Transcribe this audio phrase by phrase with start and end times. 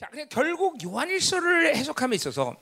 [0.00, 2.56] 자, 그냥 결국 요한일서를 해석함에 있어서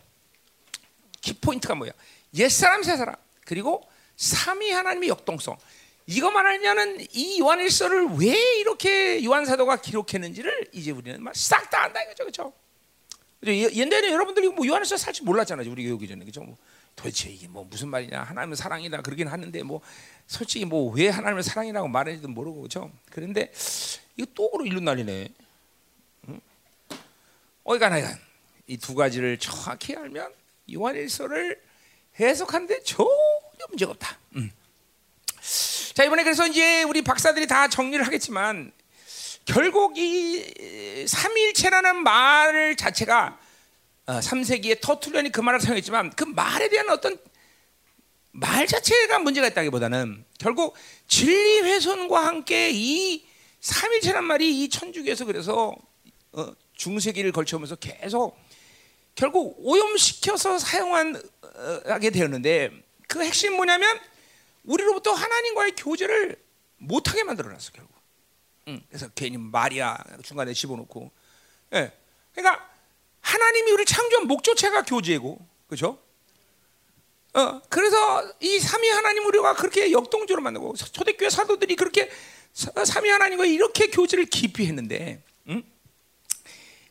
[1.21, 1.93] 키포인트가 뭐야?
[2.35, 3.15] 옛사람, 새사람,
[3.45, 5.57] 그리고 삼위 하나님의 역동성.
[6.07, 12.25] 이거 말하냐는 이 요한일서를 왜 이렇게 요한 사도가 기록했는지를 이제 우리는 싹 다 안다 이거죠,
[12.25, 12.53] 그렇죠?
[13.47, 16.41] 옛날에 여러분들이 뭐 요한일서 살지 몰랐잖아요, 우리 교육이 전에, 그렇죠?
[16.43, 16.57] 뭐
[16.97, 18.21] 도대체 이게 뭐 무슨 말이냐?
[18.21, 19.81] 하나님은 사랑이다 그러긴 하는데 뭐
[20.27, 22.91] 솔직히 뭐 왜 하나님을 사랑이라고 말했는지도 모르고 그렇죠?
[23.13, 23.53] 그런데
[24.17, 25.29] 이거 또 일로 날리네.
[27.69, 27.73] 응?
[27.73, 28.17] 어이가 나이가
[28.67, 30.33] 이두 가지를 정확히 알면
[30.73, 31.61] 요한일서를
[32.19, 33.09] 해석하는데 전혀
[33.69, 34.19] 문제가 없다.
[34.37, 34.51] 음.
[35.95, 38.73] 자 이번에 그래서 이제 우리 박사들이 다 정리를 하겠지만
[39.45, 43.39] 결국 이 삼일체라는 말 자체가
[44.07, 47.19] 어, 3세기에 터툴련이 그 말을 사용했지만 그 말에 대한 어떤
[48.33, 53.27] 말 자체가 문제가 있다기보다는 결국 진리 훼손과 함께 이
[53.61, 55.75] 삼일체란 말이 이 천주교에서 그래서
[56.33, 58.39] 어, 중세기를 걸쳐오면서 계속
[59.15, 62.71] 결국 오염시켜서 사용한 어, 하게 되었는데
[63.07, 63.99] 그 핵심 뭐냐면
[64.65, 66.37] 우리로부터 하나님과의 교제를
[66.79, 67.95] 못하게 만들어놨어 결국.
[68.69, 68.83] 응.
[68.89, 71.11] 그래서 괜히 마리아 중간에 집어넣고,
[71.75, 71.93] 예.
[72.33, 72.71] 그러니까
[73.21, 75.99] 하나님이 우리 창조한 목조체가 교제고, 그렇죠?
[77.35, 82.11] 어, 그래서 이 삼위 하나님 우리가 그렇게 역동적으로 만들고 초대교회 사도들이 그렇게
[82.53, 85.63] 삼위 하나님과 이렇게 교제를 깊이 했는데, 응?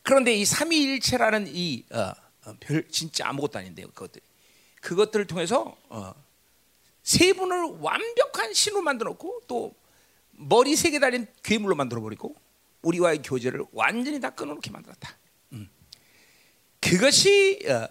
[0.08, 2.14] 그런데 이 삼위일체라는 이별 어,
[2.46, 2.54] 어
[2.90, 3.88] 진짜 아무것도 아닌데요.
[3.88, 4.22] 그것들
[4.80, 6.14] 그것들을 통해서 어,
[7.02, 9.74] 세 분을 완벽한 신으로 만들어 놓고 또
[10.30, 12.34] 머리 세 개 달린 괴물로 만들어 버리고
[12.80, 15.14] 우리와의 교제를 완전히 다 끊어놓게 만들었다.
[15.52, 15.68] 음.
[16.80, 17.86] 그것이 어,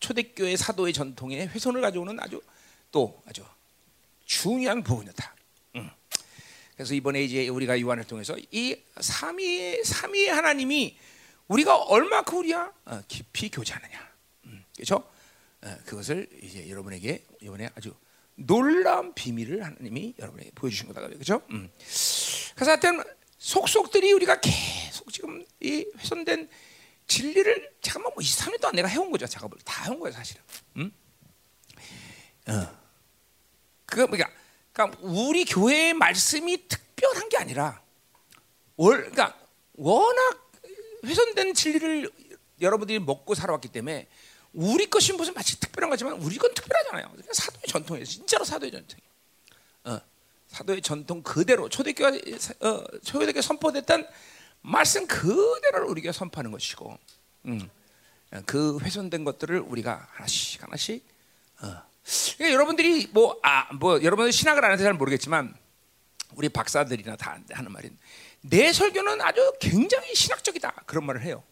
[0.00, 2.40] 초대교회 사도의 전통의 훼손을 가져오는 아주
[2.90, 3.44] 또 아주
[4.24, 5.34] 중요한 부분이었다.
[5.76, 5.90] 음.
[6.76, 10.96] 그래서 이번에 이제 우리가 요한을 통해서 이 삼위 삼위 하나님이
[11.48, 14.12] 우리가 얼마큼 우리야 어, 깊이 교제하느냐,
[14.44, 14.96] 음, 그렇죠?
[15.62, 17.94] 어, 그것을 이제 여러분에게 이번에 아주
[18.34, 21.42] 놀라운 비밀을 하나님이 여러분에게 보여주신 거다, 그렇죠?
[21.50, 21.70] 음.
[22.54, 23.02] 그래서 하여튼
[23.38, 26.48] 속속들이 우리가 계속 지금 이 훼손된
[27.06, 30.42] 진리를 잠깐만 뭐 23년 동안 내가 해온 거죠 작업을 다 해온 거예요 사실은.
[30.76, 30.92] 음?
[32.48, 32.78] 어.
[33.86, 34.30] 그 그러니까,
[34.72, 37.80] 그러니까 우리 교회의 말씀이 특별한 게 아니라
[38.76, 39.38] 월 그러니까
[39.72, 40.47] 워낙
[41.08, 42.10] 훼손된 진리를
[42.60, 44.06] 여러분들이 먹고 살아왔기 때문에
[44.52, 47.12] 우리 것이 무슨 마치 특별한 거지만 우리 건 특별하잖아요.
[47.32, 48.04] 사도의 전통이에요.
[48.04, 48.98] 진짜로 사도의 전통.
[49.84, 50.00] 어,
[50.48, 52.20] 사도의 전통 그대로 초대교회
[52.60, 54.06] 어, 초대교회 선포됐던
[54.62, 56.98] 말씀 그대로를 우리가 선포하는 것이고,
[57.46, 57.70] 음,
[58.46, 61.04] 그 훼손된 것들을 우리가 하나씩 하나씩.
[61.60, 61.82] 어.
[62.36, 65.54] 그러니까 여러분들이 뭐아뭐 아, 뭐 여러분들 신학을 안 해서 잘 모르겠지만
[66.34, 67.96] 우리 박사들이나 다 하는 말인.
[68.42, 71.42] 내 설교는 아주 굉장히 신학적이다 그런 말을 해요.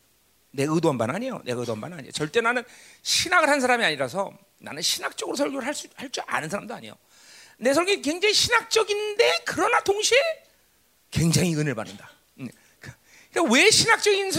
[0.52, 1.42] 내 의도한 바는 아니에요.
[1.44, 2.12] 내 의도한 바는 아니에요.
[2.12, 2.64] 절대 나는
[3.02, 6.94] 신학을 한 사람이 아니라서 나는 신학적으로 설교를 할줄 아는 사람도 아니에요.
[7.58, 10.18] 내 설교 굉장히 신학적인데 그러나 동시에
[11.10, 12.10] 굉장히 은혜를 받는다.
[12.40, 12.48] 음,
[12.80, 12.90] 그,
[13.30, 14.32] 그러니까 왜 신학적인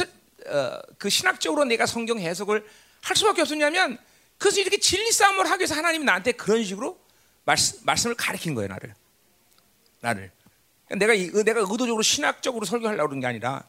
[0.47, 2.67] 어, 그 신학적으로 내가 성경 해석을
[3.01, 3.97] 할 수밖에 없었냐면
[4.37, 6.99] 그래서 이렇게 진리 싸움을 하기 위해서 하나님이 나한테 그런 식으로
[7.43, 8.93] 말씀, 말씀을 가르친 거예요, 나를.
[10.01, 10.31] 나를.
[10.89, 13.63] 내가 내가 의도적으로 신학적으로 설교하려고 그런 게 아니라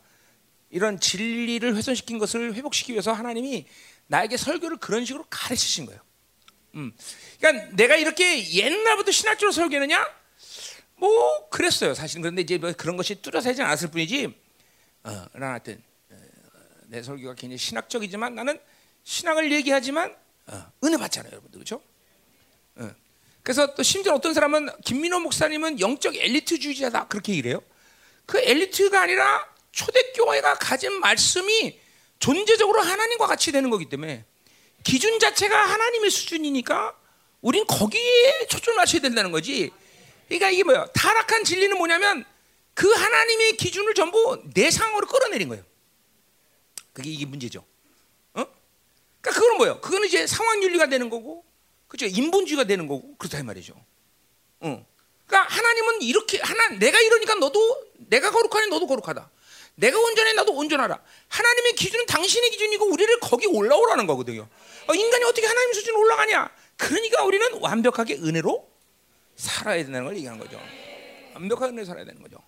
[0.71, 3.67] 이런 진리를 훼손시킨 것을 회복시키기 위해서 하나님이
[4.07, 6.01] 나에게 설교를 그런 식으로 가르치신 거예요.
[6.75, 6.93] 음.
[7.41, 10.07] 그러니까 내가 이렇게 옛날부터 신학적으로 설교느냐?
[10.97, 11.95] 뭐 그랬어요.
[11.95, 14.35] 사실은 그런데 이제 뭐 그런 것이 뚜렷하지 않았을 뿐이지.
[15.05, 16.17] 어, 하여튼 어,
[16.87, 18.59] 내 설교가 굉장히 신학적이지만 나는
[19.05, 20.15] 신학을 얘기하지만
[20.47, 21.83] 어, 은혜 받잖아요, 여러분들 그렇죠?
[22.77, 22.91] 어.
[23.49, 27.63] 그래서 또 심지어 어떤 사람은 김민호 목사님은 영적 엘리트주의자다 그렇게 얘기해요.
[28.27, 31.81] 그 엘리트가 아니라 초대교회가 가진 말씀이
[32.19, 34.27] 존재적으로 하나님과 같이 되는 거기 때문에
[34.85, 36.95] 기준 자체가 하나님의 수준이니까
[37.41, 39.71] 우린 거기에 초점을 맞춰야 된다는 거지.
[40.27, 40.85] 그러니까 이게 뭐야?
[40.89, 42.27] 타락한 진리는 뭐냐면
[42.75, 45.65] 그 하나님의 기준을 전부 내 상으로 끌어내린 거예요.
[46.93, 47.61] 그게 이게 문제죠.
[48.35, 48.45] 어?
[49.23, 49.81] 그러니까 그거는 뭐예요?
[49.81, 51.48] 그거는 이제 상황 윤리가 되는 거고
[51.89, 52.07] 그죠?
[52.07, 53.75] 인본주의가 되는 거고 그렇다 이 말이죠.
[54.61, 54.87] 어.
[55.27, 59.31] 그러니까 하나님은 이렇게 하나 내가 이러니까 너도 내가 거룩하니 너도 거룩하다.
[59.75, 61.01] 내가 온전해 나도 온전하라.
[61.29, 64.49] 하나님의 기준은 당신의 기준이고 우리를 거기 올라오라는 거거든요.
[64.89, 66.51] 어, 인간이 어떻게 하나님 수준 올라가냐?
[66.77, 68.69] 그러니까 우리는 완벽하게 은혜로
[69.37, 70.61] 살아야 된다는 걸 얘기하는 거죠.
[71.35, 72.39] 완벽한 은혜로 살아야 되는 거죠.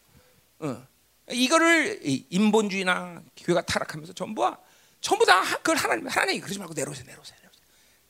[0.61, 0.87] 어.
[1.31, 4.59] 이거를 인본주의나 교회가 타락하면서 전부와
[5.01, 7.63] 전부 다 그걸 하나님 하나님 그러지 말고 내려오세요, 내려오세요, 내려오세요.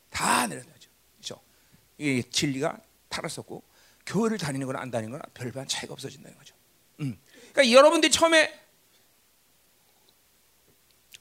[0.09, 0.80] 다 내려오세요.
[2.01, 2.79] 이 진리가
[3.11, 3.63] 타락했고
[4.07, 6.55] 교회를 다니는 거나 안 다니는 거나 별반 차이가 없어진다는 거죠.
[7.01, 7.21] 음.
[7.53, 8.59] 그러니까 여러분들이 처음에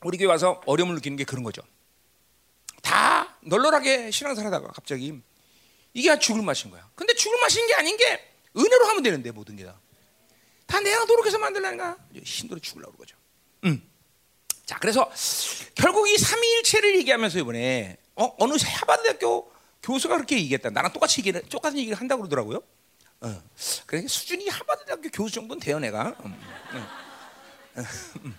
[0.02, 1.62] 우리 교회 와서 어려움을 느끼는 게 그런 거죠.
[2.82, 5.22] 다 널널하게 신앙생활 하다가 갑자기
[5.94, 6.90] 이게 죽을 맛인 거야.
[6.96, 9.78] 근데 죽을 맛인 게 아닌 게 은혜로 하면 되는데 모든 게 다.
[10.66, 13.18] 다 내가 노력해서 만들라니까 힘들어 죽으려고 그러죠.
[13.66, 13.86] 음.
[14.66, 15.12] 자, 그래서
[15.76, 19.52] 결국 이 삼위일체를 얘기하면서 이번에 어, 어느 하버드 대학교
[19.84, 20.70] 교수가 그렇게 얘기했다.
[20.70, 22.62] 나랑 똑같이 얘기를 똑같은 얘기를 한다고 그러더라고요.
[23.22, 23.44] 어.
[23.86, 26.16] 그래 수준이 하버드 대학교 교수 정도는 돼요, 내가.
[26.24, 26.42] 음.
[26.74, 27.86] 음.
[28.26, 28.38] 음.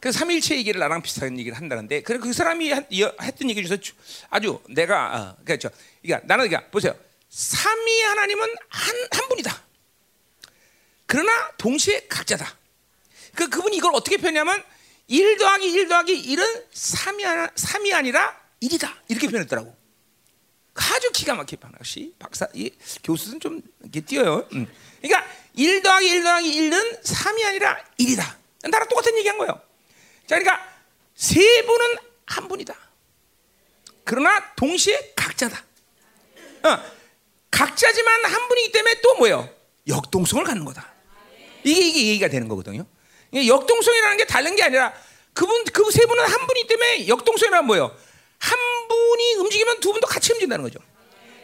[0.00, 3.82] 그 삼일체 얘기를 나랑 비슷한 얘기를 한다는데 그래 그 사람이 했던 얘기 중에서
[4.30, 5.70] 아주 내가 어, 그렇죠.
[6.02, 6.94] 그러니까 나는 그러니까 보세요.
[7.28, 9.62] 삼위 하나님은 한 한 분이다.
[11.06, 12.56] 그러나 동시에 각자다.
[13.34, 14.62] 그 그분이 이걸 어떻게 표현하면
[15.08, 18.92] 1 더하기 1 더하기 1은 3이, 하나, 3이 아니라 1이다.
[19.08, 19.76] 이렇게 표현했더라고.
[20.74, 22.70] 아주 기가 막히게 역시 박사 이
[23.02, 24.48] 교수는 좀 이렇게 뛰어요.
[24.52, 24.66] 음.
[25.00, 28.36] 그러니까 1 더하기 1 더하기 1은 3이 아니라 1이다.
[28.70, 29.60] 나랑 똑같은 얘기한 거예요.
[30.26, 30.64] 자, 그러니까
[31.14, 31.96] 세 분은
[32.26, 32.74] 한 분이다.
[34.04, 35.64] 그러나 동시에 각자다.
[36.64, 36.78] 어,
[37.50, 39.48] 각자지만 한 분이기 때문에 또 뭐예요?
[39.86, 40.92] 역동성을 갖는 거다.
[41.64, 42.86] 이게 이게 얘기가 되는 거거든요.
[43.34, 44.92] 역동성이라는 게 다른 게 아니라
[45.34, 47.96] 그분 그 세 분은 한 분이기 때문에 역동성이란 뭐예요?
[48.38, 48.58] 한
[48.88, 50.78] 분이 움직이면 두 분도 같이 움직인다는 거죠.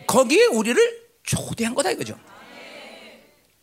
[0.06, 2.19] 거기에 우리를 초대한 거다 이거죠.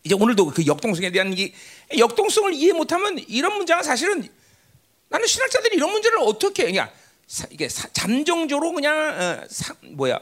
[0.04, 1.52] 이제 오늘도 그 역동성에 대한 이
[1.96, 4.28] 역동성을 이해 못하면 이런 문제가 사실은
[5.08, 6.90] 나는 신학자들이 이런 문제를 어떻게 그냥
[7.50, 10.20] 이게 사, 잠정적으로 그냥 어, 사, 뭐야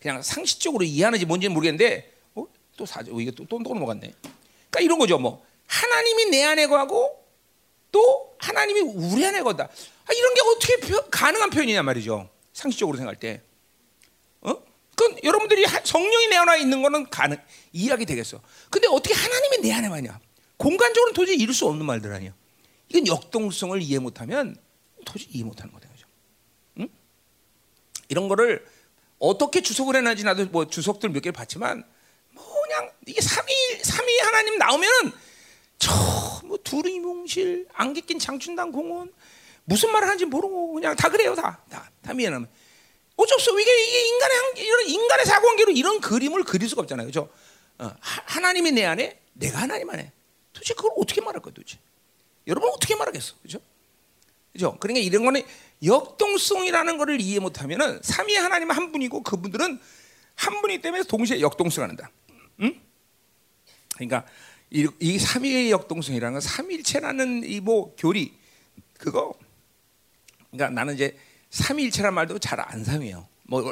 [0.00, 2.44] 그냥 상식적으로 이해하는지 뭔지는 모르겠는데 어?
[2.76, 4.12] 또 사죠 이게 또, 또 넘어갔네.
[4.70, 7.24] 그러니까 이런 거죠 뭐 하나님이 내 안에 거하고
[7.90, 9.68] 또 하나님이 우리 안에 거다.
[10.12, 12.28] 아, 이런 게 어떻게 표, 가능한 표현이냐 말이죠.
[12.52, 13.42] 상식적으로 생각할 때.
[14.42, 14.54] 어?
[14.94, 17.38] 그 여러분들이 성령이 내 안에 있는 거는 가능
[17.72, 18.40] 이해하게 되겠어.
[18.70, 20.20] 근데 어떻게 하나님이 내 안에 와냐?
[20.58, 22.34] 공간적으로는 도저히 이룰 수 없는 말들 아니야.
[22.88, 24.54] 이건 역동성을 이해 못하면
[25.06, 26.06] 도저히 이해 못하는 거다, 그죠?
[26.80, 26.88] 응?
[28.10, 28.66] 이런 거를
[29.18, 31.84] 어떻게 주석을 해놨지 나도 뭐 주석들 몇 개를 봤지만
[32.32, 35.12] 뭐 그냥 이게 삼위 삼위 하나님 나오면은
[35.78, 39.10] 저뭐 두리뭉실 안개 낀 장춘당 공원
[39.64, 42.48] 무슨 말을 하는지 모르고 그냥 다 그래요 다다 다 미안하면
[43.16, 47.06] 어쩔 수 없어 이게, 이게 인간의 한, 이런 인간의 사고관계로 이런 그림을 그릴 수가 없잖아요
[47.06, 47.28] 그죠
[47.78, 50.12] 어, 하, 나님이 내 안에 내가 하나님 안에
[50.52, 51.78] 도대체 그걸 어떻게 말할 거야 도대체
[52.46, 53.60] 여러분 어떻게 말하겠어, 그죠?
[54.52, 54.76] 그죠?
[54.80, 55.42] 그러니까 이런 거는
[55.84, 59.78] 역동성이라는 것을 이해 못하면은 삼위 하나님 한 분이고 그분들은
[60.34, 62.10] 한 분이 때문에 동시에 역동성한다.
[62.62, 62.80] 응?
[63.94, 64.26] 그러니까
[64.70, 68.34] 이, 이 삼위의 역동성이라는 건 삼일체라는 이 뭐 교리
[68.98, 69.34] 그거
[70.52, 71.16] 그러니까 나는 이제
[71.50, 73.26] 삼일체란 말도 잘 안 사용해요.
[73.44, 73.62] 뭐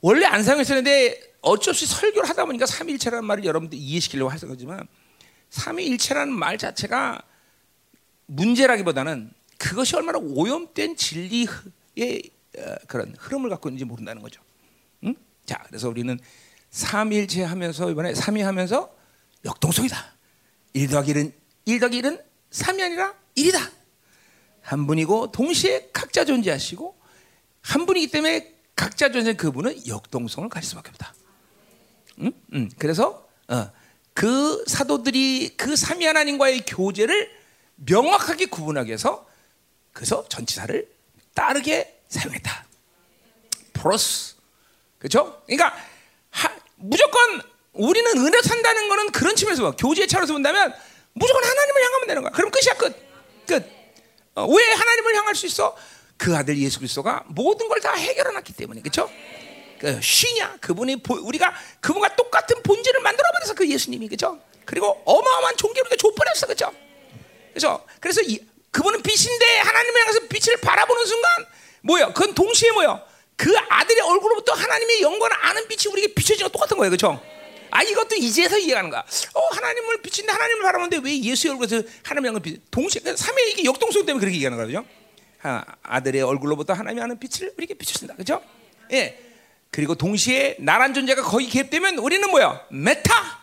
[0.00, 4.86] 원래, 안 사용했었는데 어쩔 수 없이 설교를 하다 보니까 삼일체라는 말을 여러분들 이해시키려고 하는 거지만
[5.50, 7.22] 삼위일체라는 말 자체가
[8.26, 14.40] 문제라기보다는 그것이 얼마나 오염된 진리의 어, 그런 흐름을 갖고 있는지 모른다는 거죠.
[15.04, 15.14] 응?
[15.46, 16.18] 자, 그래서 우리는
[16.70, 18.94] 삼일체 하면서 이번에 삼위 하면서
[19.44, 19.96] 역동성이다.
[20.74, 21.32] 1 더하기 1은
[21.64, 23.77] 1 더하기 1은 3이 아니라 1이다.
[24.68, 26.94] 한 분이고 동시에 각자 존재하시고
[27.62, 31.14] 한 분이기 때문에 각자 존재 그분은 역동성을 가질 수밖에 없다.
[32.20, 32.32] 응?
[32.52, 32.68] 응.
[32.76, 33.70] 그래서 어,
[34.12, 37.30] 그 사도들이 그 삼위 하나님과의 교제를
[37.76, 39.26] 명확하게 구분하기 위해서
[39.94, 40.86] 그래서 전치사를
[41.32, 42.66] 따르게 사용했다.
[43.72, 44.34] 플러스
[44.98, 45.40] 그렇죠?
[45.46, 45.74] 그러니까
[46.28, 47.40] 하, 무조건
[47.72, 49.76] 우리는 은혜 산다는 거는 그런 측면에서 봐.
[49.78, 50.74] 교제의 차원에서 본다면
[51.14, 52.32] 무조건 하나님을 향하면 되는 거야.
[52.32, 52.94] 그럼 끝이야 끝.
[53.46, 53.77] 끝.
[54.38, 55.76] 어, 왜 하나님을 향할 수 있어?
[56.16, 59.08] 그 아들 예수 그리스도가 모든 걸 다 해결해 놨기 때문에 그렇죠?
[59.78, 64.38] 그 쉬냐 그분이 보, 우리가 그분과 똑같은 본질을 만들어 버려서 그 예수님이 그죠?
[64.64, 66.72] 그리고 어마어마한 종교를 줬버렸어 그죠?
[67.52, 68.40] 그래서 그래서 이,
[68.72, 71.30] 그분은 빛인데 하나님을 향해서 빛을 바라보는 순간
[71.82, 72.06] 뭐야?
[72.12, 73.00] 그건 동시에 뭐야?
[73.36, 77.22] 그 아들의 얼굴로부터 하나님의 영광을 아는 빛이 우리에게 비춰지는 거 똑같은 거예요, 그렇죠?
[77.70, 79.04] 아 이것도 이제서 이해하는 거야.
[79.34, 82.60] 어 하나님을 빛인데 하나님을 바라보는데 왜 예수의 얼굴에서 하나님의 빛?
[82.70, 84.84] 동시에 그러니까 삼위 이게 역동성 때문에 그렇게 얘기하는 거죠.
[85.42, 88.42] 아, 아들의 얼굴로부터 하나님이 아는 빛을 우리에게 비춰진다, 그렇죠?
[88.92, 89.18] 예.
[89.70, 92.66] 그리고 동시에 나란 존재가 거기 개입되면 우리는 뭐야?
[92.70, 93.38] μετά.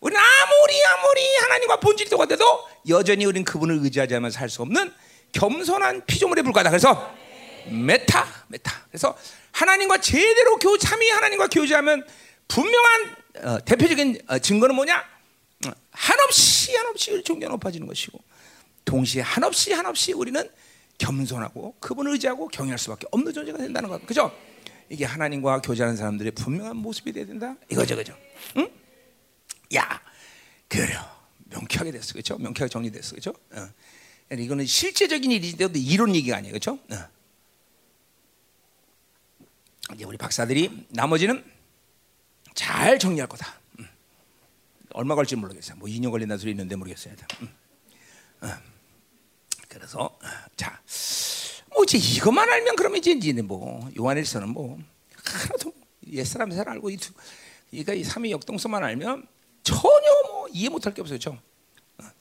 [0.00, 2.44] 우리는 아무리 아무리 하나님과 본질이 똑같아도
[2.88, 4.92] 여전히 우리는 그분을 의지하지 않으면 살 수 없는
[5.32, 6.70] 겸손한 피조물에 불과하다.
[6.70, 7.14] 그래서
[7.70, 8.86] μετά, μετά.
[8.90, 9.16] 그래서
[9.52, 12.06] 하나님과 제대로 교 참이 하나님과 교제하면
[12.48, 14.98] 분명한 어, 대표적인 어, 증거는 뭐냐?
[15.66, 18.18] 어, 한없이 한없이 존귀 높아지는 것이고
[18.84, 20.48] 동시에 한없이 한없이 우리는
[20.98, 24.04] 겸손하고 그분을 의지하고 경외할 수밖에 없는 존재가 된다는 것.
[24.06, 24.36] 그죠?
[24.88, 27.56] 이게 하나님과 교제하는 사람들의 분명한 모습이 돼야 된다.
[27.70, 28.16] 이거죠, 그죠?
[28.56, 28.68] 응?
[29.76, 30.00] 야,
[30.68, 31.00] 그래요.
[31.44, 32.36] 명쾌하게 됐어, 그렇죠?
[32.38, 33.34] 명쾌하게 정리됐어, 그렇죠?
[33.52, 33.68] 어.
[34.32, 36.78] 이거는 실제적인 일인데 이론 얘기가 아니에요, 그렇죠?
[39.94, 41.44] 이제 우리 박사들이 나머지는
[42.60, 43.58] 잘 정리할 거다.
[43.78, 43.88] 음.
[44.92, 45.78] 얼마 걸지 모르겠어요.
[45.78, 47.14] 뭐 2년 걸린다 소리 있는데 모르겠어요.
[47.40, 47.48] 음.
[48.42, 48.48] 어.
[49.66, 50.18] 그래서
[50.56, 50.78] 자,
[51.70, 54.78] 뭐 이제 이것만 알면 그러면 이제 이제 뭐 요한일서는 뭐
[55.24, 55.72] 하나도
[56.08, 57.14] 옛 사람 잘 알고 이 두,
[57.70, 59.26] 그러니까 이 삼위 역동성만 알면
[59.62, 61.40] 전혀 뭐 이해 못할 게 없어요, 그렇죠?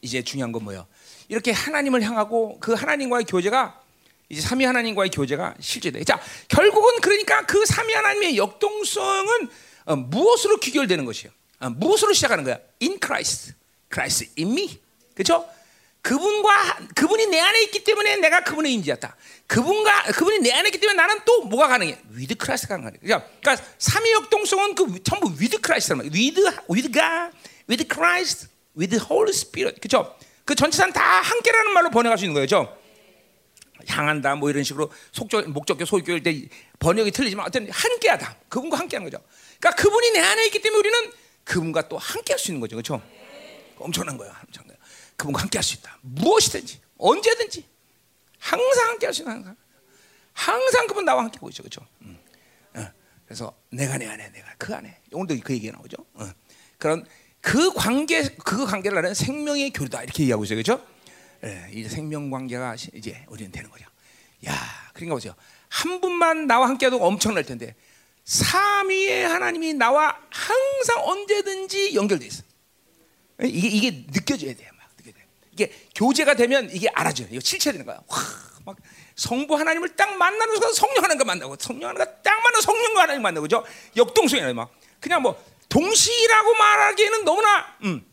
[0.02, 0.88] 이제 중요한 건 뭐예요?
[1.28, 3.82] 이렇게 하나님을 향하고 그 하나님과의 교제가
[4.30, 6.02] 이제 삼위 하나님과의 교제가 실제돼.
[6.06, 9.50] 자, 결국은 그러니까 그 삼위 하나님의 역동성은
[9.90, 11.34] 어, 무엇으로 귀결되는 것이에요?
[11.60, 12.60] 어, 무엇으로 시작하는 거야?
[12.82, 13.54] In Christ,
[13.92, 14.80] Christ in me,
[15.16, 15.50] 그렇죠?
[16.02, 19.16] 그분과 그분이 내 안에 있기 때문에 내가 그분의 임재였다.
[19.48, 21.98] 그분과 그분이 내 안에 있기 때문에 나는 또 뭐가 가능해?
[22.12, 23.00] with Christ가 가능해.
[23.02, 26.12] 그러니까 삼위 역동성은 그 전부 with Christ란 말이야.
[26.14, 26.40] with
[26.70, 27.32] with God,
[27.68, 29.82] with Christ, with Holy Spirit.
[29.82, 30.16] 그렇죠?
[30.46, 32.48] 그 전체는 다 함께라는 말로 번역할 수 있는 거예요.
[32.48, 32.80] 그렇죠?
[33.88, 36.48] 향한다 뭐 이런 식으로 속적 목적격 소유격일 때
[36.80, 38.36] 번역이 틀리지만 어쨌든 함께하다.
[38.48, 39.24] 그분과 함께하는 거죠.
[39.60, 41.12] 그러니까 그분이 내 안에 있기 때문에 우리는
[41.44, 42.76] 그분과 또 함께 할 수 있는 거죠.
[42.76, 43.02] 그렇죠?
[43.78, 44.34] 엄청난 거예요.
[44.46, 44.80] 엄청난 거예요.
[45.18, 45.98] 그분과 함께 할 수 있다.
[46.02, 47.66] 무엇이든지 언제든지
[48.40, 49.56] 항상 함께 할 수 있는 항상
[50.34, 51.64] 항상 그분 나와 함께 하고 있죠.
[51.64, 51.86] 그렇죠?
[52.02, 52.18] 음.
[52.76, 52.86] 어.
[53.26, 55.98] 그래서 내가 내 안에 내가 그 안에 오늘도 그 얘기가 나오죠.
[56.14, 56.32] 어.
[56.78, 57.06] 그런
[57.42, 60.62] 그 관계 그 관계를 하는 생명의 교류다 이렇게 얘기하고 있어요.
[60.62, 60.86] 그렇죠?
[61.44, 63.86] 예, 이제 생명 관계가 이제 우리는 되는 거죠.
[64.46, 64.54] 야,
[64.94, 65.36] 그러니까 보세요.
[65.70, 67.76] 한 분만 나와 함께해도 엄청날 텐데
[68.30, 72.44] 삼위의 하나님이 나와 항상 언제든지 연결돼 있어.
[73.42, 74.70] 예, 이게 이게 느껴져야 돼요.
[74.78, 75.18] 막 느껴져.
[75.52, 77.28] 이게 교제가 되면 이게 알아져요.
[77.32, 78.00] 이거 실체되는 거야.
[78.08, 78.18] 와,
[78.66, 78.78] 막
[79.16, 83.48] 성부 하나님을 딱 만나는 순간 성령 하나님과 만나고 성령 하나님과 딱 만나 성령과 하나님 만나고
[83.48, 83.66] 죠
[83.98, 88.06] 역동성이야 막 그냥 뭐 동시라고 말하기에는 너무나 음,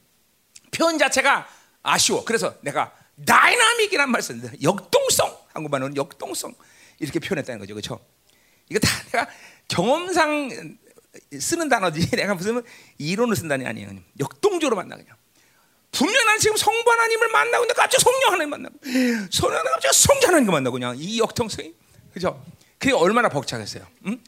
[0.71, 1.47] 표현 자체가
[1.83, 2.25] 아쉬워.
[2.25, 2.91] 그래서 내가
[3.27, 6.55] dynamic이란 말 썼는데 역동성 한국말로는 역동성
[7.01, 8.01] 이렇게 표현했다는 거죠, 그렇죠?
[8.69, 9.29] 이거 다 내가
[9.69, 10.77] 경험상
[11.39, 12.63] 쓰는 단어지 내가 무슨
[12.99, 13.91] 이론을 쓴다니 아니에요.
[14.21, 15.17] 역동적으로 만나 그냥.
[15.93, 18.77] 분명 나는 지금 성부 하나님을 만나고 있는데 갑자기 성령 하나님 만나고
[19.31, 21.75] 성령 하나님 갑자기 성자 하나님 만나고 그냥 이 역동성이
[22.13, 22.45] 그죠?
[22.79, 23.87] 그게 얼마나 벅차겠어요.
[24.07, 24.23] 응?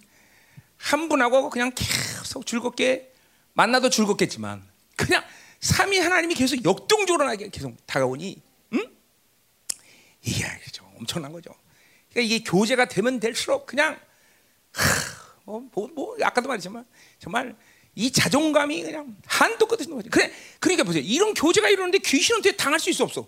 [0.78, 3.12] 한 분하고 그냥 계속 즐겁게
[3.52, 4.64] 만나도 즐겁겠지만
[4.97, 5.23] 그냥
[5.61, 8.40] 삼위 하나님이 계속 역동적으로 나게 계속 다가오니
[10.23, 10.90] 이게 알죠.
[10.97, 11.50] 엄청난 거죠.
[12.11, 13.99] 그러니까 이게 교제가 되면 될수록 그냥
[15.44, 16.84] 뭐, 뭐, 뭐 아까도 말했지만
[17.18, 17.56] 정말
[17.94, 20.08] 이 자존감이 그냥 한도 끝없이 높아져.
[20.10, 21.02] 그래, 그러니까 보세요.
[21.04, 23.26] 이런 교제가 이러는데 귀신한테 당할 수 있어 없어?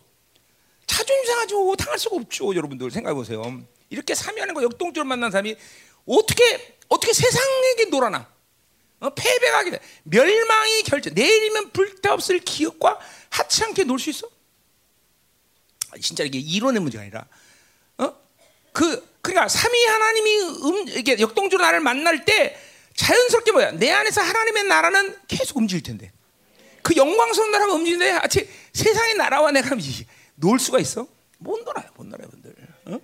[0.87, 1.77] 자존심 상하죠.
[1.77, 2.55] 당할 수가 없죠.
[2.55, 3.43] 여러분들 생각해 보세요.
[3.89, 5.57] 이렇게 사면하는 거 역동적으로 만난 사람이
[6.07, 8.29] 어떻게 어떻게 세상에게 놀아나?
[9.01, 9.81] 어, 패배가 돼.
[10.05, 11.15] 멸망이 결정.
[11.15, 12.99] 내일이면 불타없을 기억과
[13.31, 14.29] 하찮게 놀 수 있어?
[16.01, 17.27] 진짜 이게 이론의 문제가 아니라
[17.99, 18.15] 어?
[18.73, 22.57] 그 그러니까 삼위 하나님이 음, 이게 역동적으로 나를 만날 때
[22.95, 23.73] 자연스럽게 뭐야?
[23.73, 26.13] 내 안에서 하나님의 나라는 계속 움직일 텐데.
[26.83, 29.77] 그 영광스러운 나라가 움직이는데 아치 세상의 나라와 내가
[30.37, 31.07] 놀 수가 있어?
[31.39, 32.55] 못 놀아요, 못 놀아요, 분들.
[32.87, 33.01] 어?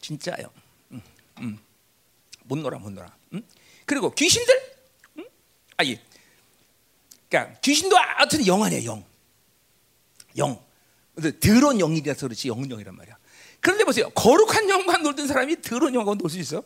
[0.00, 0.50] 진짜요.
[0.92, 1.02] 음,
[1.38, 1.58] 음.
[2.44, 3.12] 못 놀아, 못 놀아.
[3.32, 3.42] 음?
[3.84, 4.76] 그리고 귀신들,
[5.18, 5.24] 음?
[5.76, 6.00] 아니,
[7.28, 9.04] 그러니까 귀신도 하여튼 영 아니야, 영.
[10.38, 10.64] 영.
[11.40, 13.15] 더러운 영이라서 그렇지 영영이란 말이야.
[13.66, 14.08] 그런데 보세요.
[14.10, 16.62] 거룩한 영과 놀던 사람이 더러운 영과 놀 수 있어?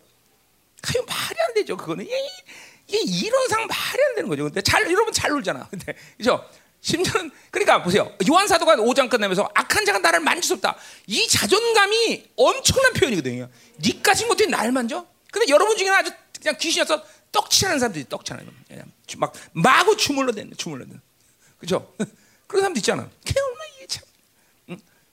[0.83, 1.75] 그게 말이 안 되죠.
[1.75, 4.45] 그거는 이게, 이론상 말이 안 되는 거죠.
[4.45, 5.67] 근데 잘 여러분 잘 놀잖아.
[5.71, 6.47] 근데 그죠?
[6.83, 8.15] 심지어는 그러니까 보세요.
[8.29, 10.77] 요한 사도가 5장 끝나면서 악한 자가 나를 만질 수 없다.
[11.07, 13.49] 이 자존감이 엄청난 표현이거든요.
[13.79, 15.07] 니까지 못해 날 만져?
[15.33, 17.03] 근데 여러분 중에는 아주 그냥 귀신이어서
[17.33, 18.47] 떡칠하는 사람들이 떡칠하는
[19.17, 21.01] 막 마구 주물러 대는 주물러 대는
[21.57, 21.95] 그죠?
[22.47, 23.05] 그런 사람도 있잖아.
[23.05, 23.11] 응?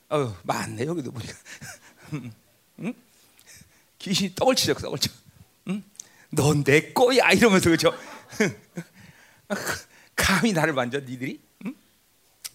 [0.09, 1.33] 어 많네 여기도 보니까.
[2.79, 2.93] 응?
[3.99, 5.11] 귀신이 떡을 치죠, 떡을 쳐.
[5.67, 5.83] 응?
[6.29, 7.93] 넌내 거야 이러면서 그죠?
[10.15, 11.39] 감히 나를 만져 니들이?
[11.65, 11.75] 응?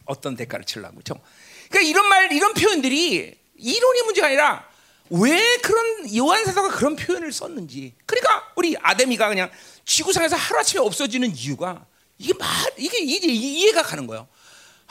[0.07, 1.21] 어떤 대가를 치려고 그죠?
[1.69, 4.69] 그러니까 이런 말, 이런 표현들이 이론이 문제가 아니라
[5.11, 7.95] 왜 그런 요한 사도가 그런 표현을 썼는지.
[8.07, 9.51] 그러니까 우리 아데미가 그냥
[9.85, 11.85] 지구상에서 하루아침에 없어지는 이유가
[12.19, 14.27] 이게 말 이게 이제 이해가 가는 거예요.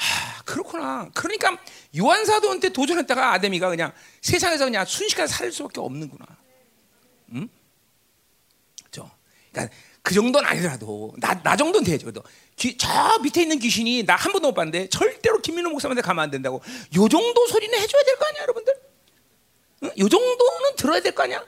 [0.01, 1.09] 아, 그렇구나.
[1.13, 1.57] 그러니까
[1.97, 3.91] 요한 사도한테 도전했다가 아데미가 그냥
[4.21, 6.25] 세상에서 그냥 순식간에 살 수밖에 없는구나.
[7.35, 7.47] 응?
[8.83, 9.09] 그죠?
[9.51, 12.11] 그러니까 그 정도는 아니더라도 나, 나 정도는 되죠.
[12.55, 12.89] 귀, 저
[13.21, 16.61] 밑에 있는 귀신이 나 한 번도 못 봤는데 절대로 김민호 목사한테 가면 안 된다고.
[16.95, 18.73] 요 정도 소리는 해줘야 될 거 아니야, 여러분들?
[19.83, 19.91] 응?
[19.99, 21.45] 요 정도는 들어야 될 거 아니야?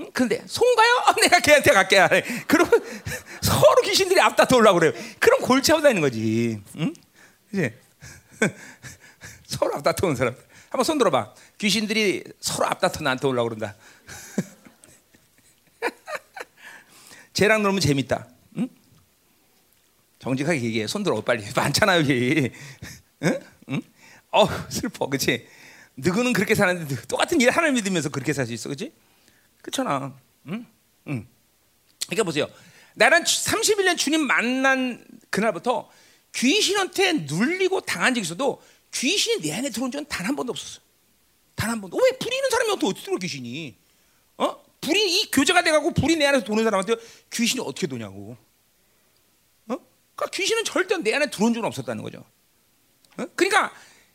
[0.00, 0.10] 응?
[0.14, 1.04] 근데 송가요?
[1.20, 2.24] 내가 걔한테 갈게.
[2.46, 2.72] 그러면
[3.42, 4.92] 서로 귀신들이 앞다 돌라고 그래요.
[5.18, 6.58] 그럼 골치 아프다 있는 거지.
[6.78, 6.94] 응?
[7.52, 7.78] 이제
[9.46, 10.34] 서로 앞다투는 사람.
[10.70, 11.34] 한번 손 들어봐.
[11.58, 13.74] 귀신들이 서로 앞다투 나한테 올라 그런다.
[17.32, 18.26] 쟤랑 놀면 재밌다.
[18.58, 18.68] 응?
[20.18, 20.86] 정직하게 얘기해.
[20.86, 21.44] 손 들어 빨리.
[21.54, 22.50] 많잖아 여기.
[23.22, 23.40] 응?
[23.70, 23.82] 응?
[24.30, 25.46] 어 슬퍼, 그렇지?
[25.96, 28.92] 누구는 그렇게 사는데 똑같은 일 하나님 믿으면서 그렇게 살 수 있어, 그렇지?
[29.60, 30.14] 그렇잖아.
[30.48, 30.66] 응?
[31.08, 31.26] 응.
[32.06, 32.46] 그러니까 보세요.
[32.94, 35.88] 나는 31년 주님 만난 그날부터
[36.34, 38.62] 귀신한테 눌리고 당한 적이 있어도
[38.92, 40.80] 귀신이 내 안에 들어온 적은 단 한 번도 없었어.
[41.54, 41.96] 단 한 번도.
[41.96, 43.76] 왜 불이 있는 사람이 어떻게 들어 귀신이?
[44.38, 44.62] 어?
[44.80, 46.96] 불이 이 교제가 돼가고 불이 내 안에서 도는 사람한테
[47.30, 48.36] 귀신이 어떻게 도냐고.
[49.68, 49.76] 어?
[50.16, 52.24] 그러니까 귀신은 절대 내 안에 들어온 적은 없었다는 거죠.
[53.18, 53.26] 어?
[53.36, 53.72] 그러니까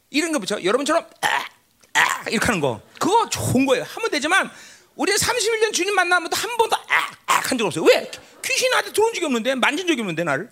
[0.09, 0.61] 이런 거 보죠.
[0.63, 1.45] 여러분처럼 아,
[1.93, 3.83] 아 이렇게 하는 거 그거 좋은 거예요.
[3.83, 4.49] 하면 되지만
[4.95, 7.85] 우리 31년 주님 만나면 한 번도 아 아 한 적 없어요.
[7.85, 8.11] 왜?
[8.43, 10.51] 귀신 나한테 들어온 적이 없는데 만진 적이 없는데 나를.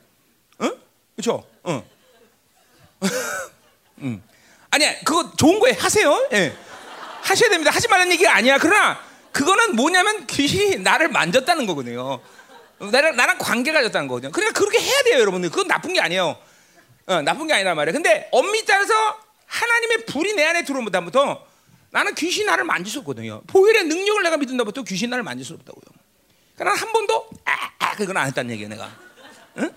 [1.15, 1.21] 어?
[1.21, 1.43] 그렇죠?
[1.63, 1.83] 어.
[3.99, 4.21] 음.
[4.71, 5.75] 아니야, 그거 좋은 거예요.
[5.79, 6.27] 하세요.
[6.33, 6.55] 예.
[7.21, 7.71] 하셔야 됩니다.
[7.71, 8.57] 하지 말라는 얘기가 아니야.
[8.57, 8.99] 그러나
[9.31, 12.19] 그거는 뭐냐면 귀신이 나를 만졌다는 거거든요.
[12.79, 14.31] 나랑 나랑 관계가 졌다는 거거든요.
[14.31, 15.49] 그러니까 그렇게 해야 돼요, 여러분들.
[15.49, 16.37] 그건 나쁜 게 아니에요.
[17.07, 17.93] 어, 나쁜 게 아니란 말이에요.
[17.93, 18.93] 근데 엄밀히 따라서
[19.45, 21.45] 하나님의 불이 내 안에 들어오면 다부터
[21.91, 23.41] 나는 귀신 나를 만질 수 없거든요.
[23.47, 25.83] 보혈의 능력을 내가 믿는다부터 귀신 나를 만질 수 없다고요.
[26.55, 28.91] 그러니까 난 한 번도 아, 아 그건 안 했다는 얘기야 내가.
[29.59, 29.71] 응?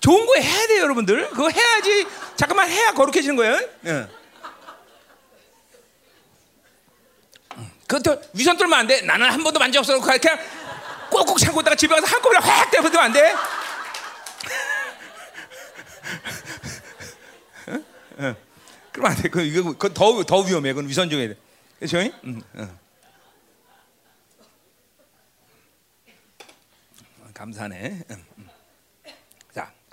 [0.00, 1.30] 좋은 거 해야 돼요, 여러분들.
[1.30, 2.06] 그거 해야지.
[2.36, 3.58] 잠깐만 해야 거룩해지는 거예요.
[3.86, 4.08] 응.
[7.86, 9.00] 그것도 위선 떨면 안 돼.
[9.02, 9.98] 나는 한 번도 만져 없어.
[10.00, 10.38] 그냥
[11.10, 13.34] 꼭꼭 참고 있다가 집에 가서 한꺼번에 확 때려도 안 돼.
[17.68, 17.84] 응?
[18.18, 18.36] 응.
[18.92, 19.28] 그러면 안 돼.
[19.28, 20.72] 그 이거 더더 위험해.
[20.72, 21.36] 그건 위선 중에 돼.
[21.78, 21.98] 그렇죠?
[22.24, 22.42] 응.
[22.56, 22.78] 응.
[27.34, 28.02] 감사네.
[28.10, 28.24] 응.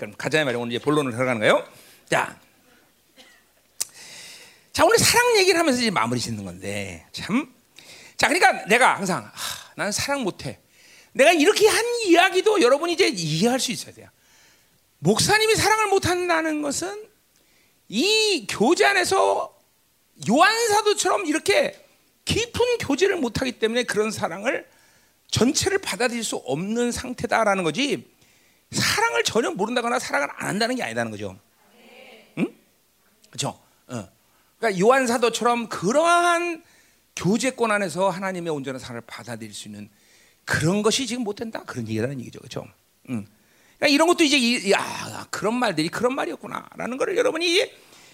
[0.03, 0.59] 자, 그럼 가자 말이야.
[0.59, 1.65] 오늘 이제 본론을 들어가는 거예요.
[2.09, 2.37] 자,
[4.73, 7.53] 자 오늘 사랑 얘기를 하면서 이제 마무리 짓는 건데 참.
[8.17, 10.59] 자, 그러니까 내가 항상 하, 나는 사랑 못 해.
[11.13, 14.09] 내가 이렇게 한 이야기도 여러분이 이제 이해할 수 있어야 돼요.
[14.99, 17.07] 목사님이 사랑을 못 한다는 것은
[17.87, 19.57] 이 교제 안에서
[20.29, 21.79] 요한 사도처럼 이렇게
[22.25, 24.67] 깊은 교제를 못하기 때문에 그런 사랑을
[25.29, 28.12] 전체를 받아들일 수 없는 상태다라는 거지.
[28.73, 31.39] 사랑을 전혀 모른다거나 사랑을 안 한다는 게 아니다는 거죠.
[32.37, 32.47] 응?
[33.29, 33.59] 그렇죠?
[33.87, 34.09] 어.
[34.57, 36.63] 그러니까 요한 사도처럼 그러한
[37.15, 39.89] 교제권 안에서 하나님의 온전한 사랑을 받아들일 수 있는
[40.45, 42.65] 그런 것이 지금 못 된다 그런 얘기라는 얘기죠, 그렇죠?
[43.09, 43.25] 응.
[43.77, 47.71] 그러니까 이런 것도 이제 야 그런 말들이 그런 말이었구나라는 것을 여러분이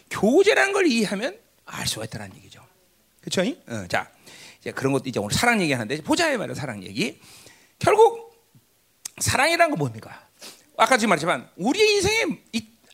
[0.10, 2.66] 교제라는 걸 이해하면 알 수가 있다는 얘기죠.
[3.22, 3.42] 그렇죠?
[3.68, 4.10] 어, 자,
[4.60, 7.20] 이제 그런 것도 이제 오늘 사랑 얘기하는데 보자 말이야 사랑 얘기.
[7.78, 8.30] 결국
[9.20, 10.29] 사랑이라는 건 뭡니까?
[10.80, 12.26] 아까 지금 말했지만 우리의 인생에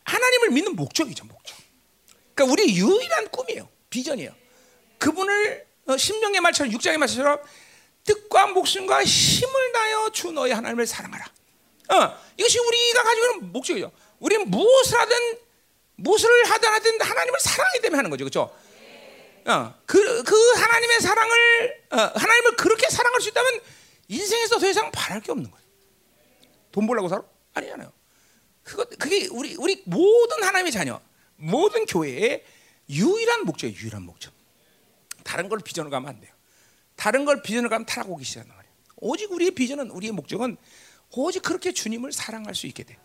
[0.03, 1.55] 하나님을 믿는 목적이죠, 목적.
[2.33, 4.31] 그러니까 우리 유일한 꿈이에요, 비전이에요.
[4.97, 7.39] 그분을 어, 심령의 말처럼 육장의 말처럼
[8.03, 11.25] 뜻과 목숨과 힘을 다여 주 너의 하나님을 사랑하라.
[11.89, 13.91] 어, 이것이 우리가 가지고 있는 목적이죠.
[14.19, 15.17] 우리는 무엇을 하든
[15.97, 18.55] 무엇을 하든 하든 하나님을 사랑하기 때문에 하는 거죠, 그렇죠?
[19.45, 23.61] 어, 그, 그 하나님의 사랑을 어, 하나님을 그렇게 사랑할 수 있다면
[24.07, 25.65] 인생에서 더 이상 바랄 게 없는 거예요.
[26.71, 27.23] 돈 벌려고 살아?
[27.55, 27.91] 아니잖아요.
[28.63, 30.99] 그거 그게 우리 우리 모든 하나님의 자녀,
[31.37, 32.43] 모든 교회의
[32.89, 33.79] 유일한 목적이에요.
[33.81, 34.33] 유일한 목적.
[35.23, 36.31] 다른 걸 비전을 가면 안 돼요.
[36.95, 38.73] 다른 걸 비전을 가면 타락오기 시작한단 말이에요.
[38.97, 40.57] 오직 우리의 비전은 우리의 목적은
[41.11, 42.97] 오직 그렇게 주님을 사랑할 수 있게 돼.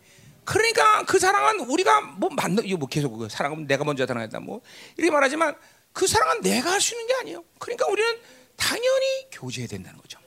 [0.43, 4.61] 그러니까 그 사랑은 우리가 뭐 만든 이거 뭐 계속 그 사랑은 내가 먼저 사랑했다 뭐
[4.97, 5.55] 이렇게 말하지만
[5.93, 7.43] 그 사랑은 내가 할 수 있는 게 아니에요.
[7.59, 8.19] 그러니까 우리는
[8.55, 10.19] 당연히 교제해야 된다는 거죠.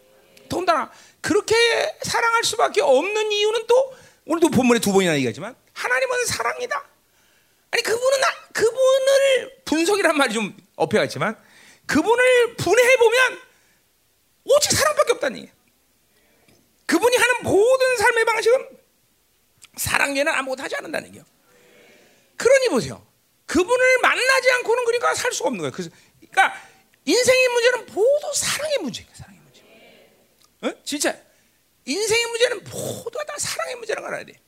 [0.49, 1.55] 더군다나 그렇게
[2.03, 3.95] 사랑할 수밖에 없는 이유는 또
[4.27, 6.85] 오늘도 본문에 두 번이나 얘기하지만 하나님은 사랑이다.
[7.71, 10.57] 아니 그분은 나, 그분을 분석이란 말이 좀
[11.05, 11.37] 있지만
[11.87, 13.41] 그분을 분해해 보면
[14.45, 15.51] 오직 사랑밖에 없다는.
[16.87, 18.69] 그분이 하는 모든 삶의 방식은
[19.77, 21.25] 사랑 외에는 아무것도 하지 않는다는 얘기예요.
[22.37, 23.05] 그러니 보세요.
[23.47, 25.73] 그분을 만나지 않고는 그러니까 살 수가 없는 거예요.
[25.73, 26.55] 그래서 그러니까
[27.05, 29.09] 인생의 문제는 모두 사랑의 문제예요.
[29.15, 29.63] 사랑의 문제.
[30.63, 30.83] 어?
[30.85, 31.24] 진짜
[31.87, 34.40] 인생의 문제는 모두가 다 사랑의 문제라는 걸 알아야 돼.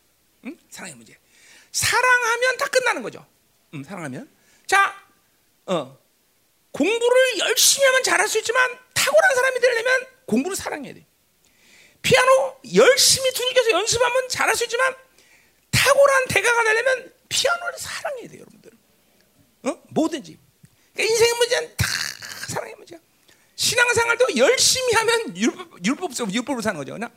[0.45, 0.59] 응?
[0.71, 1.17] 사랑의 문제.
[1.73, 3.27] 사랑하면 다 끝나는 거죠.
[3.75, 4.31] 응, 사랑하면.
[4.67, 4.95] 자,
[5.67, 5.99] 어,
[6.73, 11.07] 공부를 열심히 하면 잘할 수 있지만 탁월한 사람이 되려면 공부를 사랑해야 돼.
[12.03, 14.95] 피아노 열심히 두들겨서 연습하면 잘할 수 있지만
[15.71, 18.71] 탁월한 대가가 되려면 피아노를 사랑해야 돼요, 여러분들.
[19.65, 19.83] 어?
[19.91, 20.39] 뭐든지.
[20.95, 21.87] 그러니까 인생의 문제는 다
[22.49, 22.99] 사랑의 문제야.
[23.57, 26.95] 신앙생활도 열심히 하면 율법, 율법, 율법으로 사는 거죠.
[26.95, 27.09] 그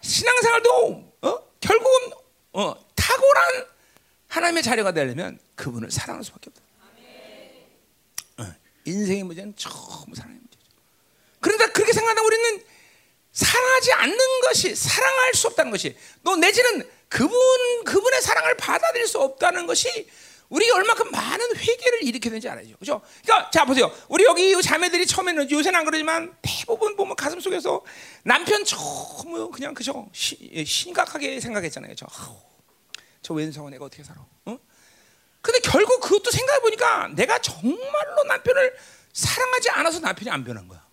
[0.00, 1.38] 신앙생활도 어?
[1.60, 2.12] 결국은
[2.52, 3.66] 어, 탁월한
[4.28, 6.62] 하나님의 자녀가 되려면 그분을 사랑할 수밖에 없다.
[8.38, 8.54] 어,
[8.84, 10.62] 인생의 문제는 처음 사랑의 문제죠.
[11.40, 12.64] 그런데 그렇게 생각하다 우리는
[13.32, 17.30] 사랑하지 않는 것이 사랑할 수 없다는 것이 너 내지는 그분
[17.84, 20.08] 그분의 사랑을 받아들일 수 없다는 것이
[20.50, 22.76] 우리 얼마큼 많은 회개를 일으켜야 되는지 알아야죠.
[22.76, 23.00] 그죠?
[23.22, 23.90] 그러니까 자 보세요.
[24.08, 27.82] 우리 여기 자매들이 처음에는 요새는 안 그러지만 대부분 보면 가슴 속에서
[28.24, 30.08] 남편 너무 그냥 그죠?
[30.12, 31.94] 시, 예, 심각하게 생각했잖아요.
[31.94, 32.06] 저,
[33.22, 34.20] 저 왼성은 내가 어떻게 살아?
[34.44, 34.58] 어?
[35.40, 38.76] 근데 결국 그것도 생각해 보니까 내가 정말로 남편을
[39.12, 40.84] 사랑하지 않아서 남편이 안 변한 거야.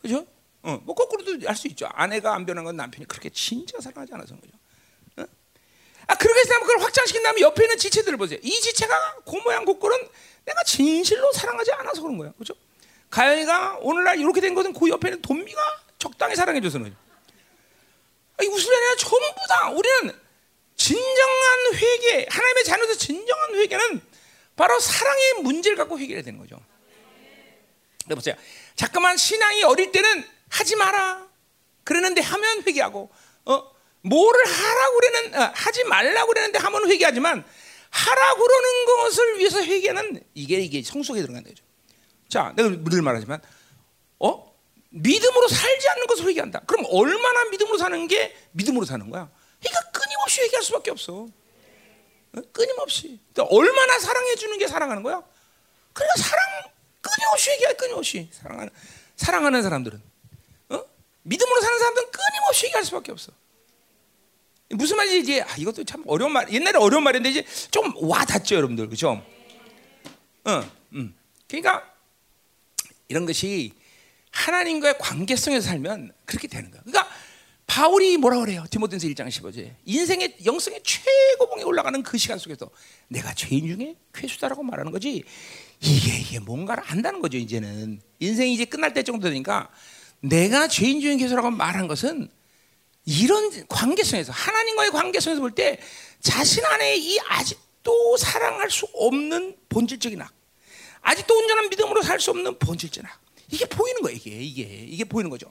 [0.00, 0.26] 그죠?
[0.62, 1.86] 어, 뭐 거꾸로도 할 수 있죠.
[1.92, 4.57] 아내가 안 변한 건 남편이 그렇게 진짜 사랑하지 않아서 거죠.
[6.08, 6.12] 어?
[6.12, 8.38] 아 그렇게 해서 그걸 확장시킨 다음에 옆에 있는 지체들을 보세요.
[8.42, 10.08] 이 지체가 고모양 고꼴은
[10.44, 12.54] 내가 진실로 사랑하지 않아서 그런 거야, 그죠?
[13.10, 15.60] 가연이가 오늘날 이렇게 된 것은 그 옆에 있는 돈미가
[15.98, 16.78] 적당히 사랑해줘서.
[16.78, 20.18] 이 무슨 아니라 전부 다 우리는
[20.76, 24.00] 진정한 회개, 하나님의 자녀들 진정한 회개는
[24.56, 26.60] 바로 사랑의 문제를 갖고 회개해야 되는 거죠.
[28.06, 28.34] 네, 보세요.
[28.76, 31.26] 잠깐만 신앙이 어릴 때는 하지 마라.
[31.84, 33.17] 그러는데 하면 회개하고, 어,
[34.08, 37.44] 뭐를 하라고 그러는, 어, 하지 말라고 그러는데 하면 회개하지만,
[37.90, 41.50] 하라고 그러는 것을 위해서 회개는 이게, 이게 성숙에 들어간다.
[41.50, 41.64] 죠
[42.28, 43.40] 자, 내가 늘 말하지만,
[44.18, 44.48] 어?
[44.90, 46.60] 믿음으로 살지 않는 것을 회개한다.
[46.60, 49.30] 그럼 얼마나 믿음으로 사는 게 믿음으로 사는 거야?
[49.60, 51.26] 그러니까 끊임없이 회개할 수밖에 없어.
[52.36, 52.42] 어?
[52.52, 53.20] 끊임없이.
[53.32, 55.22] 그러니까 얼마나 사랑해 주는 게 사랑하는 거야?
[55.92, 56.44] 그러니까 사랑
[57.00, 58.70] 끊임없이 회개해 끊임없이 사랑하는
[59.16, 60.02] 사랑하는 사람들은
[60.70, 60.84] 어?
[61.22, 63.32] 믿음으로 사는 사람들은 끊임없이 회개할 수밖에 없어.
[64.70, 66.52] 무슨 말인지 이제 아, 이것도 참 어려운 말.
[66.52, 69.22] 옛날에 어려운 말인데 이제 좀 와닿죠, 여러분들, 그렇죠?
[70.44, 71.14] 어, 음.
[71.46, 71.90] 그러니까
[73.08, 73.72] 이런 것이
[74.30, 76.82] 하나님과의 관계성에서 살면 그렇게 되는 거야.
[76.82, 77.08] 그러니까
[77.66, 78.64] 바울이 뭐라 그래요?
[78.70, 79.74] 디모데서 1장 15절.
[79.84, 82.70] 인생의 영성의 최고봉에 올라가는 그 시간 속에서
[83.08, 85.24] 내가 죄인 중에 괴수다라고 말하는 거지.
[85.80, 88.00] 이게 이게 뭔가를 안다는 거죠, 이제는.
[88.20, 89.70] 인생이 이제 끝날 때 정도 되니까
[90.20, 92.28] 내가 죄인 중에 괴수라고 말한 것은
[93.08, 95.80] 이런 관계성에서 하나님과의 관계성에서 볼 때
[96.20, 100.30] 자신 안에 이 아직도 사랑할 수 없는 본질적인 악,
[101.00, 103.18] 아직도 온전한 믿음으로 살 수 없는 본질적인 악.
[103.50, 105.50] 이게 보이는 거예요, 이게 이게 이게 보이는 거죠.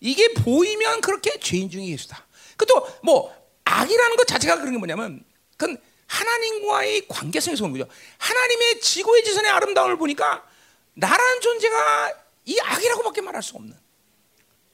[0.00, 2.26] 이게 보이면 그렇게 죄인 중에 예수다.
[2.58, 5.24] 그또 뭐 악이라는 것 자체가 그런 게 뭐냐면
[5.56, 7.90] 그건 하나님과의 관계성에서 오는 거죠.
[8.18, 10.46] 하나님의 지고의 지선의 아름다움을 보니까
[10.92, 12.12] 나라는 존재가
[12.44, 13.74] 이 악이라고밖에 말할 수 없는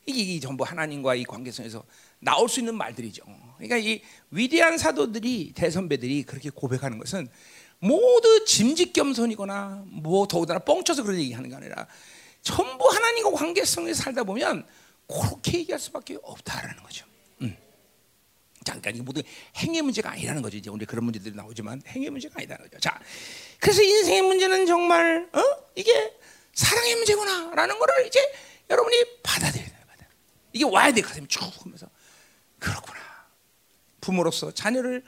[0.07, 1.85] 이게, 이게 전부 하나님과의 관계성에서
[2.21, 3.23] 나올 수 있는 말들이죠.
[3.57, 4.01] 그러니까 이
[4.31, 7.29] 위대한 사도들이 대선배들이 그렇게 고백하는 것은
[7.81, 11.87] 모두 짐짓겸손이거나 뭐 더군다나 뻥쳐서 그런 얘기하는 게 아니라
[12.43, 14.67] 전부 하나님과 관계성에 살다 보면
[15.07, 17.07] 그렇게 얘기할 수밖에 없다라는 거죠.
[17.43, 17.57] 음.
[18.65, 19.23] 잠깐 이게 모두
[19.57, 20.57] 행위 문제가 아니라는 거죠.
[20.57, 22.81] 이제 우리 그런 문제들이 나오지만 행위 문제가 아니라는 거죠.
[22.81, 23.01] 자,
[23.61, 25.43] 그래서 인생의 문제는 정말 어?
[25.75, 26.13] 이게
[26.55, 28.21] 사랑의 문제구나라는 거를 이제
[28.69, 29.79] 여러분이 받아들여야 돼요.
[29.87, 30.07] 받아.
[30.53, 31.89] 이게 와야 돼 가슴이 쭉 하면서
[32.59, 32.99] 그렇구나.
[34.01, 35.05] 부모로서 자녀를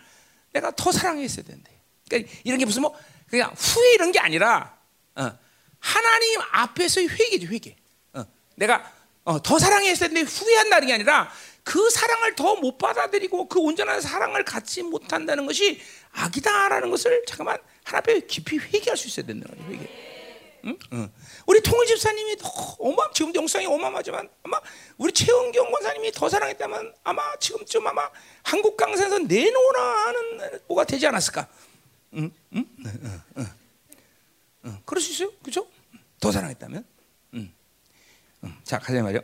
[0.53, 1.71] 내가 더 사랑했어야 되는데.
[2.09, 2.97] 그러니까 이런 게 무슨 뭐
[3.29, 4.77] 그냥 후회 이런 게 아니라
[5.15, 5.39] 어,
[5.79, 7.77] 하나님 앞에서의 회개죠 회개.
[8.15, 8.25] 어,
[8.57, 8.93] 내가
[9.25, 11.31] 어, 더 사랑했어야 되는데 후회한다는 게 아니라
[11.63, 15.81] 그 사랑을 더 못 받아들이고 그 온전한 사랑을 갖지 못한다는 것이
[16.13, 19.73] 악이다라는 것을 잠깐만 하나 앞에 깊이 회개할 수 있어야 된다는 거예요.
[19.73, 20.10] 회개.
[20.65, 20.79] 응?
[20.93, 21.13] 응.
[21.47, 22.37] 우리 통일 집사님이
[22.79, 24.61] 어마 지금 영상이 어마어마하지만 아마
[24.99, 28.09] 우리 최은경 권사님이 더 사랑했다면 아마 지금쯤 아마
[28.43, 31.49] 한국 강사에서 내놓으라 하는 뭐가 되지 않았을까?
[32.15, 32.31] 응?
[32.55, 32.67] 응?
[32.85, 33.23] 응?
[33.39, 33.47] 응.
[34.67, 34.79] 응.
[34.85, 35.67] 그럴 수 있어요, 그렇죠?
[36.21, 36.85] 더 사랑했다면.
[38.65, 39.21] 자, 가자 말이요.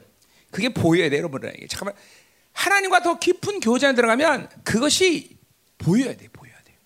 [0.51, 1.67] 그게 보여야 돼, 여러분들에게.
[1.69, 1.95] 잠깐만.
[2.53, 5.37] 하나님과 더 깊은 교제에 들어가면 그것이
[5.79, 6.77] 보여야 돼, 보여야 돼.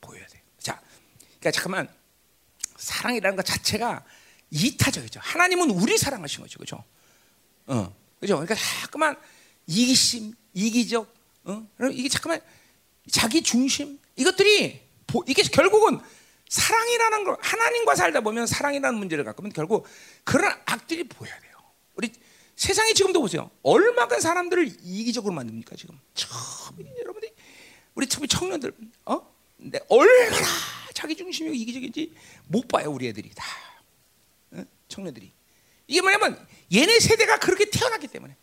[0.00, 0.42] 보여야 돼.
[0.58, 0.80] 자,
[1.18, 1.88] 그러니까 잠깐만.
[2.84, 4.04] 사랑이라는 것 자체가
[4.50, 5.20] 이타적이죠.
[5.22, 6.58] 하나님은 우리 사랑하신 거죠.
[6.58, 6.84] 그죠?
[7.66, 7.94] 어.
[8.20, 8.34] 그죠?
[8.36, 9.16] 그러니까 자꾸만
[9.66, 11.12] 이기심, 이기적,
[11.44, 11.66] 어?
[11.92, 12.40] 이게 잠깐만
[13.10, 14.82] 자기 중심 이것들이
[15.26, 16.00] 이게 결국은
[16.48, 19.86] 사랑이라는 걸 하나님과 살다 보면 사랑이라는 문제를 갖고 면 결국
[20.22, 21.52] 그런 악들이 보여야 돼요.
[21.96, 22.12] 우리
[22.56, 23.50] 세상에 지금도 보세요.
[23.62, 25.98] 얼마나 사람들을 이기적으로 만듭니까 지금?
[26.14, 26.30] 참
[26.98, 27.32] 여러분들이
[27.94, 28.72] 우리 참 청년들
[29.06, 29.34] 어?
[29.56, 30.46] 네, 얼마나
[30.94, 32.14] 자기 중심이고 이기적인지
[32.46, 33.44] 못 봐요 우리 애들이 다
[34.52, 34.64] 어?
[34.88, 35.32] 청년들이
[35.86, 38.36] 이게 뭐냐면 얘네 세대가 그렇게 태어났기 때문에.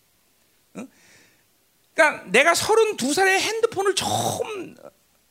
[0.76, 0.88] 어?
[1.94, 4.76] 그러니까 내가 32살에 핸드폰을 처음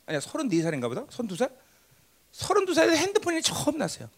[0.05, 1.51] 아니야 34살인가 보다 32살
[2.33, 4.09] 32살에 핸드폰이 처음 났어요.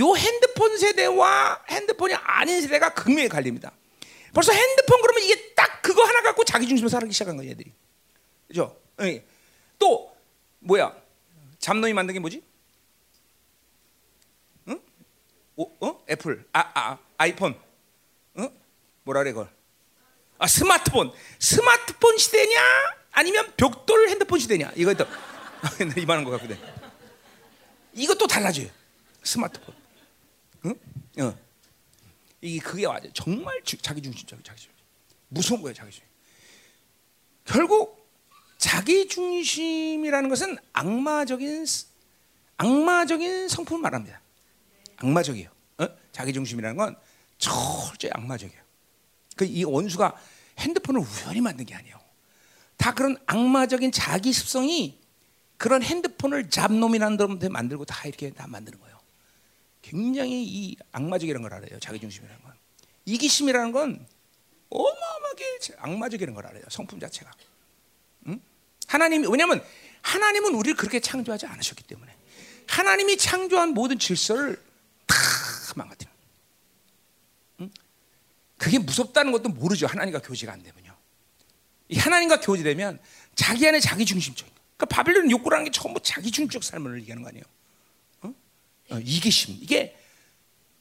[0.00, 3.72] 요 핸드폰 세대와 핸드폰이 아닌 세대가 극명히 갈립니다.
[4.32, 7.72] 벌써 핸드폰 그러면 이게 딱 그거 하나 갖고 자기 중심으로 살기 시작한 거예요, 얘들이.
[8.48, 8.76] 그죠?
[8.96, 9.24] 네.
[9.78, 10.14] 또
[10.60, 11.03] 뭐야?
[11.64, 12.42] 잡놈이 만든 게 뭐지?
[14.68, 14.78] 응?
[15.56, 16.04] 오, 어?
[16.10, 17.58] 애플, 아, 아, 아이폰,
[18.36, 18.50] 응?
[19.04, 19.50] 뭐라 그래 그걸?
[20.36, 22.60] 아 스마트폰, 스마트폰 시대냐?
[23.12, 24.72] 아니면 벽돌 핸드폰 시대냐?
[24.72, 25.06] 또
[25.98, 26.58] 이만한 거 갖고 돼.
[27.94, 28.68] 이것도 달라져요.
[29.22, 29.74] 스마트폰.
[30.66, 30.74] 응?
[31.20, 31.38] 어.
[32.42, 33.08] 이게 그게 맞아.
[33.14, 34.78] 정말 주, 자기 중심적 자기 중심.
[35.28, 36.04] 무서운 거예요, 자기 중심.
[37.46, 38.03] 결국
[38.64, 41.66] 자기 중심이라는 것은 악마적인
[42.56, 44.22] 악마적인 성품을 말합니다.
[44.96, 45.50] 악마적이에요.
[45.80, 45.86] 어?
[46.12, 46.96] 자기 중심이라는 건
[47.36, 48.62] 철저히 악마적이에요.
[49.36, 50.16] 그 이 원수가
[50.60, 52.00] 핸드폰을 우연히 만든 게 아니에요.
[52.78, 54.98] 다 그런 악마적인 자기 습성이
[55.58, 58.98] 그런 핸드폰을 잡놈이라는 놈한테 만들고 다 이렇게 다 만드는 거예요.
[59.82, 61.78] 굉장히 이 악마적이라는 걸 알아요.
[61.80, 62.54] 자기 중심이라는 건.
[63.04, 64.06] 이기심이라는 건
[64.70, 66.62] 어마어마하게 악마적이라는 걸 알아요.
[66.70, 67.30] 성품 자체가.
[68.84, 68.86] 응?
[68.86, 69.64] 하나님 왜냐하면
[70.02, 72.14] 하나님은 우리를 그렇게 창조하지 않으셨기 때문에
[72.66, 74.62] 하나님이 창조한 모든 질서를
[75.06, 75.14] 다
[75.76, 76.10] 망가뜨려.
[77.60, 77.70] 응?
[78.56, 79.86] 그게 무섭다는 것도 모르죠.
[79.86, 80.94] 하나님과 교제가 안 되면요.
[81.88, 82.98] 이 하나님과 교제되면
[83.34, 84.48] 자기 안에 자기 중심적.
[84.76, 87.44] 그러니까 바빌론 욕구라는 게 전부 자기 중심적 삶을 얘기하는 거 아니에요.
[88.22, 88.34] 어?
[88.90, 89.96] 어, 이기심 이게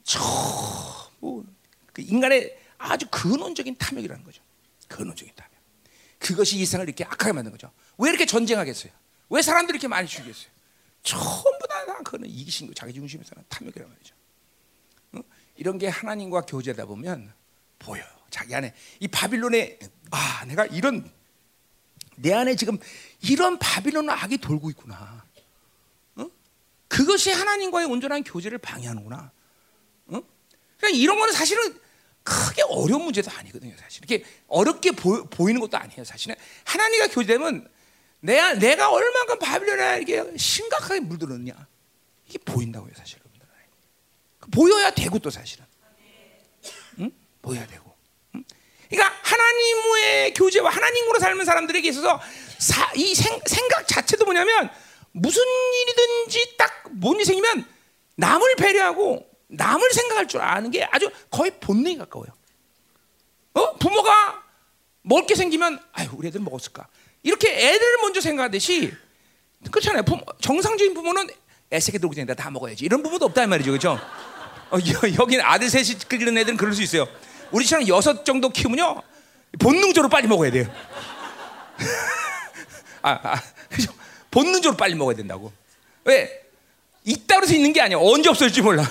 [0.03, 1.45] 저뭐
[1.91, 4.41] 그 인간의 아주 근원적인 탐욕이라는 거죠.
[4.87, 5.53] 근원적인 탐욕.
[6.19, 7.71] 그것이 이 세상을 이렇게 악하게 만든 거죠.
[7.97, 8.91] 왜 이렇게 전쟁하겠어요?
[9.29, 10.51] 왜 사람들이 이렇게 많이 죽겠어요?
[11.03, 14.15] 전부 다, 다 그거는 이기심, 자기 중심에서 는 탐욕이란 말이죠.
[15.13, 15.21] 어?
[15.55, 17.33] 이런 게 하나님과 교제다 보면
[17.79, 18.05] 보여요.
[18.29, 19.77] 자기 안에 이 바빌론에
[20.11, 21.11] 아 내가 이런
[22.15, 22.77] 내 안에 지금
[23.21, 25.25] 이런 바빌론 악이 돌고 있구나.
[26.15, 26.27] 어?
[26.87, 29.31] 그것이 하나님과의 온전한 교제를 방해하는구나.
[30.07, 30.21] 어?
[30.77, 31.79] 그러니까 이런 거는 사실은
[32.23, 34.03] 크게 어려운 문제도 아니거든요, 사실.
[34.03, 36.35] 이렇게 어렵게 보, 이는 것도 아니에요, 사실은.
[36.63, 37.69] 하나님과 교제되면
[38.23, 41.53] 내가, 내가 얼만큼 바빌론에 이게 심각하게 물들었냐.
[42.27, 43.19] 이게 보인다고요, 사실.
[44.51, 45.65] 보여야 되고 또 사실은.
[46.99, 47.11] 응?
[47.41, 47.95] 보여야 되고.
[48.35, 48.43] 응?
[48.89, 52.21] 그러니까 하나님의 교제와 하나님으로 삶은 사람들에게 있어서
[52.59, 54.69] 사, 이 생, 생각 자체도 뭐냐면
[55.11, 57.65] 무슨 일이든지 딱 뭔 일이 생기면
[58.15, 62.29] 남을 배려하고 남을 생각할 줄 아는 게 아주 거의 본능에 가까워요.
[63.53, 63.75] 어?
[63.77, 64.43] 부모가
[65.01, 66.87] 먹을 게 생기면 아유 우리 애들 먹었을까?
[67.23, 68.93] 이렇게 애들을 먼저 생각하듯이
[69.71, 70.03] 그렇잖아요.
[70.41, 71.27] 정상적인 부모는
[71.71, 72.85] 애새끼 들고 다니다 다 먹어야지.
[72.85, 73.99] 이런 부모도 없다 말이죠, 그렇죠?
[74.69, 74.77] 어,
[75.19, 77.07] 여기는 아들 셋이 끌리는 애들은 그럴 수 있어요.
[77.51, 79.01] 우리처럼 여섯 정도 키우면요
[79.59, 80.65] 본능적으로 빨리 먹어야 돼요.
[83.01, 83.93] 아, 아, 그죠?
[84.31, 85.53] 본능적으로 빨리 먹어야 된다고.
[86.03, 86.41] 왜?
[87.05, 87.97] 있다 그래서 있는 게 아니야.
[87.99, 88.83] 언제 없어질지 몰라.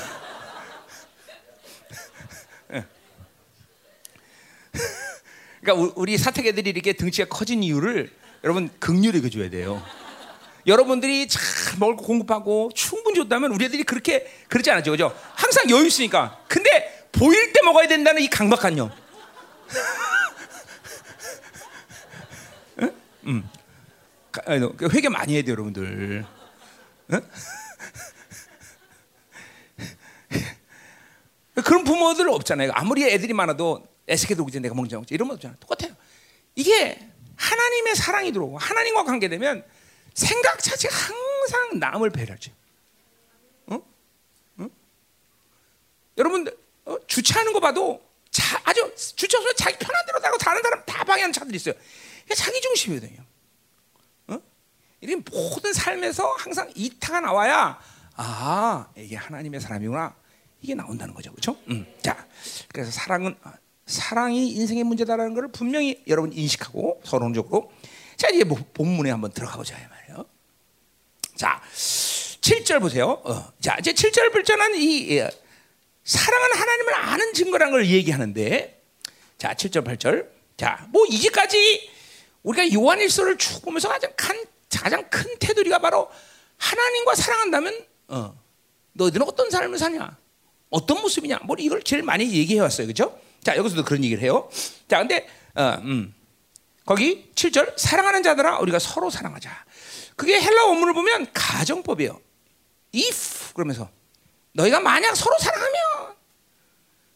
[5.61, 8.11] 그러니까 우리 사택애들이 이렇게 등치가 커진 이유를
[8.45, 9.83] 여러분 극률히 줘야 돼요.
[10.67, 11.43] 여러분들이 잘
[11.79, 15.17] 먹을 거 공급하고 충분히 줬다면 우리 애들이 그렇게 그러지 않았죠, 그죠?
[15.35, 16.39] 항상 여유 있으니까.
[16.49, 18.91] 근데 보일 때 먹어야 된다는 이 강박한 념.
[22.81, 22.95] 응?
[23.27, 23.51] 음.
[24.31, 26.25] 그 회개 많이 해야 돼요, 여러분들.
[27.13, 27.21] 응?
[31.65, 32.73] 그런 부모들 없잖아요.
[32.75, 35.55] 아무리 애들이 많아도 애새끼 들고 내가 먹지 이런 거 없잖아.
[35.61, 35.95] 똑같아요.
[36.55, 37.12] 이게
[37.43, 39.65] 하나님의 사랑이 들어오고 하나님과 관계되면
[40.15, 42.53] 생각 자체가 항상 남을 배려하지.
[43.67, 43.83] 어?
[44.59, 44.69] 어?
[46.19, 46.47] 여러분
[46.85, 46.97] 어?
[47.07, 48.01] 주차하는 거 봐도
[48.31, 51.75] 자, 아주 주차소에 자기 편한 대로 나고 다른 사람 다 방해하는 차들이 있어요.
[52.35, 53.25] 자기 중심이거든요.
[54.29, 54.39] 어?
[55.01, 57.79] 이런 모든 삶에서 항상 이타가 나와야
[58.15, 60.15] 아 이게 하나님의 사람이구나
[60.61, 61.57] 이게 나온다는 거죠, 그렇죠?
[61.69, 61.85] 음.
[62.03, 62.27] 자,
[62.73, 63.37] 그래서 사랑은
[63.93, 67.71] 사랑이 인생의 문제다라는 것을 분명히 여러분 인식하고 서론적으로
[68.17, 70.25] 자 이제 뭐 본문에 한번 들어가 보자 말이에요.
[71.37, 73.21] 자, 7절 보세요.
[73.25, 73.53] 어.
[73.61, 75.29] 자, 이제 7절 불자는 이 예,
[76.05, 78.83] 사랑은 하나님을 아는 증거라는 걸 얘기하는데
[79.39, 80.29] 자, 7절 8절.
[80.57, 81.91] 자, 뭐 이제까지
[82.43, 86.09] 우리가 요한일서를 쭉 보면서 가장 큰 가장 큰 테두리가 바로
[86.57, 88.35] 하나님과 사랑한다면 어,
[88.95, 90.17] 너희들은 어떤 삶을 사냐?
[90.71, 91.41] 어떤 모습이냐?
[91.45, 92.87] 뭐 이걸 제일 많이 얘기해 왔어요.
[92.87, 93.19] 그렇죠?
[93.43, 94.49] 자, 여기서도 그런 얘기를 해요.
[94.89, 96.15] 자, 근데 어, 음.
[96.85, 99.51] 거기 7절 사랑하는 자들아 우리가 서로 사랑하자.
[100.17, 102.21] 그게 헬라 원문을 보면 가정법이에요.
[102.95, 103.89] if 그러면서
[104.53, 106.15] 너희가 만약 서로 사랑하면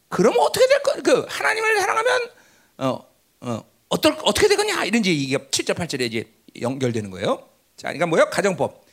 [0.08, 0.94] 그러면 어떻게 될 거?
[1.02, 2.30] 그 하나님을 사랑하면
[2.78, 3.06] 어,
[3.40, 4.84] 어, 어떨 어떻게 되겠냐?
[4.84, 7.48] 이런 이제 이게 7절 8절에 이제 연결되는 거예요.
[7.76, 8.30] 자, 그러니까 뭐요?
[8.30, 8.84] 가정법.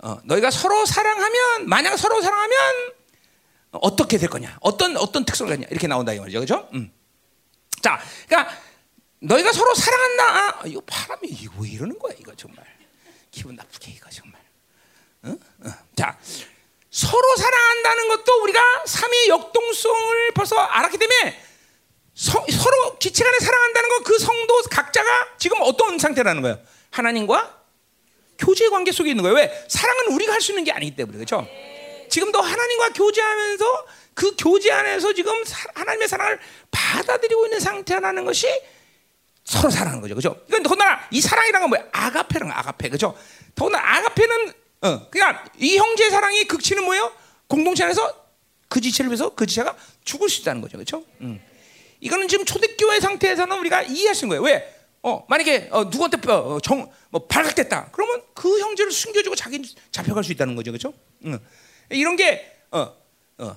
[0.00, 2.58] 어, 너희가 서로 사랑하면 만약 서로 사랑하면
[3.72, 4.56] 어떻게 될 거냐?
[4.60, 5.66] 어떤 어떤 특성을 갖냐?
[5.70, 6.68] 이렇게 나온다 이 말이죠, 그렇죠?
[6.72, 6.90] 음.
[7.82, 8.54] 자, 그러니까
[9.20, 10.60] 너희가 서로 사랑한다.
[10.60, 12.14] 아, 이거 바람이 이거 왜 이러는 거야?
[12.18, 12.64] 이거 정말
[13.30, 14.40] 기분 나쁘게 이거 정말.
[15.24, 15.36] 어?
[15.64, 15.70] 어.
[15.96, 16.18] 자,
[16.90, 21.42] 서로 사랑한다는 것도 우리가 삼위의 역동성을 벌써 알았기 때문에
[22.14, 26.58] 서, 로 지체 간에 사랑한다는 것그 성도 각자가 지금 어떤 상태라는 거예요?
[26.90, 27.56] 하나님과
[28.38, 29.36] 교제 관계 속에 있는 거예요.
[29.36, 29.66] 왜?
[29.68, 31.46] 사랑은 우리가 할 수 있는 게 아니기 때문에 그렇죠?
[32.18, 36.40] 지금도 하나님과 교제하면서 그 교제 안에서 지금 사, 하나님의 사랑을
[36.72, 38.48] 받아들이고 있는 상태라는 것이
[39.44, 40.44] 서로 사랑하는 거죠, 그렇죠?
[40.46, 41.84] 그러니까 더구나 이 사랑이란 건 뭐야?
[41.92, 43.16] 아가페랑 아가페, 그렇죠?
[43.54, 44.52] 더구나 아가페는
[44.82, 47.12] 어, 그러니까 이 형제 사랑이 극치는 뭐예요?
[47.46, 48.26] 공동체 안에서
[48.68, 51.04] 그 지체를 위해서 그 지체가 죽을 수 있다는 거죠, 그렇죠?
[51.20, 51.40] 음.
[52.00, 54.42] 이거는 지금 초대교회 상태에서는 우리가 있는 거예요.
[54.42, 54.74] 왜?
[55.02, 57.90] 어, 만약에 어, 누구한테 어, 정, 뭐 발각됐다.
[57.92, 60.92] 그러면 그 형제를 숨겨주고 자기 잡혀갈 수 있다는 거죠, 그렇죠?
[61.24, 61.38] 응.
[61.90, 62.94] 이런 게 어,
[63.38, 63.56] 어,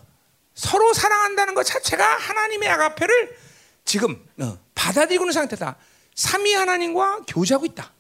[0.54, 3.38] 서로 사랑한다는 것 자체가 하나님의 아가페를
[3.86, 5.78] 지금 어, 받아들이고 있는 상태다.
[6.16, 7.92] 삼위 하나님과 교제하고 있다.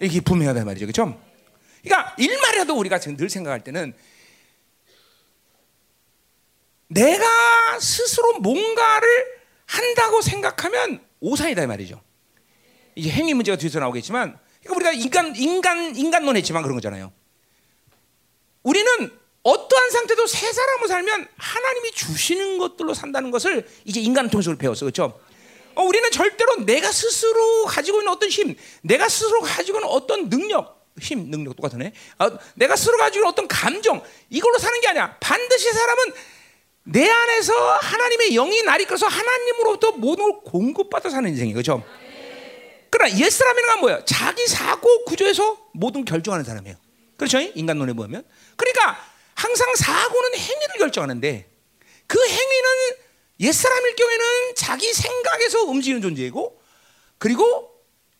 [0.00, 1.20] 이게 분명하다 말이죠, 그렇죠?
[1.82, 3.94] 그러니까 일말이라도 우리가 지금 늘 생각할 때는
[6.88, 12.00] 내가 스스로 뭔가를 한다고 생각하면 오산이다 말이죠.
[12.94, 17.12] 이제 행위 문제가 뒤에서 나오겠지만, 그러니까 우리가 인간 인간 인간론 했지만 그런 거잖아요.
[18.62, 24.84] 우리는 어떠한 상태도 새 사람으로 살면 하나님이 주시는 것들로 산다는 것을 이제 인간 통해서 배웠어,
[24.84, 25.18] 그렇죠?
[25.74, 30.86] 어, 우리는 절대로 내가 스스로 가지고 있는 어떤 힘, 내가 스스로 가지고 있는 어떤 능력,
[31.00, 31.92] 힘, 능력 똑같네.
[32.18, 35.16] 어, 내가 스스로 가지고 있는 어떤 감정 이걸로 사는 게 아니야.
[35.20, 36.12] 반드시 사람은
[36.82, 41.54] 내 안에서 하나님의 영이 날이 끌어서 하나님으로부터 모든 걸 공급받아 사는 인생이에요.
[41.54, 41.84] 그렇죠?
[42.90, 44.04] 그러나 옛사람이란 건 뭐예요?
[44.04, 46.76] 자기 사고 구조에서 모든 결정하는 사람이에요.
[47.16, 47.38] 그렇죠?
[47.38, 48.24] 인간론에 보면.
[48.56, 48.98] 그러니까
[49.38, 51.48] 항상 사고는 행위를 결정하는데
[52.08, 52.68] 그 행위는
[53.38, 56.60] 옛사람일 경우에는 자기 생각에서 움직이는 존재이고
[57.18, 57.70] 그리고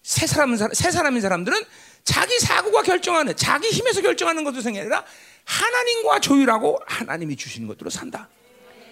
[0.04, 1.64] 새 사람 새 사람인 사람들은
[2.04, 5.04] 자기 사고가 결정하는 자기 힘에서 결정하는 것도 생이 아니라
[5.44, 8.28] 하나님과 조율하고 하나님이 주시는 것들로 산다.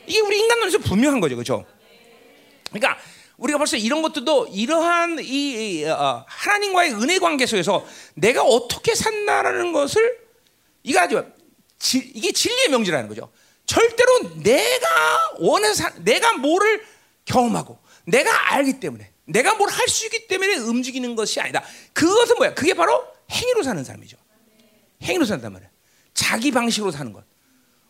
[0.08, 1.64] 이게 우리 인간론에서 분명한 거죠, 그렇죠?
[2.70, 2.98] 그러니까
[3.36, 9.72] 우리가 벌써 이런 것들도 이러한 이, 이 어, 하나님과의 은혜 관계 속에서 내가 어떻게 산다라는
[9.72, 10.18] 것을
[10.82, 11.24] 이거 아주
[11.78, 13.30] 지, 이게 진리의 명제라는 거죠.
[13.66, 14.86] 절대로 내가
[15.38, 16.84] 원해서 내가 뭐를
[17.24, 21.62] 경험하고 내가 알기 때문에 내가 뭘 할 수 있기 때문에 움직이는 것이 아니다.
[21.92, 22.54] 그것은 뭐야?
[22.54, 24.16] 그게 바로 행위로 사는 사람이죠.
[25.02, 25.68] 행위로 산단 말이야.
[26.14, 27.24] 자기 방식으로 사는 것.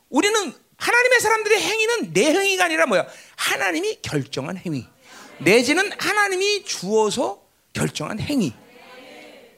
[0.08, 3.06] 우리는 하나님의 사람들의 행위는 내 행위가 아니라 뭐야?
[3.36, 4.86] 하나님이 결정한 행위.
[5.38, 7.42] 내지는 하나님이 주어서
[7.74, 8.54] 결정한 행위.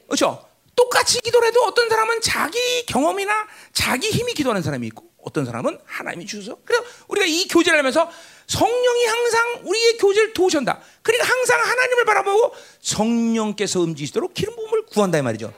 [0.07, 0.48] 그렇죠?
[0.79, 6.25] 똑같이 기도를 해도 어떤 사람은 자기 경험이나 자기 힘이 기도하는 사람이 있고 어떤 사람은 하나님이
[6.25, 8.09] 주셔서 그래서 우리가 이 교제를 하면서
[8.47, 10.79] 성령이 항상 우리의 교제를 도우신다.
[11.01, 15.53] 그러니까 항상 하나님을 바라보고 성령께서 움직이시도록 기름 부음을 구한다 이 말이죠.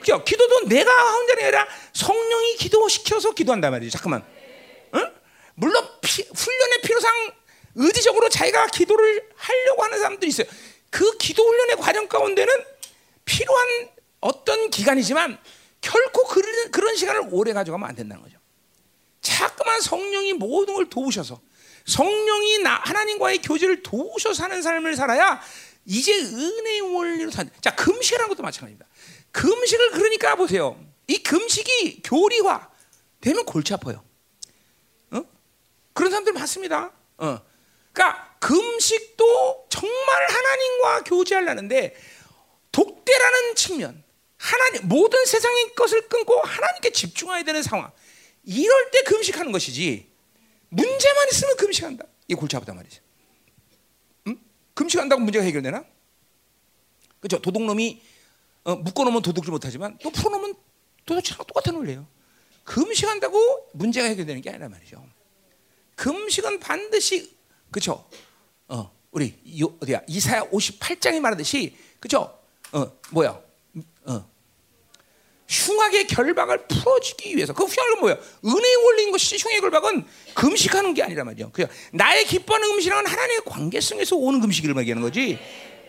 [0.00, 0.24] 그죠?
[0.24, 3.92] 기도도 내가 혼자가 아니라 성령이 기도시켜서 기도한다 말이죠.
[3.92, 4.26] 잠깐만.
[4.94, 5.12] 응?
[5.54, 7.32] 물론 피, 훈련의 필요상
[7.76, 10.48] 의지적으로 자기가 기도를 하려고 하는 사람들이 있어요.
[10.90, 12.52] 그 기도 훈련의 과정 가운데는
[13.24, 15.38] 필요한 어떤 기간이지만
[15.80, 18.38] 결코 그런, 그런 시간을 오래 가져가면 안 된다는 거죠.
[19.20, 21.40] 자꾸만 성령이 모든 걸 도우셔서
[21.86, 25.40] 성령이 나 하나님과의 교제를 도우셔서 사는 삶을 살아야
[25.84, 27.50] 이제 은혜의 원리로 산.
[27.60, 28.86] 자 금식이라는 것도 마찬가지입니다.
[29.32, 30.78] 금식을 그러니까 보세요.
[31.06, 32.68] 이 금식이 교리화
[33.20, 34.04] 되면 골치 아파요.
[35.10, 35.22] 어?
[35.92, 36.92] 그런 사람들 많습니다.
[37.18, 37.40] 어.
[37.92, 41.96] 그러니까 금식도 정말 하나님과 교제하려는데
[42.72, 44.04] 독대라는 측면,
[44.40, 47.92] 하나님 모든 세상의 것을 끊고 하나님께 집중해야 되는 상황.
[48.42, 50.10] 이럴 때 금식하는 것이지.
[50.70, 52.06] 문제만 있으면 금식한다.
[52.26, 53.02] 이 골치 아프단 말이죠.
[54.28, 54.40] 응?
[54.72, 55.84] 금식한다고 문제가 해결되나?
[57.20, 57.42] 그렇죠.
[57.42, 58.00] 도둑놈이
[58.64, 60.54] 어, 묶어놓으면 도둑질 못하지만 또 풀어놓으면
[61.04, 62.06] 도둑질하고 똑같은 원리예요.
[62.64, 65.06] 금식한다고 문제가 해결되는 게 아니란 말이죠.
[65.96, 67.36] 금식은 반드시
[67.70, 68.08] 그렇죠.
[68.68, 72.40] 어, 우리 요, 어디야 이사야 58장이 말하듯이 그렇죠.
[72.72, 73.38] 어, 뭐야?
[74.04, 74.29] 어.
[75.50, 78.16] 흉악의 결박을 풀어주기 위해서 그 흉악은 뭐야?
[78.44, 81.50] 은혜의 원리인 것이 흉의 결박은 금식하는 게 아니란 말이죠.
[81.52, 85.40] 그 나의 기뻐하는 음식은 하나님의 관계성에서 오는 금식을 말하는 거지.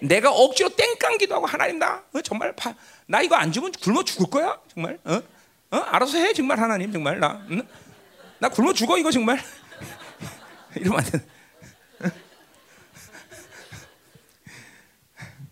[0.01, 2.74] 내가 억지로 땡깡기도 하고 하나님 나 어, 정말 파,
[3.05, 4.97] 나 이거 안 주면 굶어 죽을 거야 정말.
[5.03, 5.22] 어?
[5.70, 5.78] 어?
[5.78, 7.45] 알아서 해 정말 하나님 정말 나.
[7.51, 7.62] 응?
[8.39, 9.39] 나 굶어 죽어 이거 정말.
[10.76, 11.20] 이러면 안 돼.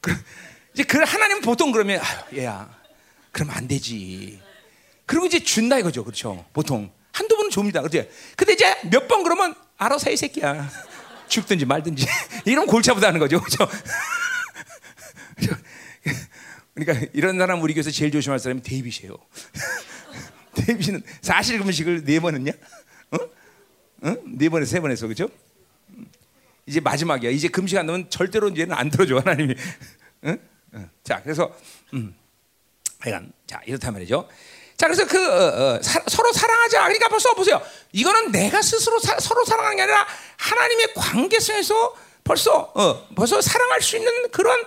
[0.01, 0.16] 그,
[0.74, 2.78] 이제 그 하나님 보통 그러면 아유, 얘야
[3.39, 4.37] 그러면 안 되지.
[5.05, 6.45] 그리고 이제 준다 이거죠, 그렇죠?
[6.51, 8.05] 보통 한두 번은 줍니다, 그렇죠?
[8.35, 10.69] 근데 이제 몇 번 그러면 알아서 해, 새끼야.
[11.29, 12.05] 죽든지 말든지
[12.45, 13.65] 이런 골치 아프다는 거죠, 그렇죠?
[16.75, 19.15] 그러니까 이런 사람 우리 교회에서 제일 조심할 사람이 데이빗이에요.
[20.55, 22.51] 데뷔는 사실 금식을 네 번 했냐?
[23.11, 23.17] 어?
[24.09, 24.15] 어?
[24.25, 25.29] 네 번에서 세 번에서 그죠?
[26.65, 27.29] 이제 마지막이야.
[27.31, 29.55] 이제 금식 안 넣으면 절대로 이제는 안 들어줘 하나님이.
[30.25, 30.37] 응?
[30.73, 30.89] 응.
[31.03, 31.55] 자, 그래서
[31.93, 32.13] 음.
[33.00, 34.28] 하여간 자 이렇단 말이죠.
[34.78, 36.84] 자, 그래서 그 어, 어, 사, 서로 사랑하자.
[36.84, 37.62] 그러니까 벌써 보세요.
[37.91, 43.97] 이거는 내가 스스로 사, 서로 사랑하는 게 아니라 하나님의 관계성에서 벌써 어, 벌써 사랑할 수
[43.97, 44.58] 있는 그런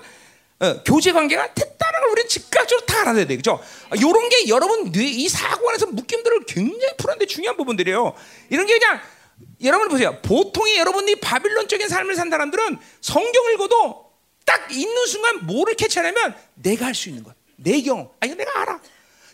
[0.61, 3.59] 어, 교제 관계가 됐다는 걸 우리는 즉각적으로 다 알아야 돼, 그죠?
[3.97, 8.14] 이런 게 여러분 뇌, 이 사고 안에서 묶임들을 굉장히 푸는데 중요한 부분들이에요.
[8.51, 9.01] 이런 게 그냥
[9.62, 10.20] 여러분 보세요.
[10.22, 14.12] 보통의 여러분이 바빌론적인 삶을 산 사람들은 성경 읽어도
[14.45, 18.80] 딱 있는 순간 뭐를 캐치하냐면 내가 할 수 있는 것, 내 경험, 아니 내가 알아.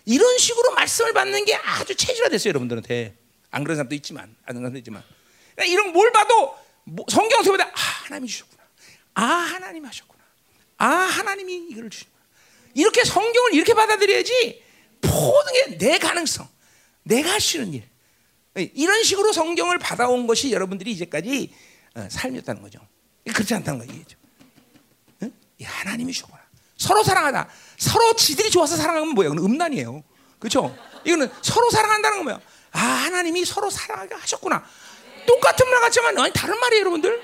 [0.05, 3.17] 이런 식으로 말씀을 받는 게 아주 체질화 됐어요, 여러분들한테.
[3.51, 5.03] 안 그런 사람도 있지만, 안 그런 사람도 있지만.
[5.55, 8.63] 그러니까 이런 뭘 봐도 뭐 성경 속에 다 아 하나님이 주셨구나.
[9.15, 10.23] 아 하나님 하셨구나.
[10.79, 12.19] 아 하나님이 이걸 주셨구나.
[12.75, 14.63] 이렇게 성경을 이렇게 받아들여야지
[15.03, 16.49] 모든 게 내 가능성,
[17.05, 17.89] 내가 있는 일.
[18.75, 21.53] 이런 식으로 성경을 받아온 것이 여러분들이 이제까지
[21.95, 22.81] 어, 삶이었다는 거죠.
[23.33, 24.17] 그렇지 않다는 거죠.
[25.23, 25.33] 응?
[25.63, 26.39] 하나님이 주구나.
[26.77, 27.49] 서로 사랑하다.
[27.79, 29.33] 서로 지들이 좋아서 사랑하면 뭐예요?
[29.35, 30.03] 그건 음란이에요.
[30.39, 30.77] 그렇죠?
[31.05, 32.41] 이거는 서로 사랑한다는 건 뭐야?
[32.73, 34.65] 아 하나님이 서로 사랑하게 하셨구나.
[35.27, 37.23] 똑같은 말 같지만 아니 다른 말이에요, 여러분들.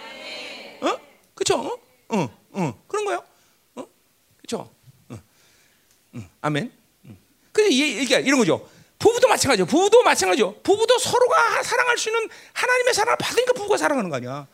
[0.82, 0.98] 어?
[1.34, 1.59] 그렇죠?
[1.61, 1.78] 어?
[2.09, 2.84] 어, 어.
[2.86, 3.24] 그런 거요.
[3.76, 3.84] 어?
[4.36, 4.70] 그렇죠?
[5.09, 5.18] 어.
[6.14, 6.20] 어.
[6.42, 6.72] 아멘.
[7.52, 8.68] 그 이게 이런 거죠.
[8.98, 9.66] 부부도 마찬가지죠.
[9.66, 10.61] 부부도 마찬가지죠.
[10.62, 14.46] 부부도 서로가 사랑할 수 있는 하나님의 사랑을 받으니까 부부가 사랑하는 거 아니야.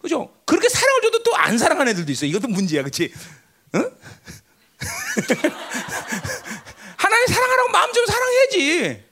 [0.00, 0.32] 그죠?
[0.44, 2.26] 그렇게 사랑을 줘도 또 안 사랑하는 애들도 있어.
[2.26, 3.12] 이것도 문제야, 그렇지?
[3.76, 3.90] 응?
[6.96, 9.04] 하나님 사랑하라고 마음 좀 사랑해야지.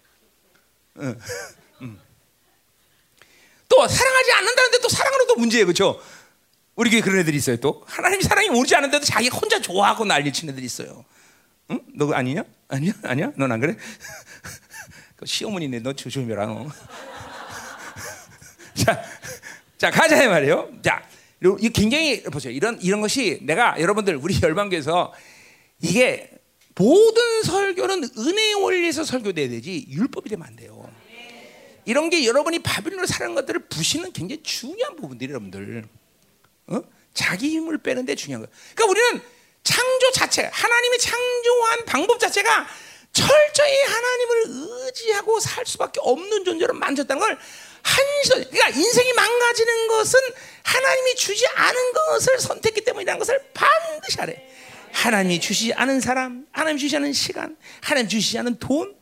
[3.69, 6.01] 또 사랑하지 않는다는데 또또 문제예요, 그렇죠?
[6.77, 7.57] 우리 교회 그런 애들이 있어요.
[7.57, 11.05] 또 하나님 사랑이 오지 않는데도 자기 혼자 좋아하고 난리 치는 애들이 있어요.
[11.71, 11.81] 응?
[11.95, 12.45] 너 아니냐?
[12.69, 12.93] 아니야?
[13.03, 13.33] 아니야?
[13.37, 13.77] 넌 안 그래?
[15.17, 15.81] 그 시어머니네.
[15.81, 16.47] 너 조심해라.
[16.47, 16.69] 너.
[18.75, 19.03] 자,
[19.79, 20.69] 자 가자 이 말이에요.
[20.83, 21.03] 자,
[21.61, 22.53] 이 굉장히 보세요.
[22.53, 25.13] 이런 이런 것이 내가 여러분들 우리 열방교에서
[25.81, 26.31] 이게
[26.75, 30.91] 모든 설교는 은혜의 원리에서 설교돼야 되지 율법이 되면 안 돼요.
[31.85, 35.85] 이런 게 여러분이 바빌론을 사는 것들을 부시는 굉장히 중요한 부분들이 여러분들.
[36.69, 36.83] 어?
[37.15, 38.55] 자기 힘을 빼는데 중요한 거예요.
[38.75, 39.23] 그러니까 우리는
[39.63, 42.69] 창조 자체, 하나님이 창조한 방법 자체가
[43.13, 47.39] 철저히 하나님을 의지하고 살 수밖에 없는 존재로 만졌다는 걸
[47.83, 50.21] 한시 그러니까 인생이 망가지는 것은
[50.65, 54.37] 하나님이 주지 않은 것을 선택했기 때문이라는 것을 반드시 알아요.
[54.97, 58.97] 하나님이 주시지 않은 사람, 하나님 주시지 않은 시간, 하나님 주시지 않은 돈,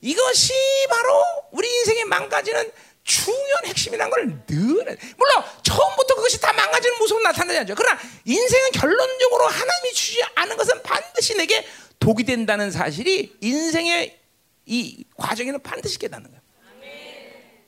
[0.00, 0.52] 이것이
[0.90, 2.68] 바로 우리 인생에 망가지는
[3.04, 7.76] 중요한 핵심이라는 걸 늘, 물론 처음부터 그것이 다 망가지는 모습은 나타나지 않죠.
[7.76, 11.64] 그러나 인생은 결론적으로 하나님이 주지 않은 것은 반드시 내게
[12.00, 14.18] 독이 된다는 사실이 인생의
[14.66, 16.42] 이 과정에는 반드시 깨닫는 거예요.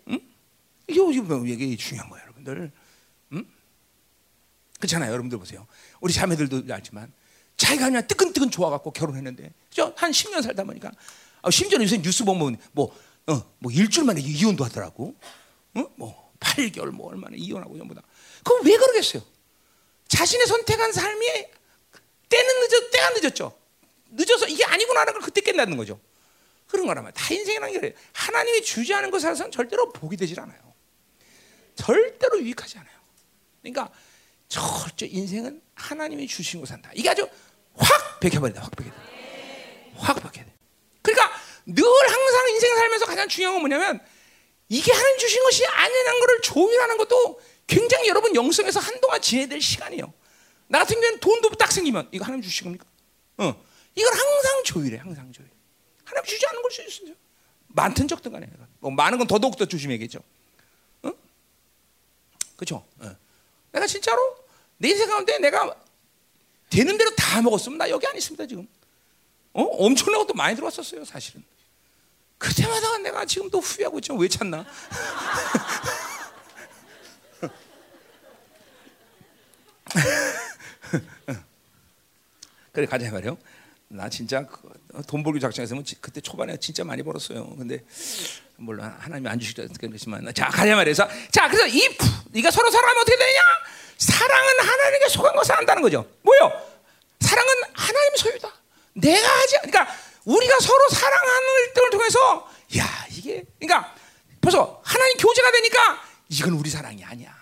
[0.09, 0.21] 응?
[0.89, 2.73] 이게 뭐 이게 중요한 거예요, 여러분들.
[3.35, 3.47] 응?
[4.81, 5.69] 그렇잖아요, 여러분들 보세요.
[6.01, 7.13] 우리 자매들도 알지만
[7.59, 9.93] 자기가 그냥 뜨끈뜨끈 좋아갖고 결혼했는데, 그죠?
[9.97, 10.91] 한 10년 살다 보니까,
[11.43, 12.97] 아, 심지어 요새 뉴스 보면 뭐,
[13.27, 15.15] 어, 뭐 일주일 만에 이혼도 하더라고.
[15.75, 15.85] 어?
[15.97, 18.03] 뭐 8개월 뭐 얼마나 이혼하고 전부 다.
[18.45, 19.23] 그럼 왜 그러겠어요?
[20.09, 21.27] 자신의 선택한 삶이
[22.29, 23.59] 때는 늦었, 때가 늦었죠.
[24.11, 26.01] 늦어서 이게 아니구나라는 걸 그때 깨닫는 거죠.
[26.67, 27.95] 그런 거라면 다 인생이라는 게 그래요.
[28.13, 30.59] 하나님이 주지 않은 것에 서 절대로 복이 되질 않아요.
[31.75, 32.99] 절대로 유익하지 않아요.
[33.63, 33.91] 그러니까
[34.49, 36.91] 절대 인생은 하나님이 주신 거 산다.
[36.95, 37.29] 이게 아주
[37.79, 38.63] 확 베겨버린다.
[38.63, 38.91] 확 베겨.
[39.97, 40.49] 확 베겨.
[41.03, 44.01] 그러니까 늘 항상 인생 살면서 가장 중요한 건 뭐냐면
[44.69, 50.13] 이게 하나님 주신 것이 아니라는 것을 조율하는 것도 굉장히 여러분 영성에서 한동안 지내야 될 시간이에요.
[50.69, 52.85] 나 같은 경우는 돈도 딱 생기면 이거 하나님 주신 겁니까?
[53.39, 53.65] 어.
[53.95, 55.49] 이걸 항상 조율해, 항상 조율.
[56.05, 57.15] 하나님 주지 않는 걸수 있어요.
[57.69, 58.49] 많든 적든 간에.
[58.81, 60.21] 뭐 많은 건 더더욱 더 조심해야겠죠.
[61.03, 61.13] 어?
[62.57, 62.87] 그렇죠?
[63.01, 63.17] 어.
[63.73, 64.37] 내가 진짜로
[64.77, 65.75] 내 인생 가운데 내가
[66.71, 68.67] 되는 대로 다 먹었으면 나 여기 안 있습니다 지금.
[69.53, 69.63] 어?
[69.63, 71.45] 엄청난 것도 많이 들어왔었어요 사실은.
[72.39, 74.15] 그때마다 내가 지금 또 후회하고 있죠.
[74.15, 74.65] 왜 찾나?
[82.73, 83.37] 그래 가자 말이요.
[83.89, 87.57] 나 진짜 그돈 벌기 작정했으면 그때 초반에 진짜 많이 벌었어요.
[87.57, 87.83] 근데
[88.57, 91.81] 물론 하나님이 안 주시다 그렇지만 자 가자 말해서 자 그래서 이
[92.33, 93.41] 네가 서로 사랑하면 어떻게 되냐?
[93.99, 96.07] 사랑은 하나님께 속한 것을 안다는 거죠.
[96.23, 96.53] 뭐요?
[97.21, 98.53] 사랑은 하나님의 소유다.
[98.95, 99.89] 내가 하지 그러니까
[100.25, 103.95] 우리가 서로 사랑하는 등을 통해서 야 이게 그러니까
[104.41, 107.35] 벌써 하나님 교제가 되니까 이건 우리 사랑이 아니야.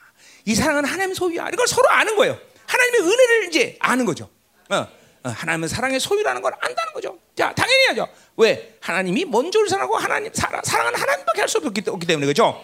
[0.45, 1.49] 이 사랑은 하나님 소유야.
[1.53, 2.39] 이걸 서로 아는 거예요.
[2.67, 4.31] 하나님의 은혜를 이제 아는 거죠.
[4.71, 4.87] 어.
[5.25, 7.19] 어, 하나님은 사랑의 소유라는 걸 안다는 거죠.
[7.37, 8.09] 자, 당연히 하죠.
[8.37, 8.77] 왜?
[8.81, 12.63] 하나님이 먼저를 사랑하고 하나님 사랑, 사랑은 하나님밖에 할 수 없기, 없기 때문에 그죠?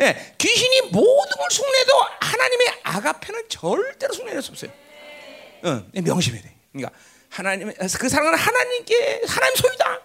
[0.00, 4.70] 예, 귀신이 모든 걸 숭례도 하나님의 아가페는 절대로 숭례할 수 없어요.
[5.62, 6.54] 어, 명심해야 돼.
[6.72, 6.96] 그러니까
[7.30, 10.00] 하나님의 그 사랑은 하나님께 하나님 소유다.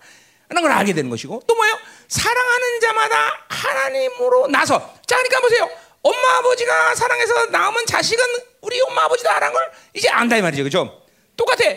[0.50, 1.78] 라는 걸 알게 되는 것이고 또 뭐예요?
[2.08, 5.70] 사랑하는 자마다 하나님으로 나서 자 그러니까 보세요
[6.02, 8.26] 엄마 아버지가 사랑해서 낳으면 자식은
[8.62, 11.04] 우리 엄마 아버지다라는 걸 이제 안다 이 말이죠 그죠?
[11.38, 11.70] 똑같아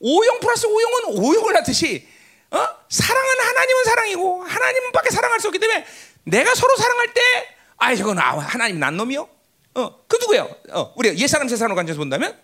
[0.00, 2.06] 오용 플러스 오용은 오용을 낳듯이
[2.50, 2.68] 어?
[2.90, 5.86] 사랑은 하나님은 사랑이고 하나님밖에 사랑할 수 없기 때문에
[6.24, 7.22] 내가 서로 사랑할 때
[7.78, 9.28] 아이 저건 아, 하나님 난 놈이요?
[9.74, 10.50] 어, 그 누구예요?
[10.70, 12.38] 어, 우리가 옛 사람 새 사람으로 관점에서 본다면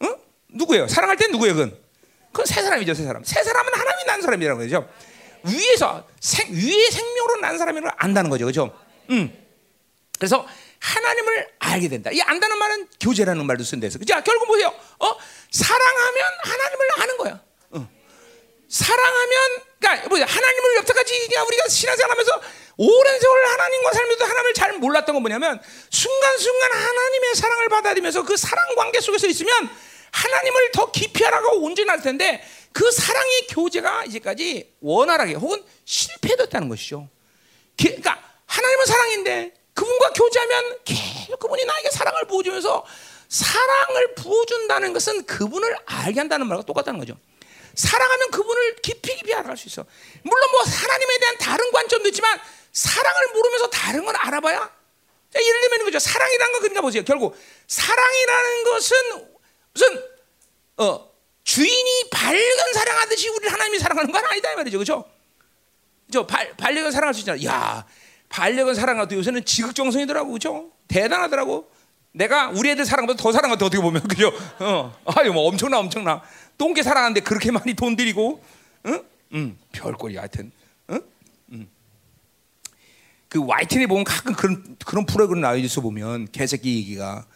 [0.00, 0.14] 어?
[0.48, 0.88] 누구예요?
[0.88, 1.54] 사랑할 때 누구예요?
[1.54, 1.88] 그건
[2.32, 3.24] 그건 새 사람이죠, 새 사람.
[3.24, 4.88] 새 사람은 하나님이 난 사람이라는 거죠.
[5.44, 8.78] 위에서 생, 위의 생명으로 난 사람이라고 안다는 거죠, 그렇죠?
[9.10, 9.32] 음.
[10.18, 10.46] 그래서
[10.78, 12.10] 하나님을 알게 된다.
[12.12, 13.98] 이 안다는 말은 교제라는 말도 쓴대서.
[14.06, 14.68] 자, 결국 보세요.
[14.68, 15.16] 어?
[15.50, 17.40] 사랑하면 하나님을 아는 거야.
[17.70, 17.88] 어.
[18.68, 19.40] 사랑하면,
[19.80, 20.24] 그러니까 뭐야?
[20.26, 22.40] 하나님을 여태까지 우리가 신앙생활하면서
[22.78, 25.60] 오랜 세월 하나님과 살면서 하나님을 잘 몰랐던 건 뭐냐면
[25.90, 29.52] 순간순간 하나님의 사랑을 받아들이면서 그 사랑 관계 속에서 있으면
[30.12, 37.08] 하나님을 더 깊이 알아가고 온전할 텐데 그 사랑의 교제가 이제까지 원활하게 혹은 실패됐다는 것이죠.
[37.76, 42.84] 그러니까 하나님은 사랑인데 그분과 교제하면 계속 그분이 나에게 사랑을 부어주면서
[43.28, 47.18] 사랑을 부어준다는 것은 그분을 알게 한다는 말과 똑같다는 거죠.
[47.74, 49.84] 사랑하면 그분을 깊이 깊이 알아갈 수 있어.
[50.22, 52.40] 물론 뭐 하나님에 대한 다른 관점도 있지만
[52.78, 54.70] 사랑을 모르면서 다른 걸 알아봐야.
[55.34, 55.98] 예를 들면 거죠.
[55.98, 57.02] 사랑이라는 건 그러니까 보세요.
[57.04, 58.96] 결국 사랑이라는 것은
[59.74, 60.02] 무슨
[60.76, 61.10] 어
[61.42, 65.04] 주인이 반려견 사랑하듯이 우리 하나님이 사랑하는 건 아니다 이 말이죠, 그렇죠?
[66.12, 67.42] 저 반려견 사랑할 수 있잖아.
[67.44, 67.84] 야,
[68.28, 70.70] 반려견 사랑하도 요새는 지극정성이더라고, 그렇죠?
[70.86, 71.68] 대단하더라고.
[72.12, 74.32] 내가 우리 애들 사랑보다 더 사랑하다 어떻게 보면 그죠?
[74.60, 76.22] 어, 아유 뭐 엄청나 엄청나.
[76.56, 78.42] 똥개 사랑하는데 그렇게 많이 돈 들이고,
[78.86, 79.04] 응?
[79.34, 80.52] 응, 별꼴이 하여튼.
[83.28, 87.26] 그 YTN에 보면 가끔 그런 그런 프로그램 나와 있어 보면 개새끼 얘기가.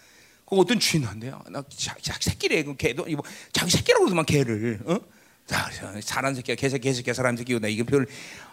[0.46, 1.42] 그 어떤 주인한테요.
[1.50, 2.62] 나 자기, 새끼래.
[2.62, 3.22] 그 개도 이거
[3.52, 4.80] 자기 새끼라고 그러더만 개를.
[4.86, 4.98] 어?
[5.46, 5.68] 자,
[6.02, 8.06] 사람 새끼야, 개새끼, 개새끼, 사람 새끼고 나 이거 별,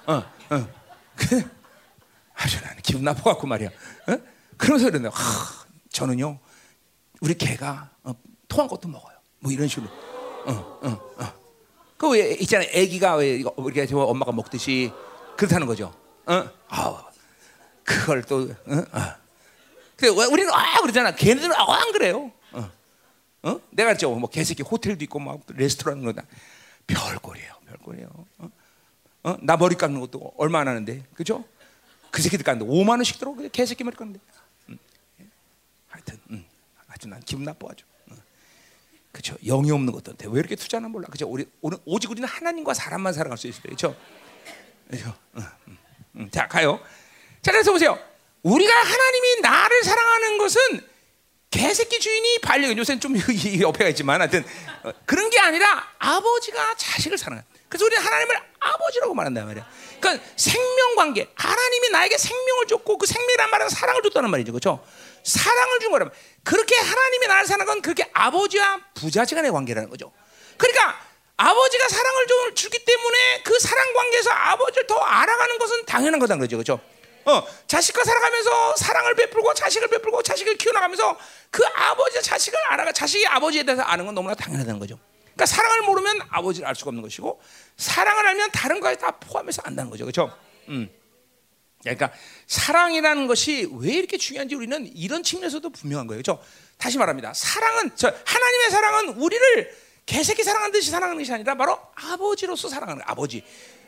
[0.08, 0.68] 어, 어.
[1.16, 1.44] 그
[2.34, 3.70] 아주 나는 기분 나빠갖고 말이야.
[3.70, 4.18] 어?
[4.58, 6.40] 그러면서 그러는데, 하, 저는요,
[7.22, 8.14] 우리 개가 어,
[8.48, 9.16] 토한 것도 먹어요.
[9.40, 9.90] 뭐 이런 식으로.
[10.46, 11.34] 어, 어, 어.
[11.98, 14.92] 그왜 있잖아, 아기가 왜 이거 우리가 저 엄마가 먹듯이
[15.38, 15.94] 그렇다는 거죠.
[16.26, 17.09] 어, 아,
[17.90, 20.30] 그걸 또, 어, 어.
[20.32, 21.16] 우리는 아 그러잖아.
[21.16, 22.32] 걔네들은 아, 안 그래요.
[22.52, 22.72] 어.
[23.42, 23.62] 어?
[23.72, 26.22] 내가 저뭐 개새끼 호텔도 있고 막 레스토랑 거다.
[26.86, 27.54] 별꼴이에요.
[27.68, 28.10] 별꼴이에요.
[28.38, 28.50] 어?
[29.24, 29.38] 어?
[29.42, 31.04] 나 머리 깎는 것도 얼마 안 하는데.
[31.16, 31.44] 그죠?
[32.12, 33.36] 그 새끼들 깎는데 5만 원씩 들어.
[33.52, 34.20] 개새끼 머리 깎는데.
[34.70, 34.78] 음.
[35.88, 36.46] 하여튼 음.
[36.88, 37.86] 아주 난 기분 나빠 아주.
[38.12, 38.16] 어.
[39.12, 39.36] 그죠?
[39.44, 41.08] 영이 없는 것도왜 이렇게 투자나 몰라.
[41.10, 41.28] 그죠?
[41.28, 41.46] 우리
[41.86, 43.64] 오직 우리는 하나님과 사람만 살아갈 수 있어요.
[43.64, 43.96] 그죠?
[44.90, 45.14] 그죠?
[45.36, 45.78] 음, 음,
[46.18, 46.30] 음.
[46.32, 46.80] 자, 가요.
[47.42, 47.98] 자, 그래서 보세요.
[48.44, 50.90] 우리가 하나님이 나를 사랑하는 것은
[51.52, 53.16] 개새끼 주인이 반려견 요새는 좀
[53.60, 54.46] 옆에가 있지만 하여튼
[54.84, 57.44] 어, 그런 게 아니라 아버지가 자식을 사랑해.
[57.68, 59.68] 그래서 우리는 하나님을 아버지라고 말한단 말이야.
[60.00, 61.28] 그러니까 생명 관계.
[61.36, 64.52] 하나님이 나에게 생명을 줬고 그 생명이란 말은 사랑을 줬다는 말이죠.
[64.52, 64.86] 그렇죠?
[65.24, 66.14] 사랑을 준 거라면
[66.44, 70.12] 그렇게 하나님이 나를 사랑한 건 그렇게 아버지와 부자지간의 관계라는 거죠.
[70.58, 71.00] 그러니까
[71.38, 76.58] 아버지가 사랑을 주기 때문에 그 사랑 관계에서 아버지를 더 알아가는 것은 당연한 거다 그러죠.
[76.58, 76.80] 그렇죠?
[77.26, 81.18] 어, 자식과 살아가면서 사랑을 베풀고 자식을 베풀고 자식을 키워나가면서
[81.52, 85.00] 그 아버지 자식을 알아가 자식이 아버지에 대해서 아는 건 너무나 당연하다는 거죠.
[85.24, 87.42] 그러니까 사랑을 모르면 아버지를 알 수가 없는 것이고
[87.78, 90.06] 사랑을 알면 다른 것이 다 포함해서 안다는 거죠.
[90.06, 90.36] 그렇죠?
[90.68, 90.90] 음.
[91.82, 92.12] 그러니까
[92.48, 96.22] 사랑이라는 것이 왜 이렇게 중요한지 우리는 이런 측면에서도 분명한 거예요.
[96.22, 96.44] 그렇죠?
[96.78, 97.34] 다시 말합니다.
[97.34, 103.44] 사랑은 저 하나님의 사랑은 우리를 개새끼 사랑하는 듯이 사랑하는 것이 아니라 바로 아버지로서 사랑하는 아버지.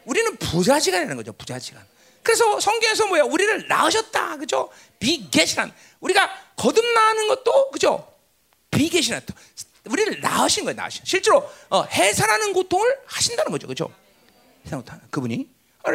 [0.06, 1.34] 우리는 부자지간이라는 거죠.
[1.34, 1.86] 부자지간.
[2.24, 3.24] 그래서 성경에서 뭐야?
[3.24, 4.38] 우리를 낳으셨다.
[4.38, 4.70] 그죠?
[5.00, 5.74] 비계시란.
[6.00, 8.08] 우리가 거듭나는 것도 그죠?
[8.70, 9.22] 비계시란.
[9.86, 10.76] 우리를 낳으신 거예요.
[10.76, 11.04] 낳으신.
[11.06, 13.68] 실제로 어, 해산하는 고통을 하신다는 거죠.
[13.68, 13.92] 그죠?
[15.10, 15.48] 그분이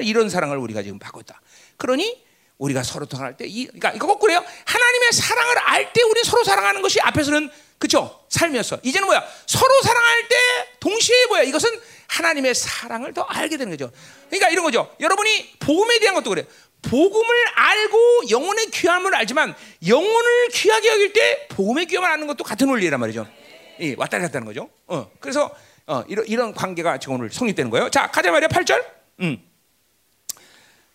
[0.03, 1.41] 이런 사랑을 우리가 지금 받고 있다.
[1.77, 2.25] 그러니
[2.59, 4.43] 우리가 서로 사랑할 때, 이, 그러니까 이거 거꾸로요.
[4.65, 8.25] 하나님의 사랑을 알 때 우리 서로 사랑하는 것이 앞에서는 그죠?
[8.31, 8.79] 삶이었어.
[8.83, 9.23] 이제는 뭐야?
[9.47, 10.37] 서로 사랑할 때
[10.81, 11.43] 동시에 뭐야?
[11.43, 11.71] 이것은
[12.09, 13.93] 하나님의 사랑을 더 알게 되는 거죠.
[14.29, 14.95] 그러니까 이런 거죠.
[15.01, 16.47] 여러분이 복음에 대한 것도 그래.
[16.83, 19.55] 복음을 알고 영혼의 귀함을 알지만
[19.87, 23.27] 영혼을 귀하게 여길 때 복음의 귀함을 아는 것도 같은 원리란 말이죠.
[23.81, 24.71] 예, 왔다 갔다 하는 거죠.
[24.87, 25.55] 어, 그래서
[25.87, 27.91] 어, 이런, 이런 관계가 지금 오늘 성립되는 거예요.
[27.91, 28.49] 자, 가자 말이야.
[28.49, 28.85] 8절.
[29.21, 29.51] 음.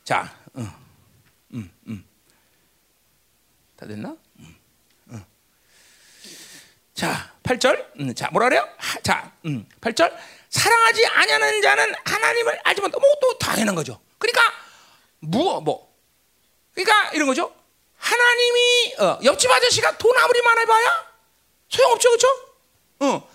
[0.03, 0.71] 자, 음,
[1.53, 2.05] 음, 음.
[3.77, 4.15] 다 됐나?
[7.01, 7.59] 자, 8절.
[7.59, 7.99] 8절.
[7.99, 8.67] 음, 자, 뭐라 그래요?
[8.77, 10.15] 하, 자, 음, 8절.
[10.51, 12.99] 사랑하지 아니하는 자는 하나님을 알지 못한다.
[12.99, 13.99] 뭐또 당연한 거죠.
[14.19, 14.41] 그러니까
[15.19, 15.91] 뭐 뭐.
[16.75, 17.51] 그러니까 이런 거죠.
[17.97, 20.87] 하나님이 어, 옆집 아저씨가 돈 아무리 많아봐야
[21.69, 22.27] 소용없죠, 그렇죠?
[22.99, 23.29] 어.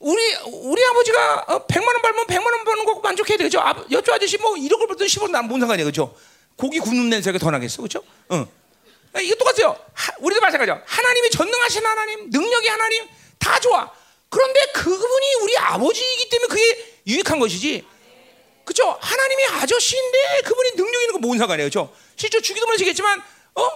[0.00, 3.60] 우리 우리 아버지가 어, 100만 원 벌면 100만 원 버는 거 만족해야 되죠.
[3.60, 6.16] 아, 옆집 아저씨 뭐 1억을 벌든 10억 난뭔 상관이야, 그렇죠?
[6.56, 8.02] 고기 굽는 냄새가 더 나겠어, 그렇죠?
[8.28, 8.61] 어.
[9.20, 9.76] 이거 똑같아요.
[9.92, 10.82] 하, 우리도 마찬가지죠.
[10.86, 13.08] 하나님이 전능하신 하나님, 능력이 하나님
[13.38, 13.90] 다 좋아.
[14.28, 17.86] 그런데 그분이 우리 아버지이기 때문에 그게 유익한 것이지.
[18.64, 18.96] 그렇죠?
[19.00, 21.94] 하나님이 아저씨인데 그분이 능력 있는 거 뭔 상관이에요, 그렇죠?
[22.16, 23.20] 실제 주기도 모르시겠지만,
[23.56, 23.68] 어?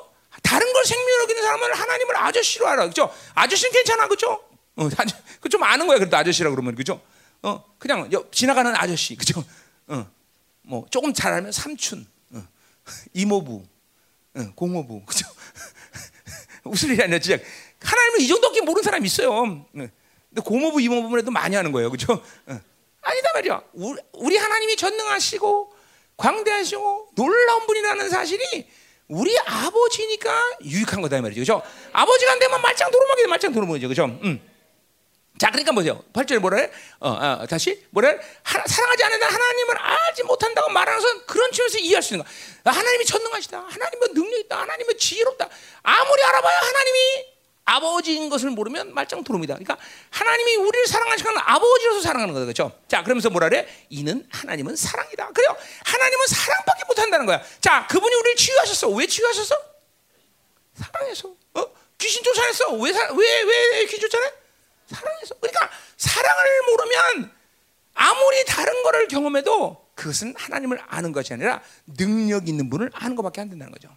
[0.43, 3.13] 다른 걸 생명을 여기는 사람은 하나님을 아저씨로 알아, 그렇죠?
[3.35, 4.43] 아저씨는 괜찮아, 그렇죠?
[4.77, 4.89] 어,
[5.41, 7.01] 그좀 아는 거야, 그래도 아저씨라 그러면, 그렇죠?
[7.43, 9.45] 어, 그냥 지나가는 아저씨, 그렇죠?
[9.89, 10.07] 어,
[10.63, 12.47] 뭐 조금 잘하면 삼촌, 어,
[13.13, 13.65] 이모부,
[14.37, 15.27] 어, 공모부, 그렇죠?
[16.65, 17.43] 웃을 일이 아니라 진짜
[17.81, 19.33] 하나님을 이 정도밖에 모르는 사람이 있어요.
[19.33, 19.91] 어, 근데
[20.45, 21.89] 고모부, 이모부만 해도 많이 하는 거예요?
[21.89, 22.61] 어.
[23.03, 23.63] 아니다 말이야.
[23.73, 25.73] 우리, 우리 하나님이 전능하시고
[26.17, 28.67] 광대하시고 놀라운 분이라는 사실이
[29.09, 31.41] 우리 아버지니까 유익한 거다 이 말이죠.
[31.41, 31.63] 그죠?
[31.93, 33.89] 아버지가 안 되면 말짱 도루묵이 말짱 도루묵이죠.
[33.89, 34.07] 그죠?
[34.07, 34.41] 음.
[35.39, 36.03] 자, 그러니까 뭐죠?
[36.15, 36.71] 8절에 뭐라 해?
[37.01, 38.19] 어, 어, 다시 뭐라 해?
[38.43, 42.75] 하, 사랑하지 않는 하나님을 알지 못한다고 말하면서 그런 측면에서 이해할 수 있는 거야.
[42.75, 43.59] 하나님이 전능하시다.
[43.59, 44.61] 하나님은 능력 있다.
[44.61, 45.49] 하나님은 지혜롭다.
[45.83, 49.55] 아무리 알아봐야 하나님이 아버지인 것을 모르면 말짱 도름이다.
[49.55, 49.77] 그러니까
[50.11, 52.47] 하나님이 우리를 사랑하시는 아버지로서 사랑하는 거죠.
[52.47, 52.81] 그렇죠?
[52.89, 53.69] 자, 그러면서 뭐라 그래?
[53.91, 55.33] 이는 하나님은 사랑이다.
[55.33, 55.55] 그래요.
[55.85, 57.43] 하나님은 사랑밖에 못 한다는 거야.
[57.61, 58.89] 자, 그분이 우리를 치유하셨어.
[58.91, 59.55] 왜 치유하셨어?
[60.77, 61.35] 사랑해서.
[61.55, 61.67] 어?
[61.99, 62.73] 귀신 쫓아냈어.
[62.75, 64.46] 왜, 왜, 왜 귀신 쫓아내?
[64.87, 65.35] 사랑해서.
[65.41, 67.33] 그러니까 사랑을 모르면
[67.95, 73.49] 아무리 다른 거를 경험해도 그것은 하나님을 아는 것이 아니라 능력 있는 분을 아는 것밖에 안
[73.49, 73.89] 된다는 거죠.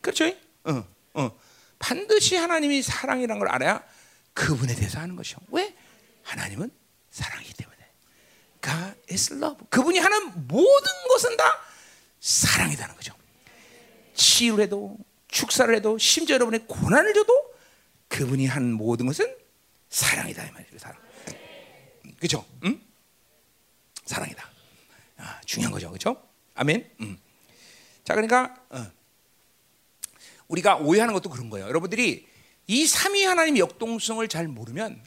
[0.00, 0.26] 그렇죠?
[0.64, 1.38] 어, 어.
[1.78, 3.82] 반드시 하나님이 사랑이라는 걸 알아야
[4.32, 5.38] 그분에 대해서 아는 것이요.
[5.48, 5.74] 왜?
[6.22, 6.70] 하나님은
[7.10, 7.76] 사랑이기 때문에.
[8.62, 9.66] God is love.
[9.68, 11.44] 그분이 하는 모든 것은 다
[12.20, 13.14] 사랑이라는 거죠.
[14.14, 14.96] 치유를 해도
[15.28, 17.54] 축사를 해도 심지어 여러분의 고난을 줘도
[18.08, 19.34] 그분이 한 모든 것은
[19.90, 20.78] 사랑이다 이 말이죠.
[20.78, 21.00] 사랑.
[22.18, 22.44] 그렇죠?
[22.64, 22.80] 응?
[24.04, 24.48] 사랑이다.
[25.18, 25.88] 아, 중요한 거죠.
[25.88, 26.22] 그렇죠?
[26.54, 26.90] 아멘.
[27.00, 27.18] 음.
[28.04, 28.86] 자, 그러니까 어.
[30.48, 31.66] 우리가 오해하는 것도 그런 거예요.
[31.66, 32.26] 여러분들이
[32.68, 35.02] 이 삼위 하나님의 역동성을 잘 모르면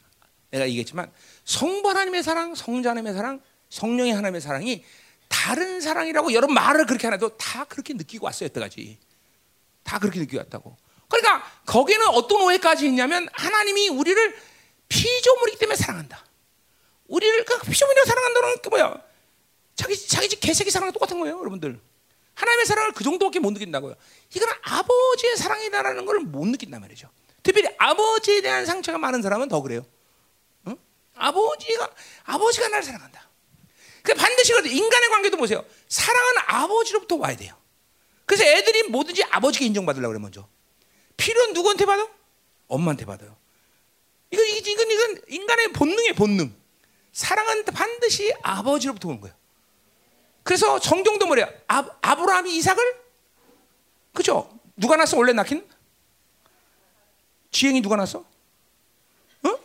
[0.52, 1.12] 내가 얘기했지만
[1.46, 4.84] 성부 하나님의 사랑, 성자 하나님의 사랑, 성령의 하나님의 사랑이
[5.28, 8.98] 다른 사랑이라고 여러분 말을 그렇게 하나도 다 그렇게 느끼고 왔어요 여태까지
[9.84, 10.76] 다 그렇게 느끼고 왔다고.
[11.08, 14.36] 그러니까 거기는 어떤 오해까지 있냐면 하나님이 우리를
[14.90, 16.26] 피조물이기 때문에 사랑한다.
[17.08, 19.02] 우리를 그 피조물이라 사랑한다는 게 뭐야?
[19.76, 21.80] 자기 자기 집 개새끼 사랑랑 똑같은 거예요, 여러분들.
[22.36, 23.96] 하나님의 사랑을 그 정도밖에 못 느낀다고요.
[24.36, 27.10] 이건 아버지의 사랑이다라는 걸 못 느낀단 말이죠.
[27.44, 29.86] 특별히 아버지에 대한 상처가 많은 사람은 더 그래요.
[30.68, 30.78] 응?
[31.16, 31.90] 아버지가
[32.26, 33.30] 아버지가 나를 사랑한다.
[34.04, 35.64] 그 반드시 그래 인간의 관계도 보세요.
[35.88, 37.56] 사랑은 아버지로부터 와야 돼요.
[38.26, 40.48] 그래서 애들이 뭐든지 아버지가 인정받으려고 그래 먼저.
[41.18, 42.08] 필요는 누구한테 받아?
[42.68, 43.36] 엄마한테 받아요.
[44.32, 46.54] 이건 이건 이건 인간의 본능의 본능.
[47.12, 49.36] 사랑은 반드시 아버지로부터 오는 거예요.
[50.44, 51.48] 그래서 성경도 뭐래요?
[51.68, 52.84] 아, 아브라함이 이삭을
[54.14, 54.50] 그죠?
[54.76, 55.18] 누가 낳았어?
[55.18, 55.68] 원래 낳긴?
[57.52, 58.20] 지행이 누가 낳았어?
[59.44, 59.60] 어?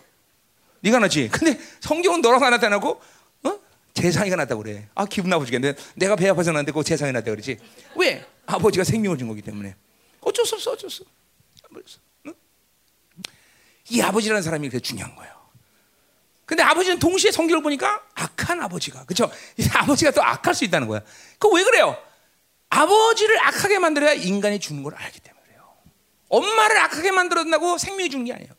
[0.81, 1.29] 네가 낳지.
[1.29, 3.01] 근데 성경은 너라고 나타나고
[3.45, 3.61] 어?
[3.93, 4.89] 재상이가 낳다고 그래.
[4.95, 5.75] 아 기분 나쁘겠네.
[5.95, 7.59] 내가 배 아파서 낳는데 그 재상이 낳다 그러지.
[7.97, 8.27] 왜?
[8.47, 9.77] 아버지가 생명을 준 거기 때문에.
[10.21, 11.05] 어쩔 수 없어, 어쩔 수.
[11.75, 11.99] 없어.
[13.91, 13.97] 응?
[13.97, 15.35] 이 아버지라는 사람이 그게 중요한 거예요.
[16.47, 19.30] 근데 아버지는 동시에 성경을 보니까 악한 아버지가 그렇죠?
[19.74, 21.01] 아버지가 또 악할 수 있다는 거야.
[21.39, 21.97] 그 왜 그래요?
[22.68, 25.72] 아버지를 악하게 만들어야 인간이 죽는 걸 알기 때문에 그래요.
[26.28, 28.53] 엄마를 악하게 만들어낸다고 생명이 죽는 게 아니에요.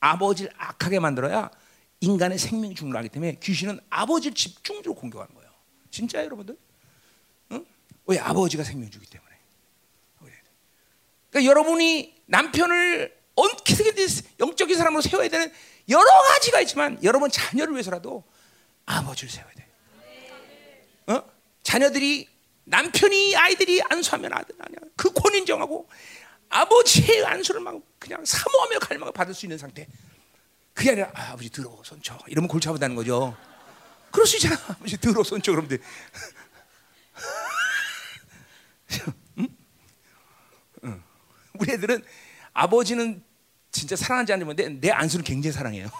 [0.00, 1.50] 아버지를 악하게 만들어야
[2.00, 5.50] 인간의 생명이 죽는 걸 알기 때문에 귀신은 아버지를 집중적으로 공격하는 거예요.
[5.90, 6.56] 진짜 여러분들?
[7.52, 7.66] 응?
[8.06, 9.28] 왜 아버지가 생명 주기 때문에.
[11.30, 13.94] 그러니까 여러분이 남편을 어떻게든
[14.40, 15.52] 영적인 사람으로 세워야 되는
[15.88, 18.24] 여러 가지가 있지만 여러분 자녀를 위해서라도
[18.84, 19.68] 아버지를 세워야 돼.
[21.06, 21.22] 어?
[21.62, 22.28] 자녀들이
[22.64, 24.78] 남편이 아이들이 안수하면 아들 아니야.
[24.96, 25.88] 그 권인 정하고
[26.50, 29.86] 아버지의 안수를 막 그냥 사모하며 갈망을 받을 수 있는 상태.
[30.74, 33.36] 그게 아니라 아, 버지 들어 손쳐 이러면 골치 아프다는 거죠.
[34.10, 34.56] 그럴 수 있잖아.
[34.68, 35.78] 아버지 들어 손쳐 그러면 돼.
[39.38, 39.48] 응?
[40.84, 41.02] 응.
[41.54, 42.04] 우리 애들은
[42.52, 43.22] 아버지는
[43.78, 45.88] 진짜 사랑하지 않으면 내, 내 안수를 굉장히 사랑해요.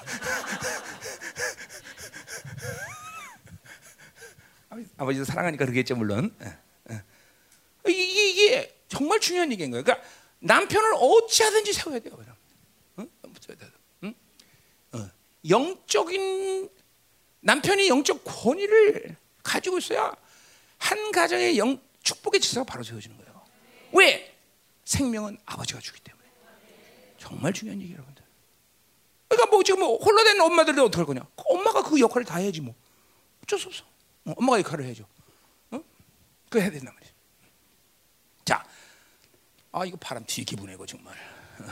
[4.96, 6.34] 아버지도 사랑하니까 그러겠죠 물론.
[6.42, 6.56] 예,
[6.90, 7.02] 예.
[7.88, 9.84] 이게, 이게 정말 중요한 얘기인 거예요.
[9.84, 10.04] 그러니까
[10.40, 12.18] 남편을 어찌하든지 세워야 돼요.
[12.98, 13.08] 응?
[14.04, 14.14] 응?
[14.92, 15.10] 어.
[15.48, 16.68] 영적인
[17.40, 20.12] 남편이 영적 권위를 가지고 있어야
[20.78, 23.44] 한 가정의 영 축복의 질서가 바로 세워지는 거예요.
[23.92, 24.36] 왜?
[24.84, 26.17] 생명은 아버지가 주기 때문에.
[27.18, 28.24] 정말 중요한 얘기 여러분들.
[29.28, 31.20] 그러니까 뭐 지금 뭐 홀로 된 엄마들도 어떡할 거냐?
[31.36, 32.74] 엄마가 그 역할을 다 해야지 뭐.
[33.42, 33.84] 어쩔 수 없어.
[34.24, 35.04] 어, 엄마가 역할을 해야죠.
[35.72, 35.80] 어?
[36.48, 37.10] 그거 해야 된단 말이야.
[38.44, 38.64] 자,
[39.72, 41.14] 아 이거 바람 뒤 기분해 이거 정말.
[41.60, 41.64] 어.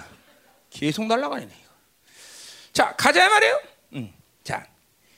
[0.70, 1.72] 계속 날아가네 이거.
[2.72, 3.62] 자 가자 말이에요.
[3.94, 4.14] 음.
[4.44, 4.66] 자,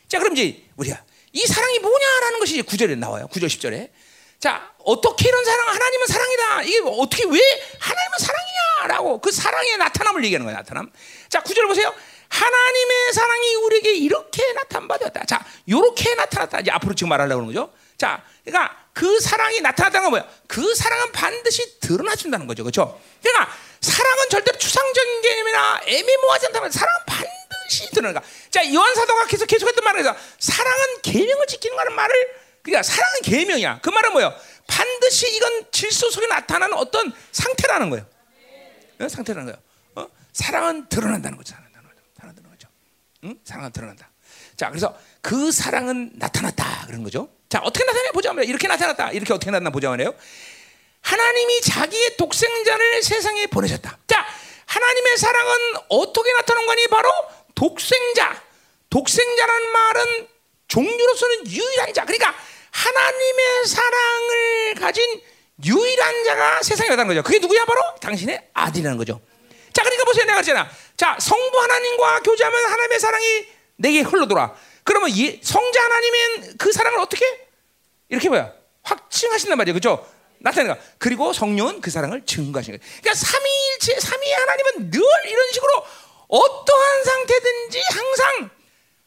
[0.06, 3.26] 자 그럼 이제 우리가 이 사랑이 뭐냐라는 것이 이제 구절에 나와요.
[3.28, 3.90] 구절 10절에.
[4.38, 6.62] 자, 어떻게 이런 사랑, 하나님은 사랑이다.
[6.62, 7.38] 이게 뭐 어떻게 왜
[7.80, 8.47] 하나님은 사랑이
[8.88, 10.58] 냐라고 그 사랑의 나타남을 얘기하는 거예요.
[10.58, 10.90] 나타남.
[11.28, 11.94] 자, 구절 보세요.
[12.28, 15.24] 하나님의 사랑이 우리에게 이렇게 나타받았다.
[15.26, 16.60] 자, 요렇게 나타났다.
[16.60, 17.72] 이제 앞으로 지금 말하려고 하는 거죠.
[17.96, 20.28] 자, 그러니까 그 사랑이 나타났다는 건 뭐야?
[20.46, 22.64] 그 사랑은 반드시 드러나준다는 거죠.
[22.64, 23.00] 그렇죠?
[23.22, 28.26] 그러니까 사랑은 절대로 추상적인 개념이나 애매모호하지 않다면 사랑은 반드시 드러나가.
[28.50, 32.14] 자, 요한 사도가 계속 계속했던 말에서 사랑은 계명을 지키는 거라는 말을
[32.62, 33.80] 그러니까 사랑은 계명이야.
[33.82, 34.34] 그 말은 뭐예요?
[34.66, 38.06] 반드시 이건 질서 속에 나타나는 어떤 상태라는 거예요.
[39.00, 39.08] 어?
[39.08, 39.62] 상태라는 거예요.
[39.96, 40.10] 어?
[40.32, 41.54] 사랑은 드러난다는 거죠.
[42.16, 42.68] 사랑한다는 거죠.
[43.24, 43.38] 응?
[43.44, 44.10] 사랑은 드러난다.
[44.56, 47.28] 자, 그래서 그 사랑은 나타났다 그런 거죠.
[47.48, 48.50] 자, 어떻게 나타나 보자 말이에요.
[48.50, 49.12] 이렇게 나타났다.
[49.12, 50.14] 이렇게 어떻게 나타나 보자 말이에요.
[51.00, 53.98] 하나님이 자기의 독생자를 세상에 보내셨다.
[54.06, 54.26] 자,
[54.66, 55.52] 하나님의 사랑은
[55.88, 56.88] 어떻게 나타난 거니?
[56.88, 57.10] 바로
[57.54, 58.42] 독생자.
[58.90, 60.28] 독생자라는 말은
[60.68, 62.04] 종류로서는 유일한 자.
[62.04, 62.34] 그러니까
[62.70, 65.22] 하나님의 사랑을 가진
[65.64, 67.22] 유일한 자가 세상에 왔다는 거죠.
[67.22, 67.64] 그게 누구야?
[67.64, 69.20] 바로 당신의 아들이라는 거죠.
[69.72, 70.24] 자, 그러니까 보세요.
[70.24, 70.70] 내가 그랬잖아.
[70.96, 73.46] 자, 성부 하나님과 교제하면 하나님의 사랑이
[73.76, 74.54] 내게 흘러돌아.
[74.84, 77.24] 그러면 이 성자 하나님은 그 사랑을 어떻게?
[78.08, 78.52] 이렇게 뭐야?
[78.82, 79.74] 확증하신단 말이에요.
[79.74, 80.06] 그죠?
[80.40, 80.80] 나타내는 거.
[80.98, 82.92] 그리고 성령은 그 사랑을 증거하시는 거예요.
[83.00, 85.84] 그러니까 삼위일체, 삼위 하나님은 늘 이런 식으로
[86.28, 88.50] 어떠한 상태든지 항상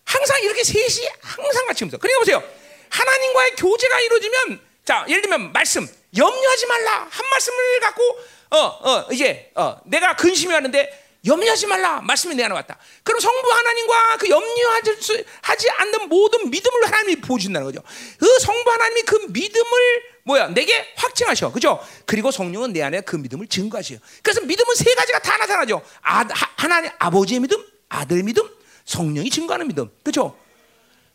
[0.03, 1.97] 항상 이렇게 셋이 항상 같이 움직여.
[1.99, 2.43] 그러니까 보세요.
[2.89, 9.51] 하나님과의 교제가 이루어지면 자 예를 들면 말씀 염려하지 말라 한 말씀을 갖고 어어 어, 이제
[9.55, 12.77] 어 내가 근심이 왔는데 염려하지 말라 말씀이 내 안에 왔다.
[13.03, 17.83] 그럼 성부 하나님과 그 염려하지 하지 않는 모든 믿음을 하나님이 보여준다는 거죠.
[18.17, 21.83] 그 성부 하나님이 그 믿음을 뭐야 내게 확증하셔, 그죠?
[22.05, 23.95] 그리고 성령은 내 안에 그 믿음을 증거하셔.
[24.23, 25.81] 그래서 믿음은 세 가지가 다 나타나죠.
[26.01, 26.25] 아,
[26.57, 28.49] 하나님 아버지의 믿음, 아들 믿음,
[28.85, 30.37] 성령이 증거하는 믿음, 그죠?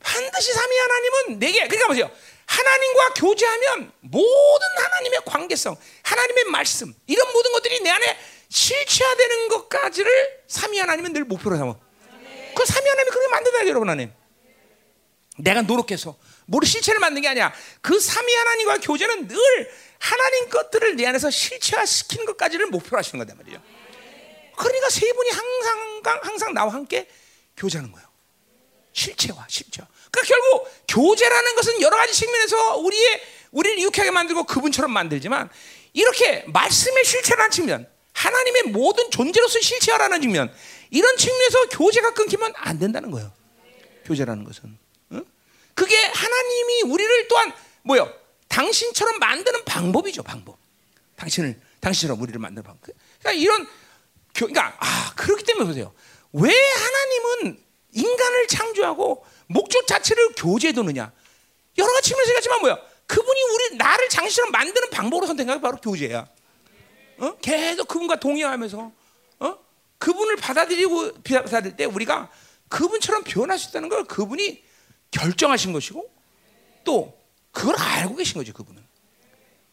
[0.01, 2.11] 반드시 삼위 하나님은 내게 그러니까 보세요.
[2.47, 8.19] 하나님과 교제하면 모든 하나님의 관계성, 하나님의 말씀 이런 모든 것들이 내 안에
[8.49, 11.75] 실체화되는 것까지를 삼위 하나님은 늘 목표로 삼아.
[12.55, 14.13] 그 삼위 하나님이 그렇게 만든다 여러분 하나님.
[15.39, 16.17] 내가 노력해서
[16.47, 17.53] 뭐를 실체를 만든 게 아니야.
[17.83, 19.39] 그 삼위 하나님과 교제는 늘
[19.99, 23.61] 하나님 것들을 내 안에서 실체화시키는 것까지를 목표로 하시는 거단 말이에요.
[24.57, 27.09] 그러니까 세 분이 항상 항상 나와 함께
[27.57, 28.07] 교제하는 거예요.
[28.93, 29.87] 실체화, 실체화.
[30.17, 35.51] 그러니까 결국 교제라는 것은 여러 가지 측면에서 우리의 우리를 유쾌하게 만들고 그분처럼 만들지만
[35.93, 40.53] 이렇게 말씀의 실체라는 측면, 하나님의 모든 존재로서 실체화라는 측면,
[40.91, 43.33] 이런 측면에서 교제가 끊기면 안 된다는 거예요.
[44.05, 44.79] 교제라는 것은.
[45.13, 45.25] 응?
[45.75, 47.53] 그게 하나님이 우리를 또한
[47.83, 48.13] 뭐요?
[48.49, 50.57] 당신처럼 만드는 방법이죠, 방법.
[51.17, 52.95] 당신을 당신처럼 우리를 만드는 방법.
[53.21, 53.67] 그러니까 이런
[54.35, 55.93] 그러니까 아 그렇기 때문에 보세요.
[56.33, 61.13] 왜 하나님은 인간을 창조하고 목적 자체를 교제해 두느냐?
[61.79, 62.79] 여러 가지 측면에서 가지만 뭐야?
[63.07, 66.27] 그분이 우리 나를 장신처럼 만드는 방법으로 선택한 게 바로 교제야.
[67.19, 67.37] 어?
[67.37, 68.93] 계속 그분과 동의하면서
[69.41, 69.59] 어?
[69.99, 72.31] 그분을 받아들이고 받아들일 때 우리가
[72.69, 74.63] 그분처럼 변할 수 있다는 걸 그분이
[75.13, 76.13] 결정하신 것이고
[76.85, 77.17] 또
[77.53, 78.85] 그걸 알고 계신 거죠 그분은.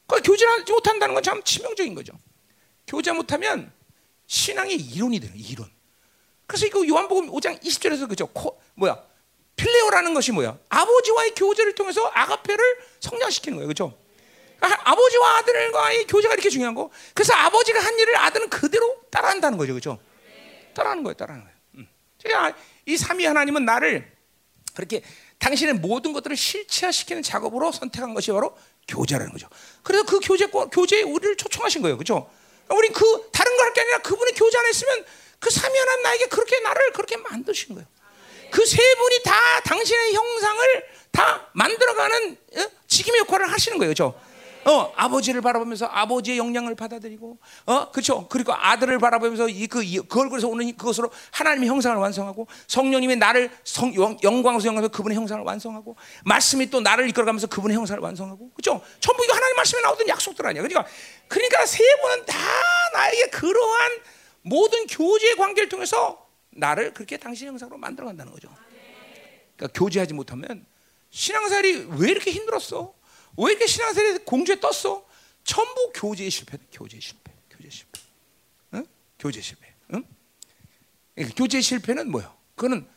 [0.08, 2.14] 그 교제하지 못한다는 건 참 치명적인 거죠.
[2.86, 3.72] 교제 못하면
[4.28, 5.70] 신앙의 이론이 되는 이론.
[6.46, 8.28] 그래서 이거 요한복음 5장 20절에서 그죠?
[8.28, 9.02] 코, 뭐야?
[9.64, 10.58] 필레오라는 것이 뭐야?
[10.68, 12.64] 아버지와의 교제를 통해서 아가페를
[13.00, 13.68] 성장시키는 거예요.
[13.68, 13.98] 그렇죠?
[14.60, 16.90] 아버지와 아들과의 교제가 이렇게 중요한 거.
[17.14, 19.74] 그래서 아버지가 한 일을 아들은 그대로 따라한다는 거죠.
[19.74, 20.00] 그렇죠?
[20.74, 21.14] 따라하는 거예요.
[21.14, 21.58] 따라하는 거예요.
[21.76, 21.88] 음.
[22.18, 22.54] 제가
[22.86, 24.12] 이 삼위 하나님은 나를
[24.76, 25.02] 그렇게
[25.40, 28.58] 당신의 모든 것들을 실체화시키는 작업으로 선택한 것이 바로
[28.88, 29.48] 교제라는 거죠.
[29.82, 31.98] 그래서 그 교제 교제에 우리를 초청하신 거예요.
[31.98, 32.30] 그렇죠?
[32.70, 35.06] 우리 그 다른 거할게 아니라 그분의 교제 안에 있으면
[35.40, 37.88] 그 삼위 하나님 나에게 그렇게 나를 그렇게 만드신 거예요.
[38.54, 39.34] 그 세 분이 다
[39.66, 42.66] 당신의 형상을 다 만들어가는 어?
[42.88, 44.14] 지킴의 역할을 하시는 거예요, 그렇죠?
[44.66, 48.28] 어, 아버지를 바라보면서 아버지의 영향을 받아들이고, 어, 그렇죠?
[48.30, 54.42] 그리고 아들을 바라보면서 이그 그걸 그래서 오는 그것으로 하나님의 형상을 완성하고, 성령님이 나를 성, 영
[54.42, 58.82] 광으로 영광에서 그분의 형상을 완성하고, 말씀이 또 나를 이끌어가면서 그분의 형상을 완성하고, 그렇죠?
[59.02, 60.90] 전부 이거 하나님 말씀에 나오던 약속들 아니야, 그러니까,
[61.28, 62.38] 그러니까 세 분은 다
[62.94, 63.92] 나에게 그러한
[64.44, 66.23] 모든 교제의 관계를 통해서
[66.56, 68.54] 나를 그렇게 당신 형상으로 만들어 간다는 거죠.
[69.56, 70.66] 그러니까 교제하지 못하면
[71.10, 72.94] 신앙살이 왜 이렇게 힘들었어?
[73.38, 75.06] 왜 이렇게 신앙살이 공주에 떴어?
[75.44, 78.00] 전부 교제의 실패, 교제 실패, 교제 실패,
[78.76, 78.86] 응?
[79.20, 80.04] 교제 실패, 응?
[81.16, 82.34] 그러니까 교제 실패는 뭐요?
[82.56, 82.88] 그거는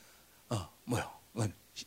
[0.50, 1.16] 어 뭐요?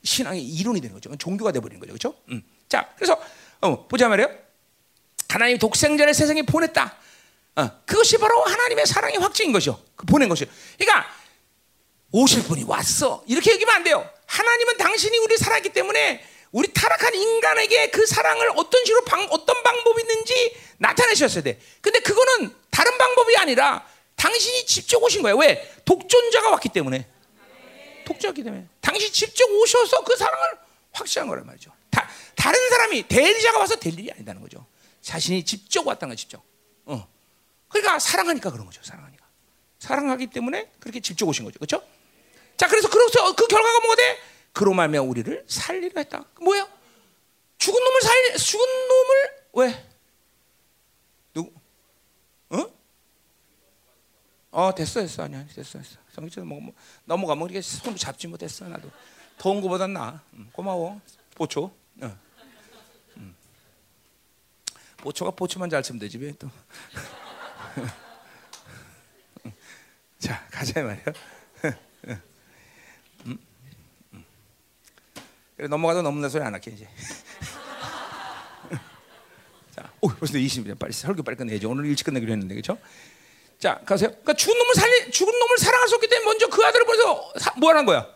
[0.03, 1.15] 신앙의 이론이 되는 거죠.
[1.15, 2.21] 종교가 돼버리는 거죠, 그렇죠?
[2.29, 2.43] 음.
[2.67, 3.19] 자, 그래서
[3.61, 4.29] 어, 보자 말이요.
[5.27, 6.95] 하나님 독생자를 세상에 보냈다.
[7.55, 9.79] 어, 그것이 바로 하나님의 사랑의 확증인 것이요.
[9.95, 10.47] 그 보낸 것이요.
[10.77, 11.07] 그러니까
[12.11, 13.23] 오실 분이 왔어.
[13.27, 14.09] 이렇게 얘기하면 안 돼요.
[14.25, 20.01] 하나님은 당신이 우리 살았기 때문에 우리 타락한 인간에게 그 사랑을 어떤 식으로 방, 어떤 방법이
[20.01, 21.59] 있는지 나타내셨어야 돼.
[21.81, 23.85] 근데 그거는 다른 방법이 아니라
[24.15, 25.37] 당신이 직접 오신 거예요.
[25.37, 25.73] 왜?
[25.85, 27.07] 독존자가 왔기 때문에.
[28.05, 28.65] 독자기 때문에.
[28.81, 30.57] 당신 직접 오셔서 그 사랑을
[30.93, 31.71] 확실한 거란 말이죠.
[31.91, 34.65] 다, 다른 사람이 대리자가 와서 될 일이 아니다는 거죠.
[35.01, 36.41] 자신이 직접 왔다는 거 직접.
[36.85, 37.07] 어.
[37.67, 38.81] 그러니까 사랑하니까 그런 거죠.
[38.83, 39.25] 사랑하니까.
[39.77, 41.59] 사랑하기 때문에 그렇게 직접 오신 거죠.
[41.59, 41.83] 그렇죠?
[42.59, 44.19] 자, 그래서 그로서 그 결과가 뭐가 돼?
[44.51, 46.25] 그로 말면 우리를 살리려 했다.
[46.41, 46.67] 뭐야?
[47.57, 49.87] 죽은 놈을 살 죽은 놈을 왜?
[51.33, 51.53] 누구?
[52.49, 52.69] 어?
[54.51, 56.73] 어 됐어 됐어 아니야 됐어 됐어 성기처럼 뭐, 뭐
[57.05, 58.91] 넘어가면 이렇게 손 잡지 못했어 나도
[59.37, 60.99] 더운 거보단 나 음, 고마워
[61.35, 62.19] 보초 어.
[63.17, 63.35] 음.
[64.97, 66.49] 보초가 보초만 잘 치면 되지 왜또
[70.19, 71.05] 자 가자 말이야
[73.25, 73.37] 음?
[74.13, 74.25] 음.
[75.59, 76.87] 그래 넘어가도 넘는 소리 안 할게 이제
[79.75, 82.77] 자, 오 벌써 20분 빨리 설교 빨리 끝내죠 오늘 일찍 끝내기로 했는데 그렇죠?
[83.59, 84.07] 자, 가세요.
[84.09, 87.71] 그러니까 죽은 놈을 살리 죽은 놈을 사랑할 수 없기 때문에 먼저 그 아들을 보내서 뭐
[87.71, 88.07] 하는 거야?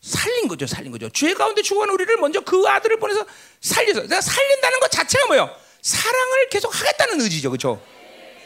[0.00, 1.08] 살린 거죠, 살린 거죠.
[1.10, 3.24] 죄 가운데 죽어간 우리를 먼저 그 아들을 보내서
[3.60, 5.48] 살려서 내가 살린다는 것 자체가 뭐예요?
[5.82, 7.80] 사랑을 계속 하겠다는 의지죠, 그렇죠?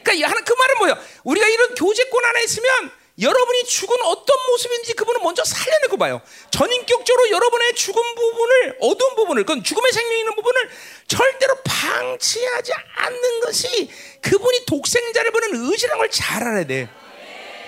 [0.03, 0.99] 그러니까 그 말은 뭐예요?
[1.23, 2.91] 우리가 이런 교제권 안에 있으면
[3.21, 6.21] 여러분이 죽은 어떤 모습인지 그분은 먼저 살려내고 봐요.
[6.51, 10.71] 전인격적으로 여러분의 죽은 부분을 어두운 부분을 그건 죽음의 생명이 있는 부분을
[11.07, 13.89] 절대로 방치하지 않는 것이
[14.21, 16.89] 그분이 독생자를 보는 의지라는 걸 잘 알아야 돼.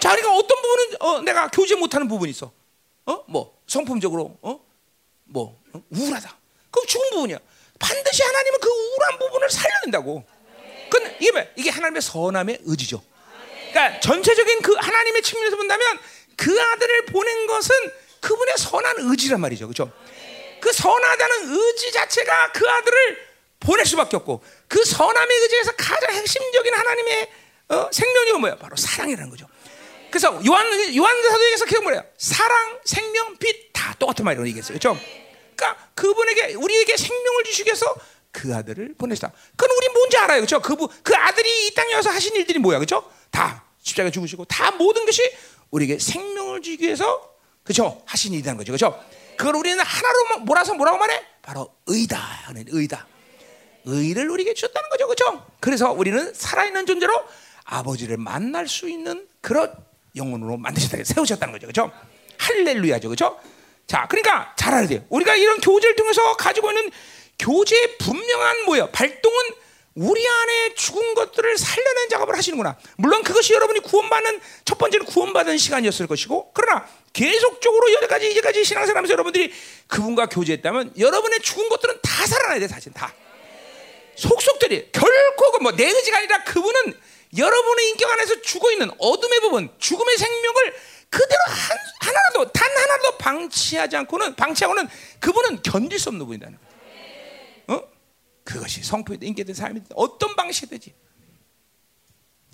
[0.00, 2.52] 자, 그러니까 어떤 부분은 어, 내가 교제 못하는 부분이 있어.
[3.06, 4.60] 어, 뭐 성품적으로 어,
[5.24, 5.82] 뭐 어?
[5.90, 6.38] 우울하다.
[6.72, 7.38] 그럼 죽은 부분이야.
[7.78, 10.24] 반드시 하나님은 그 우울한 부분을 살려낸다고.
[10.90, 13.02] 그건 이게 뭐 이게 하나님의 선함의 의지죠.
[13.76, 15.98] 그러니까 전체적인 그 하나님의 측면에서 본다면
[16.34, 17.74] 그 아들을 보낸 것은
[18.20, 19.68] 그분의 선한 의지란 말이죠.
[19.68, 19.92] 그렇죠?
[20.60, 23.26] 그 선하다는 의지 자체가 그 아들을
[23.60, 27.30] 보낼 수밖에 없고 그 선함의 의지에서 가장 핵심적인 하나님의
[27.68, 28.56] 어, 생명이 뭐야?
[28.56, 29.46] 바로 사랑이라는 거죠.
[30.10, 32.02] 그래서 요한 요한 사도에게서 계속 뭐래요?
[32.16, 34.78] 사랑, 생명, 빛 다 똑같은 말이라고 얘기했어요.
[34.78, 34.98] 그렇죠?
[35.54, 37.94] 그러니까 그분에게 우리에게 생명을 주시기 위해서
[38.32, 39.32] 그 아들을 보내셨다.
[39.56, 40.40] 그건 우리 뭔지 알아요.
[40.40, 40.60] 그렇죠?
[40.60, 42.78] 그그 그 아들이 이 땅에 와서 하신 일들이 뭐야?
[42.78, 43.10] 그렇죠?
[43.30, 45.22] 다 십자가 죽으시고 다 모든 것이
[45.70, 49.00] 우리에게 생명을 주기 위해서 그죠 하신 일이라는 거죠, 그죠?
[49.36, 51.22] 그걸 우리는 하나로 몰아서 뭐라고 말해?
[51.42, 52.18] 바로 의다,
[52.54, 53.06] 의다.
[53.84, 55.46] 의를 우리에게 주셨다는 거죠, 그죠?
[55.60, 57.12] 그래서 우리는 살아있는 존재로
[57.64, 59.72] 아버지를 만날 수 있는 그런
[60.16, 61.92] 영혼으로 만드셨다, 세우셨다는 거죠, 그죠?
[62.38, 63.38] 할렐루야죠, 그죠?
[63.86, 65.04] 자, 그러니까 잘 알아야 돼요.
[65.08, 66.90] 우리가 이런 교제를 통해서 가지고 있는
[67.38, 68.88] 교제의 분명한 뭐예요?
[68.90, 69.38] 발동은
[69.96, 72.76] 우리 안에 죽은 것들을 살려낸 작업을 하시는구나.
[72.96, 79.52] 물론 그것이 여러분이 구원받는 첫 번째는 구원받은 시간이었을 것이고, 그러나 계속적으로 여기까지 이제까지 신앙생활하면서 여러분들이
[79.86, 83.12] 그분과 교제했다면 여러분의 죽은 것들은 다 살아나야 돼, 사실 다.
[84.16, 86.98] 속속들이 결코 그 뭐내 의지가 아니라 그분은
[87.38, 90.74] 여러분의 인격 안에서 죽어 있는 어둠의 부분, 죽음의 생명을
[91.08, 94.88] 그대로 한, 하나라도 단 하나라도 방치하지 않고는 방치하고는
[95.20, 96.65] 그분은 견딜 수 없는 분이다는 거예요.
[98.46, 100.94] 그것이 성품이든 인격든 삶이든 어떤 방식이든지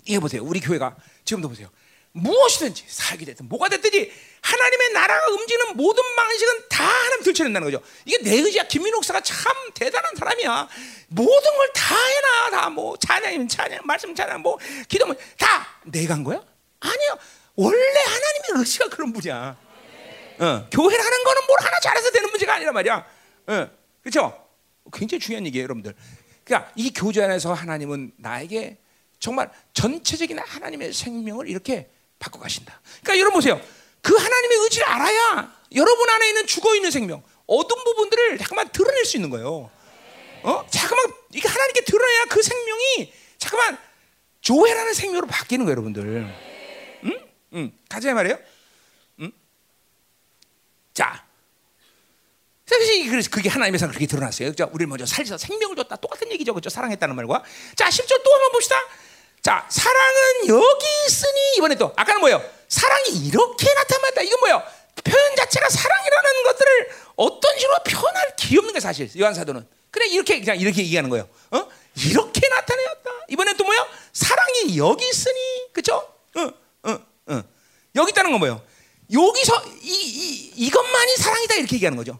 [0.05, 0.43] 이해 보세요.
[0.43, 1.69] 우리 교회가 지금도 보세요.
[2.11, 7.83] 무엇이든지 살게 됐든 뭐가 됐든지 하나님의 나라가 움직이는 모든 방식은 다 하나님 들춰낸다는 거죠.
[8.05, 8.67] 이게 내 의지야.
[8.67, 10.67] 김민호 목사가 참 대단한 사람이야.
[11.07, 12.49] 모든 걸 다 해놔.
[12.51, 16.43] 다 뭐 찬양이면 찬양, 말씀 찬양, 뭐 기도면 다 내가 한 거야?
[16.81, 17.17] 아니요.
[17.55, 19.57] 원래 하나님의 의지가 그런 분이야.
[20.39, 23.05] 어, 교회를 하는 거는 뭘 하나 잘해서 되는 문제가 아니란 말이야.
[23.47, 23.69] 어,
[24.01, 24.42] 그렇죠?
[24.91, 25.93] 굉장히 중요한 얘기예요, 여러분들.
[26.43, 28.77] 그러니까 이 교제 안에서 하나님은 나에게
[29.19, 32.81] 정말 전체적인 하나님의 생명을 이렇게 바꿔 가신다.
[33.01, 33.61] 그러니까 여러분 보세요.
[34.01, 39.17] 그 하나님의 의지를 알아야 여러분 안에 있는 죽어 있는 생명, 어떤 부분들을 잠깐만 드러낼 수
[39.17, 39.71] 있는 거예요.
[40.43, 40.67] 어?
[40.69, 43.77] 잠깐만 이게 하나님께 드러내야 그 생명이 잠깐만
[44.41, 46.35] 조회라는 생명으로 바뀌는 거예요, 여러분들.
[47.05, 47.27] 응?
[47.53, 47.71] 응.
[47.87, 48.37] 가자 말이에요.
[49.21, 49.31] 응?
[50.93, 51.25] 자,
[52.65, 54.49] 그래서 그게 하나님의 상 그렇게 드러났어요.
[54.49, 54.69] 그죠?
[54.71, 55.97] 우리를 먼저 살려서 생명을 줬다.
[55.97, 56.53] 똑같은 얘기죠.
[56.53, 56.69] 그죠?
[56.69, 57.43] 사랑했다는 말과.
[57.75, 58.75] 자, 10절 또 한번 봅시다.
[59.41, 62.41] 자, 사랑은 여기 있으니 이번에 또 아까는 뭐예요?
[62.69, 64.21] 사랑이 이렇게 나타났다.
[64.21, 64.63] 이건 뭐예요?
[65.03, 70.39] 표현 자체가 사랑이라는 것들을 어떤 식으로 표현할 기 없는 게 사실 요한 사도는 그래 이렇게
[70.39, 71.27] 그냥 이렇게 얘기하는 거예요.
[71.51, 71.67] 어?
[71.97, 73.11] 이렇게 나타내었다.
[73.29, 73.85] 이번엔 또 뭐야?
[74.13, 75.95] 사랑이 여기 있으니 그죠?
[76.35, 76.53] 어,
[76.83, 77.43] 어, 어.
[77.95, 78.61] 여기 있다는 건 뭐예요?
[79.11, 82.19] 여기서 이, 이 이것만이 사랑이다 이렇게 얘기하는 거죠.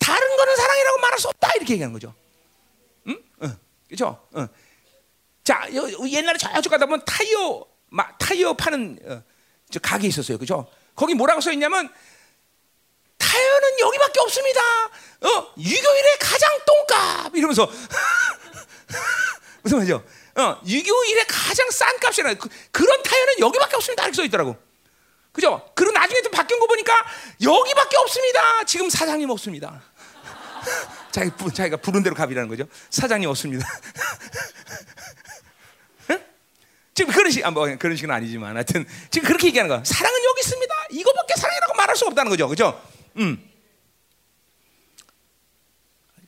[0.00, 2.12] 다른 거는 사랑이라고 말할 수 없다 이렇게 얘기하는 거죠.
[3.06, 3.22] 응?
[3.42, 3.56] 어,
[3.88, 4.26] 그죠?
[4.32, 4.48] 어.
[5.44, 9.22] 자, 여, 옛날에 저쪽 가다 보면 타이어 마, 타이어 파는 어,
[9.70, 10.38] 저 가게 있었어요.
[10.38, 10.66] 그죠?
[10.96, 11.88] 거기 뭐라고 써 있냐면
[13.18, 14.60] 타이어는 여기밖에 없습니다.
[15.20, 17.70] 어, 유교일의 가장 똥값 이러면서
[19.62, 20.04] 무슨 말이죠?
[20.36, 24.04] 어, 유교일의 가장 싼 값이라 그, 그런 타이어는 여기밖에 없습니다.
[24.04, 24.56] 이렇게 써 있더라고.
[25.32, 25.70] 그죠?
[25.74, 26.92] 그리고 나중에 또 바뀐 거 보니까
[27.42, 28.64] 여기밖에 없습니다.
[28.64, 29.82] 지금 사장님 없습니다.
[31.12, 32.64] 자기 부, 자기가 부른 대로 값이라는 거죠.
[32.90, 33.66] 사장님 없습니다.
[36.94, 39.82] 지금 그런 식, 아, 뭐 그런 식은 아니지만, 하여튼 지금 그렇게 얘기하는 거야.
[39.84, 40.74] 사랑은 여기 있습니다.
[40.90, 42.80] 이거밖에 사랑이라고 말할 수 없다는 거죠, 그죠?
[43.16, 43.50] 음.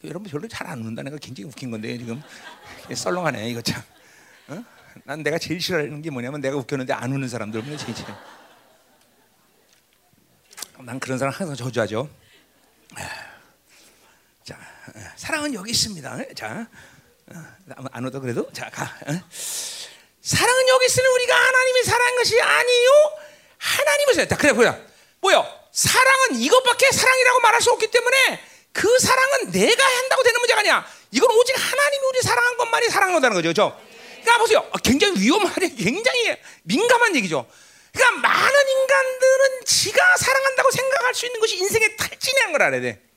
[0.04, 2.20] 여러분 별로 잘 안 웃는다는 거 굉장히 웃긴 건데 지금
[2.92, 3.80] 썰렁하네 이거 참.
[4.48, 4.64] 어?
[5.04, 8.08] 난 내가 제일 싫어하는 게 뭐냐면 내가 웃겼는데 안 우는 사람들 보면 제일 싫어.
[10.80, 12.08] 난 그런 사람 항상 저주하죠.
[14.84, 16.18] 자, 사랑은 여기 있습니다.
[16.34, 16.66] 자,
[17.92, 18.90] 안 오도 그래도 자 가.
[20.22, 22.90] 사랑은 여기 있으니 우리가 하나님이 사랑한 것이 아니요
[23.58, 24.36] 하나님을 사랑했다.
[24.36, 24.78] 그래 보야.
[25.20, 25.46] 뭐요?
[25.72, 28.40] 사랑은 이것밖에 사랑이라고 말할 수 없기 때문에
[28.72, 30.86] 그 사랑은 내가 한다고 되는 문제가 아니야.
[31.12, 33.52] 이건 오직 하나님이 우리 사랑한 것만이 사랑한 거다는 거죠.
[33.52, 33.80] 그렇죠?
[34.22, 34.70] 그러니까 보세요.
[34.82, 37.46] 굉장히 위험하게 굉장히 민감한 얘기죠.
[37.92, 43.11] 그러니까 많은 인간들은 지가 사랑한다고 생각할 수 있는 것이 인생의 탈진이라는 걸 알아야 돼.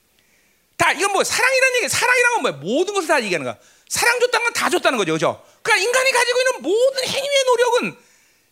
[0.76, 2.56] 다 이건 뭐 사랑이라는 얘기, 사랑이라는 건 뭐야?
[2.62, 3.58] 모든 것을 다 얘기하는 거야.
[3.88, 5.44] 사랑 줬다는 건 다 줬다는 거죠, 그렇죠?
[5.62, 7.98] 그러니까 인간이 가지고 있는 모든 행위의 노력은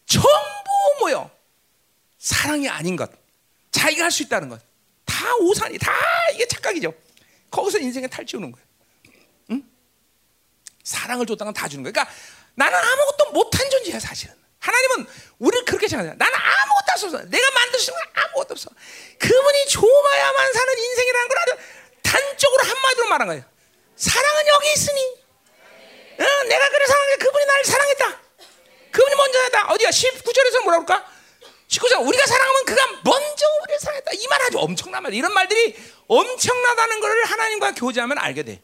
[0.06, 0.30] 전부
[1.00, 1.30] 뭐요?
[2.18, 3.10] 사랑이 아닌 것,
[3.72, 4.60] 자기가 할 수 있다는 것,
[5.04, 5.92] 다 오산이, 다
[6.32, 6.92] 이게 착각이죠.
[7.50, 8.66] 거기서 인생에 탈지우는 거예요.
[9.50, 9.62] 응?
[10.82, 11.92] 사랑을 줬다는 건 다 주는 거야.
[11.92, 12.14] 그러니까
[12.54, 14.34] 나는 아무것도 못한 존재야, 사실은.
[14.60, 15.06] 하나님은
[15.40, 16.14] 우리를 그렇게 생각해요.
[16.16, 17.28] 나는 아무것도 없어.
[17.28, 18.70] 내가 있는 건 아무것도 없어.
[19.18, 21.56] 그분이 좋아야만 사는 인생이라는 걸 아주
[22.18, 23.44] 단적으로 한마디로 말한 거예요.
[23.96, 25.00] 사랑은 여기 있으니.
[26.20, 27.16] 어, 내가 그래 사랑해.
[27.16, 28.20] 그분이 나를 사랑했다.
[28.92, 29.66] 그분이 먼저 했다.
[29.72, 29.88] 어디야?
[29.90, 31.12] 19절에서 뭐라 그럴까?
[31.68, 34.12] 19절 우리가 사랑하면 그가 먼저 우리를 사랑했다.
[34.14, 35.12] 이 말 아주 엄청난 말.
[35.14, 38.62] 이런 말들이 엄청나다는 것을 하나님과 교제하면 알게 돼.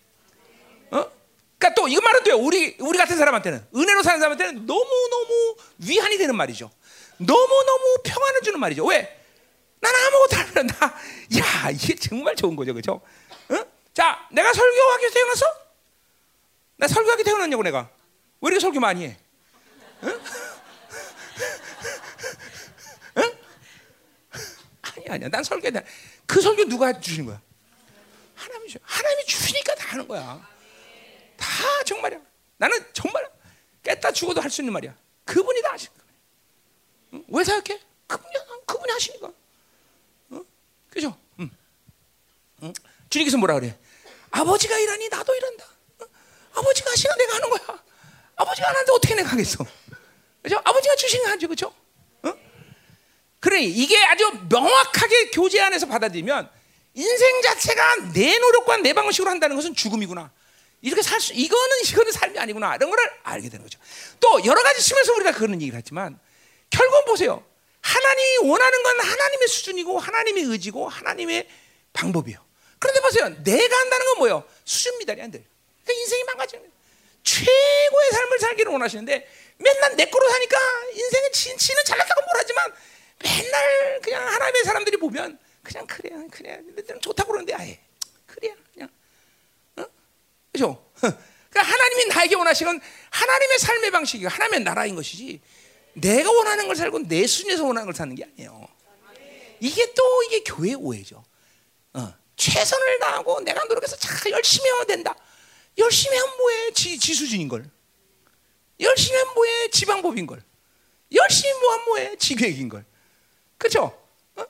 [0.93, 1.11] 어?
[1.59, 2.37] 그러니까 또 이거 말은 돼요.
[2.37, 6.71] 우리 우리 같은 사람한테는 은혜로 사는 사람한테는 너무 너무 위안이 되는 말이죠.
[7.19, 8.85] 너무 너무 평안을 주는 말이죠.
[8.87, 9.17] 왜?
[9.81, 10.95] 난 아무것도 안 한다.
[11.39, 13.01] 야 이게 정말 좋은 거죠, 그렇죠?
[13.51, 13.67] 어?
[13.93, 15.47] 자, 내가 설교하기 태어났어?
[16.77, 17.91] 나 설교하기 태어났냐고 내가.
[18.41, 19.19] 왜 이렇게 설교 많이 해?
[20.05, 20.21] 응?
[23.19, 23.39] 응?
[24.83, 25.29] 아니 아니야.
[25.29, 25.69] 난 설교
[26.27, 27.41] 그 설교 누가 주신 거야?
[28.35, 28.79] 하나님이 주.
[28.83, 30.49] 하나님이 주시니까 다 하는 거야.
[31.37, 31.49] 다
[31.85, 32.21] 정말이야.
[32.57, 33.29] 나는 정말
[33.83, 34.95] 깼다 죽어도 할 수 있는 말이야.
[35.25, 36.07] 그분이 다 하신 거야.
[37.15, 37.25] 응?
[37.29, 37.81] 왜 생각해?
[38.07, 38.35] 그분이
[38.67, 39.33] 그분이 하시니까.
[40.31, 40.43] 어?
[40.89, 41.19] 그죠?
[43.11, 43.77] 주님께서 뭐라 그래?
[44.31, 45.65] 아버지가 일하니 나도 일한다.
[45.99, 46.05] 어?
[46.55, 47.83] 아버지가 하시나 내가 하는 거야.
[48.37, 49.67] 아버지가 안 하는데 어떻게 내가 하겠어?
[50.43, 50.61] 그죠?
[50.65, 51.75] 아버지가 주신 거 하죠, 그죠?
[52.23, 52.33] 어?
[53.41, 56.49] 그래 이게 아주 명확하게 교제 안에서 받아들이면
[56.95, 60.31] 인생 자체가 내 노력과 내 방식으로 한다는 것은 죽음이구나.
[60.83, 62.77] 이렇게 살 수, 이거는 이거는 삶이 아니구나.
[62.77, 63.79] 이런 거를 알게 되는 거죠.
[64.19, 66.19] 또 여러 가지 측면에서 우리가 그런 얘기를 했지만
[66.71, 67.45] 결국은 보세요.
[67.83, 71.49] 하나님이 원하는 건 하나님의 수준이고 하나님의 의지고 하나님의
[71.93, 72.50] 방법이에요.
[72.81, 73.29] 그런데 보세요.
[73.45, 74.45] 내가 한다는 건 뭐예요?
[74.65, 75.45] 수준 미달이 안 돼.
[75.85, 76.75] 그러니까 인생이 망가지는 거예요.
[77.23, 79.29] 최고의 삶을 살기를 원하시는데
[79.59, 80.59] 맨날 내 거로 사니까
[80.95, 82.73] 인생은 지, 지는 잘났다고 뭘 하지만
[83.23, 86.63] 맨날 그냥 하나님의 사람들이 보면 그냥 그래 그래
[87.03, 87.79] 좋다고 그러는데 아예
[88.27, 88.89] 그래 그냥
[89.77, 89.85] 어?
[90.51, 90.91] 그죠?
[90.97, 95.43] 그러니까 하나님이 나에게 원하시는 하나님의 삶의 방식이 하나님의 나라인 것이지
[95.93, 98.67] 내가 원하는 걸 살고 내 순위에서 원하는 걸 사는 게 아니에요.
[99.61, 101.23] 이게 또 이게 교회 오해죠.
[102.41, 102.53] 어.
[102.53, 105.15] 최선을 다하고 내가 노력해서 잘 열심히 하면 된다.
[105.79, 106.73] 열심히 하면 뭐해?
[106.73, 107.71] 지, 지수준인 걸.
[108.81, 109.69] 열심히 하면 뭐해?
[109.71, 110.43] 지방법인 걸.
[111.15, 112.17] 열심히 뭐 하면 뭐해?
[112.17, 112.85] 지계획인 걸.
[113.59, 113.83] 그렇죠?
[114.37, 114.47] 어?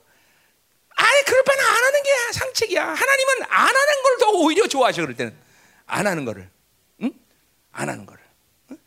[0.96, 2.84] 아니 그럴 바는 안 하는 게 상책이야.
[2.84, 5.36] 하나님은 안 하는 걸 더 오히려 좋아하셔 그럴 때는
[5.86, 6.48] 안 하는 거를,
[7.02, 7.10] 응?
[7.72, 8.22] 안 하는 거를.
[8.70, 8.78] 응?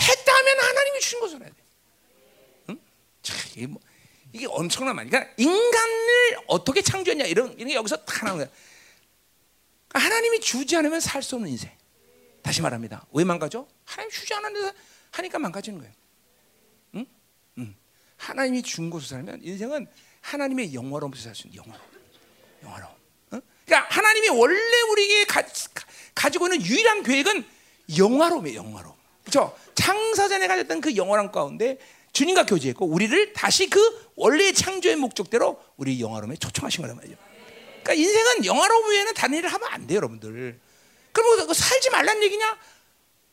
[0.00, 1.54] 했다 하면 하나님이 주신 것을 해야 돼.
[2.70, 2.80] 응?
[3.22, 3.82] 참, 이게 뭐.
[4.32, 5.10] 이게 엄청난 말이야.
[5.10, 8.54] 그러니까 인간을 어떻게 창조했냐 이런 이런 게 여기서 다 나오는 거야.
[9.94, 11.70] 하나님이 주지 않으면 살 수 없는 인생.
[12.42, 13.06] 다시 말합니다.
[13.12, 13.66] 왜 망가져?
[13.84, 14.72] 하나님 주지 않았는데
[15.12, 15.94] 하니까 망가지는 거예요.
[16.96, 17.06] 응?
[17.58, 17.74] 응.
[18.16, 19.86] 하나님이 준 곳을 살면 인생은
[20.22, 21.90] 하나님의 영화로움에서 살 수 있는 영화로움.
[22.62, 22.92] 영화로움.
[23.32, 23.40] 어?
[23.66, 25.24] 그러니까 하나님이 원래 우리에게
[26.14, 27.44] 가, 지고 있는 유일한 계획은
[27.96, 28.58] 영화로움이에요.
[28.58, 28.96] 영화로움.
[29.22, 29.56] 그렇죠?
[29.74, 31.78] 창사전에 가졌던 그 영화로움 가운데
[32.12, 37.16] 주님과 교제했고 우리를 다시 그 원래의 창조의 목적대로 우리 영화로움에 초청하신 거란 말이죠.
[37.82, 40.60] 그러니까 인생은 영화로움 외에는 다른 일을 하면 안 돼요, 여러분들.
[41.12, 42.58] 그럼 그 살지 말란 얘기냐?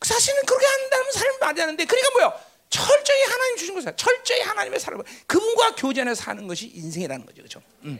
[0.02, 2.34] 사실은 그렇게 한다면 살면 안 되는데, 그러니까 뭐요?
[2.70, 7.62] 철저히 하나님 주신 것을 철저히 하나님의 사람 그분과 교제하면서 사는 것이 인생이라는 거죠, 그렇죠?
[7.84, 8.00] 음.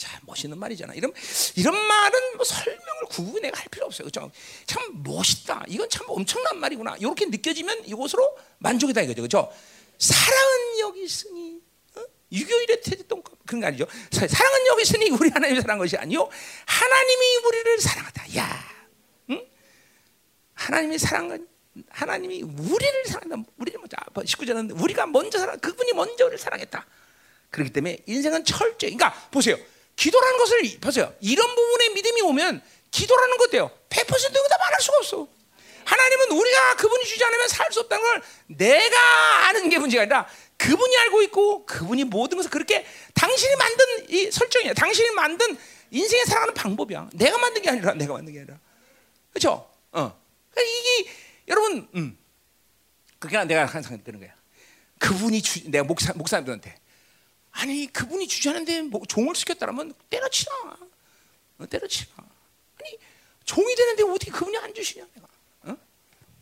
[0.00, 0.94] 자, 멋있는 말이잖아.
[0.94, 1.12] 이런
[1.56, 4.32] 이런 말은 뭐 설명을 내가 할 필요 없어요, 그렇죠?
[4.64, 5.64] 참 멋있다.
[5.68, 6.96] 이건 참 엄청난 말이구나.
[6.98, 9.52] 이렇게 느껴지면 이곳으로 만족이다 이거죠, 그렇죠?
[9.98, 11.60] 사랑은 여기 있으니
[11.96, 12.00] 어?
[12.32, 13.86] 유교일의 태동급 그런 거 아니죠?
[14.10, 16.30] 사랑은 여기 있으니 우리 하나님이 사랑한 것이 아니요
[16.64, 18.36] 하나님이 우리를 사랑하다.
[18.38, 18.64] 야,
[19.28, 19.46] 응?
[20.54, 21.46] 하나님이 사랑은
[21.90, 23.50] 하나님이 우리를 사랑한다.
[23.58, 26.86] 우리를 먼저 19절은 뭐 우리가 먼저 사랑 그분이 먼저 우리를 사랑했다.
[27.50, 29.58] 그렇기 때문에 인생은 철저히 그러니까 보세요.
[30.00, 31.14] 기도라는 것을 보세요.
[31.20, 33.70] 이런 부분에 믿음이 오면 기도라는 것도요.
[33.90, 35.28] 100%다 말할 수가 없어.
[35.84, 40.26] 하나님은 우리가 그분이 주지 않으면 살 수 없다는 걸 내가 아는 게 문제가 아니라
[40.56, 44.72] 그분이 알고 있고 그분이 모든 것을 그렇게 당신이 만든 이 설정이야.
[44.72, 45.58] 당신이 만든
[45.90, 47.10] 인생에 살아가는 방법이야.
[47.12, 48.58] 내가 만든 게 아니라 내가 만든 게 아니라.
[49.30, 49.70] 그렇죠?
[49.92, 50.18] 어.
[50.50, 51.10] 그러니까 이게
[51.48, 52.18] 여러분, 음.
[53.18, 54.34] 그게 내가 항상 드는 거야.
[54.98, 56.74] 그분이 주, 내가 목사 목사님들한테
[57.52, 60.52] 아니 그분이 주지 않는데 뭐 종을 시켰다면 때려치라.
[61.58, 62.10] 어, 때려치라.
[62.80, 62.98] 아니
[63.44, 65.28] 종이 되는데 어떻게 그분이 안 주시냐 내가.
[65.62, 65.76] 어?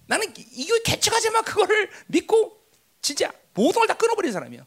[0.06, 2.62] 나는 이거 개척하지만 그거를 믿고
[3.00, 4.64] 진짜 모든 걸 다 끊어버린 사람이야.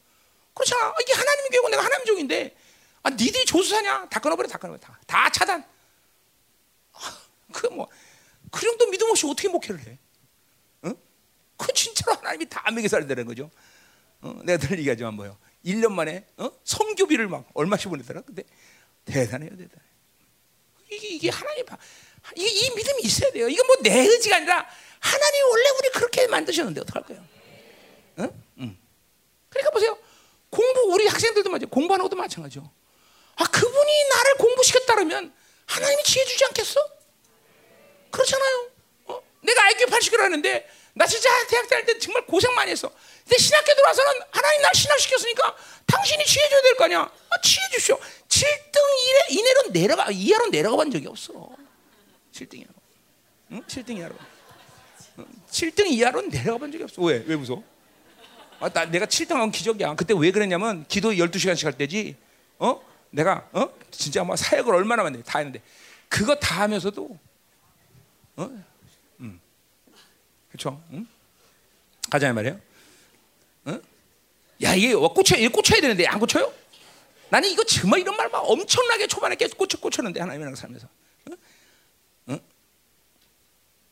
[0.53, 0.93] 그렇잖아.
[1.01, 2.55] 이게 하나님의 교회고 내가 하나님 종인데
[3.03, 4.09] 아 니들이 조수사냐?
[4.09, 5.65] 다 끊어버려, 다 끊어버려, 다, 다 차단.
[6.93, 7.17] 아,
[7.51, 7.87] 그뭐
[8.51, 9.97] 그 정도 믿음 없이 어떻게 목회를 해?
[10.83, 10.93] 어?
[11.57, 13.49] 그 진짜로 하나님이 다 먹여 되는 거죠.
[14.21, 14.39] 어?
[14.43, 15.37] 내가 늘 얘기하지만 뭐요?
[15.65, 16.51] 1년 만에 어?
[16.63, 18.21] 성교비를 막 얼마씩 보내더라.
[18.21, 18.43] 근데
[19.05, 19.85] 대단해요, 대단해.
[20.91, 21.65] 이게 이게 하나님
[22.35, 23.47] 이게 이 믿음이 있어야 돼요.
[23.47, 24.67] 이건 뭐 내 의지가 아니라
[24.99, 27.25] 하나님 원래 우리 그렇게 만드셨는데 어떡할 거예요?
[28.19, 28.43] 응?
[28.59, 28.77] 응.
[29.49, 29.97] 그러니까 보세요.
[30.49, 32.69] 공부 우리 학생들도 마찬 공부하는 것도 마찬가지죠.
[33.35, 35.33] 아 그분이 나를 공부시켰다 그러면
[35.65, 36.79] 하나님이 지혜 주지 않겠어?
[38.11, 38.69] 그렇잖아요.
[39.05, 39.21] 어?
[39.41, 42.91] 내가 IQ 80이라 하는데 나 진짜 대학 다닐 때 정말 고생 많이 했어.
[43.23, 45.55] 근데 신학교 들어와서는 하나님 날 신학시켰으니까
[45.87, 46.99] 당신이 지혜 줘야 될 거 아니야.
[47.01, 47.97] 아, 지혜 주시오.
[48.27, 48.79] 7등
[49.29, 51.49] 이내로 내려가 이하로 내려가 본 적이 없어.
[52.33, 52.73] 7등 이하로.
[53.51, 53.63] 응?
[53.67, 54.15] 7등 이하로.
[55.49, 57.01] 7등 이하로 내려가 본 적이 없어.
[57.03, 57.23] 왜?
[57.25, 57.63] 왜 무서워?
[58.59, 59.95] 아, 나, 내가 7등 한 기적이야.
[59.95, 62.15] 그때 왜 그랬냐면 기도 12시간씩 할 때지.
[62.59, 62.81] 어?
[63.09, 63.69] 내가 어?
[63.91, 65.61] 진짜 뭐 사역을 얼마나 많이 다 했는데
[66.07, 67.19] 그거 다 하면서도
[68.37, 68.63] 어?
[70.69, 70.75] 음.
[70.77, 70.83] 그렇죠?
[70.91, 71.07] 응?
[72.09, 72.59] 가자 말이에요.
[73.65, 73.79] 어?
[74.63, 76.53] 야 이게 꽂혀 이 꽂혀야 되는데 안 꽂혀요?
[77.29, 80.87] 나는 이거 정말 이런 말만 엄청나게 초반에 계속 꽂혀 꽂혔는데 하나님이랑 살면서?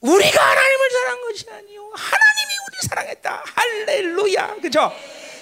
[0.02, 4.94] 우리가 하나님을 사랑한 것이 아니요 하나님이 우리 사랑했다 할렐루야 그죠?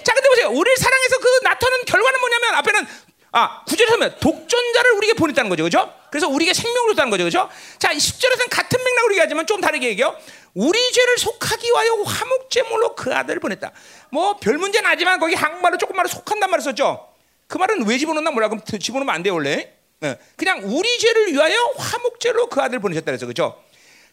[0.02, 2.86] 자 근데 보세요 우리를 사랑해서 그 나타나는 결과는 뭐냐면 앞에는
[3.32, 5.64] 아, 구절에 보면 독전자를 우리에게 보냈다는 거죠.
[5.64, 5.94] 그죠?
[6.10, 7.24] 그래서 우리에게 생명을 줬다는 거죠.
[7.24, 7.48] 그죠?
[7.78, 10.16] 자, 10절에서는 같은 맥락으로 얘기하지만 좀 다르게 얘기해요.
[10.54, 13.70] 우리 죄를 속하기 위하여 화목제물로 그 아들을 보냈다.
[14.10, 17.06] 뭐 별 문제는 아니지만 거기 한국말로 조금말로 속한단 말을 썼죠.
[17.46, 18.48] 그 말은 왜 집어넣나 몰라.
[18.48, 19.72] 그럼 집어넣으면 안 돼, 원래.
[20.00, 20.18] 네.
[20.36, 23.62] 그냥 우리 죄를 위하여 화목제로 그 아들을 보내셨다 그래서 그죠?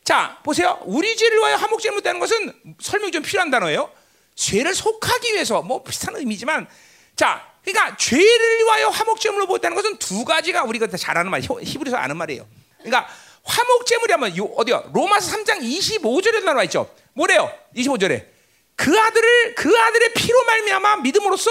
[0.03, 0.79] 자, 보세요.
[0.83, 3.91] 우리 죄를 위하여 화목제를 묻다는 것은 설명이 좀 필요한 단어예요.
[4.35, 6.67] 죄를 속하기 위해서 뭐 비슷한 의미지만
[7.15, 12.15] 자, 그러니까 죄를 위하여 화목제물로 보았다는 것은 두 가지가 우리가 잘 아는 말, 히브리서 아는
[12.17, 12.47] 말이에요.
[12.77, 13.07] 그러니까
[13.43, 14.91] 화목제물이 하면 어디요?
[14.93, 16.93] 로마서 3장 25절에 나와 있죠.
[17.13, 17.51] 뭐래요?
[17.75, 18.27] 25절에
[18.75, 21.49] 그 아들을 그 아들의 피로 말미암아 믿음으로써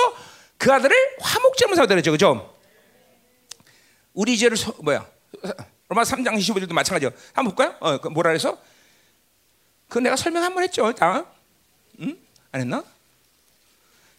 [0.56, 2.12] 그 아들을 화목제물 삼았다 그랬죠.
[2.12, 2.54] 그죠?
[4.12, 5.06] 우리 죄를 소, 뭐야?
[5.88, 7.10] 로마 3장 25절도 마찬가지요.
[7.32, 7.76] 한번 볼까요?
[7.80, 8.56] 어, 그 뭐라 그래서?
[9.88, 10.92] 그 내가 설명 한 번 했죠.
[10.92, 11.24] 다.
[12.00, 12.16] 응?
[12.52, 12.84] 안 했나?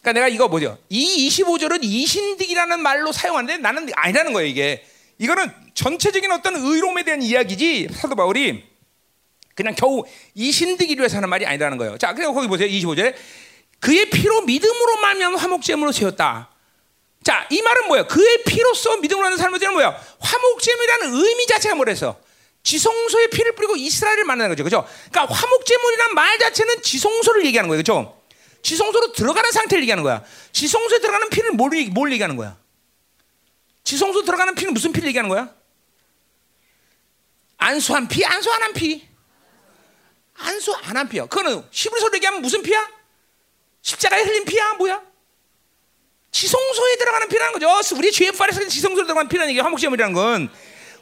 [0.06, 0.78] 그러니까 내가 이거 뭐죠?
[0.88, 4.84] 이 25절은 이신득이라는 말로 사용하는데 나는 아니라는 거예요, 이게.
[5.18, 8.62] 이거는 전체적인 어떤 의로움에 대한 이야기지 사도 바울이
[9.56, 10.04] 그냥 겨우
[10.34, 11.98] 이신득이를 위해서 하는 말이 아니라는 거예요.
[11.98, 12.68] 자, 그리고 거기 보세요.
[12.68, 13.14] 25절에
[13.80, 16.50] 그의 피로 믿음으로 말면 화목제물로 세웠다.
[17.24, 18.06] 자, 이 말은 뭐예요?
[18.06, 20.00] 그의 피로써 믿음으로 하는 되는 뭐야?
[20.20, 22.20] 화목제물이라는 의미 자체가 뭐래서
[22.62, 24.62] 지성소의 피를 뿌리고 이스라엘을 만나는 거죠.
[24.62, 24.86] 그죠?
[25.10, 27.80] 그러니까 화목제물이란 말 자체는 지성소를 얘기하는 거예요.
[27.80, 28.15] 그죠?
[28.66, 30.24] 지성소로 들어가는 상태를 얘기하는 거야.
[30.50, 32.58] 지성소에 들어가는 피를 뭘, 뭘 얘기하는 거야?
[33.84, 35.54] 지성소 들어가는 피는 무슨 피를 얘기하는 거야?
[37.58, 39.06] 안수한 피, 안수 안 한 피.
[40.34, 41.26] 안수 안 한 피야.
[41.26, 42.90] 그거는 히브리서로 얘기하면 무슨 피야?
[43.82, 44.74] 십자가에 흘린 피야?
[44.74, 45.00] 뭐야?
[47.28, 47.96] 피라는 거죠.
[47.96, 50.50] 우리 죄의 파에서 지성소로 들어간 피라는 얘기 화목제물이라는 건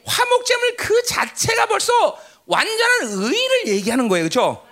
[0.05, 4.25] 화목제물 그 자체가 벌써 완전한 의를 얘기하는 거예요.
[4.25, 4.67] 그렇죠?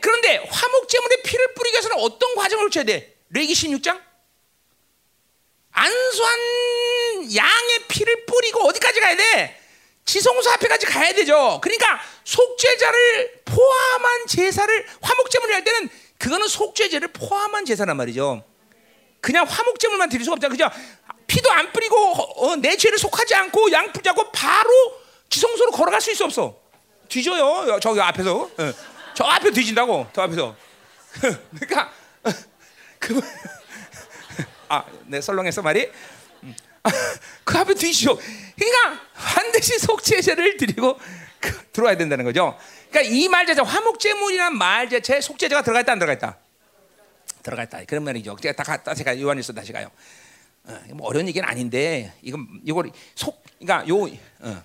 [0.00, 3.16] 그런데 화목제물에 피를 뿌리기 위해서는 어떤 과정을 거쳐야 돼?
[3.30, 4.00] 레기 16장?
[5.72, 6.38] 안수한
[7.36, 9.60] 양의 피를 뿌리고 어디까지 가야 돼?
[10.04, 11.60] 지성소 앞에까지 가야 되죠.
[11.62, 18.42] 그러니까 속죄자를 포함한 제사를 화목제물을 할 때는 그거는 속죄제를 포함한 제사란 말이죠.
[19.20, 20.50] 그냥 화목제물만 드릴 수가 없잖아.
[20.50, 20.68] 그죠?
[21.26, 24.70] 피도 안 뿌리고 어, 내 죄를 속하지 않고 양 뿌자고 바로
[25.28, 26.58] 지성소로 걸어갈 수 있어 없어?
[27.08, 27.78] 뒤져요.
[27.80, 28.50] 저기 앞에서.
[28.56, 28.72] 어.
[29.14, 30.06] 저 앞에 뒤진다고.
[30.12, 30.56] 저 앞에서.
[31.58, 31.92] 그러니까
[32.98, 33.20] 그
[34.68, 35.90] 아, 네, 설렁해서 말이.
[36.44, 36.54] 음.
[37.44, 38.16] 그 앞에 뒤지죠.
[38.56, 40.98] 그러니까 반드시 속죄제를 드리고
[41.40, 42.56] 그, 들어와야 된다는 거죠.
[42.90, 46.38] 그러니까 이 말 자체 화목제물이란 말 자체 속죄제가 들어가 있다 안 들어가 있다.
[47.42, 47.84] 들어가 있다.
[47.84, 48.36] 그런 말이죠.
[48.40, 49.90] 제가 다 갔다 제가 요한일서 다시 가요.
[50.64, 54.04] 어, 뭐 어려운 얘기는 아닌데 이건 이걸 속 그러니까 요
[54.40, 54.64] 어.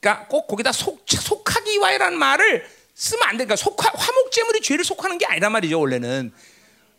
[0.00, 3.44] 그러니까 꼭 거기다 속 속하기 와이라는 말을 쓰면 안 돼.
[3.44, 5.78] 그러니까 속하 화목제물이 죄를 속하는 게 아니란 말이죠.
[5.78, 6.32] 원래는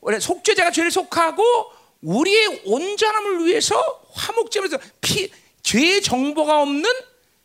[0.01, 1.43] 원래 속죄자가 죄를 속하고
[2.01, 3.75] 우리의 온전함을 위해서
[4.13, 5.31] 화목제물에서 피
[5.63, 6.89] 죄의 정보가 없는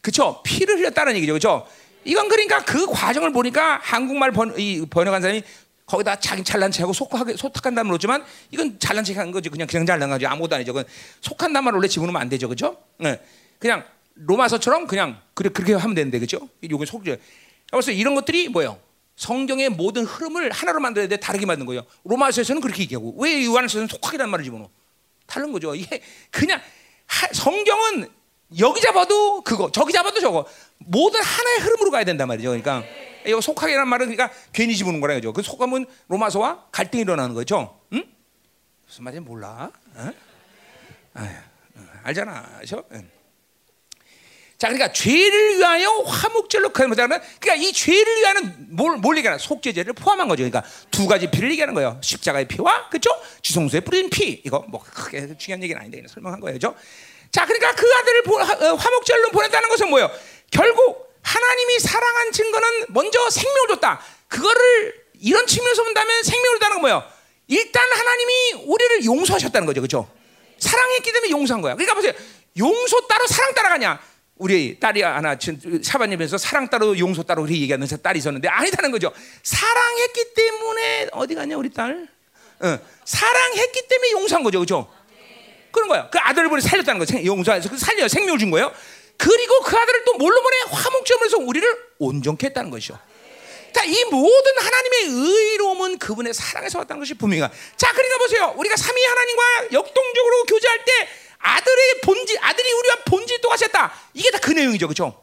[0.00, 1.32] 그쵸 피를 흘렸다는 얘기죠.
[1.32, 1.66] 그죠?
[2.04, 5.42] 이건 그러니까 그 과정을 보니까 한국말 번, 이 번역한 사람이
[5.86, 10.26] 거기다 자기 잘난 체하고 속하게 단말 넣지만 이건 잘난 척한 거지 그냥 그냥 잘난 거지
[10.26, 10.72] 아무것도 아니죠.
[10.72, 10.88] 그건
[11.20, 12.76] 속한 단말 원래 집어넣으면 안 되죠, 그죠?
[12.98, 13.20] 네.
[13.58, 13.84] 그냥
[14.14, 16.48] 로마서처럼 그냥 그렇게 하면 되는데 그죠?
[16.60, 17.20] 이건 속죄.
[17.70, 18.78] 그래서 이런 것들이 뭐예요?
[19.16, 21.84] 성경의 모든 흐름을 하나로 만들어야 돼 다르게 만든 거예요.
[22.04, 24.70] 로마서에서는 그렇게 얘기하고 왜 요한서에서는 속하기란 말을 집어넣어?
[25.26, 25.74] 다른 거죠.
[25.76, 26.60] 이게 그냥
[27.06, 28.08] 하, 성경은
[28.58, 30.46] 여기 잡아도 그거, 저기 잡아도 저거.
[30.78, 32.48] 모든 하나의 흐름으로 가야 된단 말이죠.
[32.48, 32.82] 그러니까
[33.26, 35.32] 이거 속하게란 말은 그러니까 괜히 집어넣은 거라 그죠.
[35.32, 37.80] 그 속하면 로마서와 갈등이 일어나는 거죠.
[37.92, 38.04] 응?
[38.86, 39.70] 무슨 말인지 몰라?
[39.94, 40.12] 어?
[41.14, 41.30] 아유,
[42.02, 42.84] 알잖아, 그죠?
[42.92, 43.08] 응.
[44.62, 50.28] 자, 그러니까 죄를 위하여 화목제로 그러면 그러니까 이 죄를 위하는 뭘, 뭘 얘기하나 속죄제를 포함한
[50.28, 50.44] 거죠.
[50.44, 51.98] 그러니까 두 가지 피를 얘기하는 거예요.
[52.00, 53.10] 십자가의 피와 그죠?
[53.42, 54.40] 지성소에 뿌린 피.
[54.44, 56.76] 이거 뭐 크게 중요한 얘기는 아닌데 설명한 거예요, 그죠?
[57.32, 58.22] 자, 그러니까 그 아들을
[58.70, 60.08] 어, 화목제로 보냈다는 것은 뭐예요?
[60.52, 64.00] 결국 하나님이 사랑한 증거는 먼저 생명을 줬다.
[64.28, 67.04] 그거를 이런 측면에서 본다면 생명을 줬다는 건 뭐예요?
[67.48, 70.08] 일단 하나님이 우리를 용서하셨다는 거죠, 그죠?
[70.60, 71.74] 사랑했기 때문에 용서한 거야.
[71.74, 72.12] 그러니까 보세요.
[72.56, 74.11] 용서 따로 사랑 따라가냐?
[74.36, 75.36] 우리 딸이 하나
[75.82, 79.12] 샤바님에서 사랑 따로 용서 따로 그렇게 얘기하는 딸이 있었는데 아니다는 거죠.
[79.42, 82.08] 사랑했기 때문에 어디 갔냐 우리 딸?
[82.60, 84.92] 어, 사랑했기 때문에 용서한 거죠, 그렇죠?
[85.70, 86.10] 그런 거야.
[86.10, 87.24] 그 아들을 보내 살렸다는 거.
[87.24, 88.72] 용서해서 그 살려 생명을 준 거예요.
[89.16, 90.56] 그리고 그 아들을 또 뭘로 보내?
[90.70, 91.68] 화목점에서 우리를
[91.98, 92.98] 온전케 했다는 것이죠.
[93.72, 97.48] 자, 이 모든 하나님의 의로움은 그분의 사랑에서 왔다는 것이 분명해요.
[97.76, 98.54] 자, 그러니까 보세요.
[98.56, 99.42] 우리가 삼위 하나님과
[99.72, 101.08] 역동적으로 교제할 때
[101.42, 103.92] 아들의 본질, 아들이 우리와 본질 똑같았다.
[104.14, 105.22] 이게 다 그 내용이죠, 그렇죠?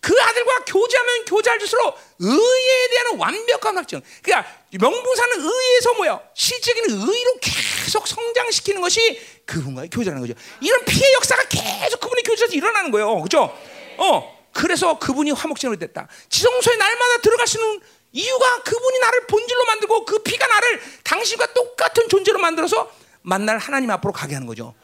[0.00, 4.00] 그 아들과 교제하면 교제할수록 의에 대한 완벽한 확증.
[4.22, 6.20] 그러니까 명분사는 의에서 뭐야?
[6.34, 10.34] 실질적인 의로 계속 성장시키는 것이 그분과의 교제라는 거죠.
[10.60, 13.56] 이런 피해 역사가 계속 그분의 교제에서 일어나는 거예요, 그렇죠?
[13.98, 16.08] 어, 그래서 그분이 화목제로 됐다.
[16.28, 22.08] 지성소에 날마다 들어갈 수 있는 이유가 그분이 나를 본질로 만들고 그 피가 나를 당신과 똑같은
[22.08, 22.90] 존재로 만들어서
[23.22, 24.74] 만날 하나님 앞으로 가게 하는 거죠.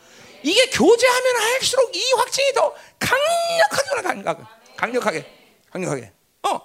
[0.42, 4.42] 이게 교제하면 할수록 이 확증이 더 강력하게 강력하게
[4.76, 5.26] 강력하게
[5.70, 6.12] 강력하게.
[6.42, 6.60] 어.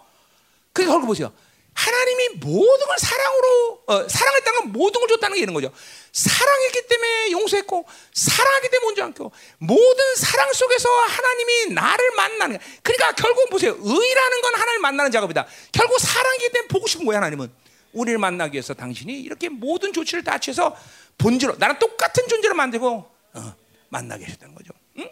[0.72, 1.34] 그러니까 얼굴 보세요.
[1.74, 5.72] 하나님이 모든 걸 사랑으로 어, 사랑했다는 건 모든 걸 줬다는 게 이런 거죠.
[6.12, 13.50] 사랑했기 때문에 용서했고 사랑하기 때문에 먼저 안고 모든 사랑 속에서 하나님이 나를 만나는 그러니까 결국
[13.50, 13.72] 보세요.
[13.72, 15.48] 의라는 건 하나님을 만나는 작업이다.
[15.72, 17.52] 결국 사랑이기 때문에 보고 싶은 거야 하나님은.
[17.94, 20.76] 우리를 만나기 위해서 당신이 이렇게 모든 조치를 다 취해서
[21.18, 23.06] 본질로 나랑 똑같은 존재로 만들고
[23.36, 23.56] 어,
[23.94, 24.74] 만나게 하셨다는 거죠.
[24.98, 25.10] 응?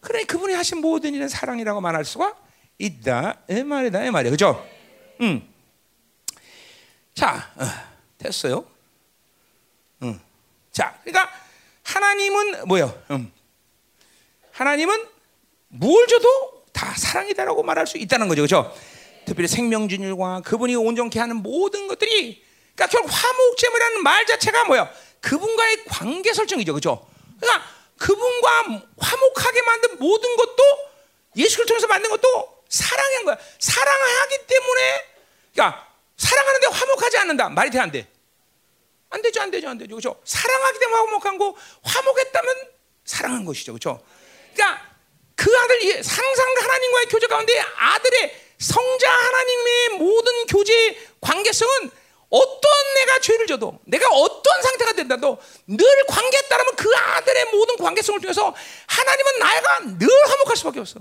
[0.00, 2.36] 그래 그분이 하신 모든 일은 사랑이라고 말할 수가
[2.78, 3.40] 있다.
[3.48, 4.04] 이 말이다.
[4.04, 4.30] 이 말이야.
[4.30, 4.66] 그죠?
[5.20, 5.48] 응.
[7.14, 7.64] 자, 어,
[8.18, 8.66] 됐어요.
[10.02, 10.20] 응.
[10.72, 11.32] 자, 그러니까
[11.84, 13.02] 하나님은 뭐요?
[13.10, 13.30] 응.
[14.52, 15.06] 하나님은
[15.68, 18.42] 뭘 줘도 다 사랑이다라고 말할 수 있다는 거죠.
[18.42, 18.76] 그죠?
[19.24, 24.90] 특별히 생명준율과 그분이 온전케 하는 모든 것들이 그러니까 결국 화목제물이라는 말 자체가 뭐야?
[25.20, 26.74] 그분과의 관계 설정이죠.
[26.74, 27.06] 그죠?
[27.40, 30.62] 그러니까 그분과 화목하게 만든 모든 것도
[31.36, 33.36] 예수를 통해서 만든 것도 사랑인 거야.
[33.58, 35.04] 사랑하기 때문에
[35.52, 37.48] 그러니까 사랑하는데 화목하지 않는다.
[37.48, 38.06] 말이 돼 안 돼?
[39.10, 39.88] 안 되죠, 안 되죠, 안 되죠.
[39.96, 40.20] 그렇죠?
[40.24, 42.68] 사랑하기 때문에 화목한 거, 화목했다면
[43.04, 43.72] 사랑한 것이죠.
[43.72, 44.02] 그렇죠?
[44.54, 44.86] 그러니까
[45.34, 51.90] 그 아들 상상 하나님과의 교제 가운데 아들의 성자 하나님의 모든 교제 관계성은
[52.30, 58.20] 어떤 내가 죄를 져도 내가 어떤 상태가 된다도 늘 관계에 따르면 그 아들의 모든 관계성을
[58.20, 58.54] 통해서
[58.86, 61.00] 하나님은 나가 늘 화목할 수밖에 없어.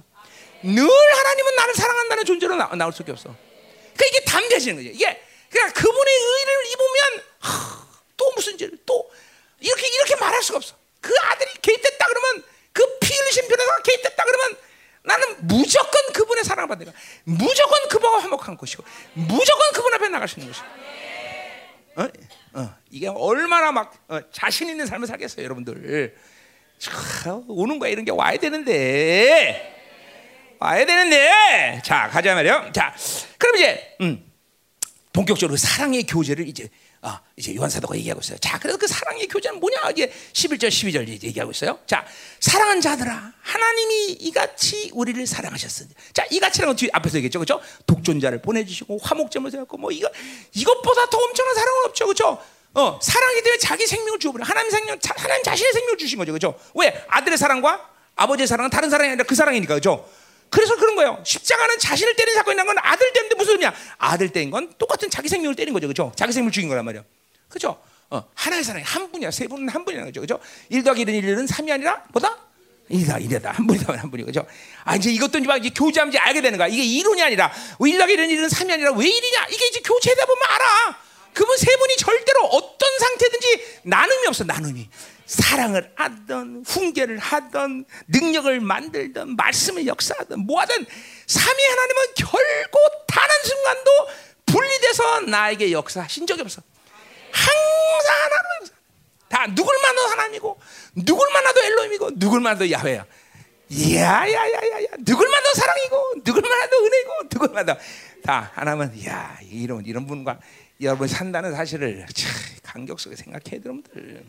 [0.64, 3.36] 늘 하나님은 나를 사랑한다는 존재로 나, 나올 수밖에 없어.
[3.96, 4.90] 그러니까 이게 담겨지는 거죠.
[4.90, 9.10] 이게 그러니까 그분의 의를 입으면 하, 또 무슨 죄를 또
[9.60, 10.76] 이렇게 이렇게 말할 수가 없어.
[11.02, 12.44] 그 아들이 개입됐다 그러면
[12.74, 14.58] 그피 흘리신 변호사가 개입됐다 그러면
[15.04, 16.94] 나는 무조건 그분의 사랑을 거야.
[17.24, 18.84] 무조건 그분과 화목한 것이고
[19.14, 20.68] 무조건 그분 앞에 나갈 수 있는 것이고.
[21.98, 22.08] 어?
[22.54, 22.76] 어.
[22.92, 26.16] 이게 얼마나 막 어, 자신 있는 삶을 살겠어요, 여러분들.
[26.78, 29.76] 참, 오는 거야 이런 게 와야 되는데
[30.60, 32.72] 와야 되는데 자 가자 말이요.
[32.74, 32.96] 자
[33.40, 34.32] 그럼 이제 음,
[35.12, 36.70] 본격적으로 사랑의 교제를 이제
[37.08, 38.38] 아, 이제 요한 사도가 얘기하고 있어요.
[38.40, 39.92] 자, 그래서 그 사랑의 교제는 뭐냐?
[39.92, 41.80] 이게 11절, 12절 얘기하고 있어요.
[41.88, 42.06] 자,
[42.42, 45.90] 사랑한 자들아, 하나님이 이같이 우리를 사랑하셨으니.
[46.14, 47.62] 자, 이같이라는 건 뒤 앞에서 얘기했죠, 그렇죠?
[47.86, 50.10] 독존자를 보내주시고 화목제물 세웠고 뭐 이거
[50.54, 52.42] 이것보다 더 엄청난 사랑은 없죠, 그렇죠?
[52.74, 54.44] 어, 사랑이 때문에 자기 생명을 주어버려.
[54.44, 56.60] 하나님 생명, 자, 하나님 자신의 생명을 주신 거죠, 그렇죠?
[56.76, 57.06] 왜?
[57.08, 60.08] 아들의 사랑과 아버지의 사랑은 다른 사랑이 아니라 그 사랑이니까, 그렇죠?
[60.50, 61.22] 그래서 그런 거예요.
[61.26, 63.74] 십자가는 자신을 때리는 사건이 난건 아들 때문에 무슨 의미야?
[63.98, 65.88] 아들 때린 건 똑같은 자기 생명을 때린 거죠.
[65.88, 66.12] 그죠?
[66.16, 67.04] 자기 생명을 죽인 거란 말이야.
[67.50, 67.80] 그죠?
[68.10, 69.32] 어, 하나의 사랑이 한 분이야.
[69.32, 70.22] 세 분은 한 분이라는 거죠.
[70.22, 70.40] 그죠?
[70.70, 72.38] 1 더하기 1은 1은 3이 아니라 뭐다?
[72.90, 73.44] 1다 1이다.
[73.52, 73.94] 한 분이다.
[73.94, 74.46] 한 분이 그죠?
[74.86, 76.68] 아, 이제 이것도 이제 막 이제 교제하면 알게 되는 거야.
[76.68, 77.52] 이게 이론이 아니라
[77.86, 79.52] 1 더하기 1은 1은 3이 아니라 왜 1이냐?
[79.52, 81.00] 이게 이제 교제다 보면 알아.
[81.34, 84.44] 그분 세 분이 절대로 어떤 상태든지 나눔이 없어.
[84.46, 84.90] 나눔이.
[85.28, 90.86] 사랑을 하던 훈계를 하던 능력을 만들던 말씀을 역사하던 뭐하든
[91.28, 93.92] 삼위 하나님은 결코 단 한 순간도
[94.46, 96.62] 분리돼서 나에게 역사하신 적이 없어.
[97.32, 98.74] 항상 하나님 역사.
[99.28, 100.60] 다 누굴 만나도 하나님이고
[100.96, 103.06] 누굴 만나도 엘로임이고 누굴 만나도 야훼야.
[103.70, 107.80] 야야야야야 누굴 만나도 사랑이고 누굴 만나도 은혜고 누굴 만나도
[108.24, 110.40] 다 하나님은 야 이런 이런 분과
[110.82, 112.32] 여러분 산다는 사실을 참
[112.64, 114.24] 감격 속에 생각해 여러분들.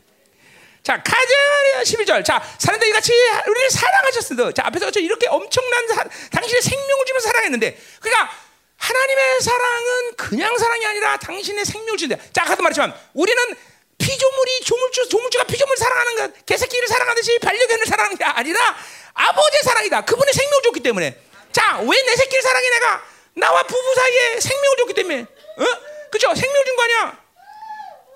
[0.82, 2.24] 자, 가자 11절.
[2.24, 3.12] 자, 사람들이 같이
[3.46, 4.52] 우리를 사랑하셨어도.
[4.52, 7.78] 자, 앞에서 저 이렇게 엄청난 사, 당신의 생명을 주면서 사랑했는데.
[8.00, 8.30] 그러니까
[8.76, 12.16] 하나님의 사랑은 그냥 사랑이 아니라 당신의 생명을 준다.
[12.32, 13.56] 자, 아까도 말했지만 우리는
[13.98, 18.76] 피조물이 조물주, 조물주가 피조물을 사랑하는 것, 개새끼를 사랑하듯이 반려견을 사랑하는 게 아니라
[19.12, 20.04] 아버지의 사랑이다.
[20.04, 21.16] 그분의 생명을 줬기 때문에.
[21.52, 23.04] 자, 왜 내 새끼를 사랑해 내가?
[23.34, 25.20] 나와 부부 사이에 생명을 줬기 때문에.
[25.22, 25.64] 어?
[26.10, 26.34] 그죠?
[26.34, 27.24] 생명 준거 아니야?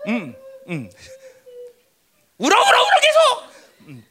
[0.09, 0.35] 음,
[0.69, 0.91] 음.
[2.43, 3.89] 울어 울어 울어 계속.
[3.89, 4.05] 음,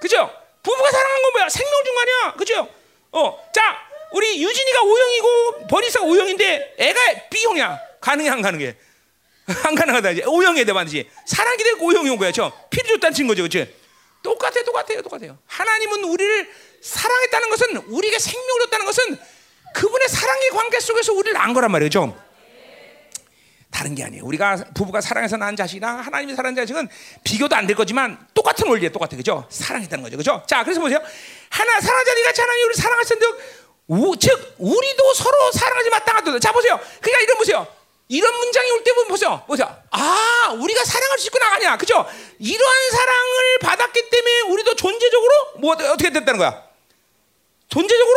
[0.00, 0.30] 그죠?
[0.62, 1.48] 부부가 사랑한 건 뭐야?
[1.48, 2.34] 생명 아니야?
[2.34, 2.68] 그죠?
[3.12, 3.78] 어, 자,
[4.12, 7.80] 우리 유진이가 O형이고 버니스가 O형인데 애가 B형이야.
[8.00, 8.76] 가능해 안 가능해?
[9.64, 12.32] 안 가능하다 이제 O형에 대해 반드시 사랑이 되고 O형이 온 거야.
[12.32, 13.74] 저 피를 줬다는 친 거죠, 그렇지?
[14.22, 15.38] 똑같아, 똑같아요, 똑같아요.
[15.46, 16.52] 하나님은 우리를
[16.82, 19.18] 사랑했다는 것은 우리에게 생명을 줬다는 것은
[19.74, 22.25] 그분의 사랑의 관계 속에서 우리를 낳은 거란 말이죠.
[23.70, 24.24] 다른 게 아니에요.
[24.24, 26.88] 우리가 부부가 사랑해서 낳은 자식이나 하나님이 사랑한 자식은
[27.24, 29.46] 비교도 안 될 거지만 똑같은 원리에 똑같아, 그죠?
[29.50, 30.42] 사랑했다는 거죠, 그죠?
[30.46, 30.98] 자, 그래서 보세요.
[31.50, 33.26] 하나 사랑하자 니같이 하나님 우리 사랑하셨는데,
[34.20, 36.38] 즉 우리도 서로 사랑하지 마땅하다.
[36.38, 36.78] 자, 보세요.
[37.00, 37.66] 그러니까 이런 보세요.
[38.08, 39.42] 이런 문장이 올 때 보면 보세요.
[39.48, 39.76] 보세요.
[39.90, 42.06] 아, 우리가 사랑할 수 있구나 아니야, 그죠?
[42.38, 46.62] 이러한 사랑을 받았기 때문에 우리도 존재적으로 뭐 어떻게 됐다는 거야?
[47.68, 48.16] 존재적으로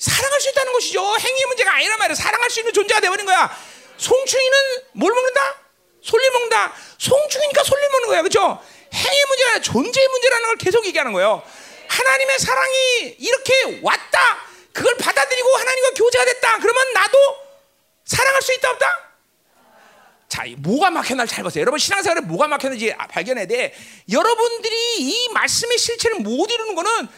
[0.00, 1.16] 사랑할 수 있다는 것이죠.
[1.20, 2.14] 행위 문제가 아니란 말이야.
[2.14, 3.54] 사랑할 수 있는 존재가 되어버린 거야.
[3.98, 4.58] 송충이는
[4.92, 5.56] 뭘 먹는다?
[6.02, 6.72] 솔리 먹는다.
[6.96, 8.22] 송충이니까 솔리 먹는 거야.
[8.22, 8.62] 그죠?
[8.94, 11.42] 행위 문제가 아니라 존재의 문제라는 걸 계속 얘기하는 거예요.
[11.86, 14.46] 하나님의 사랑이 이렇게 왔다.
[14.72, 16.58] 그걸 받아들이고 하나님과 교제가 됐다.
[16.60, 17.18] 그러면 나도
[18.06, 19.10] 사랑할 수 있다 없다?
[20.30, 21.60] 자, 뭐가 막혔나 잘 보세요.
[21.60, 23.74] 여러분 신앙생활에 뭐가 막혔는지 발견해야 돼.
[24.10, 27.08] 여러분들이 이 말씀의 실체를 못 이루는 거는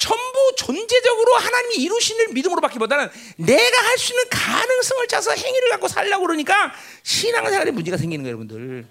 [0.00, 6.26] 전부 존재적으로 하나님이 이루신을 믿음으로 받기보다는 내가 할 수 있는 가능성을 짜서 행위를 갖고 살려고
[6.26, 6.72] 그러니까
[7.02, 8.88] 신앙생활에 문제가 생기는 거예요, 여러분들.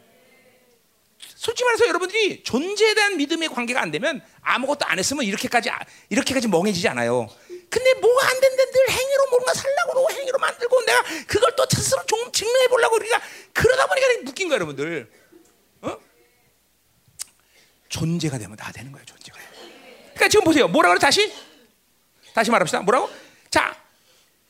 [1.35, 5.71] 솔직히 말해서 여러분들이 존재에 대한 믿음의 관계가 안 되면 아무것도 안 했으면 이렇게까지
[6.09, 7.27] 이렇게까지 멍해지지 않아요.
[7.71, 12.05] 근데 뭐가 안 된데 늘 행위로 뭔가 살려고 그러고 행위로 만들고 내가 그걸 또 스스로
[12.05, 13.19] 좀 증명해 보려고 우리가
[13.53, 15.11] 그러다 보니까 묶인 거예요, 여러분들.
[15.81, 15.97] 어?
[17.89, 19.38] 존재가 되면 다 되는 거예요, 존재가.
[20.19, 20.67] 그러니까 지금 보세요.
[20.67, 21.33] 뭐라 그래 다시?
[22.33, 22.81] 다시 말합시다.
[22.81, 23.09] 뭐라고?
[23.49, 23.73] 자,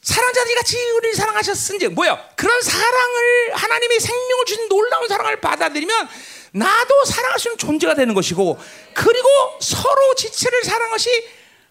[0.02, 2.30] 사랑자들이 같이 우리를 사랑하셨은즉 뭐야?
[2.36, 6.10] 그런 사랑을 하나님의 생명을 주신 놀라운 사랑을 받아들이면
[6.54, 8.60] 나도 사랑할 수 있는 존재가 되는 것이고
[8.96, 9.28] 그리고
[9.62, 11.10] 서로 지체를 것이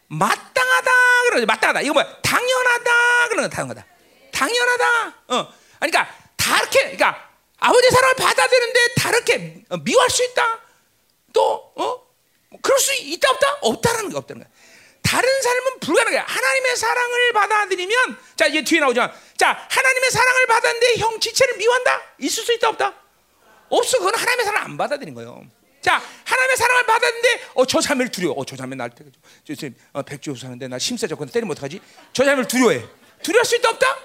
[0.07, 0.91] 마땅하다
[1.31, 2.21] 그러지 마땅하다 이거 뭐야?
[2.23, 3.87] 당연하다 그러는 당연하다
[4.33, 10.61] 당연하다 어 그러니까 다르게 그러니까 아버지 사랑을 받아들이는데 다르게 미워할 수 있다
[11.33, 12.08] 또 어?
[12.63, 13.59] 그럴 수 있다 없다?
[13.63, 14.53] 없다라는 게 없다는 거야.
[15.03, 16.19] 다른 삶은 불가능해.
[16.19, 19.13] 하나님의 사랑을 받아들이면 자 이제 뒤에 나오잖아.
[19.37, 22.03] 자 하나님의 사랑을 받았는데 형 지체를 미워한다?
[22.19, 22.95] 있을 수 있다 없다?
[23.69, 23.99] 없어.
[23.99, 25.47] 그건 하나님의 사랑 안 받아들인 거예요.
[25.81, 28.35] 자 하나님의 사랑을 받았는데 어저 자매를 두려워.
[28.39, 29.05] 어저 자매 날 때,
[29.47, 31.81] 저, 저, 어, 백주 사는데 나 심사적건 때리면 어떡하지?
[32.13, 32.85] 저 자매를 두려워해.
[33.23, 33.99] 두려울 수 있다 없다?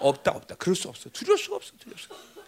[0.00, 0.54] 없다 없다.
[0.56, 1.08] 그럴 수 없어.
[1.10, 1.72] 두려울 수가 없어.
[1.78, 2.39] 두려울 수가 없어.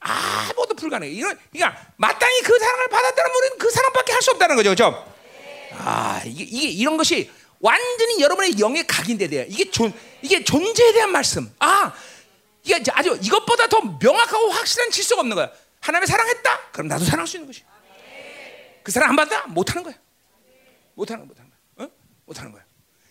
[0.00, 1.12] 아무도 불가능해.
[1.12, 5.14] 이런, 그러니까 마땅히 그 사랑을 받았다면 우리는 그 사랑밖에 할 수 없다는 거죠, 그렇죠?
[5.78, 7.30] 아 이게, 이게 이런 것이
[7.60, 9.44] 완전히 여러분의 영에 각인돼 돼요.
[9.48, 9.92] 이게 존
[10.22, 11.52] 이게 존재에 대한 말씀.
[11.58, 11.92] 아
[12.62, 15.50] 이게 아주 이것보다 더 명확하고 확실한 질서가 없는 거야.
[15.80, 16.60] 하나님의 사랑했다?
[16.72, 17.62] 그럼 나도 사랑할 수 있는 것이.
[18.82, 19.46] 그 사랑 안 받아?
[19.46, 19.94] 못 하는 거야.
[20.94, 21.28] 못 하는 거야.
[21.28, 21.86] 못 하는 거야.
[21.86, 21.90] 어?
[22.24, 22.62] 못 하는 거야.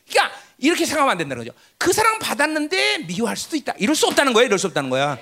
[0.10, 1.58] 그러니까 이렇게 생각하면 안 된다는 거죠.
[1.78, 3.74] 그 사랑 받았는데 미워할 수도 있다.
[3.78, 4.46] 이럴 수 없다는 거야.
[4.46, 5.18] 이럴 수 없다는 거야.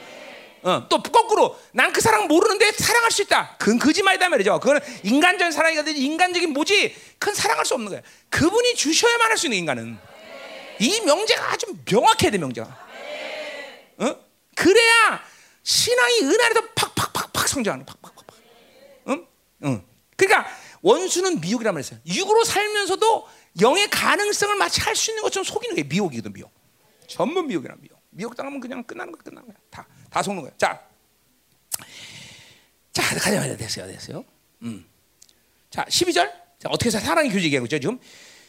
[0.65, 3.55] 어, 또 거꾸로 난 그 사랑 모르는데 사랑할 수 있다.
[3.59, 4.59] 그건 거짓말이다 말이죠.
[4.59, 6.95] 그거는 인간적인 사랑이거든 인간적인 뭐지?
[7.19, 8.01] 큰 사랑할 수 없는 거야.
[8.29, 9.97] 그분이 주셔야만 할 수 있는 인간은
[10.79, 12.67] 이 명제가 아주 명확해야 돼 명제가.
[13.99, 14.15] 어?
[14.55, 15.23] 그래야
[15.63, 18.25] 신앙이 은혜에서 팍팍팍팍 성장하는 팍팍팍.
[19.09, 19.27] 응?
[19.65, 19.85] 응.
[20.17, 20.49] 그러니까
[20.81, 21.99] 원수는 미혹이란 말이었어요.
[22.07, 23.27] 육으로 살면서도
[23.61, 26.51] 영의 가능성을 마치 할 수 있는 것처럼 속이는 게 미혹이거든 미혹.
[27.07, 28.01] 전부 미혹이란 미혹.
[28.09, 29.57] 미혹 당하면 그냥 끝나는 거야 끝나는 거야.
[29.69, 29.87] 다.
[30.15, 30.51] 다 속는 거야.
[30.57, 30.79] 자,
[32.93, 34.23] 자 가자마자 됐어요, 됐어요.
[34.61, 34.89] 음.
[35.69, 36.31] 자, 12절.
[36.57, 37.99] 자, 어떻게 해서 사랑의 교제 얘기하고 있죠, 지금?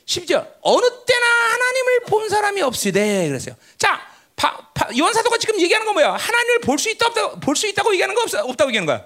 [0.05, 0.59] 12절.
[0.61, 3.57] 어느 때나 하나님을 본 사람이 없으되 그랬어요.
[3.79, 4.01] 자,
[4.37, 6.13] 바, 바, 요한 사도가 지금 얘기하는 건 뭐야?
[6.15, 9.05] 하나님을 볼 수 있다 없다 볼 수 있다고 얘기하는 거 없, 없다고 얘기하는 거야.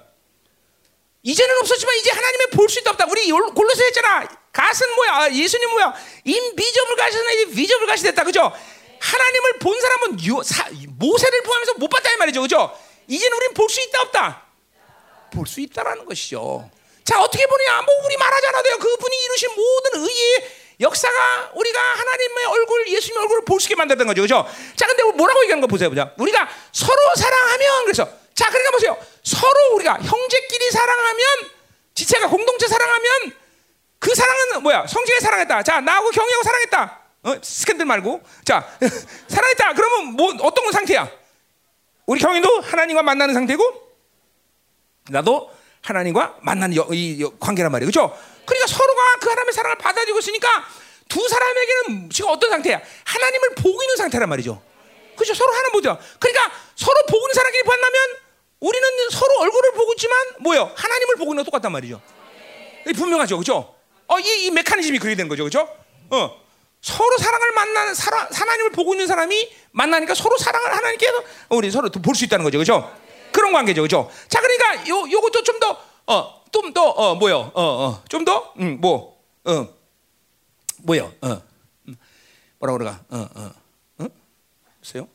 [1.23, 3.07] 이제는 없었지만 이제 하나님을 볼 수 있다 없다.
[3.09, 4.29] 우리 골로새 했잖아.
[4.53, 5.13] 갓은 뭐야?
[5.15, 5.95] 아, 예수님 뭐야?
[6.25, 7.25] 인비저블 가시나
[7.55, 8.23] 비저블 가시 됐다.
[8.25, 8.53] 그죠?
[9.01, 10.67] 하나님을 본 사람은 요, 사,
[10.99, 12.79] 모세를 포함해서 못 봤다 이 말이죠, 그죠?
[13.09, 14.43] 이제는 우리는 볼 수 있다 없다.
[15.33, 16.71] 볼 수 있다라는 것이죠.
[17.05, 17.83] 자 어떻게 보냐?
[17.83, 18.79] 뭐 우리 말하잖아요.
[18.79, 20.51] 그분이 이루신 모든 의의
[20.81, 24.47] 역사가 우리가 하나님의 얼굴, 예수님의 얼굴을 볼 수 있게 만들던 거죠, 그죠?
[24.77, 26.13] 자, 근데 뭐라고 얘기하는 거 보세요, 보자.
[26.19, 28.97] 우리가 서로 사랑하면 그래서 자, 그러니까 보세요.
[29.25, 31.51] 서로 우리가 형제끼리 사랑하면
[31.95, 33.37] 지체가 공동체 사랑하면
[33.99, 34.87] 그 사랑은 뭐야?
[34.87, 35.63] 성질에 사랑했다.
[35.63, 37.00] 자, 나하고 경이하고 사랑했다.
[37.23, 37.35] 어?
[37.43, 38.67] 스캔들 말고 자
[39.29, 41.11] 살아있다 그러면 뭐 어떤 상태야?
[42.07, 43.91] 우리 경인도 하나님과 만나는 상태고
[45.11, 45.51] 나도
[45.83, 48.17] 하나님과 만나는 여, 이 관계란 말이에요 그렇죠?
[48.47, 50.49] 그러니까 서로가 그 하나님의 사랑을 받아들이고 있으니까
[51.09, 52.81] 두 사람에게는 지금 어떤 상태야?
[53.05, 54.63] 하나님을 보고 있는 상태란 말이죠
[55.15, 55.35] 그렇죠?
[55.35, 58.01] 서로 하나 보죠 그러니까 서로 보고 있는 사람끼리 만나면
[58.61, 60.73] 우리는 서로 얼굴을 보고 있지만 뭐요?
[60.75, 62.01] 하나님을 보고 있는 거 똑같단 말이죠
[62.97, 63.75] 분명하죠 그렇죠?
[64.07, 65.69] 어, 이, 이 메커니즘이 그렇게 되는 거죠 그렇죠?
[66.11, 66.40] 어.
[66.81, 72.15] 서로 사랑을 만나는 사람, 하나님을 보고 있는 사람이 만나니까 서로 사랑을 하나님께서 우리 서로 볼
[72.15, 72.97] 수 있다는 거죠, 그렇죠?
[73.33, 74.11] 그런 관계죠, 그렇죠?
[74.29, 77.53] 자, 그러니까 요 요것도 좀 더 어, 좀 더 어, 뭐요?
[77.55, 79.69] 어, 어, 좀 더, 음, 뭐, 어,
[80.79, 81.13] 뭐요?
[81.21, 81.43] 어,
[81.89, 81.97] 음,
[82.59, 83.01] 뭐라 그러가?
[83.11, 83.53] 어, 어,
[83.99, 84.07] 어,
[84.81, 85.07] 보세요.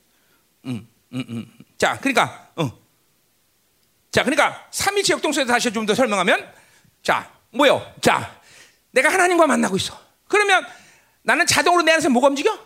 [0.65, 1.57] 음, 음, 음.
[1.77, 2.71] 자, 그러니까, 어,
[4.11, 6.49] 자, 그러니까 삼위치 역동성에서 다시 좀 더 설명하면,
[7.03, 7.85] 자, 뭐요?
[8.01, 8.39] 자,
[8.91, 9.99] 내가 하나님과 만나고 있어.
[10.29, 10.65] 그러면
[11.26, 12.57] 나는 자동으로 내 안에서 뭐가 움직여?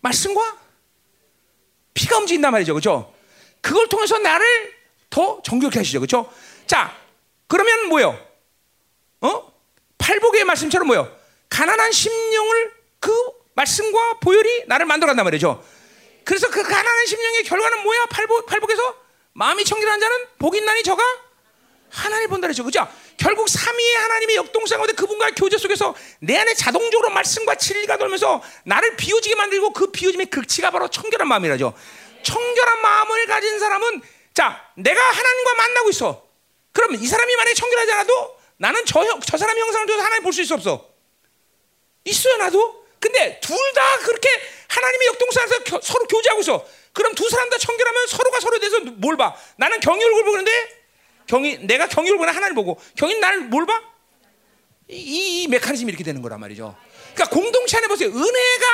[0.00, 0.58] 말씀과
[1.92, 2.74] 피가 움직인단 말이죠.
[2.74, 3.14] 그죠?
[3.60, 4.74] 그걸 통해서 나를
[5.10, 6.00] 더 정결케 하시죠.
[6.00, 6.32] 그죠?
[6.66, 6.96] 자,
[7.46, 8.18] 그러면 뭐요?
[9.20, 9.52] 어?
[9.98, 11.14] 팔복의 말씀처럼 뭐요?
[11.50, 13.12] 가난한 심령을 그
[13.54, 15.62] 말씀과 보혈이 나를 만들어 간단 말이죠.
[16.24, 18.06] 그래서 그 가난한 심령의 결과는 뭐야?
[18.06, 18.96] 팔복, 팔복에서
[19.34, 21.02] 마음이 청결한 자는 복 있나니 저가
[21.94, 22.64] 하나님 본다 그랬죠.
[22.64, 22.86] 그죠?
[23.16, 28.96] 결국 삼위의 하나님의 역동성 가운데 그분과 교제 속에서 내 안에 자동적으로 말씀과 진리가 돌면서 나를
[28.96, 31.72] 비워지게 만들고 그 비워짐의 극치가 바로 청결한 마음이라죠.
[32.24, 34.02] 청결한 마음을 가진 사람은
[34.34, 36.26] 자, 내가 하나님과 만나고 있어.
[36.72, 40.42] 그러면 이 사람이 만약에 청결하지 않아도 나는 저, 저 사람의 형상을 줘서 하나님 볼 수
[40.42, 40.88] 있어 없어?
[42.04, 42.84] 있어요, 나도.
[42.98, 44.28] 근데 둘 다 그렇게
[44.68, 46.66] 하나님의 역동성에서 서로 교제하고 있어.
[46.92, 49.34] 그럼 두 사람 다 청결하면 서로가 서로에 대해서 뭘 봐?
[49.56, 50.83] 나는 경의 얼굴 보는데
[51.26, 53.80] 경이 내가 경이를 보나 하나님 보고 경이 나를 뭘 봐?
[54.88, 56.76] 이, 이 메커니즘이 이렇게 되는 거란 말이죠.
[57.14, 58.08] 그러니까 공동체 안에 보세요.
[58.10, 58.66] 은혜가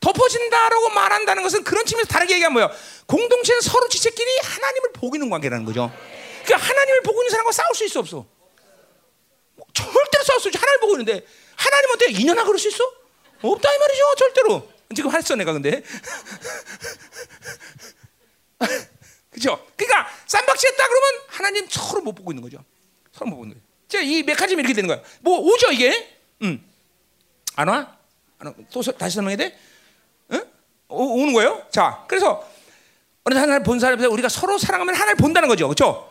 [0.00, 2.70] 덮어진다라고 말한다는 것은 그런 측면에서 다르게 얘기하면 뭐예요?
[3.06, 5.92] 공동체는 서로 지체끼리 하나님을 보고 있는 관계라는 거죠.
[6.44, 8.26] 그러니까 하나님을 보고 있는 사람과 싸울 수 있어 없어?
[9.54, 10.58] 뭐 절대로 싸울 수 없지.
[10.58, 11.24] 하나님 보고 있는데
[11.54, 12.84] 하나님한테 인연아 그럴 수 있어?
[13.42, 14.14] 없다 이 말이죠.
[14.16, 14.68] 절대로.
[14.94, 15.82] 지금 했어 내가 근데.
[19.30, 19.66] 그죠?
[19.76, 22.64] 그러니까 쌈박질했다 그러면 하나님 서로 못 보고 있는 거죠.
[23.12, 23.54] 서로 못 보는
[23.88, 24.00] 거죠.
[24.02, 25.02] 이 메커니즘이 이렇게 되는 거야.
[25.20, 26.18] 뭐 오죠 이게?
[26.42, 26.64] 음.
[27.56, 27.96] 안 와?
[28.38, 28.54] 안 와?
[28.72, 29.58] 또 다시 설명해야 돼?
[30.32, 30.42] 응?
[30.88, 31.66] 오, 는 거예요?
[31.70, 32.48] 자, 그래서
[33.24, 35.68] 어느 하나를 본 사람에서 우리가 서로 사랑하면 하나를 본다는 거죠.
[35.68, 36.10] 그렇죠?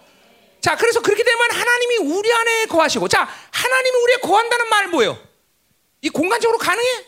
[0.61, 5.17] 자, 그래서 그렇게 되면 하나님이 우리 안에 거하시고 자, 하나님이 우리에 거한다는 말 뭐예요?
[6.01, 7.05] 이 공간적으로 가능해?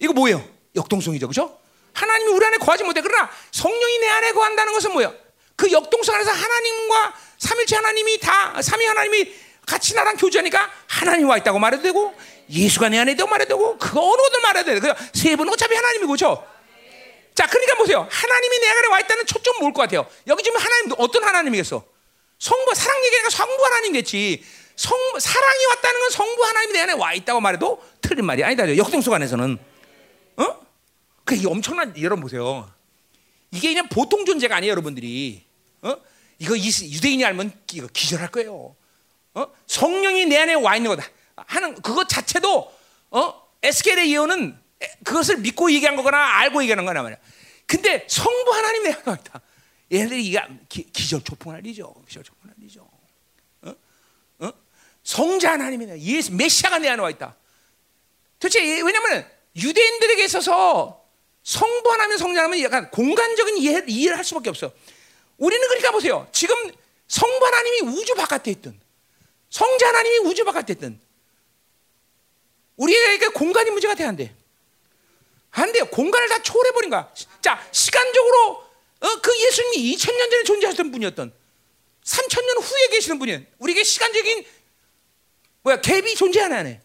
[0.00, 0.44] 이거 뭐예요?
[0.74, 1.56] 역동성이죠, 그렇죠?
[1.92, 3.00] 하나님이 우리 안에 거하지 못해.
[3.00, 5.12] 그러나 성령이 내 안에 거한다는 것은 뭐야?
[5.60, 9.30] 그 역동성 안에서 하나님과 삼일체 하나님이 다 삼위 하나님이
[9.66, 12.14] 같이 나랑 교제하니까 하나님 와 있다고 말해도 되고
[12.48, 14.94] 예수가 내 안에 있다고 말해도 되고 그 어느 것도 말해도 돼.
[15.12, 16.46] 그세 분은 어차피 하나님이고 그렇죠?
[17.34, 18.08] 자, 그러니까 보세요.
[18.10, 20.06] 하나님이 내 안에 와 있다는 초점 뭘 것 같아요?
[20.28, 21.84] 여기 지금 하나님 어떤 하나님이겠어?
[22.38, 24.42] 성부 사랑 얘기니까 성부 하나님겠지.
[24.76, 28.74] 성 사랑이 왔다는 건 성부 하나님이 내 안에 와 있다고 말해도 틀린 말이 아니다.
[28.78, 29.58] 역동성 안에서는
[30.38, 30.60] 어?
[31.26, 32.70] 그 엄청난 여러분 보세요.
[33.52, 35.49] 이게 그냥 보통 존재가 아니에요, 여러분들이.
[35.82, 35.96] 어?
[36.38, 38.74] 이거 유대인이 알면 이거 기절할 거예요.
[39.34, 39.46] 어?
[39.66, 41.06] 성령이 내 안에 와 있는 거다.
[41.36, 42.72] 하는 그것 자체도
[43.10, 43.42] 어?
[43.62, 44.58] 에스겔의 예언은
[45.04, 47.18] 그것을 믿고 얘기한 거거나 알고 얘기하는 거나 말이야.
[47.66, 49.40] 근데 성부 하나님 내 안에 와 있다.
[49.92, 51.94] 얘네들이 이게 기절 초풍할 일이죠.
[52.08, 52.88] 기절 초풍할 일이죠.
[53.62, 53.74] 어?
[54.38, 54.52] 어?
[55.02, 57.36] 성자 하나님이 예수 메시아가 내 안에 와 있다.
[58.38, 61.04] 도대체 왜냐면 유대인들에게 있어서
[61.42, 64.72] 성부 하나님 성자 하나님은 약간 공간적인 이해, 이해를 할 수밖에 없어.
[65.40, 66.28] 우리는 그러니까 보세요.
[66.32, 66.54] 지금
[67.08, 68.78] 성부 하나님이 우주 바깥에 있든
[69.48, 71.00] 성자 하나님이 우주 바깥에 있든
[72.76, 74.34] 우리에게 공간이 문제가 돼야 안 돼.
[75.50, 75.86] 안 돼요.
[75.86, 77.12] 공간을 다 초월해버린 거야.
[77.40, 78.64] 자, 시간적으로
[79.00, 81.32] 어, 그 예수님이 2000년 전에 존재하셨던 분이었던
[82.04, 84.44] 3000년 후에 계시는 분이 우리에게 시간적인
[85.62, 86.80] 뭐야 갭이 존재하는 안에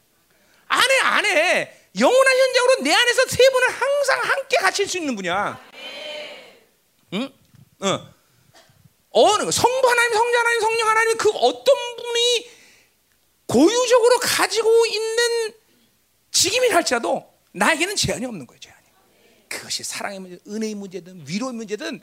[0.68, 5.62] 안에 안에 영원한 현장으로 내 안에서 세 분을 항상 함께 갇힐 수 있는 분이야.
[7.14, 7.30] 응?
[7.82, 8.15] 어.
[9.18, 12.50] 어느 성부 하나님, 성자 하나님, 성령 하나님 그 어떤 분이
[13.48, 15.54] 고유적으로 가지고 있는
[16.32, 18.60] 직임이 할지라도 나에게는 제한이 없는 거예요.
[18.60, 18.82] 제한이.
[19.48, 22.02] 그것이 사랑의 문제, 은혜의 문제든 위로의 문제든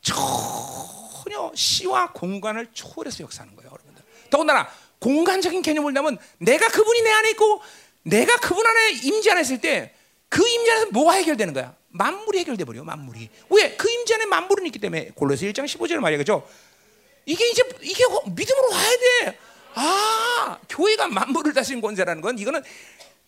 [0.00, 4.02] 전혀 시와 공간을 초월해서 역사하는 거예요, 여러분들.
[4.30, 4.68] 더군다나
[4.98, 7.60] 공간적인 개념을 내면 내가 그분이 내 안에 있고
[8.02, 9.92] 내가 그분 안에 임재 안에 있을 때
[10.28, 11.75] 그 임재 안에서 뭐가 해결되는 거야?
[11.96, 12.84] 만물이 해결돼 버려.
[12.84, 13.28] 만물이.
[13.50, 13.76] 왜?
[13.76, 15.10] 그 임재 안에 만물은 있기 때문에.
[15.14, 16.18] 골로새 1장 15절 말이야.
[16.18, 16.46] 그죠?
[17.24, 18.90] 이게 이제 이게 믿음으로 와야
[19.24, 19.38] 돼.
[19.74, 22.62] 아, 교회가 만물을 다스린 권세라는 건 이거는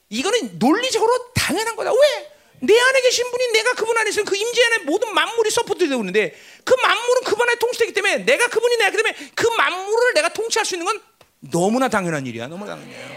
[0.09, 1.93] 이거는 논리적으로 당연한 거다.
[1.93, 2.33] 왜?
[2.61, 6.35] 내 안에 계신 분이 내가 그분 안에 있으면 그 임재 안에 모든 만물이 서포트되고 있는데
[6.65, 10.75] 그 만물은 그분 안에 통치되기 때문에 내가 그분이 내가 때문에 그 만물을 내가 통치할 수
[10.75, 11.01] 있는 건
[11.41, 12.49] 너무나 당연한 일이야.
[12.49, 13.09] 너무나 당연해요.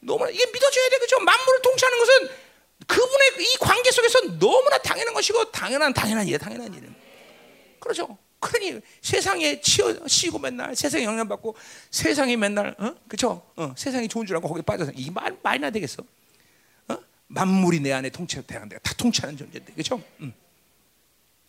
[0.00, 0.98] 너무나 이게 믿어줘야 돼.
[0.98, 1.20] 그죠?
[1.20, 2.30] 만물을 통치하는 것은
[2.86, 6.38] 그분의 이 관계 속에서 너무나 당연한 것이고 당연한 당연한 일이야.
[6.38, 6.94] 당연한 일은.
[7.80, 8.16] 그렇죠?
[8.40, 11.56] 그러니 세상에 치여 쉬고 맨날 세상에 영향 받고
[11.90, 12.94] 세상이 맨날 어?
[13.08, 13.42] 그렇죠?
[13.56, 16.04] 어, 세상이 좋은 줄 알고 거기에 빠져서 이 말 말이나 되겠어?
[16.88, 16.98] 어?
[17.26, 20.00] 만물이 내 안에 통치되는 데가 다 통치하는 존재인데 그렇죠?
[20.20, 20.32] 음.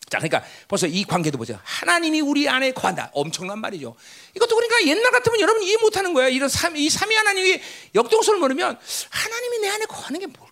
[0.08, 1.60] 자, 그러니까 벌써 이 관계도 보세요.
[1.62, 3.12] 하나님이 우리 안에 거한다.
[3.14, 3.94] 엄청난 말이죠.
[4.34, 6.26] 이것도 그러니까 옛날 같으면 여러분 이해 못하는 거야.
[6.26, 7.60] 이런 삼, 이 삼위 하나님이
[7.94, 8.76] 역동성을 모르면
[9.08, 10.49] 하나님이 내 안에 거하는 게 도대체?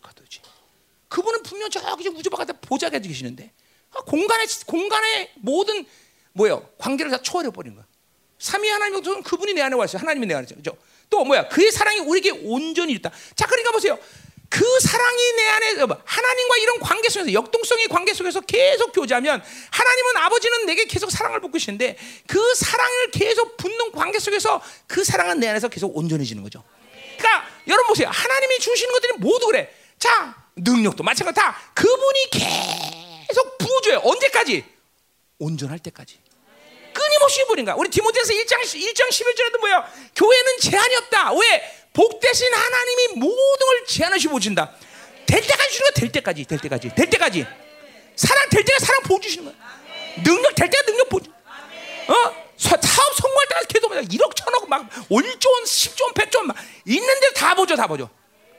[1.08, 3.52] 그분은 분명 저기 우주 바깥에 보좌가 계시는데
[3.94, 5.86] 아, 공간에 공간에 모든
[6.32, 6.68] 뭐예요?
[6.78, 7.86] 관계를 다 초월해 버린 거야.
[8.38, 10.00] 삼위 하나님 은 그분이 내 안에 와 있어요.
[10.00, 10.76] 하나님이 내 안에 있죠.
[11.10, 11.48] 또 뭐야?
[11.48, 13.10] 그의 사랑이 우리에게 온전히 있다.
[13.34, 13.98] 자, 그러니까 보세요.
[14.50, 15.66] 그 사랑이 내 안에
[16.04, 21.54] 하나님과 이런 관계 속에서 역동성의 관계 속에서 계속 교제하면 하나님은 아버지는 내게 계속 사랑을 붓고
[21.54, 26.64] 계시는데 그 사랑을 계속 붓는 관계 속에서 그 사랑은 내 안에서 계속 온전해지는 거죠.
[27.18, 28.08] 그러니까 여러분 보세요.
[28.10, 29.70] 하나님이 주시는 것들이 모두 그래.
[29.98, 32.30] 자, 능력도 마찬가지 다 그분이
[33.28, 34.00] 계속 부어줘요.
[34.04, 34.64] 언제까지?
[35.38, 36.18] 온전할 때까지.
[36.92, 37.74] 끊임없이 부린가.
[37.76, 39.88] 우리 디모데서 1장 1장 11절에도 뭐야?
[40.16, 41.32] 교회는 제한이 없다.
[41.34, 41.74] 왜?
[41.92, 44.72] 복 대신 하나님이 모든 걸 제한하시고 보신다.
[45.26, 47.46] 될 때까지 주는 거될 때까지, 될 때까지, 될 때까지.
[48.16, 49.54] 사랑 될 때가 사랑 보여 주시는 거야.
[50.24, 51.22] 능력 될 때가 능력 보여.
[52.08, 52.48] 어?
[52.56, 57.20] 사업 성공할 때까지 계속 1억, 천억, 막 1조 원, 10조 원, 100조 원, 막 있는
[57.20, 58.10] 데 다 보죠, 다 보죠.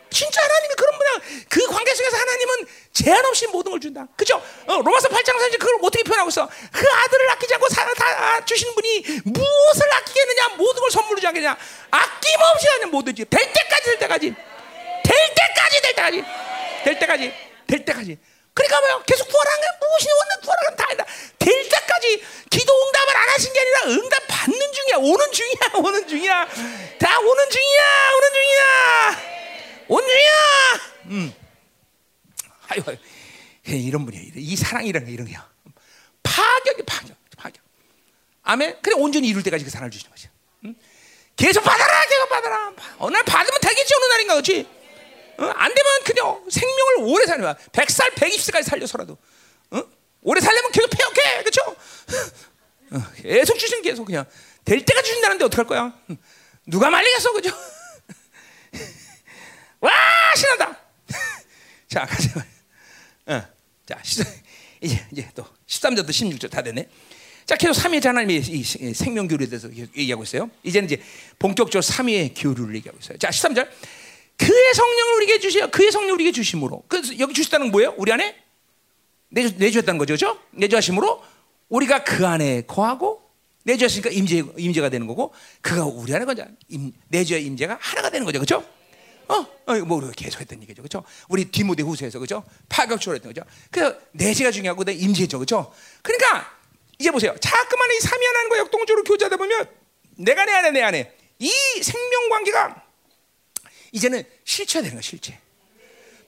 [0.09, 4.07] 진짜 하나님이 그런 분야 그 관계 속에서 하나님은 제한 없이 모든 걸 준다.
[4.15, 4.41] 그죠?
[4.67, 6.49] 어, 로마서 8장 3절 그걸 어떻게 표현하고 있어?
[6.71, 10.47] 그 아들을 아끼지 않고 사, 다 주신 분이 무엇을 아끼겠느냐?
[10.57, 11.57] 모든 걸 선물로 주겠냐?
[11.91, 14.35] 아낌없이 하는 모든지 될 때까지 될 때까지
[15.03, 16.23] 될 때까지 될 때까지
[16.83, 17.33] 될 때까지
[17.67, 18.17] 될 때까지
[18.53, 19.03] 그러니까 뭐야?
[19.05, 21.05] 계속 구하라는 게 무엇이 원하는 구하라는 다 한다.
[21.39, 24.97] 될 때까지 기도 응답을 안 하신 게 아니라 응답 받는 중이야.
[24.97, 25.59] 오는 중이야.
[25.79, 26.47] 오는 중이야.
[26.99, 28.11] 다 오는 중이야.
[28.17, 29.38] 오는 중이야.
[29.89, 30.29] 온유야.
[31.05, 31.33] 음.
[32.69, 32.97] 아유, 아유.
[33.65, 34.21] 이런 분이야.
[34.35, 35.47] 이 사랑이라는 게 이런 거야.
[36.23, 37.63] 파격이 파격, 파격.
[38.43, 38.77] 아멘.
[38.81, 40.29] 그래 온전히 이룰 때까지 그 사랑을 주시는 거죠.
[40.65, 40.75] 음?
[41.35, 42.73] 계속 받아라, 계속 받아라.
[42.99, 44.67] 어느 날 받으면 되겠지 어느 날인가 그렇지?
[45.39, 45.45] 어?
[45.45, 47.55] 안 되면 그냥 생명을 오래 사는 거야.
[47.71, 49.17] 100살, 120살까지 살려서라도.
[49.71, 49.83] 어?
[50.21, 51.43] 오래 살려면 계속 폐역해.
[51.43, 51.75] 그렇죠?
[52.91, 54.25] 어, 계속 주시는 계속 그냥
[54.65, 55.93] 될 때가 주신다는데 어떡할 거야?
[56.65, 57.51] 누가 말리겠어, 그죠?
[59.81, 59.91] 와
[60.57, 60.77] 나다.
[61.87, 62.45] 자, 가자.
[63.27, 63.41] 어.
[63.85, 63.99] 자,
[64.81, 66.87] 이제 이제 또 13절부터 16절 다 됐네.
[67.45, 70.51] 자, 계속 삼위의 하나님의 이 생명 교류에 대해서 얘기하고 있어요.
[70.63, 71.01] 이제는 이제
[71.39, 73.17] 본격적으로 삼위의 교류를 얘기하고 있어요.
[73.17, 73.67] 자, 13절.
[74.37, 76.83] 그의 성령을 우리에게 주시어 그의 성령을 우리에게 주심으로.
[76.87, 77.93] 그래서 여기 주셨다는 건 뭐예요?
[77.97, 78.35] 우리 안에
[79.29, 80.15] 내주, 내주셨다는 거죠.
[80.15, 80.39] 그렇죠?
[80.51, 81.23] 내주하심으로
[81.69, 83.21] 우리가 그 안에 거하고
[83.63, 86.47] 내주했으니까 임재 임재가 되는 거고 그가 우리 안에 거냐
[87.09, 88.65] 내주의 임재가 하나가 되는 거죠, 그렇죠?
[89.29, 91.03] 어, 어, 뭐 우리가 계속 했던 얘기죠, 그렇죠?
[91.27, 92.43] 우리 디모데 후서에서 그렇죠?
[92.67, 93.47] 파격초월했던 거죠.
[93.69, 95.71] 그 내재가 중요하고 내 임재죠, 그렇죠?
[96.01, 96.51] 그러니까
[96.97, 97.35] 이제 보세요.
[97.39, 99.69] 자꾸만 이 삼위 하나님과 역동적으로 교제하다 보면
[100.17, 101.51] 내가 내 안에 내 안에 이
[101.81, 102.83] 생명 관계가
[103.91, 105.39] 이제는 실체되는 거야, 실체.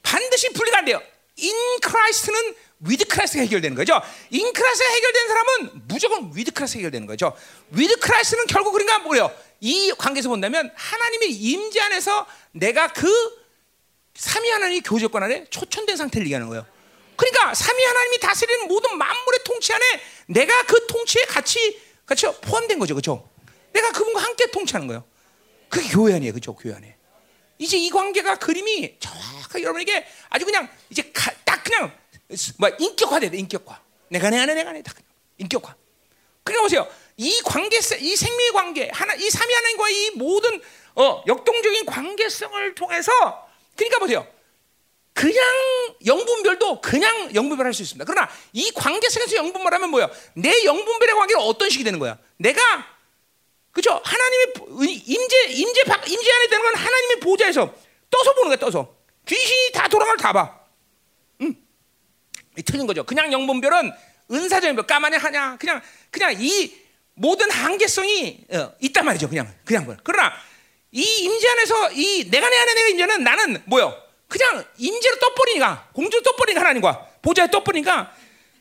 [0.03, 1.01] 반드시 분리가 안 돼요.
[1.37, 3.99] in Christ는 with Christ가 해결되는 거죠.
[4.29, 7.35] in Christ가 해결된 사람은 무조건 with Christ 해결되는 거죠.
[7.71, 9.31] with Christ는 결국 그러니까 뭐예요?
[9.61, 13.07] 이 관계에서 본다면 하나님의 임재 안에서 내가 그
[14.15, 16.65] 삼위 하나님의 교제권 안에 초천된 상태를 얘기하는 거예요.
[17.15, 19.85] 그러니까 삼위 하나님이 다스리는 모든 만물의 통치 안에
[20.27, 23.29] 내가 그 통치에 같이 같이 포함된 거죠, 그렇죠?
[23.71, 25.05] 내가 그분과 함께 통치하는 거예요.
[25.69, 26.55] 그게 교회 안이에요, 그렇죠?
[26.55, 26.97] 교회 안에.
[27.59, 31.95] 이제 이 관계가 그림이 정확하게 여러분에게 아주 그냥 이제 가, 딱 그냥
[32.57, 33.79] 뭐 인격화돼, 인격화.
[34.09, 34.91] 내가 내 안에 내가 내다
[35.37, 35.75] 인격화.
[36.43, 36.87] 그러니까 보세요.
[37.21, 40.59] 이 관계, 이 생명의 관계, 하나, 이 삼위 하나님과 이 모든
[40.95, 43.11] 어, 역동적인 관계성을 통해서,
[43.75, 44.27] 그러니까 보세요.
[45.13, 45.45] 그냥
[46.03, 48.05] 영분별도 그냥 영분별 할 수 있습니다.
[48.11, 50.09] 그러나 이 관계성에서 영분별 하면 뭐야?
[50.33, 52.17] 내 영분별의 관계는 어떤 식이 되는 거야?
[52.37, 52.59] 내가
[53.71, 54.01] 그죠?
[54.03, 54.53] 하나님의
[55.05, 57.71] 임재 임재 임재 안에 되는 건 하나님의 보좌에서
[58.09, 58.95] 떠서 보는 거야, 떠서.
[59.27, 60.59] 귀신이 다 돌아갈 다 봐.
[61.41, 61.55] 응.
[62.65, 63.03] 틀린 거죠.
[63.03, 63.91] 그냥 영분별은
[64.31, 65.57] 은사적인 별 까만에 하냐?
[65.57, 66.80] 그냥 그냥 이
[67.21, 69.29] 모든 한계성이 어, 있단 말이죠.
[69.29, 69.95] 그냥 그냥 뭐.
[70.03, 70.33] 그러나
[70.91, 73.95] 이 임재 안에서 이 내가 내 안에 내가 임재는 나는 뭐요?
[74.27, 78.11] 그냥 임재로 떠버리니까 공주로 떠버리니까 하나님과 보좌에 떠버리니까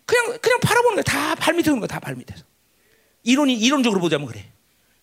[0.05, 1.03] 그냥 그냥 바라보는 거야.
[1.05, 1.89] 다 발 밑에 오는 거야.
[1.89, 2.45] 다 발 밑에서.
[3.23, 4.45] 이론이 이론적으로 보자면 그래.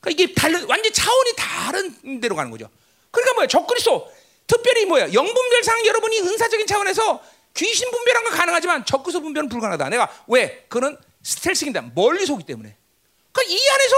[0.01, 2.69] 그러니까 이게 다른 완전 차원이 다른 데로 가는 거죠.
[3.09, 3.47] 그러니까 뭐야?
[3.47, 4.11] 적그리스도
[4.45, 5.11] 특별히 뭐야?
[5.13, 7.23] 영분별상 여러분이 은사적인 차원에서
[7.55, 9.89] 귀신 분별한 건 가능하지만 적그리스도 분별은 불가능하다.
[9.89, 10.65] 내가 왜?
[10.69, 11.91] 그는 스텔스입니다.
[11.95, 12.75] 멀리 서기 때문에.
[13.37, 13.95] 그러니까 이 안에서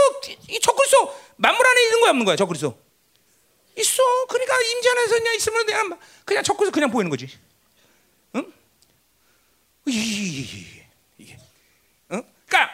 [0.50, 2.78] 이 적그리스도 만물 안에 있는 거야 없는 거야 적그리스도?
[3.78, 4.04] 있어.
[4.28, 7.30] 그러니까 임재 안에서 그냥 있으면 그냥 그냥 적그리스도 그냥 보이는 거지.
[8.36, 8.54] 응?
[9.86, 11.38] 이게
[12.12, 12.24] 응?
[12.46, 12.72] 그러니까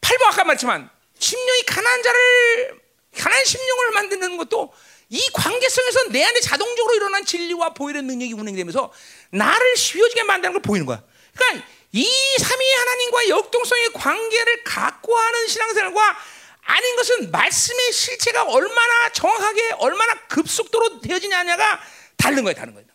[0.00, 2.80] 팔보 아까 말했지만 심령이 가난한 자를
[3.16, 4.72] 가난한 심령을 만드는 것도
[5.10, 8.92] 이 관계성에서 내 안에 자동적으로 일어난 진리와 보이는 능력이 운행되면서
[9.30, 11.04] 나를 쉬워지게 만드는 걸 보이는 거야.
[11.34, 12.06] 그러니까 이
[12.38, 16.16] 삼위 하나님과 역동성의 관계를 갖고 하는 신앙생활과
[16.62, 21.80] 아닌 것은 말씀의 실체가 얼마나 정확하게 얼마나 급속도로 되어지냐가
[22.16, 22.86] 다른 거예요, 다른 거예요.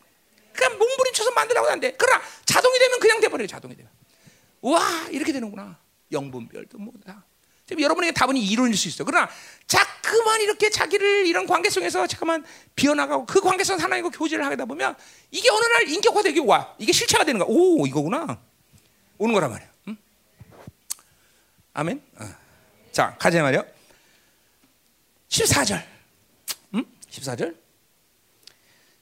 [0.53, 3.91] 그러니까 몸부림쳐서 만들라고 하는데 그러나 자동이 되면 그냥 돼버려요, 자동이 되면.
[4.61, 5.77] 와 이렇게 되는구나.
[6.11, 7.25] 영분별도 뭐다.
[7.67, 9.03] 지금 여러분에게 답은 이론일 수 있어.
[9.03, 9.29] 그러나
[9.67, 12.45] 자꾸만 이렇게 자기를 이런 관계성에서 잠깐만
[12.75, 14.95] 비어나가고 그 관계성 하나님과 교제를 하다 보면
[15.31, 16.75] 이게 어느 날 인격화되게 와.
[16.77, 17.47] 이게 실체가 되는 거야.
[17.49, 18.39] 오 이거구나.
[19.17, 19.69] 오는 거란 말이야.
[19.89, 19.97] 응?
[21.73, 22.01] 아멘.
[22.19, 22.25] 어.
[22.91, 23.65] 자 가자 말이요.
[25.29, 25.83] 14절.
[26.75, 26.85] 응?
[27.09, 27.55] 14절.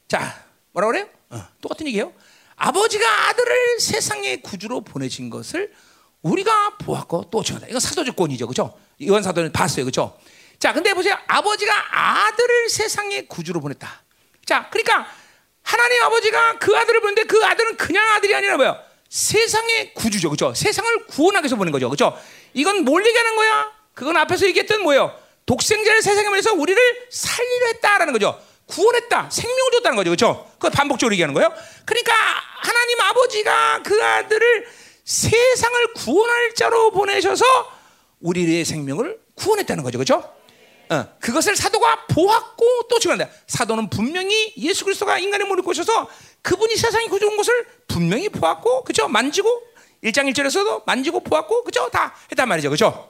[0.07, 1.09] 자 뭐라 그래요?
[1.29, 2.13] 어, 똑같은 얘기예요.
[2.55, 5.73] 아버지가 아들을 세상의 구주로 보내신 것을
[6.21, 7.67] 우리가 보았고 또 증언다.
[7.67, 8.47] 이건 사도적 권이죠.
[8.47, 8.77] 그죠?
[8.99, 9.85] 이원 사도는 봤어요.
[9.85, 10.17] 그죠?
[10.59, 11.17] 자, 근데 보세요.
[11.27, 11.73] 아버지가
[12.27, 14.01] 아들을 세상에 구주로 보냈다.
[14.45, 15.05] 자, 그러니까
[15.61, 18.81] 하나님 아버지가 그 아들을 보는데 그 아들은 그냥 아들이 아니라 뭐야?
[19.13, 20.31] 세상의 구주죠.
[20.31, 20.55] 그죠?
[20.55, 21.87] 세상을 구원하기 위해서 보낸 거죠.
[21.87, 22.17] 그죠?
[22.55, 23.71] 이건 뭘 얘기하는 거야?
[23.93, 25.15] 그건 앞에서 얘기했던 뭐예요?
[25.45, 26.81] 독생자를 세상에 보내서 우리를
[27.11, 28.41] 살리려 했다라는 거죠.
[28.65, 29.29] 구원했다.
[29.29, 30.09] 생명을 줬다는 거죠.
[30.09, 30.51] 그죠?
[30.53, 31.53] 그거 반복적으로 얘기하는 거예요.
[31.85, 32.11] 그러니까
[32.61, 34.67] 하나님 아버지가 그 아들을
[35.05, 37.45] 세상을 구원할 자로 보내셔서
[38.19, 39.99] 우리의 생명을 구원했다는 거죠.
[39.99, 40.33] 그렇죠?
[40.89, 43.31] 어, 그것을 사도가 보았고 또 증언한다.
[43.45, 46.09] 사도는 분명히 예수 그리스도가 인간의 몸을 꼬셔서
[46.43, 49.07] 그분이 세상에 구조한 것을 분명히 보았고 그죠?
[49.07, 49.63] 만지고
[50.03, 51.89] 1장 1절에서도 만지고 보았고 그죠?
[51.91, 52.69] 다 했단 말이죠.
[52.69, 53.09] 그죠?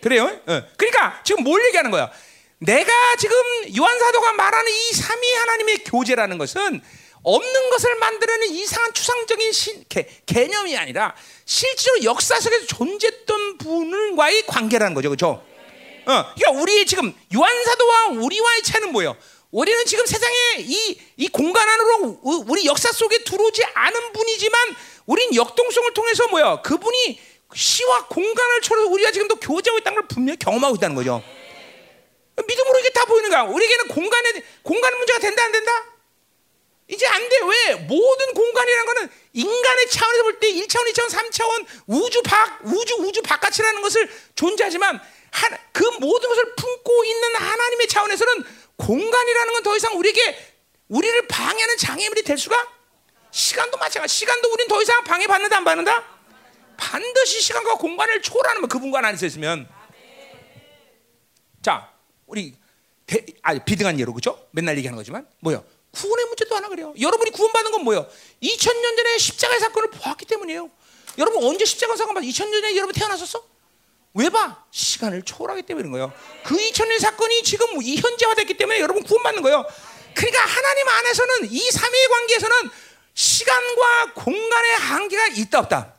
[0.00, 0.24] 그래요?
[0.24, 0.62] 어.
[0.76, 2.10] 그러니까 지금 뭘 얘기하는 거야?
[2.58, 3.36] 내가 지금
[3.76, 6.80] 요한 사도가 말하는 이 삼위 하나님의 교제라는 것은
[7.22, 11.14] 없는 것을 만들어내는 이상한 추상적인 신, 개, 개념이 아니라
[11.44, 15.44] 실제로 역사 속에서 존재했던 분과의 관계라는 거죠, 그렇죠?
[16.06, 19.16] 어, 그러니까 우리 지금 요한 사도와 우리와의 차이는 뭐예요?
[19.50, 24.76] 우리는 지금 세상에 이, 이 공간 안으로 우리 역사 속에 들어오지 않은 분이지만
[25.06, 26.60] 우린 역동성을 통해서 뭐야?
[26.60, 27.18] 그분이
[27.54, 31.22] 시와 공간을 초월해서 우리가 지금도 교제하고 있다는 걸 분명히 경험하고 있다는 거죠.
[32.46, 33.42] 믿음으로 이게 다 보이는 거야.
[33.42, 35.84] 우리에게는 공간에 공간 문제가 된다 안 된다?
[36.88, 37.36] 이제 안 돼.
[37.42, 37.74] 왜?
[37.74, 43.82] 모든 공간이라는 거는 인간의 차원에서 볼 때 1차원, 2차원, 3차원 우주 밖, 우주, 우주 바깥이라는
[43.82, 45.00] 것을 존재하지만
[45.30, 48.44] 한, 그 모든 것을 품고 있는 하나님의 차원에서는
[48.88, 50.54] 공간이라는 건 더 이상 우리에게
[50.88, 52.56] 우리를 방해하는 장애물이 될 수가
[53.30, 54.14] 시간도 마찬가지.
[54.14, 56.04] 시간도 우리는 더 이상 방해받는다 안 받는다?
[56.78, 59.68] 반드시 시간과 공간을 초월하는 그 분간 안에 있으면
[61.62, 61.92] 자
[62.26, 62.54] 우리
[63.06, 64.48] 대, 아 비등한 예로 그죠?
[64.52, 65.62] 맨날 얘기하는 거지만 뭐요?
[65.90, 66.94] 구원의 문제도 하나 그래요.
[66.98, 68.08] 여러분이 구원받는 건 뭐예요?
[68.42, 70.70] 2000년 전에 십자가의 사건을 보았기 때문이에요.
[71.18, 72.24] 여러분 언제 십자가 사건 봤어?
[72.26, 73.44] 2000년 전에 여러분 태어났었어?
[74.14, 74.64] 왜 봐?
[74.70, 76.12] 시간을 초월하기 그런 거예요.
[76.44, 79.64] 그 2000년 사건이 지금 이 현재화 됐기 때문에 여러분 구원받는 거예요.
[80.14, 82.70] 그러니까 하나님 안에서는 이 삼위의 관계에서는
[83.14, 85.94] 시간과 공간의 한계가 있다 없다?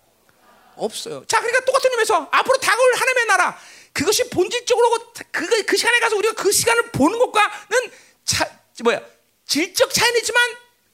[0.76, 1.24] 없어요.
[1.28, 3.60] 자, 그러니까 똑같은 의미에서 앞으로 다가올 하나님의 나라
[3.94, 7.92] 그것이 본질적으로 그, 그 시간에 가서 우리가 그 시간을 보는 것과는
[8.24, 8.50] 차,
[8.84, 9.02] 뭐야
[9.46, 10.42] 질적 차이는 있지만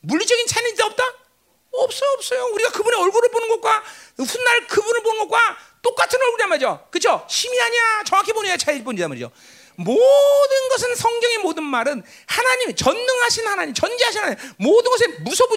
[0.02, 1.04] 물리적인 차이는 있다 없다?
[1.72, 2.46] 없어요, 없어요.
[2.54, 3.84] 우리가 그분의 얼굴을 보는 것과
[4.18, 6.88] 훗날 그분을 보는 것과 똑같은 얼굴이란 말이죠.
[6.90, 7.24] 그렇죠?
[7.30, 8.04] 힘이 아니야.
[8.08, 9.32] 정확히 보느냐 차이 본이란 말이죠.
[9.76, 15.06] 모든 것은 성경의 모든 말은 하나님 전능하신 하나님 전지하신 하나님 모든 것에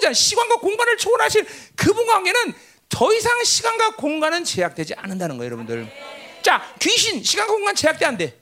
[0.04, 1.46] 않은 시간과 공간을 초월하신
[1.76, 2.54] 그분과 관계는
[2.90, 5.90] 더 이상 시간과 공간은 제약되지 않는다는 거예요, 여러분들.
[6.42, 8.38] 자, 귀신 시간과 공간 제약돼 안 돼?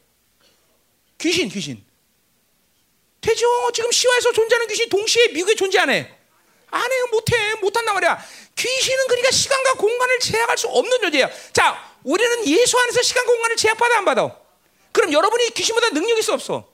[1.19, 1.85] 귀신, 귀신.
[3.21, 3.47] 되죠.
[3.73, 6.11] 지금 시화에서 존재하는 귀신이 동시에 미국에 존재 안 해.
[6.71, 7.07] 안 해요.
[7.11, 7.55] 못해.
[7.61, 8.25] 못한단 말이야.
[8.57, 11.31] 귀신은 그러니까 시간과 공간을 제약할 수 없는 존재야.
[11.53, 14.35] 자, 우리는 예수 안에서 시간 공간을 제약받아 안 받아?
[14.93, 16.66] 그럼 여러분이 귀신보다 능력이 있어 없어?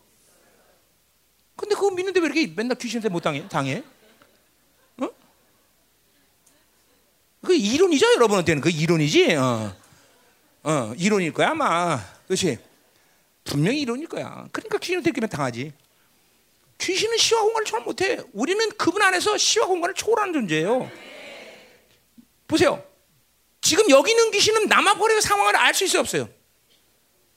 [1.56, 3.46] 근데 그거 믿는데 왜 이렇게 맨날 귀신한테 못 당해?
[3.48, 3.82] 당해?
[4.98, 5.08] 어?
[7.44, 9.34] 그 이론이죠, 여러분한테는 그 이론이지.
[9.34, 9.76] 어,
[10.62, 11.98] 어 이론일 거야 아마.
[12.26, 12.58] 그렇지?
[13.44, 14.46] 분명히 이론일 거야.
[14.52, 15.72] 그러니까 귀신한테 이렇게 당하지.
[16.78, 18.20] 귀신은 시와 공간을 초월 못해.
[18.32, 20.90] 우리는 그분 안에서 시와 공간을 초월하는 존재예요.
[22.52, 22.84] 보세요.
[23.62, 26.28] 지금 여기 있는 귀신은 남아버리의 상황을 알 수 있어요, 없어요?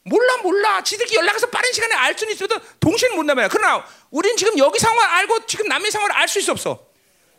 [0.03, 4.77] 몰라 몰라 지들끼리 연락해서 빠른 시간에 알 수는 있어도 동시에는 못나봐요 그러나 우리는 지금 여기
[4.77, 6.87] 상황을 알고 지금 남의 상황을 알 수 있어 없어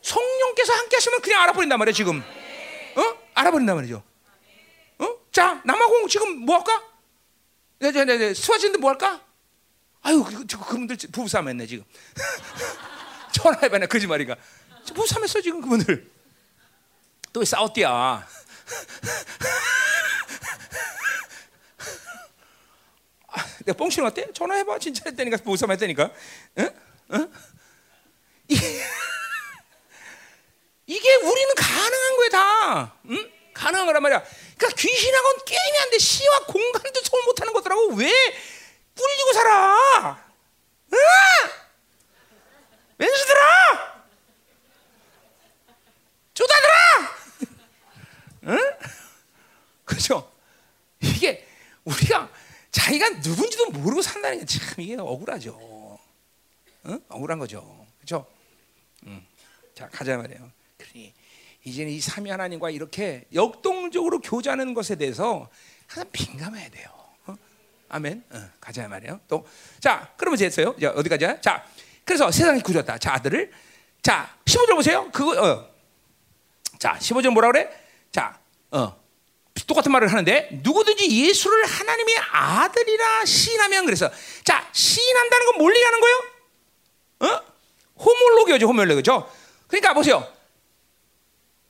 [0.02, 2.18] 성령께서 함께 하시면 그냥 알아버린단 말이야 지금
[2.96, 3.18] 어?
[3.34, 4.02] 알아버린단 말이죠
[4.98, 5.08] 어?
[5.30, 6.82] 자 남아공 지금 뭐 할까?
[7.78, 8.34] 네네네 네.
[8.34, 9.20] 스와진들 뭐 할까?
[10.02, 11.84] 아유 그, 그, 그분들 부부싸움 했네 지금
[13.30, 14.34] 전화해봐네 거짓말이가
[14.88, 16.15] 부부싸움 했어 지금 그분들
[17.36, 18.26] 또왜 싸웠디야
[23.66, 24.32] 내가 뻥치는 것 같아?
[24.32, 24.78] 전화해봐.
[24.78, 25.38] 진짜 했다니까.
[25.38, 26.10] 보쌈 했다니까.
[26.58, 26.70] 응?
[27.12, 27.32] 응?
[30.86, 32.94] 이게, 우리는 가능한 거야, 다.
[33.10, 33.32] 응?
[33.52, 34.22] 가능한 거란 말이야.
[34.56, 35.98] 그러니까 귀신하고는 게임이 안 돼.
[35.98, 37.88] 시와 공간도 소을 못하는 거더라고.
[37.94, 38.12] 왜
[38.96, 40.24] 꿀리고 살아?
[40.92, 40.98] 응?
[42.98, 44.06] 왼수들아!
[46.34, 47.15] 쪼다들아!
[48.46, 48.58] 응?
[49.84, 50.30] 그죠?
[51.00, 51.46] 이게
[51.84, 52.30] 우리가
[52.70, 55.98] 자기가 누군지도 모르고 산다는 게 참 이게 억울하죠.
[56.86, 57.00] 응?
[57.08, 57.86] 억울한 거죠.
[57.98, 58.26] 그렇죠?
[59.06, 59.24] 응.
[59.74, 60.50] 자 가자 말이에요.
[60.78, 61.12] 그러니
[61.64, 65.48] 이제는 이 삼위 하나님과 이렇게 역동적으로 교제하는 것에 대해서
[65.86, 66.88] 항상 민감해야 돼요.
[67.26, 67.34] 어?
[67.88, 68.24] 아멘.
[68.30, 69.20] 어, 가자 말이에요.
[69.28, 69.46] 또
[69.80, 70.74] 자, 그러면 됐어요.
[70.76, 71.40] 이제 어디까지야?
[71.40, 71.64] 자,
[72.04, 72.98] 그래서 세상이 굳었다.
[72.98, 73.52] 자, 아들을
[74.02, 75.10] 자, 15절 보세요.
[75.12, 75.70] 그거 어.
[76.78, 77.85] 자, 15절 뭐라 그래?
[78.16, 78.38] 자,
[78.70, 78.98] 어.
[79.66, 84.10] 똑같은 말을 하는데 누구든지 예수를 하나님의 아들이라 시인하면 그래서
[84.42, 86.24] 자 시인한다는 건 뭘 얘기하는 거예요?
[87.20, 87.42] 어?
[87.98, 89.30] 호몰로기죠 호몰로기죠.
[89.66, 90.26] 그러니까 보세요.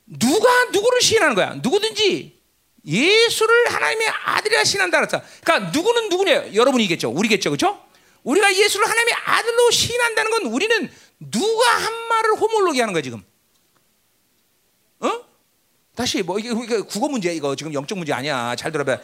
[0.05, 1.55] 누가 누구를 시인하는 거야?
[1.55, 2.39] 누구든지
[2.85, 5.21] 예수를 하나님의 아들이라 시인한다 그랬다.
[5.43, 6.53] 그러니까 누구는 누구냐?
[6.53, 7.09] 여러분이겠죠.
[7.09, 7.49] 우리겠죠.
[7.49, 7.83] 그렇죠?
[8.23, 13.21] 우리가 예수를 하나님의 아들로 시인한다는 건 우리는 누가 한 말을 호몰로기 하는 거야 지금.
[15.97, 16.03] 어?
[16.07, 18.55] 다시 뭐 이게 국어 문제 이거 지금 영적 문제 아니야.
[18.55, 18.99] 잘 들어봐.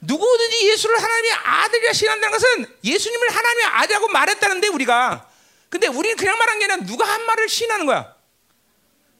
[0.00, 5.28] 누구든지 예수를 하나님의 아들이라 신한다는 것은 예수님을 하나님의 아들이라고 말했다는데 우리가
[5.68, 8.14] 근데 우리는 그냥 말한 게 아니라 누가 한 말을 신하는 거야.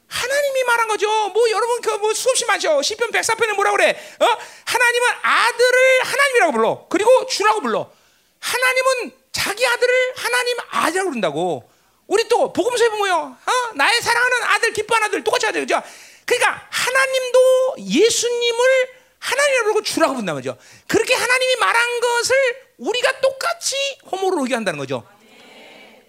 [0.09, 1.09] 하나님이 말한 거죠.
[1.31, 2.81] 뭐 여러분 그뭐 수없이 많죠.
[2.81, 3.90] 시편 104편에 뭐라 그래?
[4.20, 4.27] 어?
[4.65, 6.86] 하나님은 아들을 하나님이라고 불러.
[6.89, 7.90] 그리고 주라고 불러.
[8.39, 11.70] 하나님은 자기 아들을 하나님 아들이라고 부른다고.
[12.07, 13.16] 우리 또 복음서에 보면요.
[13.16, 13.53] 어?
[13.74, 15.59] 나의 사랑하는 아들 기뻐하는 아들 똑같이 하죠.
[15.59, 15.82] 그죠?
[16.27, 18.89] 그러니까 하나님도 예수님을
[19.19, 20.57] 하나님이라고 부르고 주라고 부른단 말이죠.
[20.86, 22.36] 그렇게 하나님이 말한 것을
[22.78, 23.77] 우리가 똑같이
[24.11, 25.07] 호모로 얘기한다는 거죠.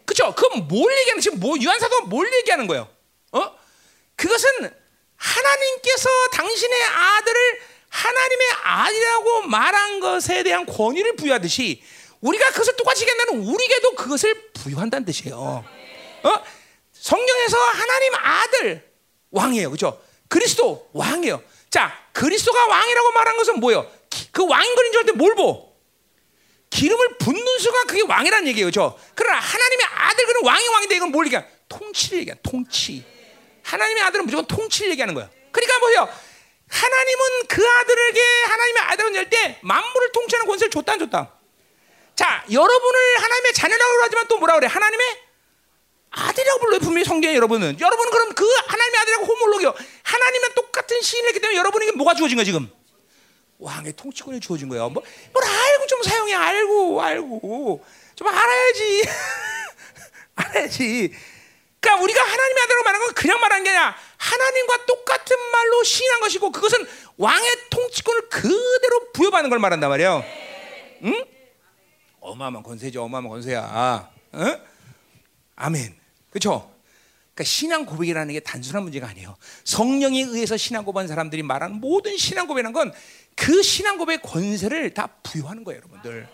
[0.06, 0.34] 그렇죠?
[0.36, 2.88] 그건 뭘 얘기하는 지금 뭐 유한사도 뭘 얘기하는 거예요?
[3.34, 3.58] 어?
[4.16, 4.72] 그것은
[5.16, 11.84] 하나님께서 당신의 아들을 하나님의 아들이라고 말한 것에 대한 권위를 부여하듯이
[12.22, 15.66] 우리가 그것을 똑같이 얘기한다는 우리에게도 그것을 부여한다는 뜻이에요.
[16.24, 16.44] 어?
[16.94, 18.92] 성경에서 하나님 아들
[19.32, 19.72] 왕이에요.
[19.72, 20.02] 그죠?
[20.28, 21.42] 그리스도 왕이에요.
[21.70, 23.90] 자, 그리스도가 왕이라고 말한 것은 뭐예요?
[24.10, 25.68] 기- 그 왕인 거인 줄 알 때 뭘 보?
[26.70, 28.72] 기름을 붓는 수가 그게 왕이라는 얘기예요.
[28.72, 28.98] 저.
[29.16, 31.46] 그러나 하나님의 아들 그는 왕이 왕인데 이건 뭘 얘기야?
[31.70, 32.36] 통치를 얘기야.
[32.44, 33.04] 통치.
[33.64, 35.30] 하나님의 아들은 무조건 통치를 얘기하는 거야.
[35.52, 36.10] 그러니까 보세요.
[36.70, 41.34] 하나님은 그 아들에게 하나님의 아들은 열때 만물을 통치하는 권세를 줬다 안 줬다.
[42.16, 44.68] 자, 여러분을 하나님의 자녀라고 하지만 또 뭐라 그래?
[44.68, 45.22] 하나님의
[46.10, 49.74] 아들이라고 불러요 분명히 성경에 여러분은 여러분은 그럼 그 하나님의 아들이라고 호몰록이요
[50.08, 52.70] 하나님은 똑같은 시인을 했기 때문에 여러분에게 뭐가 주어진 거야 지금?
[53.60, 54.90] 왕의 통치권이 주어진 거예요.
[54.90, 55.04] 뭐,
[55.34, 56.34] 뭘 알고 좀 사용해.
[56.34, 57.86] 알고 알고.
[58.16, 59.04] 좀 알아야지.
[60.36, 61.14] 알아야지.
[61.82, 66.52] 그러니까 우리가 하나님의 아들이라고 말하는 건 그냥 말하는 게 아니라 하나님과 똑같은 말로 시인한 것이고
[66.52, 70.24] 그것은 왕의 통치권을 그대로 부여받는 걸 말한단 말이에요.
[71.04, 71.26] 응?
[72.22, 73.04] 어마어마한 권세죠.
[73.04, 74.12] 어마어마한 권세야.
[74.36, 74.62] 응?
[75.56, 75.98] 아멘.
[76.30, 76.77] 그렇죠?
[77.38, 79.38] 그러니까 신앙 고백이라는 게 단순한 문제가 아니에요.
[79.64, 82.92] 성령에 의해서 신앙 고백한 사람들이 말하는 모든 신앙 고백이라는 건
[83.38, 86.28] 그 신앙 고백의 권세를 다 부여하는 거예요, 여러분들.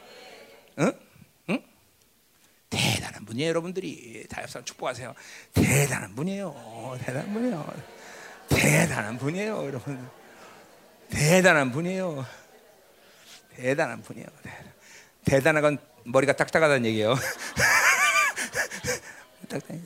[0.80, 0.94] 응?
[1.50, 1.64] 응?
[2.70, 4.26] 대단한 분이에요, 여러분들이.
[4.30, 5.14] 다협상 축복하세요.
[5.54, 6.98] 대단한 분이에요.
[7.06, 7.74] 대단한 분이에요.
[8.48, 10.10] 대단한 분이에요, 여러분.
[11.10, 12.26] 대단한 분이에요.
[13.58, 14.28] 대단한 분이에요.
[15.26, 17.16] 대단한 건 머리가 딱딱하다는 얘기예요.
[19.50, 19.82] 딱딱해.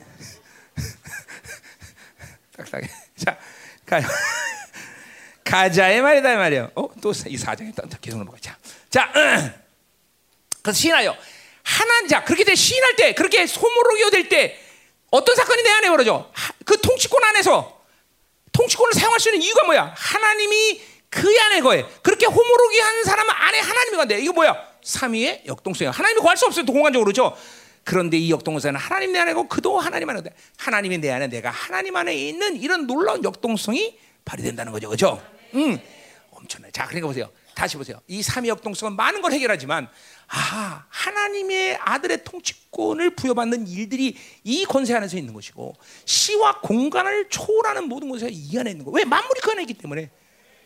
[2.58, 2.88] 딱딱해.
[3.24, 3.38] 자,
[3.86, 4.06] 가요.
[5.44, 6.70] 가자의 말이다 이 말이요.
[6.74, 8.36] 어, 또 이 사장에 또 계속 넘어가.
[8.40, 8.56] 자,
[8.90, 9.10] 자,
[10.62, 11.16] 그래서 시인하여
[11.62, 14.58] 하나님 자 그렇게 돼 시인할 때 그렇게 소모로기어 될때
[15.10, 16.30] 어떤 사건이 내 안에 벌어져?
[16.32, 17.80] 하- 그 통치권 안에서
[18.52, 19.94] 통치권을 사용할 수 있는 이유가 뭐야?
[19.96, 21.84] 하나님이 그 안에 거해.
[22.02, 24.18] 그렇게 호모로기 한 사람 안에 하나님이 간대.
[24.20, 24.54] 이거 뭐야?
[24.82, 25.92] 삼위의 역동성이야.
[25.92, 26.64] 하나님이 구할 수 없어요.
[26.66, 27.36] 또 공간적으로 그렇죠?
[27.88, 30.34] 그런데 이 역동성은 하나님 내 안에 고 그도 하나님 안에 돼.
[30.58, 34.88] 하나님이 내 안에 내가 하나님 안에 있는 이런 놀라운 역동성이 발휘된다는 거죠.
[34.88, 35.22] 그렇죠?
[35.54, 35.78] 음.
[36.32, 36.70] 엄청나요.
[36.70, 37.30] 자, 그러니까 보세요.
[37.54, 37.98] 다시 보세요.
[38.06, 39.88] 이 삼위 역동성은 많은 걸 해결하지만
[40.26, 45.74] 아, 하나님의 아들의 통치권을 부여받는 일들이 이 권세 안에서 있는 것이고
[46.04, 48.90] 시와 공간을 초월하는 모든 것이 이 안에 있는 거.
[48.90, 50.10] 왜 만물이 그 안에 있기 때문에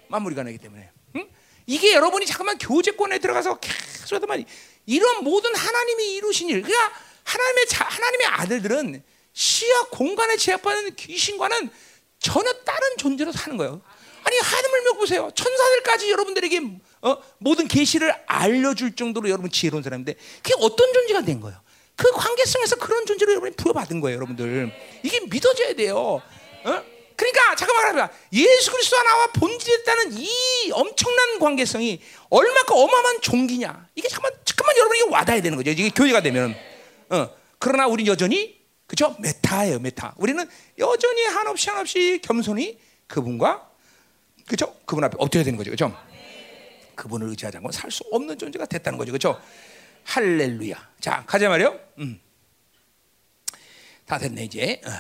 [0.08, 0.90] 만물이 그 안에 있기 때문에.
[1.14, 1.28] 응?
[1.66, 4.44] 이게 여러분이 잠깐만 교제권에 들어가서 계속 말이
[4.86, 6.62] 이런 모든 하나님이 이루신 일.
[6.62, 11.70] 그러니까 하나님의 자, 하나님의 아들들은 시와 공간에 제약받는 귀신과는
[12.18, 13.82] 전혀 다른 존재로 사는 거예요.
[14.24, 14.36] 아니
[14.92, 15.30] 믿고 보세요.
[15.34, 16.60] 천사들까지 여러분들에게
[17.02, 21.60] 어, 모든 계시를 알려줄 정도로 여러분 지혜로운 사람인데 그게 어떤 존재가 된 거예요?
[21.96, 24.72] 그 관계성에서 그런 존재로 여러분이 부여받은 거예요, 여러분들.
[25.02, 26.22] 이게 믿어져야 돼요.
[26.64, 26.84] 어?
[27.16, 28.18] 그러니까 잠깐만 말합니다.
[28.32, 32.00] 예수 그리스도와 나와 본질했다는 이 엄청난 관계성이
[32.30, 33.88] 얼마큼 어마어마한 존귀냐.
[33.94, 35.70] 이게 잠깐만 잠깐만 여러분이 와닿아야 되는 거죠.
[35.70, 36.56] 이게 교회가 되면.
[37.12, 37.30] 어.
[37.58, 39.14] 그러나 우리는 여전히 그죠?
[39.20, 40.14] meta예요, meta.
[40.18, 40.44] 우리는
[40.78, 43.70] 여전히 한없이 한없이 겸손히 그분과
[44.46, 44.74] 그죠?
[44.84, 45.96] 그분 앞에 엎드려야 되는 거죠, 그죠?
[46.94, 49.40] 그분을 의지하지 않고 살 수 없는 존재가 됐다는 거죠, 그죠?
[50.04, 50.90] 할렐루야.
[51.00, 51.78] 자, 가자 말이요.
[51.98, 52.20] 음.
[54.06, 54.80] 다 됐네 이제.
[54.84, 54.90] 어,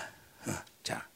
[0.50, 1.06] 어, 자,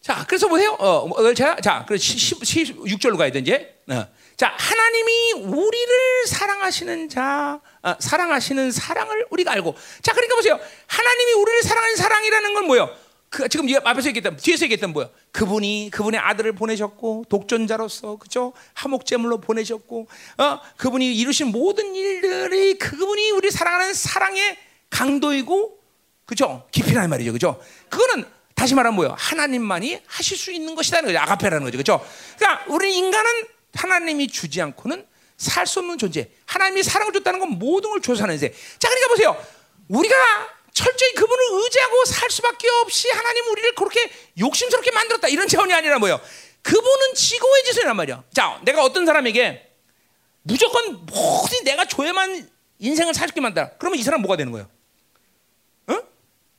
[0.00, 0.72] 자, 그래서 보세요.
[0.72, 3.78] 어, 어, 자, 자, 그래서 16절로 가야 돼 이제.
[3.90, 4.06] 어.
[4.38, 9.74] 자, 하나님이 우리를 사랑하시는 자, 어, 사랑하시는 사랑을 우리가 알고.
[10.00, 10.60] 자, 그러니까 보세요.
[10.86, 12.88] 하나님이 우리를 사랑하는 사랑이라는 건 뭐요?
[13.30, 15.08] 그 지금 앞에서 얘기했던 뒤에서 얘기했던 뭐야?
[15.32, 18.52] 그분이 그분의 아들을 보내셨고 독전자로서 그죠?
[18.74, 20.06] 하목제물로 보내셨고,
[20.38, 24.56] 어, 그분이 이루신 모든 일들이 그분이 우리 사랑하는 사랑의
[24.88, 25.80] 강도이고,
[26.26, 26.64] 그죠?
[26.70, 27.60] 깊이라는 말이죠, 그죠?
[27.88, 28.24] 그거는
[28.54, 29.16] 다시 말하면 뭐요?
[29.18, 31.18] 하나님만이 하실 수 있는 것이라는 거죠.
[31.18, 32.06] 아가페라는 거죠, 그죠?
[32.38, 36.30] 그러니까 우리 인간은 하나님이 주지 않고는 살 수 없는 존재.
[36.46, 38.52] 하나님이 사랑을 줬다는 건 모든 걸 조사하는 세.
[38.78, 39.46] 자, 그러니까 보세요.
[39.88, 40.14] 우리가
[40.72, 46.20] 철저히 그분을 의지하고 살 수밖에 없이 하나님 우리를 그렇게 욕심스럽게 만들었다 이런 차원이 아니라 뭐요?
[46.62, 48.24] 그분은 지고의 지선이란 말이야.
[48.32, 49.70] 자, 내가 어떤 사람에게
[50.42, 53.70] 무조건 모든 내가 줘야만 인생을 살게 만들어.
[53.78, 54.68] 그러면 이 사람 뭐가 되는 거예요?
[55.90, 56.02] 응?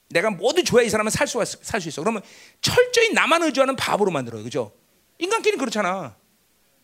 [0.09, 2.01] 내가 모두 줘야 이 사람은 살 수가 살수 있어.
[2.01, 2.21] 그러면
[2.61, 4.73] 철저히 나만 의지하는 바보로 만들어요, 그죠?
[5.17, 6.15] 인간끼리 그렇잖아.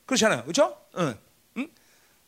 [0.05, 0.77] 그렇잖아요, 그죠?
[0.97, 1.15] 응.
[1.57, 1.67] 응?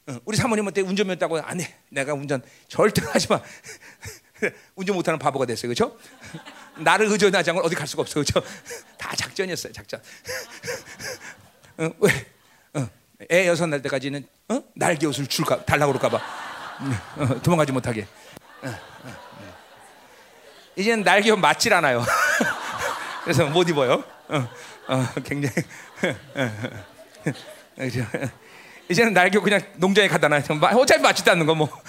[0.10, 0.20] 응.
[0.26, 1.76] 우리 사모님은 때 운전면 따고 안 해.
[1.90, 3.42] 내가 운전 절대 하지 마.
[4.76, 5.98] 운전 못하는 바보가 됐어요, 그렇죠?
[6.78, 8.42] 나를 의존하지 않고 어디 갈 수가 없어, 그렇죠?
[8.98, 10.02] 다 작전이었어요, 작전.
[11.78, 12.26] 어, 왜?
[12.74, 12.90] 어,
[13.32, 14.64] 애 여섯 날 때까지는 어?
[14.76, 16.18] 날개 옷을 줄까 달라고 그럴까봐
[17.18, 18.08] 어, 도망가지 못하게.
[20.76, 22.04] 이제는 날개 옷 맞질 않아요.
[23.24, 24.04] 그래서 못 입어요.
[24.30, 24.50] 어,
[24.88, 25.56] 어, 굉장히.
[28.90, 30.44] 이제는 날개 옷 그냥 농장에 갖다 놔요.
[30.76, 31.70] 어차피 맞지도 않는 거 뭐.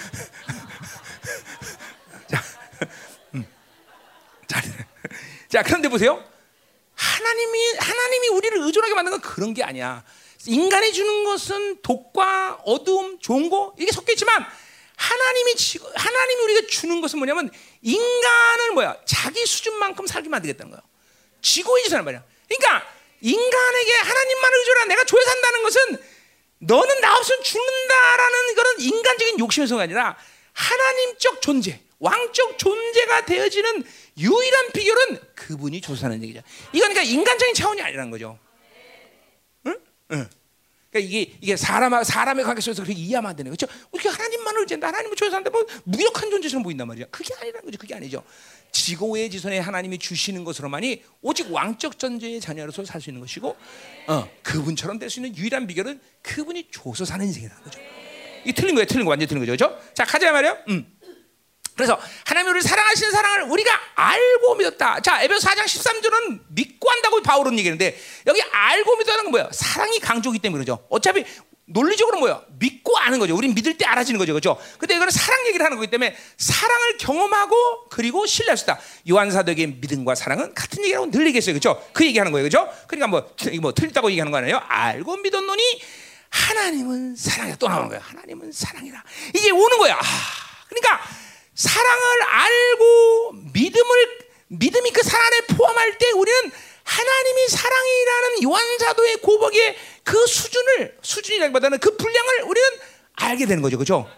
[2.28, 2.42] 자,
[3.34, 3.46] 음.
[4.46, 4.62] 잘,
[5.48, 6.22] 자, 그런데 보세요.
[6.94, 10.02] 하나님이 하나님이 우리를 의존하게 만든 건 그런 게 아니야.
[10.46, 13.18] 인간이 주는 것은 독과 어두움,
[13.50, 14.44] 거 이게 섞여 있지만
[14.96, 17.50] 하나님이 지, 하나님이 우리가 주는 것은 뭐냐면
[17.82, 20.82] 인간을 뭐야 자기 수준만큼 살게 만들겠다는 거야.
[21.40, 22.24] 지고의 지사란 말이야.
[22.48, 25.98] 그러니까 인간에게 하나님만을 의존하 내가 조회 산다는 것은
[26.60, 30.16] 너는 나 없으면 죽는다라는 그런 인간적인 욕심에서가 아니라
[30.52, 33.84] 하나님적 존재, 왕적 존재가 되어지는
[34.18, 36.40] 유일한 비결은 그분이 조사하는 얘기죠.
[36.72, 38.38] 이건 그러니까 인간적인 차원이 아니라는 거죠.
[39.66, 39.78] 응?
[40.12, 40.28] 응.
[40.90, 43.66] 그러니까 이게 이게 사람 사람의 관계 속에서 그렇게 이해하면 안 되는 거죠.
[43.92, 44.88] 우리가 하나님만을 의지한다.
[44.88, 47.06] 하나님을 조사하는데 뭐 무력한 존재처럼 보인단 말이야.
[47.10, 47.78] 그게 아니라는 거죠.
[47.78, 48.24] 그게 아니죠.
[48.72, 53.56] 지고의 지선에 하나님이 주시는 것으로만이 오직 왕적 존재의 자녀로서 살 수 있는 것이고,
[54.08, 57.80] 어, 그분처럼 될 수 있는 유일한 비결은 그분이 줘서 사는 인생이라는 거죠.
[58.44, 58.86] 이 틀린 거예요.
[58.86, 59.56] 틀린 거 완전 틀린 거죠.
[59.68, 59.92] 그렇죠?
[59.94, 60.56] 자 가자 말이요.
[60.68, 60.86] 음.
[61.76, 64.98] 그래서 하나님 우리를 사랑하시는 사랑을 우리가 알고 믿었다.
[65.00, 67.96] 자, 에베소 4장 13절은 믿고 한다고 바울은 얘기하는데
[68.26, 69.48] 여기 알고 믿었다는 건 뭐예요?
[69.52, 70.84] 사랑이 강조기 때문에 그러죠.
[70.90, 71.24] 어차피
[71.68, 72.42] 논리적으로 뭐예요?
[72.58, 73.36] 믿고 아는 거죠.
[73.36, 74.32] 우린 믿을 때 알아지는 거죠.
[74.32, 74.58] 그렇죠?
[74.78, 78.78] 근데 이거는 사랑 얘기를 하는 거기 때문에 사랑을 경험하고 그리고 신뢰할 수 있다.
[79.08, 81.52] 요한사도의 믿음과 사랑은 같은 얘기라고 늘 얘기했어요.
[81.52, 81.82] 그렇죠?
[81.92, 82.48] 그 얘기하는 거예요.
[82.48, 82.70] 그렇죠?
[82.86, 83.30] 그러니까 뭐,
[83.60, 84.60] 뭐 틀렸다고 얘기하는 거 아니에요?
[84.66, 85.62] 알고 믿었노니
[86.30, 87.56] 하나님은 사랑이다.
[87.58, 88.02] 또 나오는 거예요.
[88.02, 89.04] 하나님은 사랑이다.
[89.34, 89.94] 이게 오는 거야.
[89.94, 90.02] 아,
[90.68, 91.00] 그러니까
[91.54, 94.18] 사랑을 알고 믿음을
[94.48, 96.50] 믿음이 그 사랑 안에 포함할 때 우리는
[96.88, 102.68] 하나님이 사랑이라는 요한사도의 고백의 그 수준을 수준이라기보다는 그 분량을 우리는
[103.14, 104.08] 알게 되는 거죠, 그렇죠?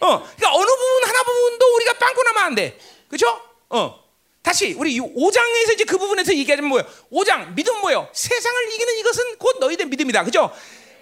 [0.00, 2.78] 어, 그러니까 어느 부분 하나 부분도 우리가 빵꾸 나면 안 돼,
[3.08, 3.40] 그렇죠?
[3.70, 4.04] 어,
[4.40, 6.86] 다시 우리 5장에서 이제 그 부분에서 얘기하자면 뭐예요?
[7.12, 8.08] 5장 믿음 뭐예요?
[8.12, 10.54] 세상을 이기는 이것은 곧 너희들 믿음이다, 그렇죠?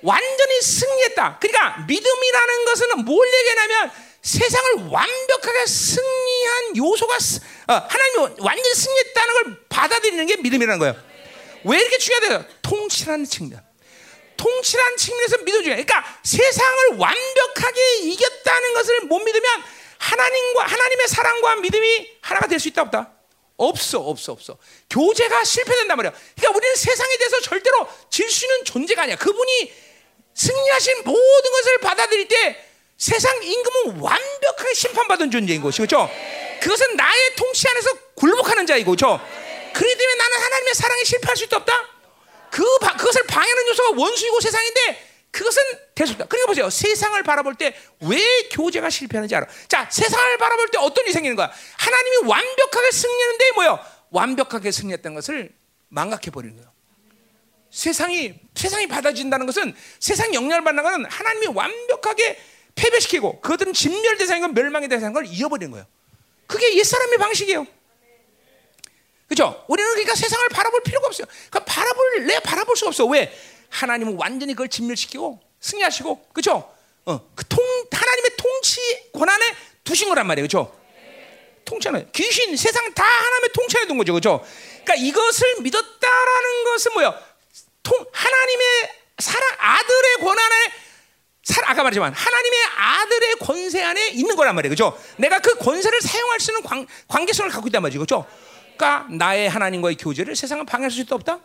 [0.03, 1.39] 완전히 승리했다.
[1.39, 3.91] 그러니까 믿음이라는 것은 뭘 얘기하냐면
[4.23, 7.17] 세상을 완벽하게 승리한 요소가
[7.69, 11.10] 어, 하나님이 완전히 승리했다는 걸 받아들이는 게 믿음이라는 거예요.
[11.65, 12.45] 왜 이렇게 중요해요?
[12.63, 13.63] 통치라는 측면.
[14.37, 19.63] 통치라는 측면에서 믿어 중요 그러니까 세상을 완벽하게 이겼다는 것을 못 믿으면
[19.99, 23.13] 하나님과 하나님의 사랑과 믿음이 하나가 될 수 있다 없다?
[23.59, 24.57] 없어, 없어, 없어.
[24.89, 26.13] 교제가 실패된단 말이야.
[26.37, 29.17] 그러니까 우리는 세상에 대해서 절대로 질 수 있는 존재가 아니야.
[29.17, 29.73] 그분이
[30.35, 32.65] 승리하신 모든 것을 받아들일 때
[32.97, 36.11] 세상 임금은 완벽하게 심판받은 존재인 것이 그렇죠?
[36.63, 39.21] 그것은 나의 통치 안에서 굴복하는 자이고 그렇죠?
[39.73, 41.73] 그렇기 때문에 나는 하나님의 사랑에 실패할 수 없다?
[42.51, 45.63] 그 그것을 방해하는 요소가 원수이고 세상인데 그것은
[45.95, 46.27] 없다.
[46.27, 46.71] 그러니까 보세요.
[46.71, 49.47] 세상을 바라볼 때 왜 교제가 실패하는지 알아.
[49.69, 51.53] 자, 세상을 바라볼 때 어떤 일이 생기는 거야?
[51.79, 53.79] 하나님이 완벽하게 승리하는데 뭐요?
[54.11, 55.53] 완벽하게 승리했던 것을
[55.89, 56.71] 망각해 버리는 거예요.
[57.71, 62.41] 세상이 세상이 받아진다는 것은 세상 영향을 받는 것은 하나님이 완벽하게
[62.75, 65.87] 패배시키고 그들은 진멸 대상이고 멸망의 대상인 걸 잃어버리는 거예요.
[66.47, 67.67] 그게 옛사람의 방식이에요.
[69.31, 69.65] 그죠?
[69.69, 71.25] 우리는 그러니까 세상을 바라볼 필요가 없어요.
[71.49, 73.07] 그러니까 바라볼, 내 바라볼 수가 없어.
[73.07, 73.33] 왜?
[73.69, 76.69] 하나님은 완전히 그걸 진멸시키고 승리하시고, 그죠?
[77.05, 78.81] 어, 그 통, 하나님의 통치
[79.13, 79.55] 권한에
[79.85, 80.47] 두신 거란 말이에요.
[80.47, 80.77] 그죠?
[81.65, 84.15] 통치하는, 귀신, 세상 다 하나님의 통치에 둔 거죠.
[84.15, 84.45] 그죠?
[84.83, 87.15] 그러니까 이것을 믿었다라는 것은 뭐예요?
[87.85, 88.67] 통, 하나님의
[89.21, 90.73] 사랑, 아들의 권한에
[91.67, 94.71] 아까 말했지만 하나님의 아들의 권세 안에 있는 거란 말이에요.
[94.71, 95.01] 그죠?
[95.19, 98.01] 내가 그 권세를 사용할 수 있는 관, 관계성을 갖고 있단 말이죠.
[98.01, 98.27] 그죠?
[98.81, 101.41] 그러니까 나의 하나님과의 교제를 세상은 방해할 수 있다 없다?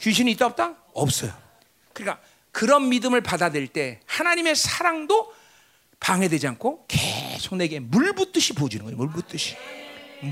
[0.00, 0.74] 귀신이 있다 없다?
[0.94, 1.30] 없어요.
[1.92, 2.18] 그러니까
[2.50, 5.34] 그런 믿음을 받아들일 때 하나님의 사랑도
[6.00, 8.96] 방해되지 않고 계속 내게 물 붓듯이 부어주는 거예요.
[8.96, 9.54] 물 붓듯이.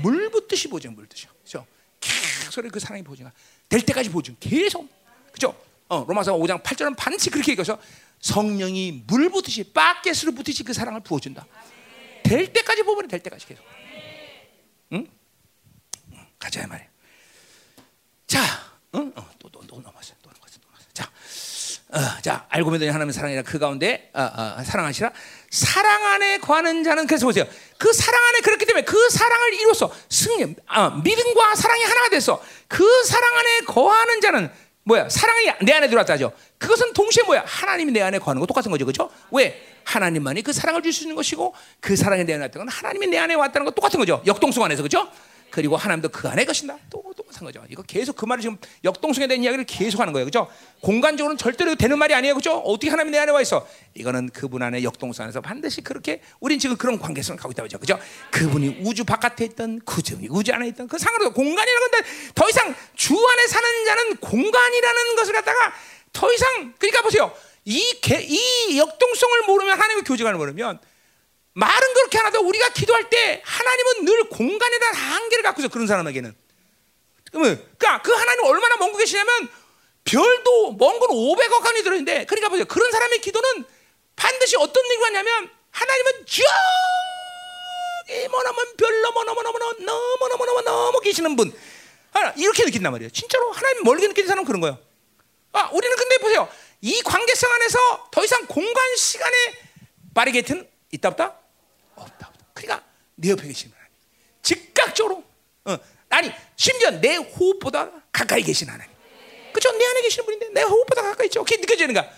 [0.01, 1.27] 물 붓듯이 부어주는 물 붓듯이.
[1.43, 1.63] 그죠?
[1.99, 3.29] 계속 그 사랑이 부어주는
[3.69, 4.89] 될 때까지 부어주는 계속.
[5.31, 5.55] 그죠?
[5.89, 7.77] 어, 로마서 5장 8절은 반드시 그렇게 얘기해서
[8.19, 11.45] 성령이 물 붓듯이 바켓으로 붓듯이 그 사랑을 부어준다.
[12.23, 13.63] 될 때까지 부어버려 될 때까지 계속.
[14.93, 15.07] 응?
[16.41, 16.87] 가자 말이야.
[18.27, 18.39] 자,
[18.95, 19.11] 응?
[19.15, 20.85] 어, 또, 또, 또 넘어서, 또 넘어서, 넘어서.
[20.93, 21.09] 자,
[21.93, 25.11] 어, 자, 알고 믿으니 하나님의 사랑이라 그 가운데 어, 어, 사랑하시라.
[25.51, 27.45] 사랑 안에 거하는 자는 그래서 보세요.
[27.77, 32.83] 그 사랑 안에 그렇기 때문에 그 사랑을 이루어서 승리, 어, 믿음과 사랑이 하나가 돼서 그
[33.05, 34.51] 사랑 안에 거하는 자는
[34.83, 35.09] 뭐야?
[35.09, 36.31] 사랑이 내 안에 들어왔다죠.
[36.57, 37.43] 그것은 동시에 뭐야?
[37.45, 39.11] 하나님이 내 안에 거하는 거 똑같은 거죠, 그렇죠?
[39.31, 39.67] 왜?
[39.83, 43.17] 하나님만이 그 사랑을 줄 수 있는 것이고 그 사랑이 내 안에 왔다는 건 하나님이 내
[43.19, 44.23] 안에 왔다는 거 똑같은 거죠.
[44.25, 45.11] 역동성 안에서 그렇죠?
[45.51, 46.77] 그리고 하나님도 그 안에 것인다.
[46.89, 47.63] 또 똑같은 거죠.
[47.69, 50.25] 이거 계속 그 말을 지금 역동성에 대한 이야기를 계속 하는 거예요.
[50.25, 50.47] 그죠?
[50.81, 52.35] 공간적으로는 절대로 되는 말이 아니에요.
[52.35, 52.57] 그죠?
[52.57, 53.67] 어떻게 하나님이 내 안에 와 있어?
[53.93, 57.79] 이거는 그분 안에 역동성 안에서 반드시 그렇게 우린 지금 그런 관계성을 갖고 있다고 그죠?
[57.79, 57.99] 그죠?
[58.31, 63.13] 그분이 우주 바깥에 있던 그분이 우주 안에 있던 그 상으로 공간이라는 건데 더 이상 주
[63.13, 65.73] 안에 사는 자는 공간이라는 것을 갖다가
[66.13, 67.31] 더 이상 그러니까 보세요.
[67.65, 70.79] 이, 개, 이 역동성을 모르면 하나님의 교제관을 모르면
[71.53, 76.35] 말은 그렇게 하나도 우리가 기도할 때 하나님은 늘 공간에 대한 한계를 갖고 있어 그런 사람에게는.
[77.31, 79.49] 그러니까 그 하나님 얼마나 먼 곳 계시냐면
[80.03, 82.65] 별도 먼 건 500억 원이 들어있는데 그러니까 보세요.
[82.65, 83.65] 그런 사람의 기도는
[84.15, 91.53] 반드시 어떤 얘기가 하냐면 하나님은 저기 뭐나면 별로 뭐너머너머너머 너머너머너머 너무 계시는 분.
[92.37, 93.09] 이렇게 느낀단 말이에요.
[93.11, 94.77] 진짜로 하나님 멀게 느끼는 사람은 그런 거예요.
[95.53, 96.49] 아, 우리는 근데 보세요.
[96.81, 99.35] 이 관계성 안에서 더 이상 공간 시간에
[100.13, 101.37] 바리게트는 있다 없다?
[102.01, 102.31] 없다.
[102.53, 103.91] 그러니까 내 옆에 계시는 하나님.
[104.41, 105.23] 즉각적으로
[105.65, 105.77] 어,
[106.09, 108.91] 아니 심지어 내 호흡보다 가까이 계신 하나님.
[109.53, 109.71] 그죠?
[109.77, 111.43] 내 안에 계시는 분인데 내 호흡보다 가까이 있죠.
[111.43, 112.09] 그게 느껴지는가?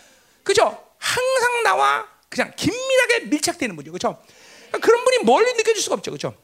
[0.43, 0.85] 그죠?
[0.97, 3.91] 항상 나와 그냥 긴밀하게 밀착되는 분이죠.
[3.91, 4.23] 그죠?
[4.67, 6.11] 그러니까 그런 분이 멀리 느껴질 수가 없죠.
[6.11, 6.35] 그죠?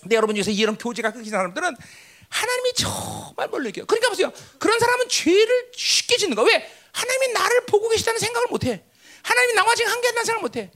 [0.00, 1.76] 근데 여러분 중에서 이런 교제가 끊긴 사람들은
[2.28, 3.86] 하나님이 정말 멀리 느껴요.
[3.86, 4.32] 그러니까 보세요.
[4.58, 6.46] 그런 사람은 죄를 쉽게 짓는 거야.
[6.46, 6.70] 왜?
[6.92, 8.82] 하나님이 나를 보고 계시다는 생각을 못 해.
[9.22, 10.70] 하나님이 나와 지금 함께 한다는 생각을 못 해.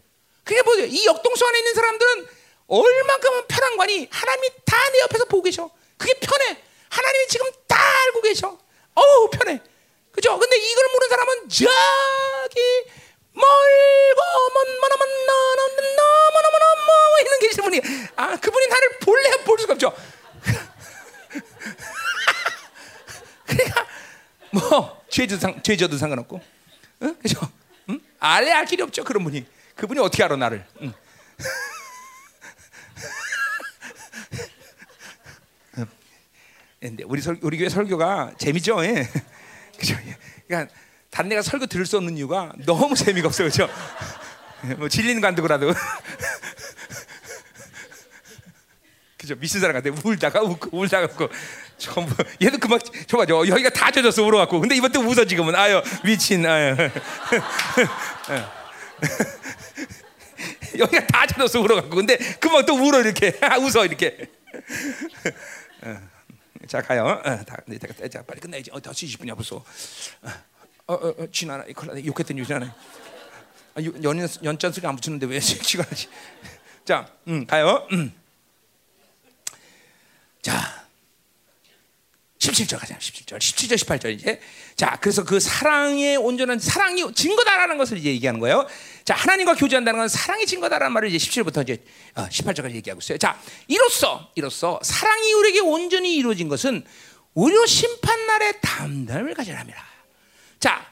[0.44, 0.86] 그게 보세요.
[0.86, 2.26] 이 역동성 안에 있는 사람들은
[2.66, 5.70] 얼만큼은 편한 거니 하나님이 다 내 옆에서 보고 계셔.
[5.96, 6.58] 그게 편해.
[6.90, 8.58] 하나님이 지금 다 알고 계셔.
[8.94, 9.60] 어우 편해.
[10.12, 10.38] 그죠?
[10.38, 12.60] 근데 이걸 모르는 사람은 저기
[13.32, 14.20] 멀고
[14.54, 17.80] 먼먼먼 너는 너무너무너무 있는 계신 분이
[18.16, 19.94] 아 그분이 나를 볼래 볼 수가 없죠.
[23.46, 23.86] 그러니까
[24.50, 26.40] 뭐 죄도 상 죄져도 상관없고,
[27.02, 27.14] 응?
[27.20, 27.40] 그죠?
[27.88, 28.00] 응?
[28.18, 29.46] 알래 알 길이 없죠 그런 분이.
[29.76, 30.64] 그분이 어떻게 알아 나를?
[30.82, 30.92] 응.
[36.80, 39.08] 근데 우리 설 우리 교회 설교가 재밌죠, 예.
[39.78, 39.96] 그죠?
[40.48, 40.74] 그러니까
[41.10, 43.68] 다른 데가 설교 들을 수 없는 이유가 너무 재미가 없어, 그죠?
[44.78, 45.72] 뭐 질리는 간도 그라도.
[49.16, 49.36] 그죠?
[49.36, 49.94] 미친 사람 같아.
[50.04, 51.28] 울다가 웃고 울다가 웃고
[51.78, 52.12] 전부
[52.42, 56.44] 얘도 그만 저봐 저 여기가 다 젖었어 울어갖고 근데 이번 또 웃어 지금은 아유 미친
[56.44, 56.76] 아유
[60.78, 61.96] 여기가 다 젖었어 울어갖고.
[61.96, 63.38] 근데 그만 또 울어 이렇게.
[63.60, 64.30] 웃어 이렇게.
[66.68, 67.20] 자 가요.
[67.24, 68.70] 어, 다 이제 자 빨리 끝내야지.
[68.72, 69.56] 어, 5시 20분이야 벌써.
[69.56, 71.64] 어, 어, 어, 지나나
[72.04, 72.74] 욕했더니 지나나.
[73.74, 76.08] 아, 연 연전 소리 안 붙이는데 왜 시간하지?
[76.84, 77.86] 자 음, 가요.
[77.92, 78.12] 음.
[80.42, 80.84] 자,
[82.38, 82.98] 17절 가자.
[82.98, 84.40] 17절, 17절, 18절 이제.
[84.74, 88.66] 자, 그래서 그 사랑의 온전한 사랑이 증거다라는 것을 이제 얘기하는 거예요.
[89.04, 91.82] 자, 하나님과 교제한다는 건 사랑이 증거다라는 말을 이제 17절부터 이제
[92.14, 93.18] 어, 18절까지 얘기하고 있어요.
[93.18, 96.84] 자, 이로써 이로써 사랑이 우리에게 온전히 이루어진 것은
[97.34, 99.84] 우리로 심판 날의 담담을 가져랍니다.
[100.60, 100.86] 자,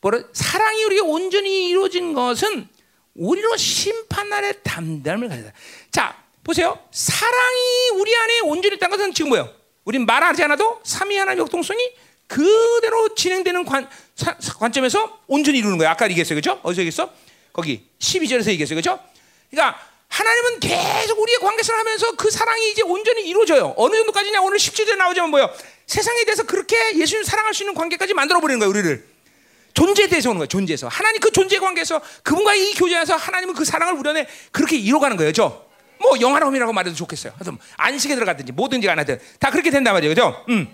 [0.00, 2.68] 뭐라 사랑이 우리에게 온전히 이루어진 것은
[3.14, 5.52] 우리로 심판 날의 담담을 가져라.
[5.90, 6.78] 자, 보세요.
[6.92, 9.52] 사랑이 우리 안에 온전히 있다는 것은 지금 뭐예요?
[9.84, 11.80] 우린 말하지 않아도 삼위 하나님 역동성이
[12.26, 15.90] 그대로 진행되는 관, 사, 관점에서 온전히 이루는 거예요.
[15.90, 16.36] 아까 얘기했어요.
[16.36, 16.60] 그죠?
[16.62, 17.10] 어디서 얘기했어?
[17.58, 18.76] 거기 12절에서 얘기했어요.
[18.76, 19.00] 그죠?
[19.50, 23.74] 그러니까 하나님은 계속 우리의 관계성을 하면서 그 사랑이 이제 온전히 이루어져요.
[23.76, 24.40] 어느 정도까지냐?
[24.42, 25.52] 오늘 17절에 나오자면 뭐예요?
[25.88, 29.04] 세상에 대해서 그렇게 예수님 사랑할 수 있는 관계까지 만들어 버리는 거예요, 우리를.
[29.74, 30.46] 존재에 대해서 오는 거예요.
[30.46, 30.86] 존재에서.
[30.86, 35.32] 하나님 그 존재 관계에서 그분과의 이 교제에서 하나님은 그 사랑을 안에 그렇게 이뤄가는 거예요.
[35.32, 35.68] 죠?
[35.98, 37.32] 뭐 영화로움이라고 말해도 좋겠어요.
[37.44, 40.14] 뭐 안식에 들어가든지 뭐든지 안 하든 다 그렇게 된단 말이에요.
[40.14, 40.44] 그죠?
[40.48, 40.68] 음.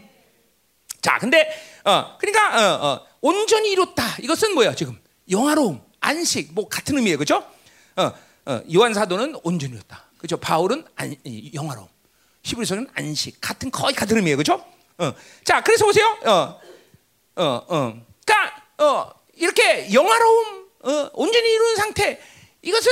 [1.00, 1.48] 자, 근데
[1.84, 4.16] 어, 그러니까 어, 어, 온전히 이뤘다.
[4.20, 4.98] 이것은 뭐야 지금
[5.30, 7.18] 영화로움, 안식 뭐 같은 의미예요.
[7.18, 7.42] 그죠?
[7.96, 8.12] 어,
[8.46, 10.04] 어, 요한 사도는 온전히 이뤘다.
[10.18, 10.36] 그죠?
[10.36, 11.16] 바울은 안,
[11.54, 11.88] 영화로움,
[12.42, 14.36] 히브리서는 안식 같은 거의 같은 의미예요.
[14.36, 14.64] 그죠?
[14.98, 15.12] 어.
[15.44, 16.06] 자, 그래서 보세요.
[16.24, 16.60] 어,
[17.36, 18.00] 어, 어.
[18.24, 22.20] 그러니까 어, 이렇게 영화로움, 어, 온전히 이룬 상태
[22.60, 22.90] 이것은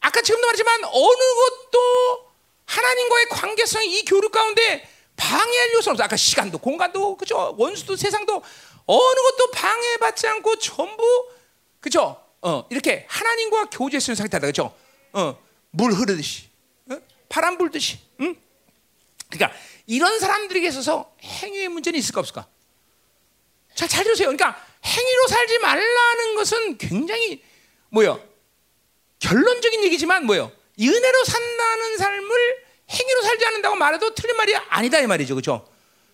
[0.00, 2.28] 아까 지금도 말했지만 어느 것도
[2.66, 4.86] 하나님과의 관계성이 이 교류 가운데
[5.16, 6.04] 방해할 요소는 없어.
[6.04, 7.54] 아까 시간도 공간도 그죠?
[7.58, 8.42] 원수도 세상도
[8.86, 11.02] 어느 것도 방해받지 않고 전부
[11.80, 12.22] 그죠?
[12.42, 14.46] 어, 이렇게 하나님과 교제했는 상태다.
[14.46, 14.74] 그죠?
[15.12, 15.38] 어,
[15.70, 16.48] 물 흐르듯이.
[16.90, 16.98] 어?
[17.28, 17.98] 바람 불듯이.
[18.20, 18.36] 응?
[19.30, 22.46] 그러니까 이런 사람들에게 있어서 행위의 문제는 있을까 없을까?
[23.74, 24.28] 자, 잘 들으세요.
[24.28, 27.42] 그러니까 행위로 살지 말라는 것은 굉장히
[27.90, 28.18] 뭐야?
[29.20, 30.52] 결론적인 얘기지만 뭐예요?
[30.80, 35.68] 은혜로 산다는 삶을 행위로 살지 않는다고 말해도 틀린 말이 아니다 이 말이죠, 그렇죠?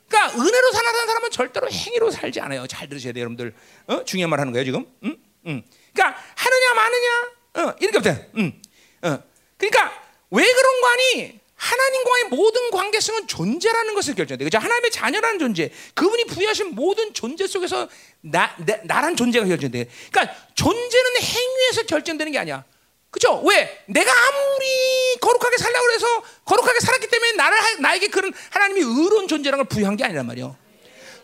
[0.08, 2.66] 그러니까 은혜로 사는 사람은 절대로 행위로 살지 않아요.
[2.66, 3.54] 잘 들으셔야 돼요, 여러분들.
[3.86, 4.04] 어?
[4.04, 4.86] 중요한 말 하는 거예요, 지금.
[5.04, 5.16] 응?
[5.46, 5.62] 응.
[5.92, 8.30] 그러니까 하느냐 마느냐, 어, 이렇게 없대.
[8.38, 8.62] 응.
[9.02, 9.22] 어.
[9.56, 11.40] 그러니까 왜 그런 거 아니?
[11.56, 14.44] 하나님과의 모든 관계성은 존재라는 것을 결정돼.
[14.44, 14.58] 그죠?
[14.58, 15.70] 하나님의 자녀라는 존재.
[15.94, 17.88] 그분이 부여하신 모든 존재 속에서
[18.20, 19.88] 나, 나, 나란 존재가 결정돼.
[20.10, 22.64] 그러니까 존재는 행위에서 결정되는 게 아니야.
[23.10, 23.40] 그죠?
[23.44, 23.84] 왜?
[23.86, 26.06] 내가 아무리 거룩하게 살려고 해서
[26.44, 30.56] 거룩하게 살았기 때문에 나를 나에게 그런 하나님이 의로운 존재라는 걸 부여한 게 아니란 말이에요.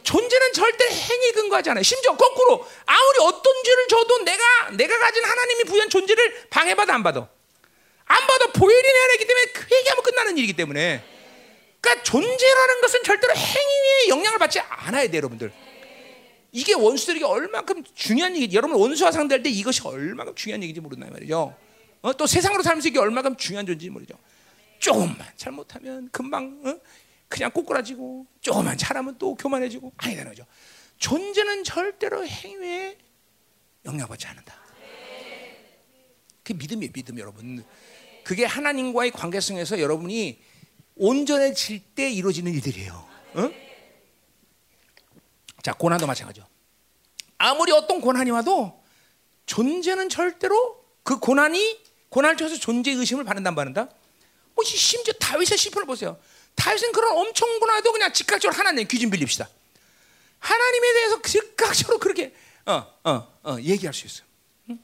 [0.02, 1.82] 존재는 절대 행위 근거하지 않아요.
[1.82, 7.28] 심지어 거꾸로 아무리 어떤 죄를 져도 내가 내가 가진 하나님이 부여한 존재를 방해받아 안 받아.
[8.04, 11.04] 안 받아 보혈이 내 안에 있기 때문에 그 얘기하면 끝나는 일이기 때문에.
[11.80, 15.52] 그러니까 존재라는 것은 절대로 행위에 영향을 받지 않아야 돼요, 여러분들.
[16.52, 18.54] 이게 원수들에게 얼마큼 중요한 얘기.
[18.56, 21.56] 여러분 원수와 상대할 때 이것이 얼마큼 중요한 얘기인지 모른다 말이죠.
[22.02, 22.12] 어?
[22.14, 24.14] 또 세상으로 살면서 이게 얼마큼 중요한 존재인지 모르죠.
[24.78, 26.74] 조금만 잘못하면 금방 어?
[27.30, 30.44] 그냥 꼬꾸라지고 조금만 잘하면 또 교만해지고 아니다는 거죠.
[30.98, 32.98] 존재는 절대로 행위에
[33.84, 34.54] 영향받지 않는다.
[36.42, 37.64] 그 믿음이에요, 믿음 여러분.
[38.24, 40.42] 그게 하나님과의 관계성에서 여러분이
[40.96, 43.08] 온전해질 때 이루어지는 일들이에요.
[43.34, 43.50] 어?
[45.62, 46.46] 자, 고난도 마찬가지죠.
[47.38, 48.82] 아무리 어떤 고난이 와도
[49.46, 51.78] 존재는 절대로 그 고난이
[52.08, 53.88] 고난을 통해서 존재 의심을 받는다 안 받는다?
[54.54, 56.18] 뭐 심지어 다윗의 시편을 보세요.
[56.54, 59.48] 다윗은 그런 엄청 고난에도 그냥 즉각적으로 하나님 귀좀 빌립시다.
[60.38, 62.34] 하나님에 대해서 즉각적으로 그렇게
[62.66, 64.26] 어, 어, 어, 얘기할 수 있어요.
[64.70, 64.78] 응?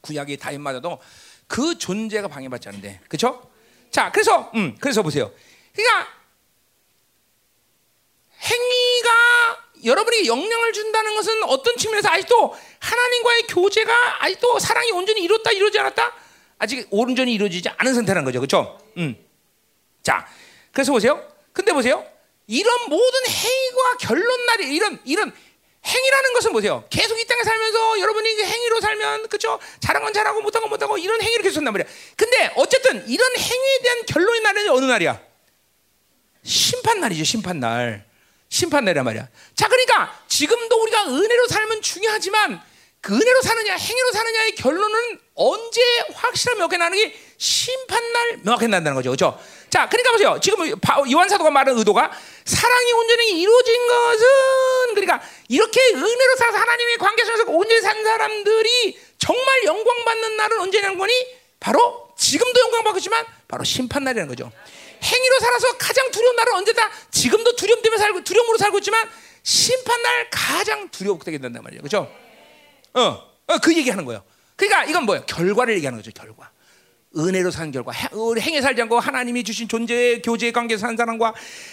[0.00, 1.00] 구약의 다윗마저도
[1.46, 3.50] 그 존재가 방해받지 않는데, 그렇죠?
[3.90, 5.32] 자, 그래서 음, 그래서 보세요.
[5.72, 6.08] 그러니까
[8.42, 15.78] 행위가 여러분이 영향을 준다는 것은 어떤 측면에서 아직도 하나님과의 교제가 아직도 사랑이 온전히 이뤘다 이루어지
[15.78, 16.12] 않았다
[16.58, 18.78] 아직 온전히 이루어지지 않은 상태라는 거죠, 그렇죠?
[18.96, 19.16] 음.
[20.02, 20.26] 자,
[20.74, 21.26] 그래서 보세요.
[21.52, 22.04] 근데 보세요.
[22.46, 25.32] 이런 모든 행위와 결론 날이 이런 이런
[25.86, 26.84] 행위라는 것은 보세요.
[26.90, 29.58] 계속 이 땅에 살면서 여러분이 그 행위로 살면 그죠?
[29.80, 31.86] 잘한 건 잘하고 못한 건 못하고 이런 행위를 계속 한단 말이야.
[32.16, 35.20] 근데 어쨌든 이런 행위에 대한 결론이 나는 어느 날이야?
[36.42, 37.24] 심판 날이죠.
[37.24, 38.04] 심판 날.
[38.48, 39.28] 심판 날이란 말이야.
[39.54, 42.62] 자, 그러니까 지금도 우리가 은혜로 살면 중요하지만
[43.00, 45.80] 그 은혜로 사느냐 행위로 사느냐의 결론은 언제
[46.14, 49.10] 확실하게 명확히 나는 게 심판 날 명확히 난다는 거죠.
[49.10, 49.38] 그렇죠?
[49.74, 50.38] 자, 그러니까 보세요.
[50.40, 50.70] 지금
[51.10, 52.08] 요한 사도가 말하는 의도가
[52.44, 54.26] 사랑이 온전히 이루어진 것은
[54.94, 60.96] 그러니까 이렇게 은혜로 살아서 하나님의 관계 속에서 온전히 산 사람들이 정말 영광 받는 날은 언제냐는
[60.96, 61.12] 거니
[61.58, 64.52] 바로 지금도 영광 받겠지만 바로 심판 날이라는 거죠.
[65.02, 66.90] 행위로 살아서 가장 두려운 날은 언제다?
[67.10, 69.10] 지금도 두려움 때문에 살고 두려움으로 살고 있지만
[69.42, 71.82] 심판 날 가장 두려워되게 된단 말이에요.
[71.82, 72.08] 그렇죠?
[72.92, 73.00] 어,
[73.48, 74.22] 어, 그 얘기하는 거예요.
[74.54, 75.26] 그러니까 이건 뭐예요?
[75.26, 76.12] 결과를 얘기하는 거죠.
[76.14, 76.52] 결과.
[77.16, 81.32] 은혜로 사는 결과, 행에 살지 않고 하나님이 주신 존재의 교제의 관계에서 사는 사람과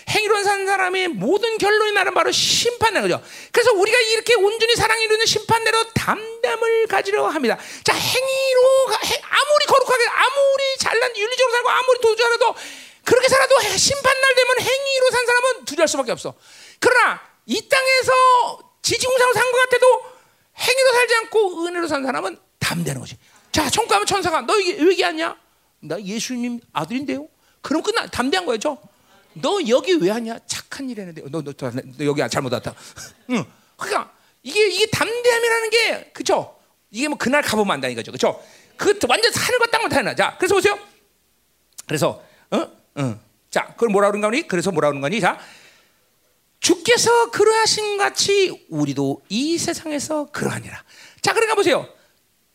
[0.09, 3.22] 행위로 사는 사람의 모든 결론이 나는 바로 심판인 거죠.
[3.51, 7.57] 그래서 우리가 이렇게 온전히 사랑이 이루는 심판대로 담담을 가지려 합니다.
[7.84, 12.55] 자, 행위로 아무리 거룩하게, 아무리 잘난 윤리적으로 살고 아무리 도주하라도
[13.03, 16.35] 그렇게 살아도 심판 날 되면 행위로 산 사람은 두려울 수밖에 없어.
[16.80, 18.11] 그러나 이 땅에서
[18.84, 20.01] 지지공사로 산 것 같아도
[20.59, 23.18] 행위로 살지 않고 은혜로 산 사람은 담대는 거지.
[23.52, 25.36] 자, 청구하면 천사가 너 여기 왜 왔냐?
[25.82, 27.28] 나 예수님 아들인데요.
[27.61, 28.78] 그럼 끝나 담대한 거죠.
[29.34, 30.40] 너 여기 왜 왔냐?
[30.45, 32.73] 착한 일 했는데 너, 너, 너, 너 여기 잘못 왔다.
[33.32, 33.44] 응.
[33.78, 34.11] 그러니까
[34.44, 36.57] 이게 이게 담대함이라는 게 그죠?
[36.90, 38.41] 이게 뭐 그날 가보면 안다는 거죠, 그죠?
[38.78, 40.15] 그 완전 하늘과 땅을 타나.
[40.15, 40.78] 자, 그래서 보세요.
[41.88, 42.57] 그래서 어,
[42.95, 43.19] 어.
[43.49, 45.19] 자, 그걸 뭐라 그런가 니 그래서 뭐라 그런 거니?
[45.19, 45.40] 자,
[46.60, 50.84] 주께서 그러하신 같이 우리도 이 세상에서 그러하니라.
[51.22, 51.88] 자, 그러니까 보세요.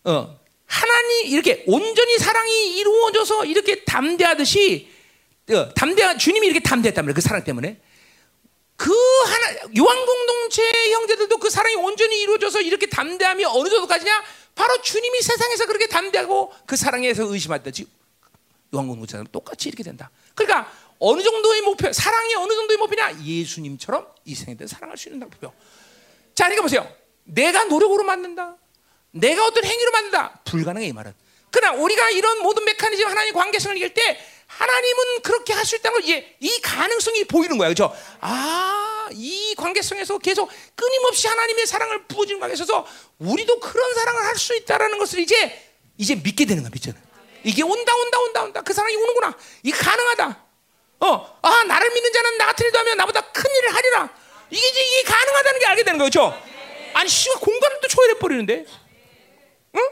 [0.04, 4.90] 어, 하나님 이렇게 온전히 사랑이 이루어져서 이렇게 담대하듯이
[5.50, 7.14] 어, 담대 주님이 이렇게 담대했단 말이에요.
[7.14, 7.80] 그 사랑 때문에.
[8.76, 10.62] 그 하나 요한 공동체
[10.92, 14.22] 형제들도 그 사랑이 온전히 이루어져서 이렇게 담대함이 어느 정도까지냐?
[14.54, 17.86] 바로 주님이 세상에서 그렇게 담대하고 그 사랑에서 의심하듯이
[18.74, 20.10] 요한 공동체는 똑같이 이렇게 된다.
[20.34, 23.22] 그러니까 어느 정도의 목표, 사랑이 어느 정도의 목표냐?
[23.22, 25.52] 예수님처럼 이 세상에 대해 사랑할 수 있는 목표.
[26.34, 26.90] 자, 그러니까 보세요.
[27.24, 28.56] 내가 노력으로 만든다.
[29.18, 30.40] 내가 어떤 행위로 만든다.
[30.44, 31.14] 불가능해 이 말은.
[31.50, 36.04] 그러나 우리가 이런 모든 메커니즘 하나님 관계성을 이길 때 하나님은 그렇게 할 수 있다는 걸
[36.04, 37.68] 이제 이 가능성이 보이는 거야.
[37.68, 37.94] 그죠?
[38.20, 42.86] 아, 이 관계성에서 계속 끊임없이 하나님의 사랑을 부어주는 관계에 있어서
[43.18, 45.62] 우리도 그런 사랑을 할 수 있다라는 것을 이제
[45.96, 46.70] 이제 믿게 되는 거야.
[46.72, 46.96] 믿잖아.
[47.42, 48.62] 이게 온다 온다 온다 온다.
[48.62, 49.34] 그 사랑이 오는구나.
[49.62, 50.44] 이게 가능하다.
[51.00, 54.08] 어, 아, 나를 믿는 자는 나 같은 일도 하면 나보다 큰 일을 하리라.
[54.50, 56.38] 이게 이제 이게 가능하다는 게 알게 되는 거죠.
[56.94, 58.66] 아니, 씨가 공간을 또 초월해 버리는데.
[59.76, 59.88] 응?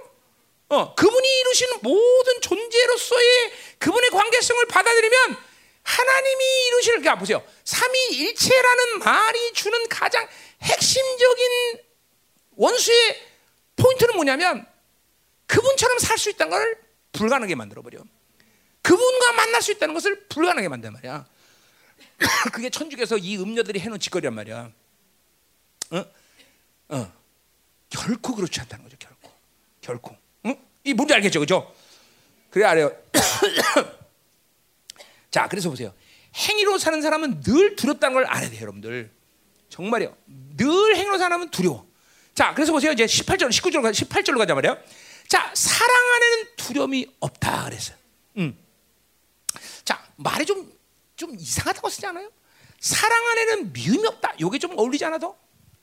[0.69, 5.37] 어, 그분이 이루시는 모든 존재로서의 그분의 관계성을 받아들이면
[5.83, 7.45] 하나님이 이루시는 그러니까 보세요.
[7.65, 10.27] 삼위일체라는 말이 주는 가장
[10.63, 11.79] 핵심적인
[12.57, 13.21] 원수의
[13.77, 14.67] 포인트는 뭐냐면
[15.47, 16.79] 그분처럼 살 수 있다는 걸
[17.13, 17.99] 불가능하게 만들어 버려.
[18.83, 21.27] 그분과 만날 수 있다는 것을 불가능하게 만든 말이야.
[22.53, 24.73] 그게 천주교에서 이 음녀들이 해놓은 짓거리란 말이야.
[25.91, 26.05] 어?
[26.89, 27.13] 어.
[27.91, 29.04] 결코 그렇지 않다는 거죠.
[29.85, 30.17] 결코.
[30.47, 30.57] 응?
[30.85, 31.73] 이 뭔지 알겠죠, 그죠?
[32.51, 32.91] 그래 알아요.
[35.31, 35.93] 자, 그래서 보세요.
[36.35, 39.11] 행위로 사는 사람은 늘 두렵다는 걸 알아야 돼요, 여러분들.
[39.69, 40.17] 정말요.
[40.57, 41.87] 늘 행위로 사는 사람은 두려워.
[42.35, 42.93] 자, 그래서 보세요.
[42.93, 44.79] 이제 18절, 19절로 18절로 가자 말이에요.
[45.29, 47.97] 자, 사랑 안에는 두려움이 없다 그랬어요.
[48.39, 48.57] 음.
[49.85, 50.75] 자, 말이 좀
[51.17, 52.31] 좀 이상하다고 쓰지 않아요?
[52.81, 54.35] 사랑 안에는 미움이 없다.
[54.41, 55.29] 요게 좀 어울리지 않아 더?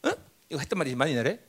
[0.04, 0.12] 어?
[0.50, 1.40] 이거 했단 말이지만 이날에.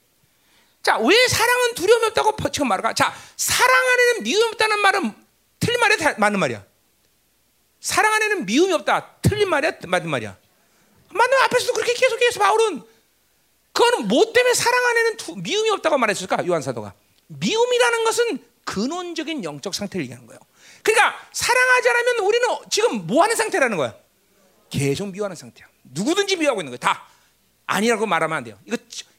[0.83, 2.93] 자, 왜 사랑은 두려움이 없다고 지금 말할까?
[2.95, 5.15] 자, 사랑 안에는 미움이 없다는 말은
[5.61, 6.65] 틀린 말이야, 맞는 말이야.
[7.81, 9.17] 사랑 안에는 미움이 없다.
[9.23, 10.37] 틀린 말이야, 맞는 말이야.
[11.11, 12.83] 맞는 앞에서도 그렇게 계속해서 바울은
[13.73, 16.47] 그거는 뭐 때문에 사랑 안에는 두, 미움이 없다고 말했을까?
[16.47, 16.95] 요한 사도가.
[17.29, 20.41] 미움이라는 것은 근원적인 영적 상태를 얘기하는 거예요.
[20.83, 23.95] 그러니까 사랑하지 않으면 우리는 지금 뭐 하는 상태라는 거야?
[24.69, 25.67] 계속 미워하는 상태야.
[25.85, 26.79] 누구든지 미워하고 있는 거야.
[26.79, 27.07] 다
[27.67, 28.59] 아니라고 말하면 안 돼요.
[28.67, 28.77] 이거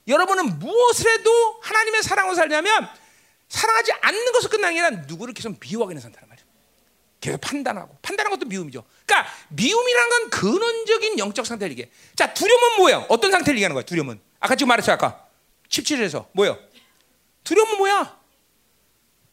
[0.08, 2.90] 여러분은 무엇을 해도 하나님의 사랑으로 살려면
[3.48, 5.56] 사랑하지 않는 것을 끝나는 게 아니라 누구를 계속
[5.92, 6.46] 있는 상태란 말이야.
[7.22, 8.84] 계속 판단하고 판단하는 것도 미움이죠.
[9.06, 11.90] 그러니까 미움이라는 건 근원적인 영적 상태를 얘기해.
[12.16, 13.06] 자 두려움은 뭐예요?
[13.10, 13.84] 어떤 상태를 얘기하는 거야?
[13.86, 15.26] 두려움은 아까 지금 말했죠 아까
[15.70, 16.58] 17절에서 뭐예요?
[17.44, 18.20] 두려움은 뭐야?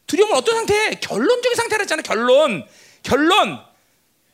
[0.07, 0.95] 두려움은 어떤 상태?
[1.01, 2.03] 결론적인 상태라 했잖아.
[2.03, 2.67] 결론.
[3.03, 3.65] 결론.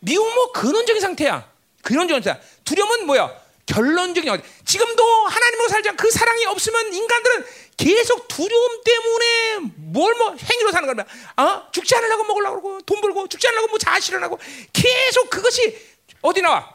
[0.01, 1.51] 미움은 뭐 근원적인 상태야.
[1.83, 2.43] 근원적인 상태야.
[2.65, 3.46] 두려움은 뭐야?
[3.67, 4.49] 결론적인 상태.
[4.65, 7.45] 지금도 하나님으로 살지 않그 사랑이 없으면 인간들은
[7.77, 9.59] 계속 두려움 때문에
[9.93, 11.05] 뭘 뭐 행위로 사는 거야.
[11.37, 11.71] 어?
[11.73, 14.39] 죽지 않으려고 먹으려고 그러고 돈 벌고 죽지 않으려고 뭐 자아 실현하고
[14.73, 15.79] 계속 그것이
[16.23, 16.75] 어디 나와?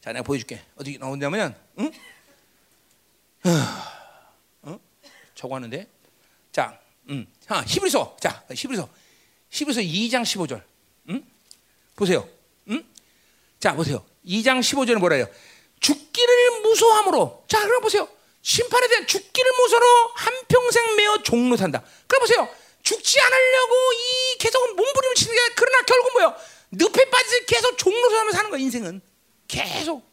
[0.00, 0.62] 자, 내가 보여줄게.
[0.76, 1.90] 어디 나오냐면, 응?
[4.62, 4.80] 어?
[5.34, 5.88] 저거 하는데.
[6.52, 6.78] 자,
[7.08, 8.88] 음, 아, 히브리서, 자, 히브리서,
[9.50, 10.62] 히브리서 2장 15절,
[11.08, 11.26] 음,
[11.96, 12.28] 보세요,
[12.68, 12.84] 음,
[13.58, 15.28] 자, 보세요, 2장 15절은 뭐라 해요?
[15.80, 18.08] 죽기를 무서함으로, 자, 그럼 보세요,
[18.42, 21.82] 심판에 대한 죽기를 무서로 한 평생 매어 종로 산다.
[22.06, 22.48] 그럼 보세요,
[22.82, 26.34] 죽지 않으려고 이 계속 몸부림을 치는 게 그러나 결국 뭐요?
[26.70, 29.00] 늪에 빠지 계속 종로 사면 사는 거야 인생은
[29.46, 30.08] 계속.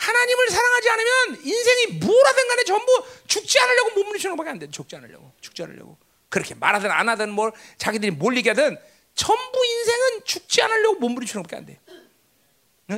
[0.00, 4.70] 하나님을 사랑하지 않으면 인생이 뭐라든 간에 전부 죽지 않으려고 몸부림치는 것밖에 안 돼.
[4.70, 5.30] 죽지 않으려고.
[5.42, 5.98] 죽지 않으려고.
[6.30, 8.78] 그렇게 말하든 안 하든 뭘 자기들이 뭘 얘기하든
[9.14, 11.78] 전부 인생은 죽지 않으려고 몸부림치는 것밖에 안 돼.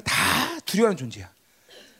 [0.05, 1.31] 다 두려워하는 존재야.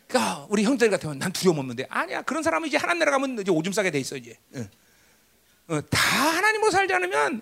[0.07, 2.23] 그러니까 우리 형들 같으면 난 두려움 없는데 아니야.
[2.23, 4.39] 그런 사람은 이제 하나님 나라 가면 이제 오줌 싸게 돼 있어 이제.
[4.55, 4.69] 응.
[5.69, 7.41] 어, 다 하나님으로 살지 않으면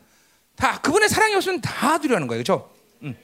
[0.57, 2.43] 다 그분의 사랑이 없으면 다 두려워하는 거예요.
[2.43, 2.75] 그렇죠?
[3.03, 3.17] 응.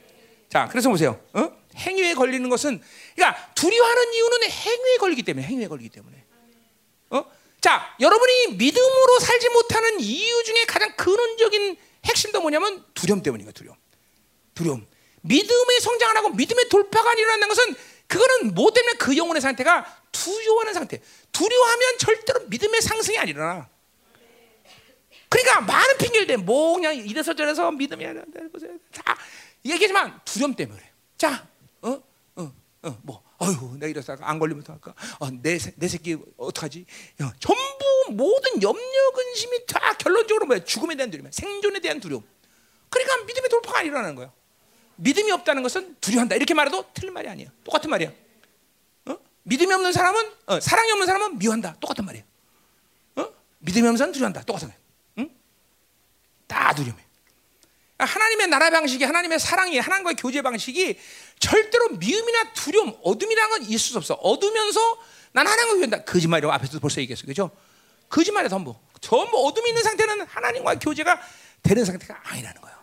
[0.49, 1.21] 자, 그래서 보세요.
[1.33, 1.51] 어?
[1.75, 2.81] 행위에 걸리는 것은
[3.15, 6.23] 그러니까 두려워하는 이유는 행위에 걸리기 때문에 행위에 걸리기 때문에.
[7.11, 7.25] 어?
[7.61, 13.51] 자, 여러분이 믿음으로 살지 못하는 이유 중에 가장 근원적인 핵심도 뭐냐면 두려움 때문이에요.
[13.51, 13.77] 두려움.
[14.53, 14.87] 두려움.
[15.21, 17.75] 믿음의 성장 안 하고 믿음의 돌파가 일어나는 것은
[18.07, 21.01] 그거는 뭐 때문에 그 영혼의 상태가 두려워하는 상태.
[21.31, 23.69] 두려워하면 절대로 믿음의 상승이 안 일어나.
[25.29, 26.37] 그러니까 많은 핑계를 대.
[26.37, 28.23] 뭐 그냥 이래서 저래서 믿음이 안다
[29.65, 30.91] 얘기지만 두려움 때문에 그래.
[31.17, 31.47] 자,
[31.81, 32.01] 어,
[32.35, 32.53] 어,
[32.83, 34.93] 어, 뭐, 어휴, 내가 이래서 안 걸리면 어떡할까?
[35.19, 36.85] 어, 내, 내 새끼 어떡하지?
[37.21, 40.63] 야, 전부 모든 염려, 근심이 다 결론적으로 뭐야?
[40.63, 42.23] 죽음에 대한 두려움, 생존에 대한 두려움.
[42.89, 44.31] 그러니까 믿음의 돌파가 일어나는 거야.
[44.95, 46.35] 믿음이 없다는 것은 두려워한다.
[46.35, 47.49] 이렇게 말해도 틀린 말이 아니야.
[47.63, 48.11] 똑같은 말이야.
[49.05, 49.17] 어?
[49.43, 51.75] 믿음이 없는 사람은, 어, 사랑이 없는 사람은 미워한다.
[51.79, 52.23] 똑같은 말이야.
[53.17, 53.27] 어?
[53.59, 54.43] 믿음이 없는 사람은 두려워한다.
[54.45, 54.77] 똑같은 거야.
[55.19, 55.29] 응?
[56.47, 57.06] 다 두려움해.
[57.97, 60.99] 하나님의 나라 방식이 하나님의 사랑이 하나님과의 교제 방식이
[61.39, 64.13] 절대로 미움이나 두려움, 어둠이라는 건 있을 수 없어.
[64.15, 64.79] 어두면서
[65.31, 66.03] 난 하나님과 교제한다.
[66.03, 67.25] 거짓말이라고 앞에서 벌써 얘기했어.
[67.25, 67.51] 그죠?
[68.09, 68.75] 거짓말이야 전부.
[69.01, 71.19] 전부 어둠이 있는 상태는 하나님과 교제가
[71.63, 72.77] 되는 상태가 아니라는 거예요.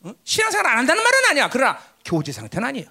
[0.00, 0.14] 어?
[0.24, 1.50] 신앙생활 안 한다는 말은 아니야.
[1.50, 2.88] 그러나 교제 상태는 아니에요.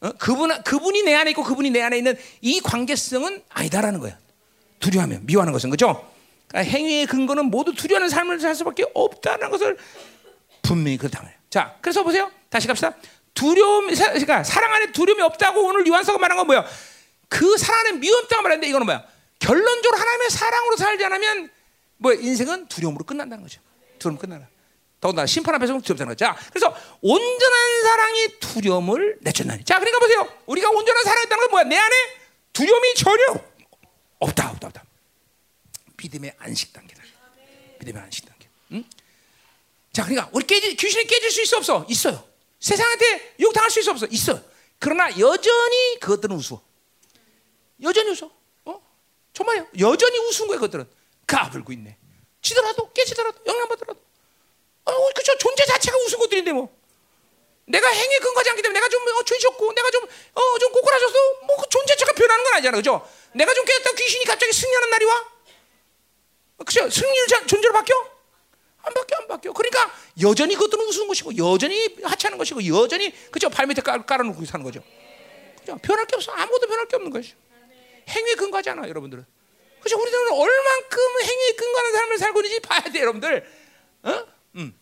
[0.00, 0.12] 어?
[0.18, 4.16] 그분, 그분이 내 안에 있고 그분이 내 안에 있는 이 관계성은 아니다라는 거예요.
[4.80, 5.70] 두려워하면, 미워하는 것은.
[5.70, 6.10] 그죠?
[6.56, 9.76] 그러니까 행위의 근거는 모두 두려워하는 삶을 살 수밖에 없다는 것을
[10.62, 11.38] 분명히 그렇다 말이에요.
[11.50, 12.30] 자, 그래서 보세요.
[12.48, 12.94] 다시 갑시다.
[13.34, 16.64] 두려움, 그러니까 사랑 안에 두려움이 없다고 오늘 요한서가 말한 건 뭐야?
[17.28, 19.04] 그 사랑 안에 미움 없다고 말했는데 이거는 뭐야?
[19.38, 21.50] 결론적으로 하나님의 사랑으로 살지 않으면
[21.98, 23.60] 뭐 인생은 두려움으로 끝난다는 거죠.
[23.98, 24.46] 두려움 끝나라.
[24.98, 26.24] 더군다나 심판 앞에서 두렵다는 거죠.
[26.24, 29.64] 자, 그래서 온전한 사랑이 두려움을 내쫓나니.
[29.64, 30.26] 자, 그러니까 보세요.
[30.46, 31.64] 우리가 온전한 사랑이 있다는 건 뭐야?
[31.64, 31.94] 내 안에
[32.54, 33.24] 두려움이 전혀
[34.20, 34.85] 없다, 없다, 없다.
[35.96, 37.02] 믿음의 안식 단계다.
[37.80, 38.48] 믿음의 안식 단계.
[38.72, 38.84] 응?
[39.92, 41.86] 자, 그러니까 우리 깨지, 귀신이 깨질 수 있어 없어?
[41.88, 42.22] 있어요.
[42.60, 44.06] 세상한테 욕 당할 수 있어 없어?
[44.06, 44.40] 있어.
[44.78, 46.60] 그러나 여전히 그것들은 웃어.
[47.82, 48.30] 여전히 웃어.
[48.66, 48.82] 어?
[49.32, 49.66] 정말요.
[49.80, 50.88] 여전히 웃은 거야 그것들은.
[51.26, 51.96] 까불고 있네.
[52.42, 54.00] 지더라도 깨지더라도 영향받더라도.
[54.84, 55.36] 어, 그죠.
[55.38, 56.74] 존재 자체가 웃은 것들인데 뭐.
[57.68, 61.14] 내가 행위 근거하지 않기 때문에 내가 좀 어, 죄졌고 내가 좀 어, 좀 꼬꾸라져서
[61.46, 62.76] 뭐 그 존재 자체가 변하는 건 아니잖아.
[62.76, 63.08] 그죠?
[63.34, 65.35] 내가 좀 깨졌다 귀신이 갑자기 승리하는 날이 와?
[66.64, 66.88] 그죠?
[66.88, 67.96] 승리를 존재로 바뀌어?
[68.82, 69.52] 안 바뀌어, 안 바뀌어.
[69.52, 69.92] 그러니까
[70.22, 73.50] 여전히 그것들은 웃는 것이고, 여전히 하찮은 것이고, 여전히 그죠?
[73.50, 74.82] 발 밑에 깔, 깔아놓고 사는 거죠.
[75.60, 75.76] 그죠?
[75.82, 76.32] 변할 게 없어.
[76.32, 77.34] 아무것도 변할 게 없는 것이.
[78.08, 79.26] 행위에 근거하지 않아, 여러분들은.
[79.80, 80.00] 그죠?
[80.00, 83.46] 우리들은 얼만큼 행위에 근거하는 삶을 살고 있는지 봐야 돼, 여러분들.
[84.04, 84.26] 어?
[84.56, 84.78] 음.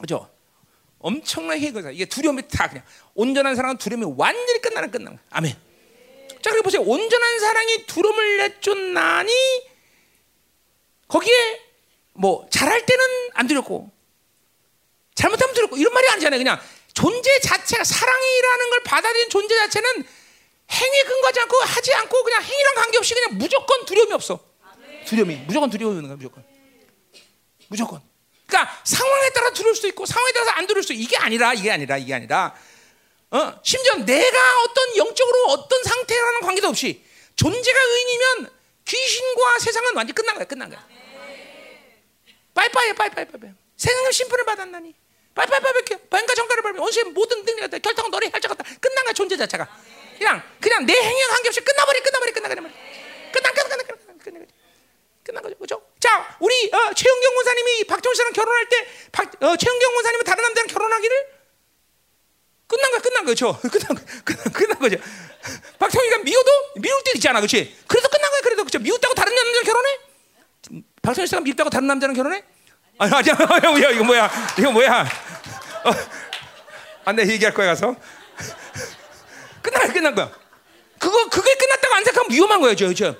[0.00, 0.30] 그죠?
[0.98, 1.90] 엄청나게 해거다.
[1.90, 5.18] 이게 두려움이 다 그냥 온전한 사랑은 두려움이 완전히 끝나는 끝나는.
[5.30, 5.52] 아멘.
[6.42, 6.82] 자, 그리고 보세요.
[6.82, 9.32] 온전한 사랑이 두려움을 내쫓나니
[12.26, 13.04] 뭐 잘할 때는
[13.34, 13.88] 안 두렵고
[15.14, 16.38] 잘못하면 두렵고 이런 말이 아니잖아요.
[16.40, 16.60] 그냥
[16.92, 20.04] 존재 자체가 사랑이라는 걸 받아들인 존재 자체는
[20.72, 24.40] 행위에 근거하지 않고 하지 않고 그냥 행위랑 관계없이 그냥 무조건 두려움이 없어.
[25.06, 26.44] 두려움이 무조건 두려움이 있는 거야 무조건.
[27.68, 28.02] 무조건.
[28.46, 31.70] 그러니까 상황에 따라 두려울 수도 있고 상황에 따라서 안 두려울 수도 있고 이게 아니라 이게
[31.70, 32.56] 아니라 이게 아니라
[33.30, 37.04] 어 심지어 내가 어떤 영적으로 어떤 상태라는 관계도 없이
[37.36, 38.50] 존재가 의인이면
[38.84, 40.95] 귀신과 세상은 완전히 끝난 거야 끝난 거야.
[42.56, 43.50] 빠이빠이 빠이빠이 빠이빠이.
[43.76, 44.94] 세상은 심판을 받았나니.
[45.34, 45.98] 빠이빠이 빠이빠이.
[46.08, 48.64] 뱀과 전갈을 밟으며 원수의 모든 능력을 결단코 너희를 해할 자가 없다.
[48.80, 49.68] 끝난 거야 존재 자체가.
[50.18, 52.60] 그냥 그냥 내 행위와 관계없이 끝나버리 끝나버리 끝나버리
[53.32, 53.84] 끝나 끝나 끝나 끝나
[54.24, 54.46] 끝나
[55.22, 55.82] 끝난 거죠 그죠?
[56.00, 60.68] 자 우리 어, 최영경 원사님이 박정희 씨랑 결혼할 때 박, 어, 최영경 원사님은 다른 남자랑
[60.68, 61.36] 결혼하기를
[62.66, 64.96] 끝난 거야 끝난 거죠 끝난 거 끝난, 끝난 거죠
[65.78, 69.98] 박정희가 미워도 미울 때 있잖아 그렇지 그래도 끝난 거야 그래도 그죠 미웠다고 다른 남자랑 결혼해
[71.06, 72.42] 박정희 씨가 미웠다고 다른 남자랑 결혼해
[72.98, 73.34] 아니 아니야
[73.70, 75.90] 뭐야 이거 뭐야 이거 뭐야 어,
[77.04, 77.94] 안내 아, 얘기할 거야 가서
[79.62, 80.30] 거야, 끝난 거야.
[80.98, 83.14] 그거 그게 끝났다고 안 생각하면 위험한 거예요, 저, 저.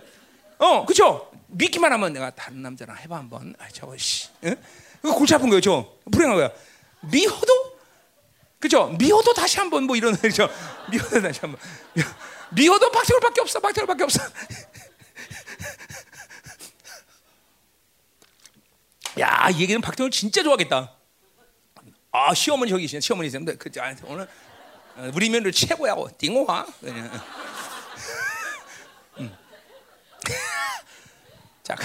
[0.58, 1.30] 어, 그렇죠.
[1.48, 3.54] 믿기만 하면 내가 다른 남자랑 해봐 한번.
[3.58, 4.56] 아, 저거 씨, 응?
[5.02, 5.86] 그거 골치 아픈 거예요, 저.
[6.10, 6.50] 불행한 거야.
[7.00, 7.78] 미워도,
[8.58, 8.94] 그죠?
[8.98, 10.48] 미워도 다시 한번 뭐 이런 거죠.
[10.90, 11.60] 미워도 다시 한번.
[12.50, 14.20] 미워도 박태울밖에 없어, 박태울밖에 없어.
[19.18, 20.92] 야, 이 얘기는 박태울 진짜 좋아하겠다.
[22.12, 23.00] 아, 시어머니 저기 계시네.
[23.00, 23.70] 시어머니 있는데 그
[24.06, 24.28] 오늘
[24.96, 25.94] 어, 우리 며느리 최고야.
[26.18, 26.66] 띵호화.
[26.84, 27.10] 음.
[31.62, 31.76] 자,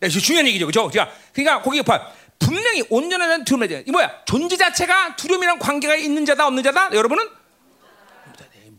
[0.00, 0.90] 네, 중요한 얘기죠, 그죠?
[1.32, 2.12] 그러니까 거기 봐.
[2.38, 4.24] 분명히 온전한 두려움이 이 뭐야?
[4.24, 6.90] 존재 자체가 두려움이랑 관계가 있는 자다 없는 자다?
[6.94, 7.28] 여러분은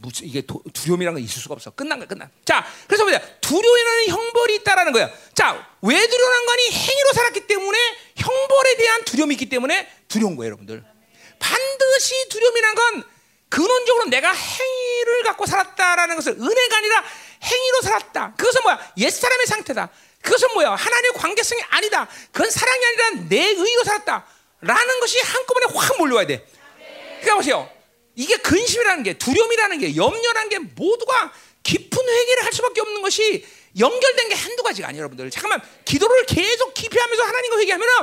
[0.01, 1.69] 무슨 이게 도, 두려움이란 건 있을 수가 없어.
[1.71, 2.29] 끝난 거야, 끝난.
[2.43, 3.19] 자, 그래서 뭐냐?
[3.39, 5.09] 두려움이라는 형벌이 있다라는 거야.
[5.35, 6.71] 자, 왜 두려운 거니?
[6.71, 7.77] 행위로 살았기 때문에
[8.15, 10.83] 형벌에 대한 두려움이 있기 때문에 두려운 거예요, 여러분들.
[11.39, 13.03] 반드시 두려움이란 건
[13.49, 17.03] 근원적으로 내가 행위를 갖고 살았다라는 것을 은혜가 아니라
[17.43, 18.33] 행위로 살았다.
[18.37, 18.93] 그것은 뭐야?
[18.97, 19.89] 옛사람의 상태다.
[20.21, 20.71] 그것은 뭐야?
[20.75, 22.07] 하나님의 관계성이 아니다.
[22.31, 24.25] 그건 사랑이 아니라 내 의로 살았다.
[24.61, 26.47] 라는 것이 한꺼번에 확 몰려와야 돼.
[27.19, 27.80] 그러니까 보세요.
[28.15, 31.33] 이게 근심이라는 게, 두려움이라는 게, 염려라는 게 모두가
[31.63, 33.45] 깊은 회개를 할 수밖에 없는 것이
[33.79, 35.29] 연결된 게 한두 가지가 아니에요, 여러분들.
[35.31, 37.93] 잠깐만, 기도를 계속 깊이 하면서 하나님과 회개하면은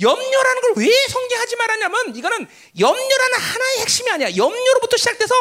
[0.00, 2.48] 염려라는 걸 왜 성경하지 말았냐면 이거는
[2.78, 4.34] 염려라는 하나의 핵심이 아니야.
[4.36, 5.34] 염려로부터 시작돼서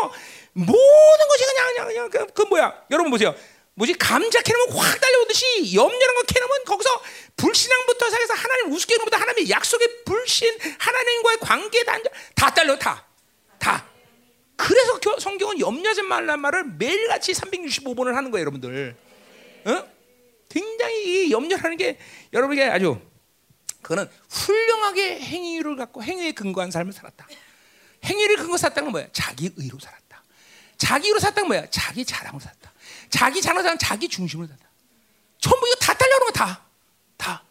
[0.53, 2.83] 모든 것이 그냥 그냥 그냥 그, 그 뭐야?
[2.91, 3.33] 여러분 보세요.
[3.75, 7.03] 뭐지 감자 캐놓으면 확 달려오듯이 염려라는 거 캐놓으면 거기서
[7.37, 11.97] 불신앙부터 시작해서 하나님 우습게 것보다 하나님의 약속의 불신 하나님과의 관계 다,
[12.35, 13.05] 다 달려 다
[13.59, 13.88] 다.
[14.59, 18.93] 그래서 성경은 염려하지 말란 말을 매일같이 365번을 하는 거예요, 여러분들.
[19.65, 19.87] 어?
[20.49, 21.97] 굉장히 이 염려라는 게
[22.33, 22.99] 여러분에게 아주
[23.81, 27.25] 그거는 훌륭하게 행위를 갖고 행위에 근거한 삶을 살았다.
[28.03, 29.07] 행위를 근거 살았다는 건 뭐야?
[29.13, 30.23] 자기 의로 살았다.
[30.77, 31.69] 자기 의로 살았다는 뭐야?
[31.69, 32.73] 자기 자랑으로 살았다.
[33.09, 34.67] 자기 자랑을 자기 중심으로 살았다.
[35.39, 36.65] 전부 이거 다 딸려오는 거 다.
[37.15, 37.43] 다.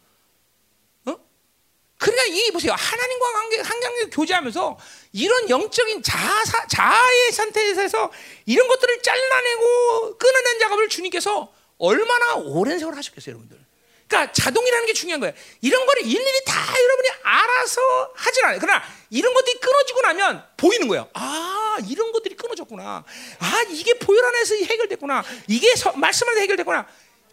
[1.99, 2.05] 어?
[2.05, 2.73] 그러니까 이 보세요.
[2.77, 4.77] 하나님과 관계 한강에 교제하면서
[5.11, 8.11] 이런 영적인 자사, 자아의 상태에서
[8.45, 13.59] 이런 것들을 잘라내고 끊어낸 작업을 주님께서 얼마나 오랜 세월 하셨겠어요, 여러분들.
[14.07, 15.35] 그러니까 자동이라는 게 중요한 거예요.
[15.61, 18.57] 이런 거를 일일이 다 여러분이 알아서 하진 않아요.
[18.59, 18.81] 그러나
[19.11, 21.07] 이런 것들이 끊어지고 나면 보이는 거예요.
[21.13, 23.03] 아, 이런 것들이 끊어졌구나.
[23.39, 25.23] 아, 이게 보혈 안에서 해결됐구나.
[25.47, 26.87] 이게 서, 말씀 안에서 해결됐구나.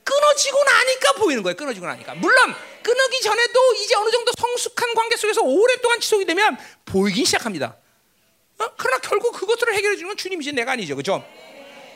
[0.06, 1.56] 끊어지고 나니까 보이는 거예요.
[1.56, 2.14] 끊어지고 나니까.
[2.14, 7.76] 물론 끊어기 전에도 이제 어느 정도 성숙한 관계 속에서 오랫동안 지속이 되면 보이기 시작합니다.
[8.58, 8.70] 어?
[8.76, 10.94] 그러나 결국 그것들을 해결해 주는 건 주님이지 내가 아니죠.
[10.94, 11.24] 그죠?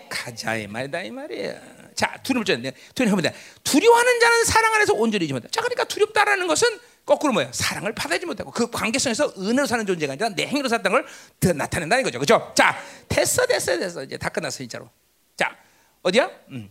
[0.08, 1.54] 가자 이 말이다 이 말이야.
[1.94, 3.32] 자, 두려울 자는 두려워합니다.
[3.62, 5.52] 두려워하는 자는 사랑 안에서 온전히 지 못한다.
[5.52, 7.50] 자, 그러니까 두렵다라는 것은 거꾸로 뭐야?
[7.52, 12.18] 사랑을 받아지 못하고 그 관계성에서 은혜로 사는 존재가 아니라 내 행위로 살다는 걸 나타낸다는 거죠.
[12.18, 12.52] 그죠?
[12.56, 12.76] 자,
[13.08, 14.02] 됐어, 됐어, 됐어.
[14.02, 14.90] 이제 다 끝났어, 진짜로.
[15.36, 15.56] 자,
[16.02, 16.28] 어디야?
[16.50, 16.70] 음.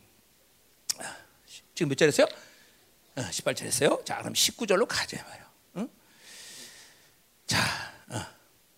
[1.80, 2.27] 지금 몇 절했어요?
[3.15, 4.01] 어, 18절 했어요.
[4.03, 5.49] 자, 그럼 19절로 가자 말이야.
[5.77, 5.89] 응?
[7.47, 7.57] 자,
[8.10, 8.19] 어,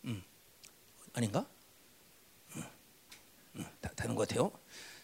[0.06, 0.24] 음.
[1.14, 1.44] 아닌가?
[2.56, 2.64] 음.
[3.56, 3.66] 음.
[3.82, 4.52] 다, 다른 것 같아요.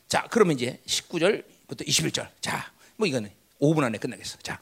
[0.07, 2.29] 자, 그러면 이제 19절부터 21절.
[2.39, 4.37] 자, 뭐 이거는 5분 안에 끝나겠어.
[4.43, 4.61] 자.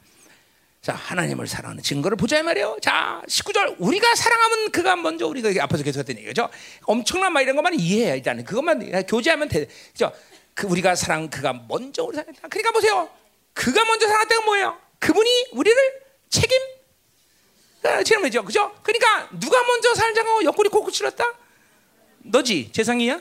[0.80, 2.78] 자, 하나님을 사랑하는 증거를 보자 말이에요.
[2.80, 3.76] 자, 19절.
[3.78, 6.48] 우리가 사랑하면 그가 먼저 우리가 앞에서 계속했던 얘기죠.
[6.84, 9.66] 엄청난 말 이런 것만 이해해야 일단 그것만 교제하면 돼.
[9.92, 10.10] 그죠?
[10.54, 12.48] 그 우리가 사랑 그가 먼저 우리 사랑했다.
[12.48, 13.10] 그러니까 보세요.
[13.56, 14.78] 그가 먼저 사랑했다가 뭐예요?
[14.98, 15.76] 그분이 우리를
[16.28, 16.60] 책임
[17.84, 18.78] 어, 질문이죠, 그죠?
[18.82, 21.24] 그러니까 누가 먼저 살자고 옆구리 찔렀다?
[22.18, 23.20] 너지, 재상이야?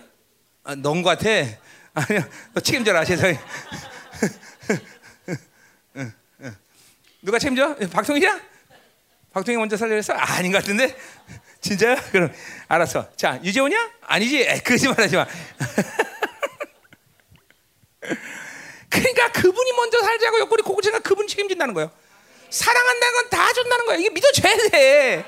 [0.66, 1.30] 아, 넌것 같아.
[1.96, 3.38] 아니야, 너 책임져라, 재상이.
[7.22, 7.76] 누가 책임져?
[7.88, 8.42] 박성희야?
[9.32, 10.14] 박성희 먼저 살려 했어?
[10.14, 10.94] 아닌 것 같은데?
[11.62, 11.96] 진짜야?
[12.12, 12.34] 그럼
[12.68, 13.16] 알았어.
[13.16, 13.92] 자, 유재훈이야?
[14.02, 14.42] 아니지?
[14.42, 15.26] 에, 거짓말하지 마.
[18.90, 21.92] 그러니까 그분이 먼저 살자고 옆구리 고구치가 그분 책임진다는 거예요.
[22.50, 23.98] 사랑한다는 건 다 준다는 거야.
[23.98, 25.26] 이게 믿어줘야 돼.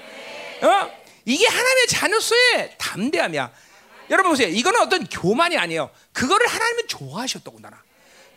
[0.62, 0.92] 어?
[1.26, 3.52] 이게 하나님의 자녀수의 담대함이야.
[4.10, 4.48] 여러분 보세요.
[4.48, 5.90] 이거는 어떤 교만이 아니에요.
[6.14, 7.82] 그거를 하나님은 좋아하셨다고 나라.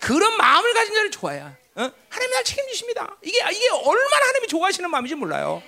[0.01, 1.55] 그런 마음을 가진 자를 좋아해요.
[1.77, 1.91] 어?
[2.09, 3.17] 하나님 날 책임지십니다.
[3.23, 5.63] 이게 이게 얼마나 하나님이 좋아하시는 마음인지 몰라요.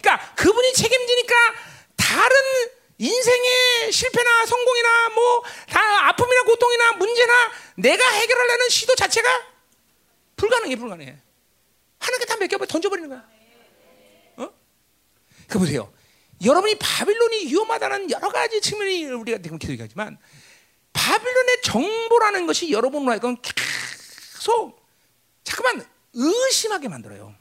[0.00, 1.34] 그러니까 그분이 책임지니까
[1.96, 2.36] 다른
[2.98, 9.28] 인생의 실패나 성공이나 뭐 다 아픔이나 고통이나 문제나 내가 해결하려는 시도 자체가
[10.44, 11.16] 불가능해 불가능해.
[11.98, 13.26] 하나님께 다 맡겨버 던져버리는 거야.
[14.36, 14.50] 어?
[15.48, 15.92] 그 보세요.
[16.44, 20.18] 여러분이 바빌론이 위험하다는 여러 가지 측면이 우리가 지금 기록하지만
[20.92, 24.84] 바빌론의 정보라는 것이 여러분으로 하여금 계속
[25.44, 27.34] 잠깐만 의심하게 만들어요.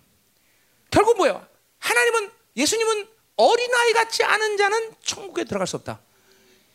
[0.89, 1.45] 결국 뭐예요?
[1.79, 5.99] 하나님은 예수님은 어린아이 같지 않은 자는 천국에 들어갈 수 없다.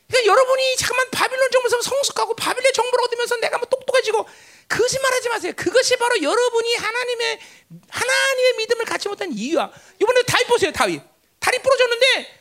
[0.09, 4.27] 그러니까 여러분이 잠깐만 바빌론 정보에서 성숙하고 바빌론 정보를 얻으면서 내가 뭐 똑똑해지고
[4.69, 5.53] 거짓말하지 마세요.
[5.57, 7.41] 그것이 바로 여러분이 하나님의
[7.89, 9.71] 하나님의 믿음을 갖지 못한 이유야.
[10.01, 10.73] 이번에 다윗 보세요.
[10.73, 11.03] 다윗
[11.39, 12.41] 다리 부러졌는데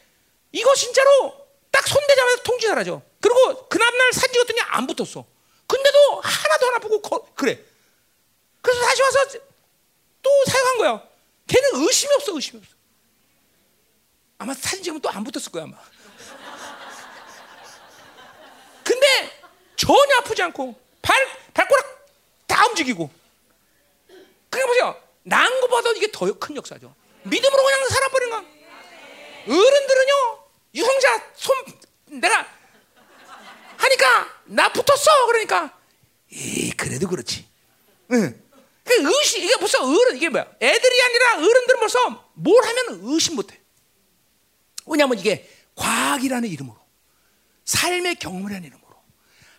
[0.52, 3.02] 이거 진짜로 딱 손대자마자 통증 사라져.
[3.22, 5.26] 그리고 그 다음날 사진 찍었더니 안 붙었어.
[5.68, 7.60] 근데도 하나도 안 아프고 거, 그래.
[8.62, 9.26] 그래서 다시 와서
[10.22, 11.04] 또 사용한 거야.
[11.48, 12.76] 걔는 의심이 없어, 의심이 없어.
[14.40, 15.78] 아마 사진 찍으면 또 안 붙었을 거야, 아마.
[18.84, 19.42] 근데
[19.76, 21.16] 전혀 아프지 않고 발
[21.54, 21.97] 발가락
[22.58, 23.08] 다 움직이고.
[24.50, 25.02] 그러니까 보세요.
[25.22, 26.96] 난 것보다 이게 더 큰 역사죠.
[27.24, 28.44] 믿음으로 그냥 살아버린 거야.
[29.48, 31.56] 어른들은요, 유성자 손
[32.20, 32.48] 내가
[33.78, 35.26] 하니까 나 붙었어.
[35.28, 35.78] 그러니까
[36.32, 37.46] 이 그래도 그렇지.
[38.14, 38.44] 응.
[38.84, 40.48] 그 의심 이게 벌써 어른 이게 뭐야?
[40.60, 43.60] 애들이 아니라 어른들은 벌써 뭘 하면 의심 못 해.
[44.88, 46.78] 왜냐하면 이게 과학이라는 이름으로
[47.66, 48.96] 삶의 경험이라는 이름으로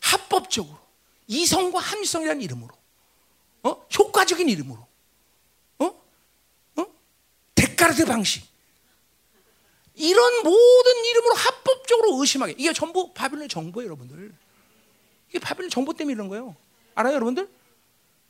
[0.01, 0.79] 합법적으로
[1.29, 2.78] 이성과 합리성이라는 이름으로
[3.69, 3.87] 어?
[3.97, 4.87] 효과적인 이름으로
[5.79, 6.03] 어?
[6.77, 6.87] 어?
[7.55, 8.47] 데카르트 방식
[9.95, 14.35] 이런 모든 이름으로 합법적으로 의심하게 이게 전부 바빌론의 정보예요 여러분들
[15.29, 16.57] 이게 바빌론 정보 때문에 이런 거예요
[16.95, 17.49] 알아요 여러분들?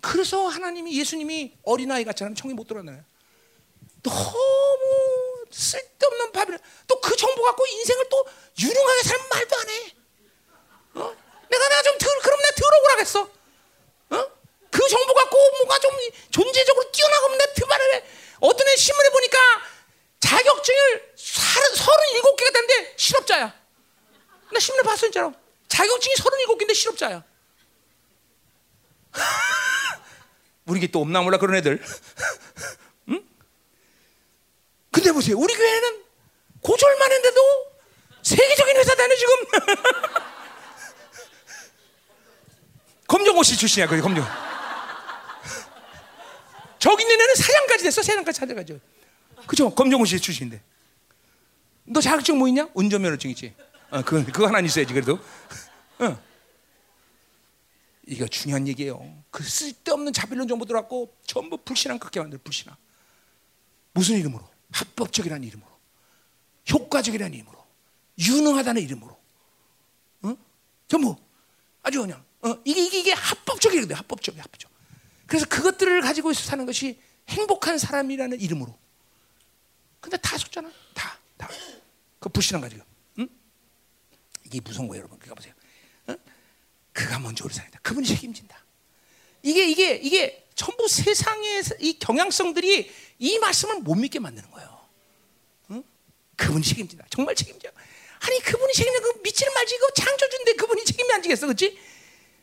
[0.00, 3.02] 그래서 하나님이 예수님이 어린아이 같잖아요 청이 못 들어나요
[4.02, 8.24] 너무 쓸데없는 바빌론 또 그 정보 갖고 인생을 또
[8.60, 9.94] 유능하게 살면 말도 안 해.
[10.94, 11.16] 어?
[11.48, 13.30] 내가 내가 좀 들, 그럼 내가 들어오라겠어.
[14.10, 14.37] 어?
[14.70, 15.92] 그 정보 갖고 뭔가 좀
[16.30, 16.88] 존재적으로
[17.38, 18.04] 내가 드말을 해.
[18.40, 19.38] 어떤 애 신문에 보니까
[20.20, 23.54] 자격증을 서른일곱 개가 됐는데 실업자야.
[24.52, 25.32] 나 신문에 봤어 진짜로.
[25.68, 27.24] 자격증이 서른일곱 개인데 실업자야.
[30.66, 31.82] 우리 게또 없나 몰라 그런 애들.
[33.08, 33.26] 응?
[34.90, 35.38] 근데 보세요.
[35.38, 36.04] 우리 교회는
[36.60, 37.40] 고졸만 했는데도
[38.22, 39.34] 세계적인 회사 다녀 지금.
[43.06, 44.47] 검정고시 출신이야, 그 검정.
[46.78, 48.80] 저기 있는 애는 사장까지 됐어, 사장까지 찾아가죠.
[49.46, 49.70] 그죠?
[49.74, 50.62] 검정고시 출신인데.
[51.84, 52.68] 너 자격증 뭐 있냐?
[52.74, 53.54] 운전면허증 있지.
[53.90, 55.18] 어, 그거, 그거 하나 있어야지, 그래도.
[55.98, 56.22] 어.
[58.06, 59.22] 이거 중요한 얘기예요.
[59.30, 62.76] 그 쓸데없는 자빌론 정보 들어갖고 전부 불신앙 갖게 만들 불신앙.
[63.92, 64.48] 무슨 이름으로?
[64.72, 65.68] 합법적이라는 이름으로.
[66.70, 67.66] 효과적이라는 이름으로.
[68.18, 69.18] 유능하다는 이름으로.
[70.22, 70.36] 어?
[70.86, 71.16] 전부
[71.82, 73.96] 아주 그냥 어, 이게, 이게 이게 합법적이거든.
[73.96, 74.70] 합법적이 합법적.
[75.28, 78.76] 그래서 그것들을 가지고 사는 것이 행복한 사람이라는 이름으로.
[80.00, 80.72] 근데 다 속잖아.
[80.94, 81.48] 다 다.
[82.18, 82.82] 그 불신앙 가지고.
[83.18, 83.28] 응?
[84.44, 85.18] 이게 무서운 거예요, 여러분.
[85.18, 85.52] 그거 보세요.
[86.06, 86.16] 어?
[86.92, 87.78] 그가 먼저 우리 살다.
[87.82, 88.58] 그분이 책임진다.
[89.42, 94.88] 이게 이게 이게 전부 세상의 이 경향성들이 이 말씀을 못 믿게 만드는 거예요.
[95.72, 95.84] 응?
[96.36, 97.06] 그분이 책임진다.
[97.10, 97.68] 정말 책임져.
[98.20, 99.00] 아니 그분이 책임져.
[99.02, 99.78] 그 믿지는 말지.
[99.78, 101.78] 그 창조주인데 그분이 책임이 안 지겠어, 그렇지?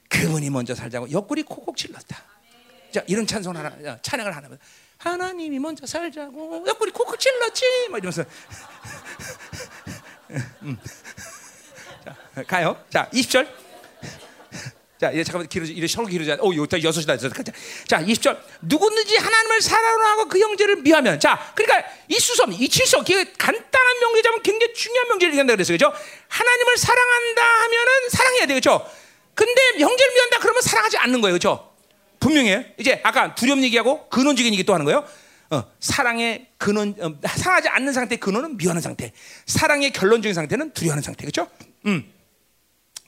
[0.08, 2.35] 그분이 먼저 살자고 옆구리 콕콕 찔렀다.
[2.96, 4.48] 자 이런 찬송 하나, 찬양을 하나.
[5.00, 7.90] 하나님이 먼저 살자고 옆구리 콕콕 찔렀지.
[7.90, 8.24] 막 이러면서.
[10.64, 10.80] 음.
[12.06, 12.16] 자
[12.48, 12.82] 가요.
[12.90, 13.66] 자 20절.
[14.98, 16.38] 자, 이제 잠깐만 길어지, 이제 설교 길어져.
[16.42, 17.18] 오, 여기 여섯 시다.
[17.18, 17.28] 자,
[18.02, 18.40] 20절.
[18.62, 21.20] 누구든지 하나님을 사랑하고 그 형제를 미하면.
[21.20, 25.76] 자, 그러니까 이 수섬, 이 칠성, 간단한 명제자면 굉장히 중요한 명제를 얘기한다 그랬어요.
[25.76, 25.94] 그죠?
[26.30, 28.90] 하나님을 사랑한다 하면은 사랑해야 되겠죠?
[29.34, 31.34] 근데 형제를 미한다 그러면 사랑하지 않는 거예요.
[31.34, 31.75] 그죠?
[32.26, 32.64] 분명해요.
[32.80, 35.08] 이제 아까 두려움 얘기하고 근원적인 얘기 또 하는 거예요.
[35.52, 39.12] 어, 사랑의 근원, 어, 사랑하지 않는 상태 근원은 미워하는 상태.
[39.46, 41.48] 사랑의 결론적인 상태는 두려워하는 상태, 그렇죠?
[41.86, 42.12] 음.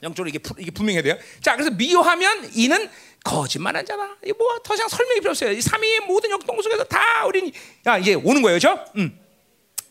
[0.03, 1.17] 영적으로 이게, 이게 분명해야 돼요.
[1.41, 2.87] 자, 그래서 미워하면 이는
[3.23, 4.17] 거짓말한 자다.
[4.23, 5.51] 이뭐더 이상 설명이 필요 없어요.
[5.51, 7.51] 이 삼위의 모든 역동 속에서 다 우리
[7.87, 8.85] 야 이게 오는 거예요, 그렇죠?
[8.97, 9.19] 음.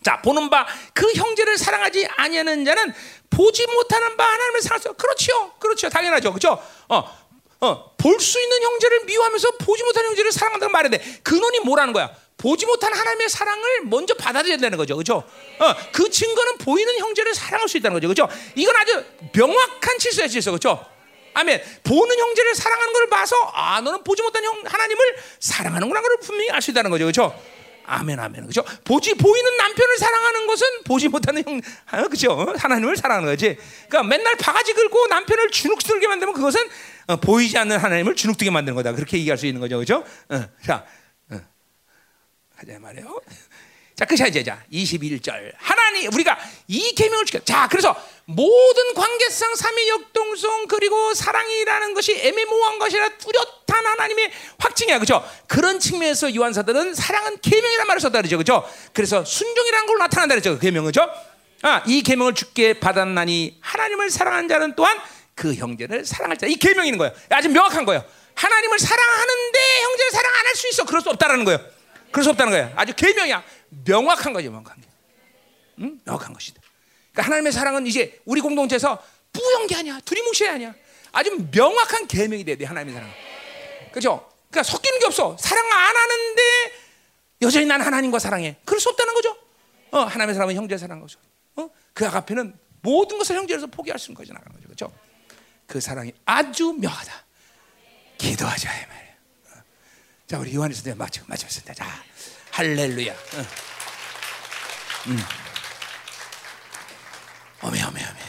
[0.05, 2.95] 자, 보는 바 그 형제를 사랑하지 아니하는 자는
[3.29, 4.95] 보지 못하는 바 하나님을 사랑하죠.
[4.95, 6.63] 그렇죠, 그렇죠, 당연하죠, 그렇죠?
[6.89, 7.26] 어,
[7.61, 12.11] 어, 볼 수 있는 형제를 미워하면서 보지 못하는 형제를 사랑한다는 말인데 근원이 뭐라는 거야?
[12.37, 15.25] 보지 못한 하나님의 사랑을 먼저 받아들여야 되는 거죠, 그렇죠?
[15.59, 18.29] 어, 그 증거는 보이는 형제를 사랑할 수 있다는 거죠, 그렇죠?
[18.55, 20.85] 이건 아주 명확한 질서야, 질서, 그렇죠?
[21.33, 21.63] 아멘.
[21.85, 26.63] 보는 형제를 사랑하는 걸 봐서 아 너는 보지 못한 형 하나님을 사랑하는구나 그걸 분명히 알
[26.63, 27.39] 수 있다는 거죠, 그렇죠?
[27.89, 28.43] 아멘, 아멘.
[28.43, 28.65] 그렇죠?
[28.85, 31.61] 보지 보이는 남편을 사랑하는 것은 보지 못하는 형,
[32.09, 32.55] 그렇죠?
[32.59, 33.57] 하나님을 사랑하는 거지.
[33.89, 36.61] 그러니까 맨날 바가지 긁고 남편을 주눅 들게 만들면 그것은
[37.07, 38.93] 어, 보이지 않는 하나님을 주눅들게 만드는 거다.
[38.93, 40.05] 그렇게 얘기할 수 있는 거죠, 그렇죠?
[40.29, 40.85] 어, 자,
[41.31, 41.41] 어.
[42.57, 43.21] 하자 말이에요.
[43.97, 45.53] 자, 끝이야 이제 자 21절.
[45.57, 46.39] 하나님 우리가
[46.69, 47.39] 이 계명을 지켜.
[47.39, 47.97] 자, 그래서
[48.27, 54.99] 모든 관계상 삼위 역동성 그리고 사랑이라는 것이 애매모호한 것이라 뚜렷한 하나님의 확증이야.
[54.99, 58.37] 그죠 그런 측면에서 요한 사도는 사랑은 계명이라는 말을 썼다 그러죠.
[58.37, 60.55] 그죠 그래서 순종이라는 걸로 나타난다 그랬죠.
[60.55, 61.09] 그 계명은 죠
[61.63, 64.99] 아, 이 계명을 주께 받았나니 하나님을 사랑하는 자는 또한
[65.37, 66.47] 그 형제를 사랑할 자.
[66.47, 67.15] 이 있는 거예요.
[67.31, 68.05] 아주 명확한 거예요.
[68.35, 70.85] 하나님을 사랑하는데 형제를 사랑 안 할 수 있어.
[70.87, 71.61] 그럴 수 없다라는 거예요.
[72.11, 72.73] 그럴 수 없다는 거예요.
[72.75, 73.45] 아주 계명이야.
[73.85, 74.89] 명확한 거죠, 명확한 게.
[75.81, 76.01] 응?
[76.05, 76.61] 명확한 것이다.
[77.13, 79.01] 그러니까 하나님의 사랑은 이제 우리 공동체에서
[79.33, 80.01] 뿌연 게 아니야.
[80.05, 80.75] 두리뭉실이 아니야.
[81.13, 83.11] 아주 명확한 계명이 돼야 돼, 하나님의 사랑.
[83.93, 84.27] 그죠?
[84.51, 85.37] 그러니까 섞이는 게 없어.
[85.39, 86.43] 사랑 안 하는데
[87.43, 88.57] 여전히 난 하나님과 사랑해.
[88.65, 89.37] 그럴 수 없다는 거죠.
[89.91, 91.19] 어, 하나님의 사랑은 형제 사랑 거죠.
[91.57, 91.69] 어?
[91.93, 94.33] 그 앞에는 모든 것을 형제로서 포기할 수 있는 거죠.
[94.33, 94.69] 나가는 거죠.
[94.69, 94.93] 그죠?
[95.67, 97.25] 그 사랑이 아주 묘하다.
[98.19, 99.13] 기도하자, 이 말이야.
[99.51, 99.63] 어.
[100.27, 101.75] 자, 우리 요한에서 마치, 마치겠습니다.
[101.75, 102.05] 자.
[102.53, 103.15] 할렐루야.
[103.35, 103.47] 응.
[105.09, 105.19] 음.
[107.63, 108.21] 어메 어메 어메.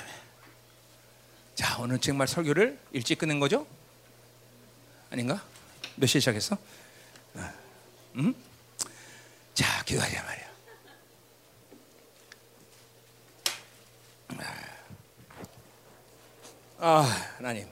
[1.56, 3.66] 자 오늘 정말 설교를 일찍 끝낸 거죠?
[5.10, 5.44] 아닌가?
[5.96, 6.58] 몇 시에 시작했어?
[8.16, 8.36] 음?
[9.54, 10.48] 자 기도하자 말이야.
[16.80, 17.68] 아 하나님.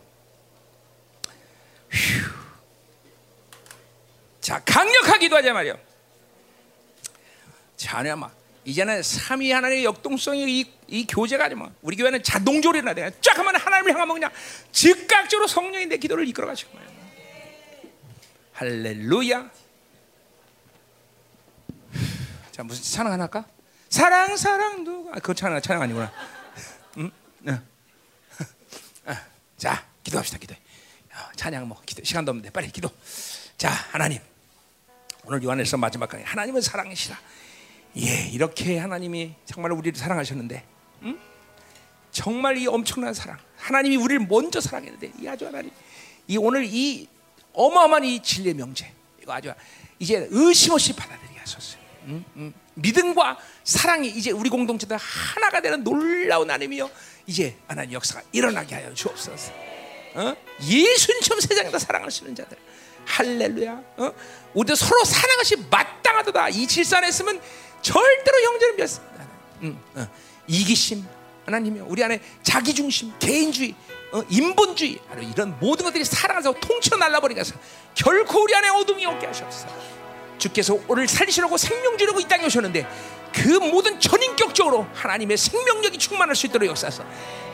[1.92, 2.30] 휴.
[4.42, 5.76] 자 강력하게 기도하자 말이야.
[7.78, 13.12] 자녀 막 이제는 삼위 하나님의 역동성이 이, 이 교제가 아니면 우리 교회는 자동조리나 돼.
[13.22, 14.32] 쫙 하면 하나님을 향하면 그냥
[14.72, 16.96] 즉각적으로 성령이 내 기도를 이끌어 가시고 말이야.
[18.54, 19.52] 할렐루야.
[22.52, 23.46] 자 무슨 찬양 하나 할까?
[23.90, 26.12] 사랑 사랑 누가 아, 그건 찬양 찬양 아니구나.
[26.98, 27.12] 음?
[27.48, 27.75] 응?
[29.56, 30.54] 아, 자 기도합시다 기도.
[30.54, 32.90] 어, 찬양 뭐 기도 시간도 없는데 빨리 기도.
[33.58, 34.20] 자 하나님
[35.26, 37.18] 오늘 요한에서 마지막 강의 하나님은 사랑이시라.
[37.98, 40.66] 예, 이렇게 하나님이 정말 우리를 사랑하셨는데,
[41.04, 41.20] 응?
[42.12, 45.72] 정말 이 엄청난 사랑, 하나님이 우리를 먼저 사랑했는데, 이 아주 하나님,
[46.28, 47.08] 이 오늘 이
[47.54, 49.54] 어마어마한 이 진리의 명제, 이거 아주
[49.98, 51.82] 이제 의심 없이 받아들이게 하셨어요.
[52.08, 52.26] 응?
[52.36, 52.54] 응?
[52.76, 56.90] 믿음과 사랑이 이제 우리 공동체도 하나가 되는 놀라운 하나님이요.
[57.28, 59.52] 이제 하나님 역사가 일어나게 하여 주옵소서.
[60.16, 60.36] 어?
[60.62, 62.58] 예수님처럼 세상에다 사랑하시는 자들.
[63.06, 63.84] 할렐루야.
[63.98, 64.12] 어?
[64.54, 66.50] 우리도 서로 사랑하는 것이 마땅하도다.
[66.50, 67.42] 이 질서 안으면
[67.82, 69.28] 절대로 형제를 믿습니다.
[69.62, 70.08] 음, 어.
[70.48, 71.06] 이기심
[71.46, 73.76] 하나님이 우리 안에 자기 중심, 개인주의,
[74.12, 75.00] 어, 인본주의
[75.34, 77.56] 이런 모든 것들이 사랑해서 통쳐 날라버리게 해서
[77.94, 79.68] 결코 우리 안에 어둠이 없게 하셨어.
[80.38, 82.88] 주께서 오늘 살리시려고 생명 주려고 이 땅에 오셨는데
[83.36, 87.04] 그 모든 전인격적으로 하나님의 생명력이 충만할 수 있도록 역사하서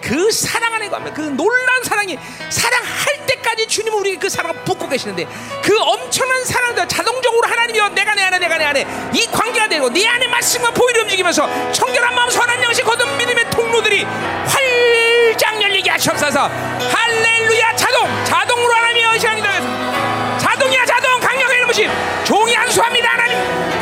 [0.01, 2.18] 그 사랑 안에 가면 그 놀란 사랑이
[2.50, 5.26] 사랑할 때까지 주님은 우리에게 그 사랑을 붓고 계시는데
[5.64, 10.08] 그 엄청난 사랑도 자동적으로 하나님이여 내가 내 안에 내가 내 안에 이 관계가 되고 네
[10.08, 16.48] 안에 말씀과 보이를 움직이면서 청결한 마음 선한 영식 거듭 믿음의 통로들이 활짝 열리게 하시옵소서.
[16.48, 21.19] 할렐루야 자동 자동으로 하나님의 시간이 되겠습니다 자동이야 자동.
[21.19, 21.90] 강력한 이름으심.
[22.24, 23.38] 종이 안수합니다 하나님.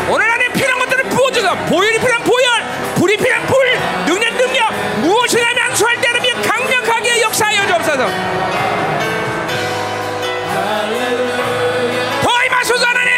[0.09, 0.88] 오늘 안에 필요한 것
[1.19, 3.57] 부어줘서 보혈이 필요한 보혈 불이 필요한 불
[4.05, 8.07] 능력 능력 무엇이라면 안수할 때는 강력하게 역사하여 주옵소서.
[12.23, 13.11] 더 임하소서 하나님!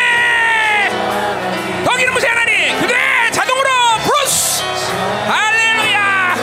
[1.86, 2.80] 더 기름 부세 하나님!
[2.82, 2.96] 그대
[3.32, 3.70] 자동으로
[4.04, 4.64] 플러스!
[5.28, 6.36] 할렐루야!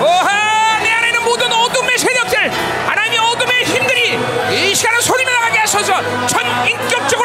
[0.00, 2.50] 오하 내 안에 있는 모든 어둠의 세력들
[2.86, 4.18] 하나님의 어둠의 힘들이
[4.50, 6.26] 이 시간에 소리를 나가게 하소서.
[6.26, 7.19] 전 인격적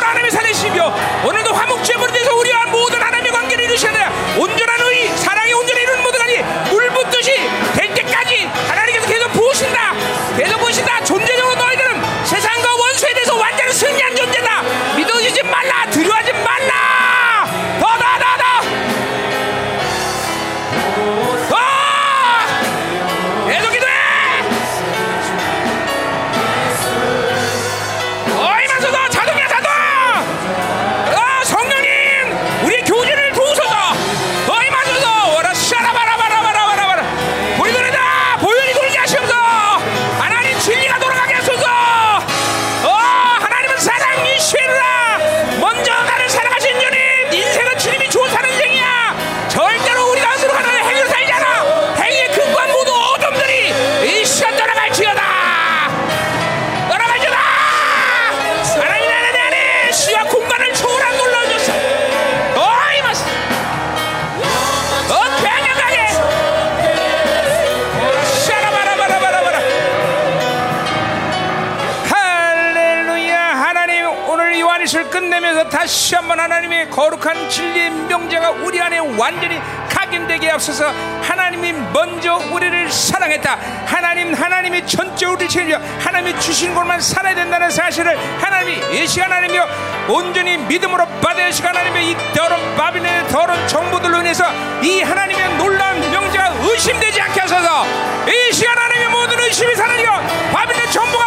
[85.55, 89.65] 체질이요 하나님이 주신 것만 살아야 된다는 사실을 하나님이 예시 하나님이요
[90.09, 94.43] 온전히 믿음으로 받아야시 하나님의 이 더러운 바빌론의 더러운 정부들로 인해서
[94.83, 97.85] 이 하나님의 놀라운 명제가 의심되지 않게 하소서.
[98.27, 100.11] 이 시간 하나님의 모든 의심이 사라지고
[100.51, 101.24] 바빌론 정부가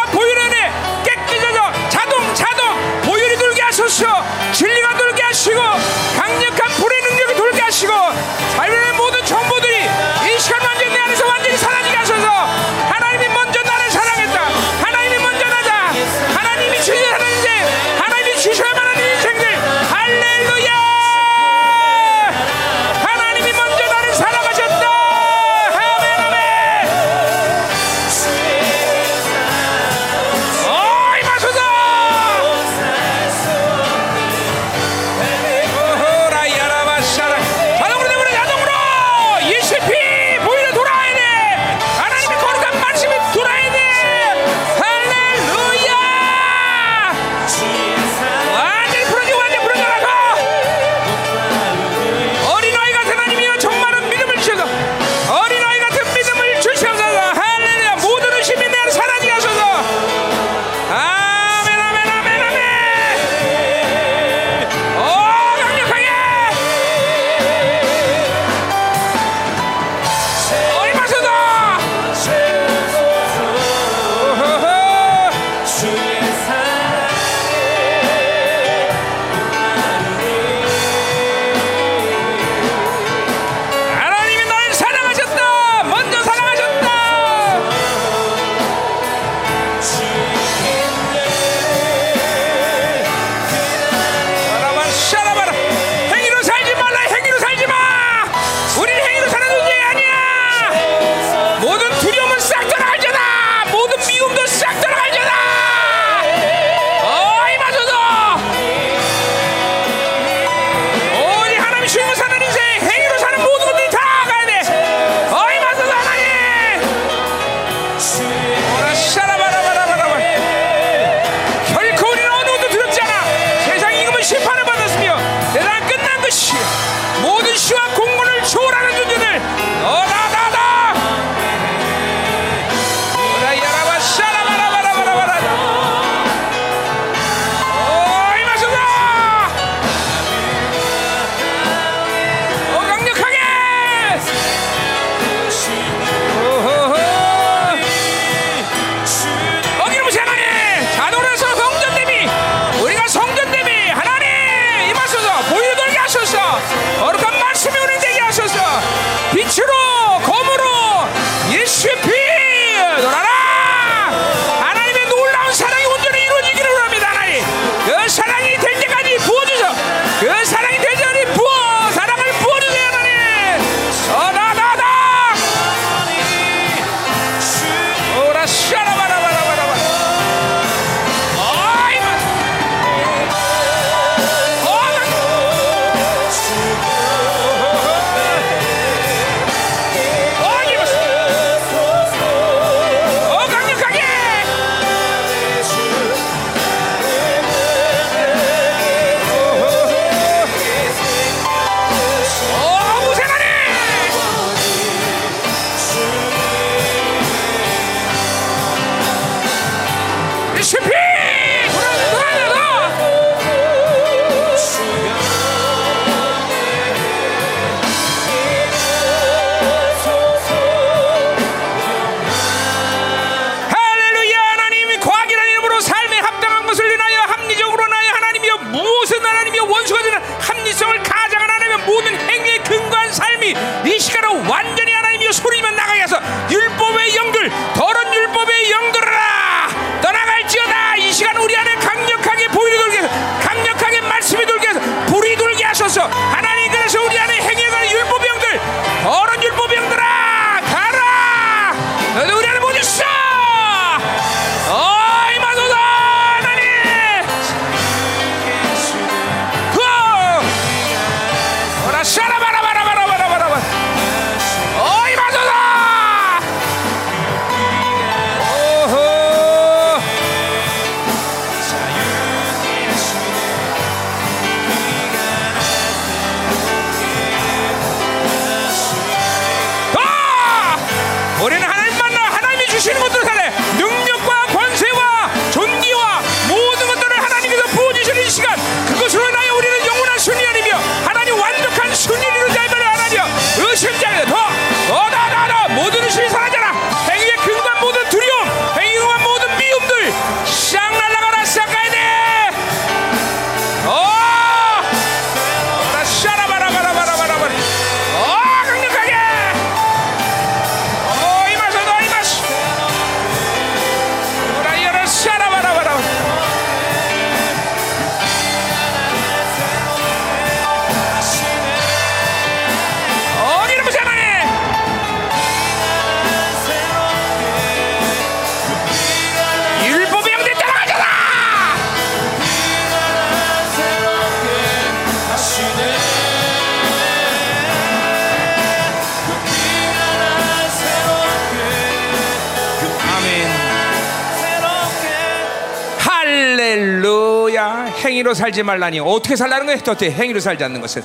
[348.49, 349.79] 살지 말라니 어떻게 살라는 거예요?
[349.79, 351.03] 어떻게 행위로 살지 않는 것은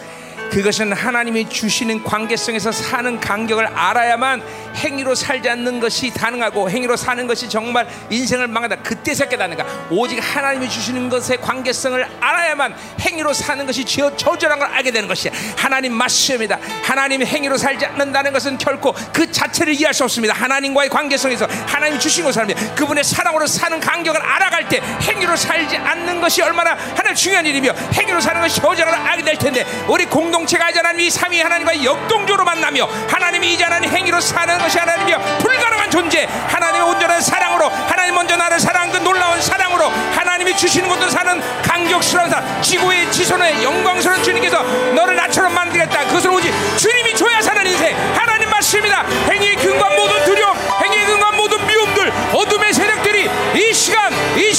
[0.51, 4.41] 그것은 하나님이 주시는 관계성에서 사는 간격을 알아야만
[4.77, 8.77] 행위로 살지 않는 것이 가능하고 행위로 사는 것이 정말 인생을 망한다.
[8.77, 9.89] 그때서 깨닫는가.
[9.91, 15.33] 오직 하나님이 주시는 것의 관계성을 알아야만 행위로 사는 것이 저절한 걸 알게 되는 것이야.
[15.57, 16.59] 하나님 말씀입니다.
[16.85, 20.35] 하나님이 행위로 살지 않는다는 것은 결코 그 자체를 이해할 수 없습니다.
[20.35, 21.47] 하나님과의 관계성에서
[21.85, 22.75] 하나님이 주신 것을 합니다.
[22.75, 28.21] 그분의 사랑으로 사는 간격을 알아갈 때 행위로 살지 않는 것이 얼마나 하나님 중요한 일이며 행위로
[28.21, 31.83] 사는 것이 저절한 걸 알게 될 텐데 우리 공동 공동체가 이제 하나님 이 삼위 하나님과
[31.85, 38.15] 역동적으로 만나며 하나님이 이제 하나님 행위로 사는 것이 하나님이여 불가능한 존재 하나님의 온전한 사랑으로 하나님
[38.15, 44.23] 먼저 나를 사랑 그 놀라운 사랑으로 하나님이 주시는 것도 사는 강격스러운 사랑 지구의 지선의 영광스러운
[44.23, 44.63] 주님께서
[44.95, 49.84] 너를 나처럼 만들겠다 그것을 오직 주님이 줘야 사는 인생 하나님 말씀입니다 행위의 근간
[53.57, 54.54] 이 시간 이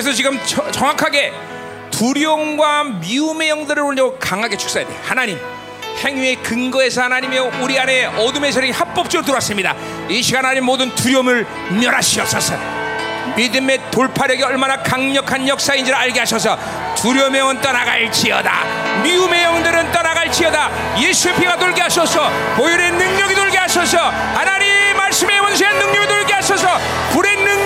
[0.00, 1.32] 주님께서 지금 저- 정확하게
[1.90, 4.94] 두려움과 미움의 영들을 오늘 강하게 축사해야 돼.
[5.04, 5.38] 하나님
[6.02, 9.74] 행위의 근거에서 하나님의 우리 안에 어둠의 세력이 합법적으로 들어왔습니다.
[10.08, 11.46] 이 시간 하나님 모든 두려움을
[11.78, 12.54] 멸하시옵소서.
[13.36, 16.58] 믿음의 돌파력이 얼마나 강력한 역사인지를 알게 하셔서
[16.96, 19.00] 두려움의 영은 떠나갈지어다.
[19.02, 20.98] 미움의 영들은 떠나갈지어다.
[21.00, 22.30] 예수의 피가 돌게 하소서.
[22.56, 23.98] 보혈의 능력이 돌게 하소서.
[23.98, 26.66] 하나님 말씀의 원수의 능력이 돌게 하소서.
[27.12, 27.59] 불의 능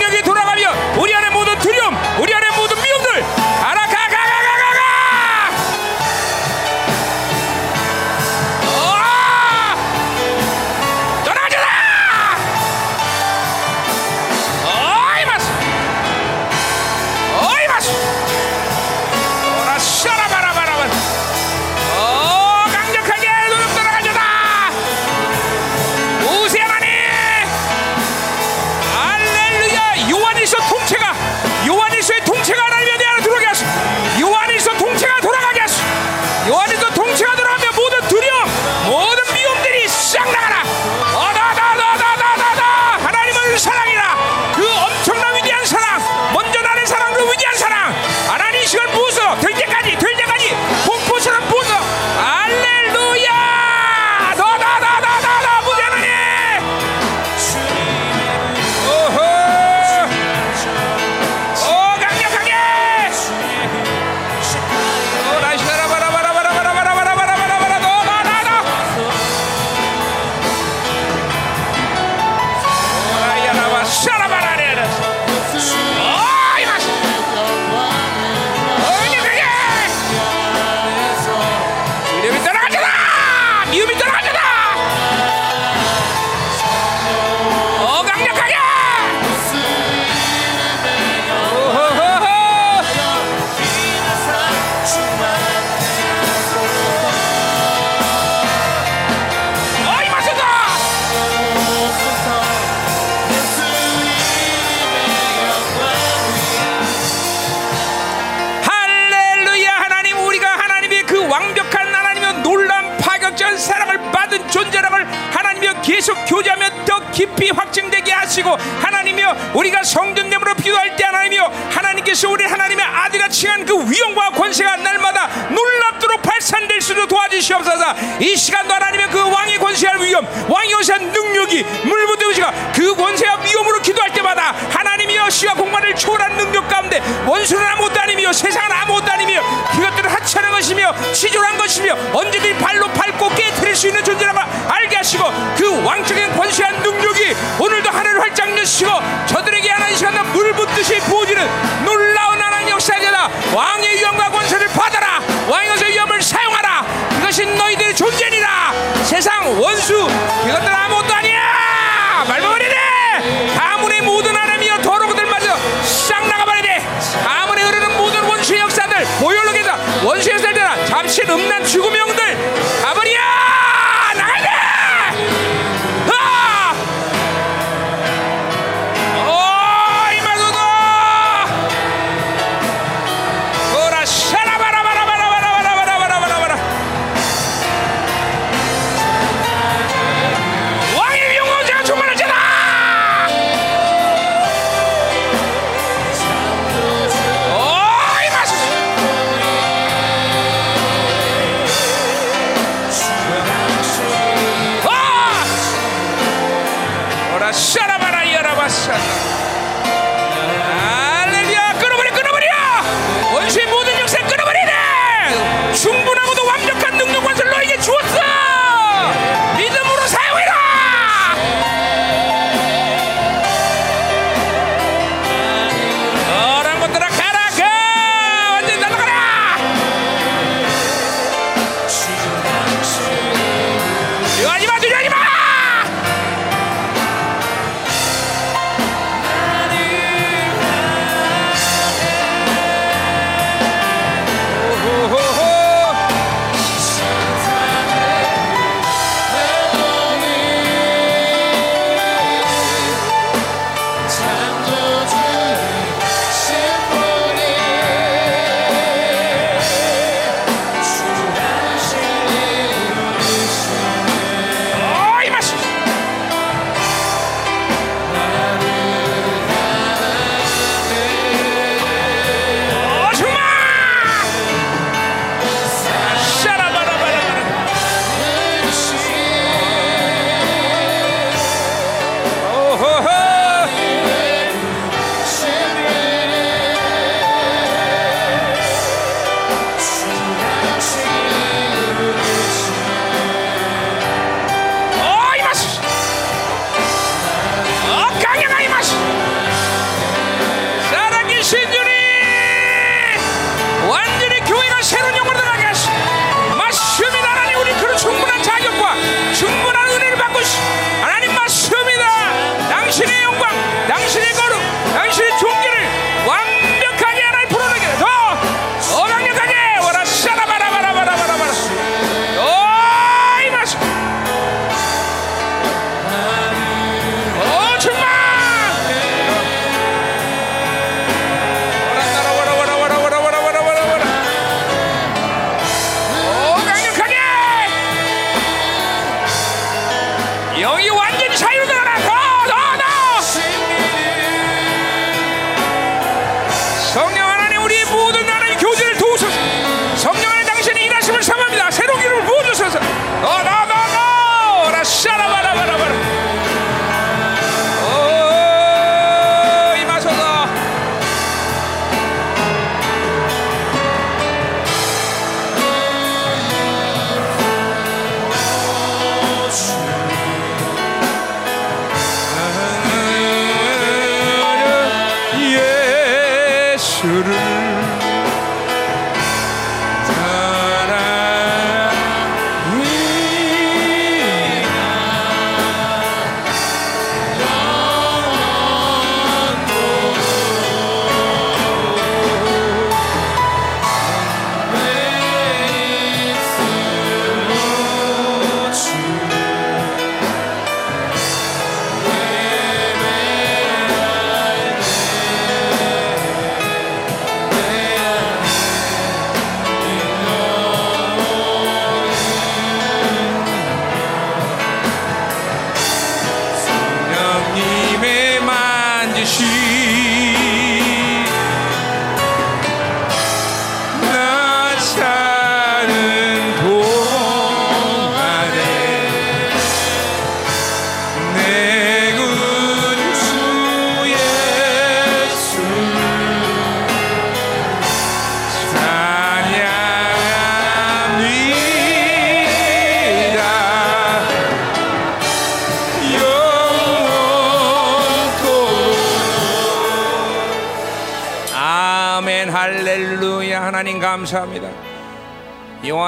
[346.95, 347.24] Sonia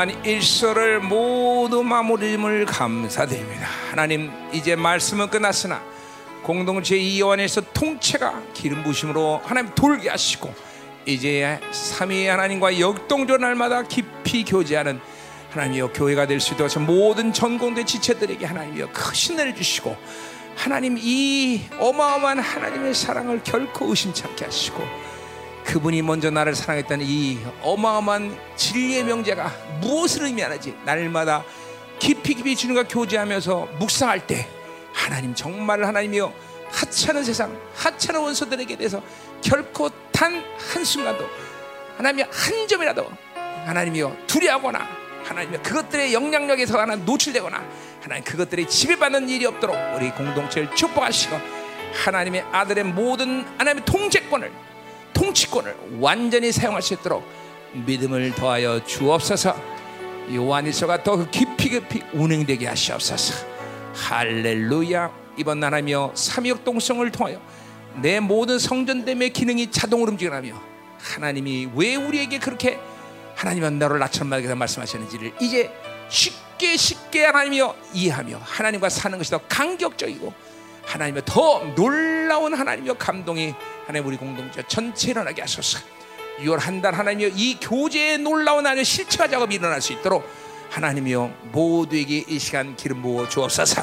[0.07, 3.67] 지난 일서를 모두 마무리임을 감사드립니다.
[3.91, 5.83] 하나님 이제 말씀은 끝났으나
[6.43, 10.55] 공동체 이원에서 통째가 기름 부심으로 하나님 돌게 하시고
[11.07, 15.01] 이제 삼위 하나님과 역동조 날마다 깊이 교제하는
[15.51, 19.97] 하나님여 교회가 될 수 있도록 모든 전공대 지체들에게 하나님여 크신 은혜 주시고
[20.55, 24.85] 하나님 이 어마어마한 하나님의 사랑을 결코 의심찮게 하시고
[25.67, 31.45] 그분이 먼저 나를 사랑했다는 이 어마어마한 진리의 명제가 무엇을 의미하는지 날마다
[31.99, 34.49] 깊이 깊이 주님과 교제하면서 묵상할 때
[34.93, 36.33] 하나님 정말 하나님이여
[36.70, 39.03] 하찮은 세상 하찮은 원수들에게 대해서
[39.43, 41.28] 결코 단 한순간도
[41.97, 43.11] 하나님이 한 점이라도
[43.67, 44.89] 하나님이여 두려하거나
[45.25, 47.65] 하나님이 그것들의 영향력에서 하나 노출되거나
[48.01, 51.36] 하나님 그것들이 지배받는 일이 없도록 우리 공동체를 축복하시고
[52.05, 54.53] 하나님의 아들의 모든 하나님의 통제권을
[55.17, 57.27] 통치권을 완전히 사용할 수 있도록
[57.73, 59.57] 믿음을 더하여 주옵소서.
[60.33, 63.47] 요한일서가 더 깊이 깊이 운행되게 하시옵소서.
[63.95, 65.27] 할렐루야.
[65.39, 67.41] 이번 하나님여 삼위역 동성을 통하여
[68.03, 70.61] 내 모든 성전됨의 기능이 자동으로 움직여나며
[70.99, 72.78] 하나님이 왜 우리에게 그렇게
[73.36, 75.70] 하나님은 너를 나처럼 말하게 말씀하시는지를 이제
[76.09, 80.33] 쉽게 쉽게 하나님이여 이해하며 하나님과 사는 것이 더 감격적이고
[80.86, 83.55] 하나님의 더 놀라운 하나님의 감동이
[83.86, 85.78] 하나님 우리 공동체 전체 일어나게 하소서
[86.39, 90.28] 6월 한 달 하나님이여 이 교제의 놀라운 하나님의 실체화 작업이 일어날 수 있도록
[90.70, 93.82] 하나님이여 모두에게 이 시간 기름 부어 주옵소서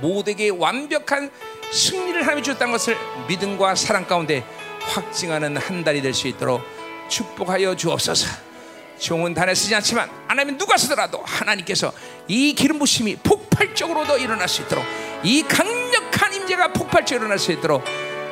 [0.00, 1.30] 모두에게 완벽한
[1.70, 2.96] 승리를 하나님이 주었다는 것을
[3.28, 4.44] 믿음과 사랑 가운데
[4.80, 6.60] 확증하는 한 달이 될 수 있도록
[7.08, 8.51] 축복하여 주옵소서.
[9.02, 11.92] 종은 단에 쓰지 않지만 하나님 누가 쓰더라도 하나님께서
[12.28, 14.84] 이 기름 부심이 폭발적으로도 일어날 수 있도록
[15.24, 17.84] 이 강력한 임재가 폭발적으로 일어날 수 있도록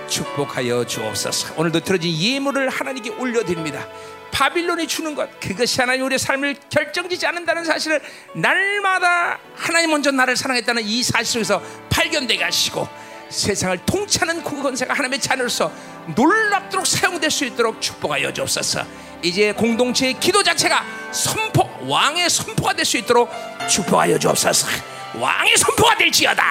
[0.09, 1.55] 축복하여 주옵소서.
[1.57, 3.85] 오늘도 들어진 예물을 하나님께 올려드립니다.
[4.31, 8.01] 바빌론이 주는 것 그것이 하나님 우리의 삶을 결정짓지 않는다는 사실을
[8.35, 12.89] 날마다 하나님 먼저 나를 사랑했다는 이 사실 속에서 발견되게 하시고
[13.29, 15.73] 세상을 통치하는 그 권세가 하나님의 자녀로서
[16.15, 18.85] 놀랍도록 사용될 수 있도록 축복하여 주옵소서.
[19.23, 23.31] 이제 공동체의 기도 자체가 선포 왕의 선포가 될 수 있도록
[23.69, 24.69] 축복하여 주옵소서.
[25.15, 26.45] 왕의 선포가 될지어다.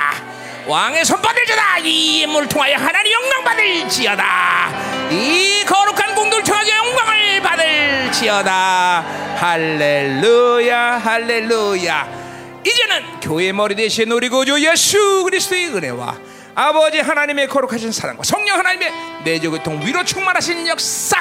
[0.68, 1.80] 왕의 선포가 될지어다.
[1.80, 5.10] 이 인물을 통하여 하나님 영광 받을지어다.
[5.12, 6.14] 이 거룩한
[6.44, 9.02] 통하여 영광을 받을지어다.
[9.38, 12.20] 할렐루야 할렐루야.
[12.66, 16.18] 이제는 교회 머리 대신 우리 구주 예수 그리스도의 은혜와
[16.60, 18.92] 아버지 하나님의 거룩하신 사랑과 성령 하나님의
[19.24, 21.18] 내조교통 위로 충만하신 역사.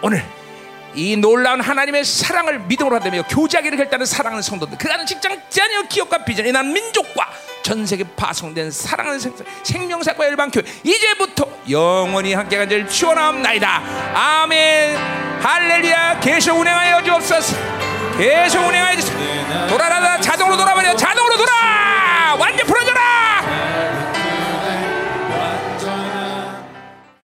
[0.00, 0.24] 오늘
[0.94, 6.52] 이 놀라운 하나님의 사랑을 믿음으로 하다며 교제하기를 결단하는 사랑하는 성도들 그가는 직장 자녀 기업과 비전이
[6.52, 7.32] 난 민족과
[7.64, 9.18] 전 세계 파송된 사랑하는
[9.64, 13.82] 생명사과 열방교회 이제부터 영원히 함께 간절 추원하옵나이다.
[14.14, 14.96] 아멘.
[15.42, 16.20] 할렐루야.
[16.20, 17.56] 계속 운행하여 주옵소서.
[18.16, 19.66] 계속 운행하여 주옵소서.
[19.66, 20.94] 돌아가다 자동으로 돌아버려.
[20.94, 21.24] 자동